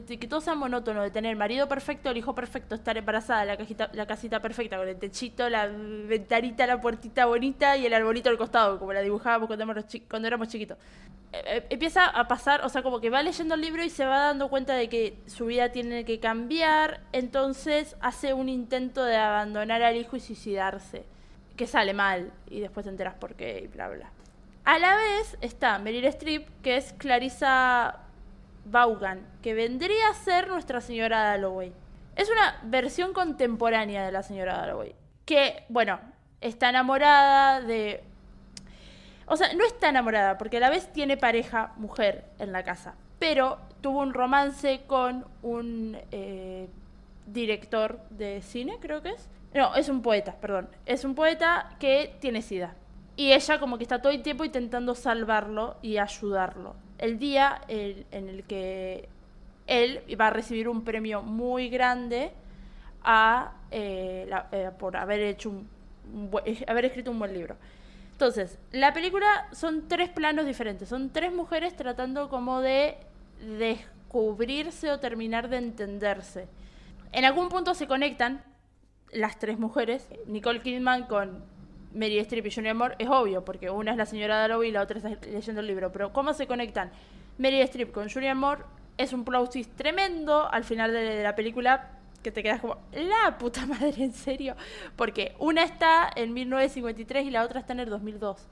que 0.06 0.28
todo 0.28 0.41
sea 0.41 0.54
monótono, 0.54 1.02
de 1.02 1.12
tener 1.12 1.34
marido 1.38 1.70
perfecto, 1.70 2.10
el 2.10 2.18
hijo 2.18 2.36
perfecto, 2.36 2.76
estar 2.76 2.98
embarazada, 2.98 3.46
la, 3.46 4.06
casita 4.06 4.41
perfecta, 4.41 4.76
con 4.76 4.89
el 4.89 4.98
techito, 4.98 5.50
la 5.50 5.68
ventanita, 5.68 6.68
la 6.68 6.82
puertita 6.82 7.26
bonita 7.26 7.78
y 7.78 7.86
el 7.86 7.94
arbolito 7.94 8.30
al 8.30 8.38
costado, 8.38 8.80
como 8.80 8.91
la 8.91 8.99
dibujábamos 8.99 9.48
cuando 9.48 10.28
éramos, 10.28 10.49
chiquitos. 10.49 10.78
Eh, 11.32 11.41
eh, 11.45 11.68
empieza 11.70 12.06
a 12.06 12.28
pasar, 12.28 12.65
o 12.65 12.70
sea, 12.70 12.84
como 12.84 12.99
que 12.99 13.10
va 13.10 13.24
leyendo 13.24 13.56
el 13.56 13.61
libro 13.61 13.82
y 13.82 13.90
se 13.90 14.06
va 14.06 14.28
dando 14.28 14.49
cuenta 14.49 14.74
de 14.74 14.90
que 14.90 15.18
su 15.26 15.45
vida 15.45 15.72
tiene 15.72 16.03
que 16.03 16.20
cambiar, 16.20 16.99
entonces 17.14 17.95
hace 18.02 18.34
un 18.34 18.49
intento 18.49 19.06
de 19.06 19.15
abandonar 19.15 19.82
al 19.84 19.95
hijo 19.95 20.18
y 20.18 20.20
suicidarse, 20.20 21.06
que 21.56 21.65
sale 21.65 21.94
mal, 21.94 22.34
y 22.49 22.60
después 22.60 22.84
te 22.84 22.90
enteras 22.90 23.14
por 23.15 23.36
qué 23.36 23.61
y 23.64 23.68
bla 23.68 23.88
bla. 23.88 24.11
A 24.65 24.80
la 24.80 24.95
vez 24.95 25.38
está 25.41 25.78
Meryl 25.78 26.06
Streep, 26.06 26.48
que 26.61 26.78
es 26.78 26.94
Clarissa 26.94 28.03
Vaughan, 28.65 29.26
que 29.41 29.53
vendría 29.53 30.10
a 30.10 30.14
ser 30.14 30.48
Nuestra 30.48 30.81
Señora 30.81 31.23
Dalloway. 31.23 31.73
Es 32.15 32.30
una 32.30 32.60
versión 32.64 33.14
contemporánea 33.14 34.06
de 34.06 34.11
la 34.11 34.23
Señora 34.23 34.57
Dalloway, 34.57 34.95
que, 35.26 35.65
bueno, 35.69 35.99
está 36.41 36.69
enamorada 36.69 37.61
de... 37.61 38.03
O 39.26 39.38
sea, 39.38 39.53
no 39.53 39.65
está 39.65 39.90
enamorada, 39.90 40.38
porque 40.38 40.57
a 40.57 40.60
la 40.60 40.69
vez 40.69 40.91
tiene 40.91 41.18
pareja 41.18 41.73
mujer 41.77 42.26
en 42.40 42.52
la 42.52 42.64
casa, 42.64 42.95
pero 43.19 43.57
tuvo 43.81 44.02
un 44.02 44.14
romance 44.14 44.81
con 44.85 45.26
un 45.41 45.98
eh, 46.11 46.68
director 47.26 47.99
de 48.10 48.41
cine, 48.41 48.77
creo 48.81 49.02
que 49.02 49.11
es. 49.11 49.30
No, 49.53 49.76
es 49.76 49.88
un 49.88 50.02
poeta, 50.02 50.35
perdón. 50.41 50.69
Es 50.85 51.06
un 51.06 51.15
poeta 51.15 51.76
que 51.80 52.15
tiene 52.19 52.41
sida. 52.41 52.76
Y 53.15 53.34
ella 53.34 53.60
como 53.60 53.77
que 53.77 53.84
está 53.84 54.02
todo 54.02 54.11
el 54.11 54.23
tiempo 54.23 54.44
intentando 54.44 54.95
salvarlo 54.95 55.77
y 55.81 55.98
ayudarlo. 55.98 56.76
El 57.04 57.20
día 57.20 57.60
en 57.68 58.30
el 58.30 58.46
que 58.46 59.10
él 59.68 60.02
va 60.20 60.28
a 60.28 60.30
recibir 60.30 60.70
un 60.70 60.86
premio 60.86 61.22
muy 61.22 61.68
grande 61.68 62.32
a, 63.04 63.56
eh, 63.72 64.32
eh, 64.54 64.72
por 64.80 64.96
haber 64.96 65.20
hecho 65.20 65.50
un, 65.50 65.68
eh, 66.46 66.64
haber 66.66 66.86
escrito 66.86 67.12
un 67.12 67.20
buen 67.20 67.34
libro. 67.34 67.58
Entonces, 68.14 68.58
la 68.72 68.94
película 68.94 69.50
son 69.52 69.90
tres 69.90 70.12
planos 70.12 70.46
diferentes, 70.46 70.88
son 70.88 71.10
tres 71.10 71.34
mujeres 71.34 71.76
tratando 71.76 72.30
como 72.30 72.62
de 72.62 72.96
descubrirse 73.60 74.90
o 74.90 75.02
terminar 75.02 75.50
de 75.50 75.58
entenderse. 75.58 76.48
En 77.12 77.26
algún 77.26 77.50
punto 77.50 77.74
se 77.74 77.86
conectan 77.86 78.46
las 79.12 79.40
tres 79.40 79.60
mujeres, 79.60 80.08
Nicole 80.26 80.62
Kidman 80.62 81.08
con 81.08 81.44
Mary 81.94 82.18
Streep 82.20 82.45
y 82.45 82.52
Julianne 82.52 82.78
Moore, 82.78 82.95
es 82.99 83.07
obvio, 83.07 83.45
porque 83.45 83.70
una 83.70 83.91
es 83.91 83.98
la 83.98 84.06
señora 84.06 84.38
Dalloway 84.38 84.70
y 84.70 84.72
la 84.72 84.82
otra 84.82 84.98
está 84.98 85.10
leyendo 85.28 85.61
el 85.61 85.68
libro, 85.68 85.91
pero 85.91 86.11
¿cómo 86.11 86.34
se 86.34 86.48
conectan 86.48 86.91
Mary 87.38 87.61
Streep 87.61 87.91
con 87.91 88.10
Julianne 88.10 88.40
Moore? 88.40 88.64
Es 88.98 89.14
un 89.14 89.24
plot 89.26 89.52
twist 89.52 89.76
tremendo 89.76 90.52
al 90.52 90.64
final 90.64 90.91
de, 90.91 90.99
de 90.99 91.24
la 91.24 91.36
película 91.36 91.90
que 92.24 92.32
te 92.32 92.41
quedas 92.41 92.61
como, 92.61 92.78
la 92.94 93.38
puta 93.38 93.65
madre, 93.68 94.03
en 94.03 94.14
serio, 94.14 94.56
porque 94.95 95.36
una 95.38 95.64
está 95.64 96.10
en 96.15 96.34
1953 96.34 97.26
y 97.26 97.30
la 97.30 97.44
otra 97.44 97.60
está 97.60 97.74
en 97.74 97.82
el 97.82 97.90
2002. 97.90 98.48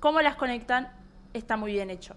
¿Cómo 0.00 0.20
las 0.20 0.36
conectan? 0.36 0.88
Está 1.34 1.56
muy 1.56 1.72
bien 1.72 1.90
hecho. 1.90 2.14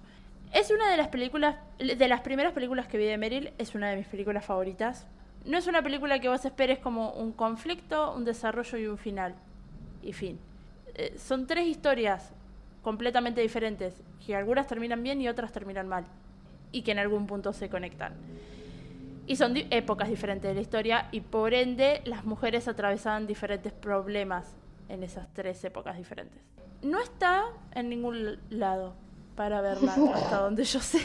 Es 0.53 0.72
una 0.72 0.89
de 0.89 0.97
las 0.97 1.10
películas, 1.10 1.57
de 1.77 2.07
las 2.07 2.22
primeras 2.22 2.53
películas 2.53 2.88
que 2.88 2.97
vi 2.97 3.06
de 3.06 3.18
Meryl, 3.18 3.53
es 3.57 3.76
una 3.76 3.89
de 3.89 3.97
mis 3.97 4.07
películas 4.07 4.45
favoritas. 4.45 5.07
No 5.45 5.57
es 5.57 5.68
una 5.68 5.81
película 5.81 6.19
que 6.19 6.30
vos 6.30 6.43
esperes 6.43 6.80
como 6.80 7.11
un 7.11 7.34
conflicto, 7.34 8.14
un 8.14 8.26
desarrollo 8.26 8.77
y 8.77 8.88
un 8.88 8.97
final. 8.97 9.35
Y 10.01 10.14
fin. 10.14 10.39
Eh, 11.01 11.15
son 11.17 11.47
tres 11.47 11.65
historias 11.65 12.31
completamente 12.81 13.39
diferentes, 13.41 14.01
que 14.26 14.35
algunas 14.35 14.67
terminan 14.67 15.01
bien 15.01 15.21
y 15.21 15.30
otras 15.30 15.51
terminan 15.53 15.88
mal. 15.88 16.05
Y 16.73 16.81
que 16.81 16.91
en 16.91 16.99
algún 16.99 17.26
punto 17.26 17.53
se 17.53 17.69
conectan. 17.69 18.13
Y 19.26 19.35
son 19.38 19.53
di- 19.53 19.65
épocas 19.71 20.09
diferentes 20.09 20.49
de 20.49 20.55
la 20.55 20.61
historia 20.61 21.07
y 21.11 21.21
por 21.21 21.53
ende 21.53 22.01
las 22.05 22.26
mujeres 22.26 22.67
atravesaban 22.67 23.27
diferentes 23.27 23.71
problemas 23.71 24.55
en 24.89 25.03
esas 25.03 25.27
tres 25.34 25.63
épocas 25.63 25.95
diferentes. 25.97 26.41
No 26.81 26.99
está 26.99 27.45
en 27.73 27.89
ningún 27.89 28.39
lado 28.49 28.93
para 29.35 29.61
verla 29.61 29.95
hasta 30.15 30.38
donde 30.41 30.63
yo 30.65 30.80
sé. 30.81 30.99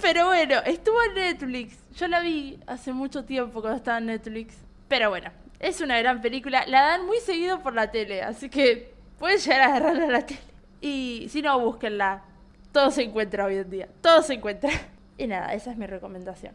Pero 0.00 0.26
bueno, 0.26 0.56
estuvo 0.64 0.96
en 1.08 1.14
Netflix. 1.14 1.78
Yo 1.96 2.08
la 2.08 2.20
vi 2.20 2.58
hace 2.66 2.92
mucho 2.92 3.24
tiempo 3.24 3.60
cuando 3.60 3.76
estaba 3.76 3.98
en 3.98 4.06
Netflix. 4.06 4.56
Pero 4.88 5.08
bueno, 5.10 5.30
es 5.58 5.80
una 5.80 5.98
gran 5.98 6.20
película. 6.22 6.64
La 6.66 6.82
dan 6.82 7.04
muy 7.06 7.18
seguido 7.18 7.60
por 7.60 7.74
la 7.74 7.90
tele, 7.90 8.22
así 8.22 8.48
que 8.48 8.94
pueden 9.18 9.38
llegar 9.38 9.60
a 9.62 9.66
agarrarla 9.66 10.04
a 10.04 10.10
la 10.10 10.26
tele. 10.26 10.40
Y 10.80 11.26
si 11.30 11.42
no, 11.42 11.58
búsquenla. 11.60 12.22
Todo 12.72 12.90
se 12.90 13.02
encuentra 13.02 13.46
hoy 13.46 13.56
en 13.56 13.70
día. 13.70 13.88
Todo 14.02 14.22
se 14.22 14.34
encuentra. 14.34 14.70
Y 15.18 15.26
nada, 15.26 15.54
esa 15.54 15.70
es 15.70 15.78
mi 15.78 15.86
recomendación. 15.86 16.52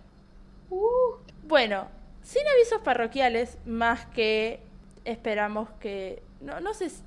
Bueno, 1.47 1.88
sin 2.21 2.43
avisos 2.47 2.81
parroquiales, 2.81 3.57
más 3.65 4.05
que 4.07 4.59
esperamos 5.05 5.69
que. 5.79 6.21
No, 6.41 6.59
no 6.59 6.73
sé. 6.73 6.89
si- 6.89 7.01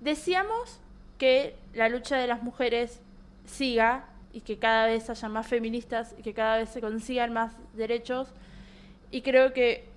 Deseamos 0.00 0.78
que 1.18 1.56
la 1.72 1.88
lucha 1.88 2.16
de 2.18 2.26
las 2.26 2.42
mujeres 2.42 3.00
siga 3.46 4.04
y 4.32 4.42
que 4.42 4.58
cada 4.58 4.86
vez 4.86 5.08
haya 5.08 5.28
más 5.30 5.46
feministas 5.46 6.14
y 6.18 6.22
que 6.22 6.34
cada 6.34 6.58
vez 6.58 6.68
se 6.68 6.80
consigan 6.82 7.32
más 7.32 7.52
derechos. 7.74 8.28
Y 9.10 9.22
creo 9.22 9.52
que 9.54 9.88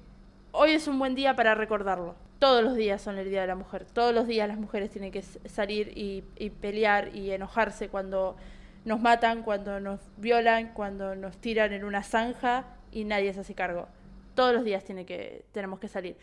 hoy 0.53 0.71
es 0.71 0.87
un 0.87 0.97
buen 0.97 1.15
día 1.15 1.35
para 1.35 1.55
recordarlo. 1.55 2.15
Todos 2.39 2.63
los 2.63 2.75
días 2.75 3.01
son 3.01 3.17
el 3.17 3.29
Día 3.29 3.41
de 3.41 3.47
la 3.47 3.55
Mujer. 3.55 3.85
Todos 3.85 4.13
los 4.13 4.25
días 4.25 4.47
las 4.47 4.57
mujeres 4.57 4.89
tienen 4.89 5.11
que 5.11 5.21
salir 5.21 5.91
y, 5.97 6.23
y 6.37 6.49
pelear 6.49 7.13
y 7.13 7.31
enojarse 7.31 7.89
cuando 7.89 8.37
nos 8.85 9.01
matan, 9.01 9.43
cuando 9.43 9.79
nos 9.81 9.99
violan, 10.17 10.73
cuando 10.73 11.15
nos 11.15 11.37
tiran 11.37 11.73
en 11.73 11.83
una 11.83 12.01
zanja 12.01 12.65
y 12.91 13.03
nadie 13.03 13.33
se 13.33 13.41
hace 13.41 13.55
cargo. 13.55 13.87
Todos 14.35 14.53
los 14.53 14.63
días 14.63 14.85
tiene 14.85 15.05
que, 15.05 15.43
tenemos 15.51 15.79
que 15.79 15.89
salir. 15.89 16.15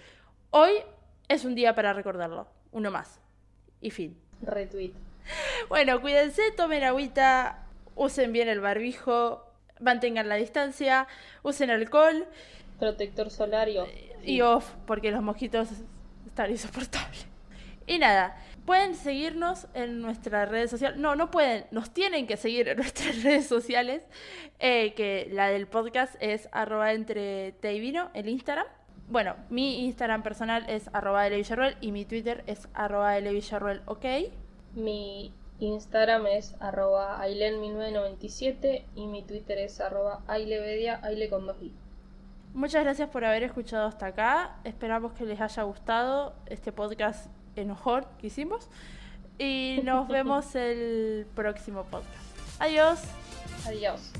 Hoy 0.50 0.72
es 1.28 1.44
un 1.44 1.54
día 1.54 1.74
para 1.74 1.92
recordarlo. 1.92 2.48
Uno 2.72 2.90
más. 2.90 3.20
Y 3.82 3.90
fin. 3.90 4.18
Retweet. 4.42 4.92
Bueno, 5.68 6.00
cuídense, 6.00 6.42
tomen 6.56 6.84
agüita, 6.84 7.66
usen 7.94 8.32
bien 8.32 8.48
el 8.48 8.60
barbijo, 8.60 9.44
mantengan 9.80 10.28
la 10.28 10.36
distancia, 10.36 11.08
usen 11.42 11.70
alcohol 11.70 12.26
Protector 12.78 13.30
solar 13.30 13.68
y 13.68 13.78
off. 13.78 13.88
y 14.22 14.40
off, 14.42 14.74
porque 14.86 15.10
los 15.10 15.22
mosquitos 15.22 15.68
están 16.36 16.50
insoportables. 16.50 17.26
Y 17.86 17.98
nada, 17.98 18.36
pueden 18.66 18.94
seguirnos 18.94 19.68
en 19.72 20.02
nuestras 20.02 20.50
redes 20.50 20.70
sociales. 20.70 20.98
No, 20.98 21.16
no 21.16 21.30
pueden, 21.30 21.64
nos 21.70 21.94
tienen 21.94 22.26
que 22.26 22.36
seguir 22.36 22.68
en 22.68 22.76
nuestras 22.82 23.22
redes 23.22 23.46
sociales, 23.46 24.02
eh, 24.58 24.92
que 24.92 25.30
la 25.32 25.48
del 25.48 25.66
podcast 25.66 26.14
es 26.20 26.50
arroba 26.52 26.92
entre 26.92 27.54
el 27.62 28.28
Instagram. 28.28 28.66
Bueno, 29.08 29.34
mi 29.48 29.86
Instagram 29.86 30.22
personal 30.22 30.68
es 30.68 30.90
arroba 30.92 31.26
Villarruel 31.28 31.76
y 31.80 31.90
mi 31.90 32.04
Twitter 32.04 32.44
es 32.46 32.68
arroba 32.74 33.16
Villarruel, 33.18 33.80
ok. 33.86 34.04
Mi 34.74 35.32
Instagram 35.60 36.26
es 36.26 36.54
arroba 36.60 37.24
ailen1997 37.26 38.84
y 38.94 39.06
mi 39.06 39.22
Twitter 39.22 39.56
es 39.56 39.80
arroba 39.80 40.22
ailevedia, 40.26 41.00
aile 41.02 41.30
con. 41.30 41.46
Muchas 42.56 42.84
gracias 42.84 43.10
por 43.10 43.22
haber 43.22 43.42
escuchado 43.42 43.86
hasta 43.86 44.06
acá. 44.06 44.56
Esperamos 44.64 45.12
que 45.12 45.26
les 45.26 45.38
haya 45.42 45.62
gustado 45.64 46.34
este 46.46 46.72
podcast 46.72 47.26
enojón 47.54 48.06
que 48.18 48.28
hicimos. 48.28 48.70
Y 49.38 49.80
nos 49.84 50.08
vemos 50.08 50.54
el 50.54 51.26
próximo 51.34 51.84
podcast. 51.84 52.16
Adiós. 52.58 53.02
Adiós. 53.66 54.10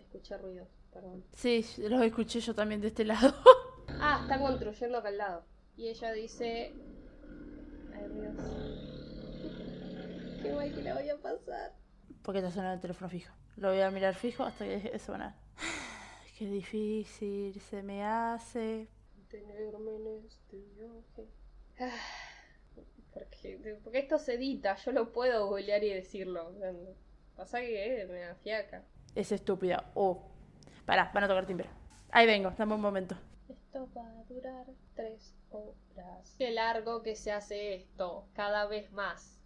Escuché 0.00 0.36
ruidos, 0.38 0.66
perdón. 0.92 1.22
Sí, 1.32 1.64
los 1.78 2.02
escuché 2.02 2.40
yo 2.40 2.56
también 2.56 2.80
de 2.80 2.88
este 2.88 3.04
lado. 3.04 3.32
Ah, 4.00 4.20
está 4.22 4.38
construyendo 4.38 4.98
acá 4.98 5.08
al 5.08 5.18
lado. 5.18 5.44
Y 5.76 5.88
ella 5.88 6.12
dice. 6.12 6.72
Ay, 7.94 8.08
Dios. 8.12 8.36
Qué 10.42 10.52
guay 10.52 10.72
que 10.72 10.82
la 10.82 10.94
voy 10.94 11.08
a 11.08 11.16
pasar. 11.16 11.72
Porque 12.22 12.38
está 12.38 12.50
sonando 12.50 12.74
el 12.74 12.80
teléfono 12.80 13.08
fijo. 13.08 13.34
Lo 13.56 13.70
voy 13.70 13.80
a 13.80 13.90
mirar 13.90 14.14
fijo 14.14 14.44
hasta 14.44 14.64
que 14.64 14.72
deje 14.72 14.90
de 14.90 14.98
sonar. 14.98 15.34
Qué 16.38 16.46
difícil 16.46 17.58
se 17.60 17.82
me 17.82 18.04
hace. 18.04 18.88
Tenerme 19.28 19.96
en 19.96 20.26
este 20.26 20.58
viaje. 20.76 21.28
Ah, 21.80 21.90
Porque, 23.12 23.78
porque 23.82 23.98
esto 24.00 24.18
se 24.18 24.34
edita, 24.34 24.76
yo 24.76 24.92
lo 24.92 25.10
puedo 25.10 25.46
googlear 25.46 25.82
y 25.82 25.94
decirlo. 25.94 26.52
Pasa 27.34 27.60
que 27.60 28.02
eh, 28.02 28.06
me 28.06 28.20
da 28.20 28.34
fiaca. 28.34 28.84
Es 29.14 29.32
estúpida. 29.32 29.90
Oh. 29.94 30.22
Pará, 30.84 31.10
van 31.14 31.24
a 31.24 31.28
tocar 31.28 31.46
timbre. 31.46 31.70
Ahí 32.10 32.26
vengo, 32.26 32.52
dame 32.58 32.74
un 32.74 32.80
momento. 32.82 33.16
Esto 33.76 33.90
va 33.94 34.08
a 34.08 34.24
durar 34.24 34.64
tres 34.94 35.34
horas. 35.50 36.34
Qué 36.38 36.50
largo 36.50 37.02
que 37.02 37.14
se 37.14 37.30
hace 37.30 37.74
esto, 37.74 38.26
cada 38.32 38.64
vez 38.64 38.90
más. 38.90 39.38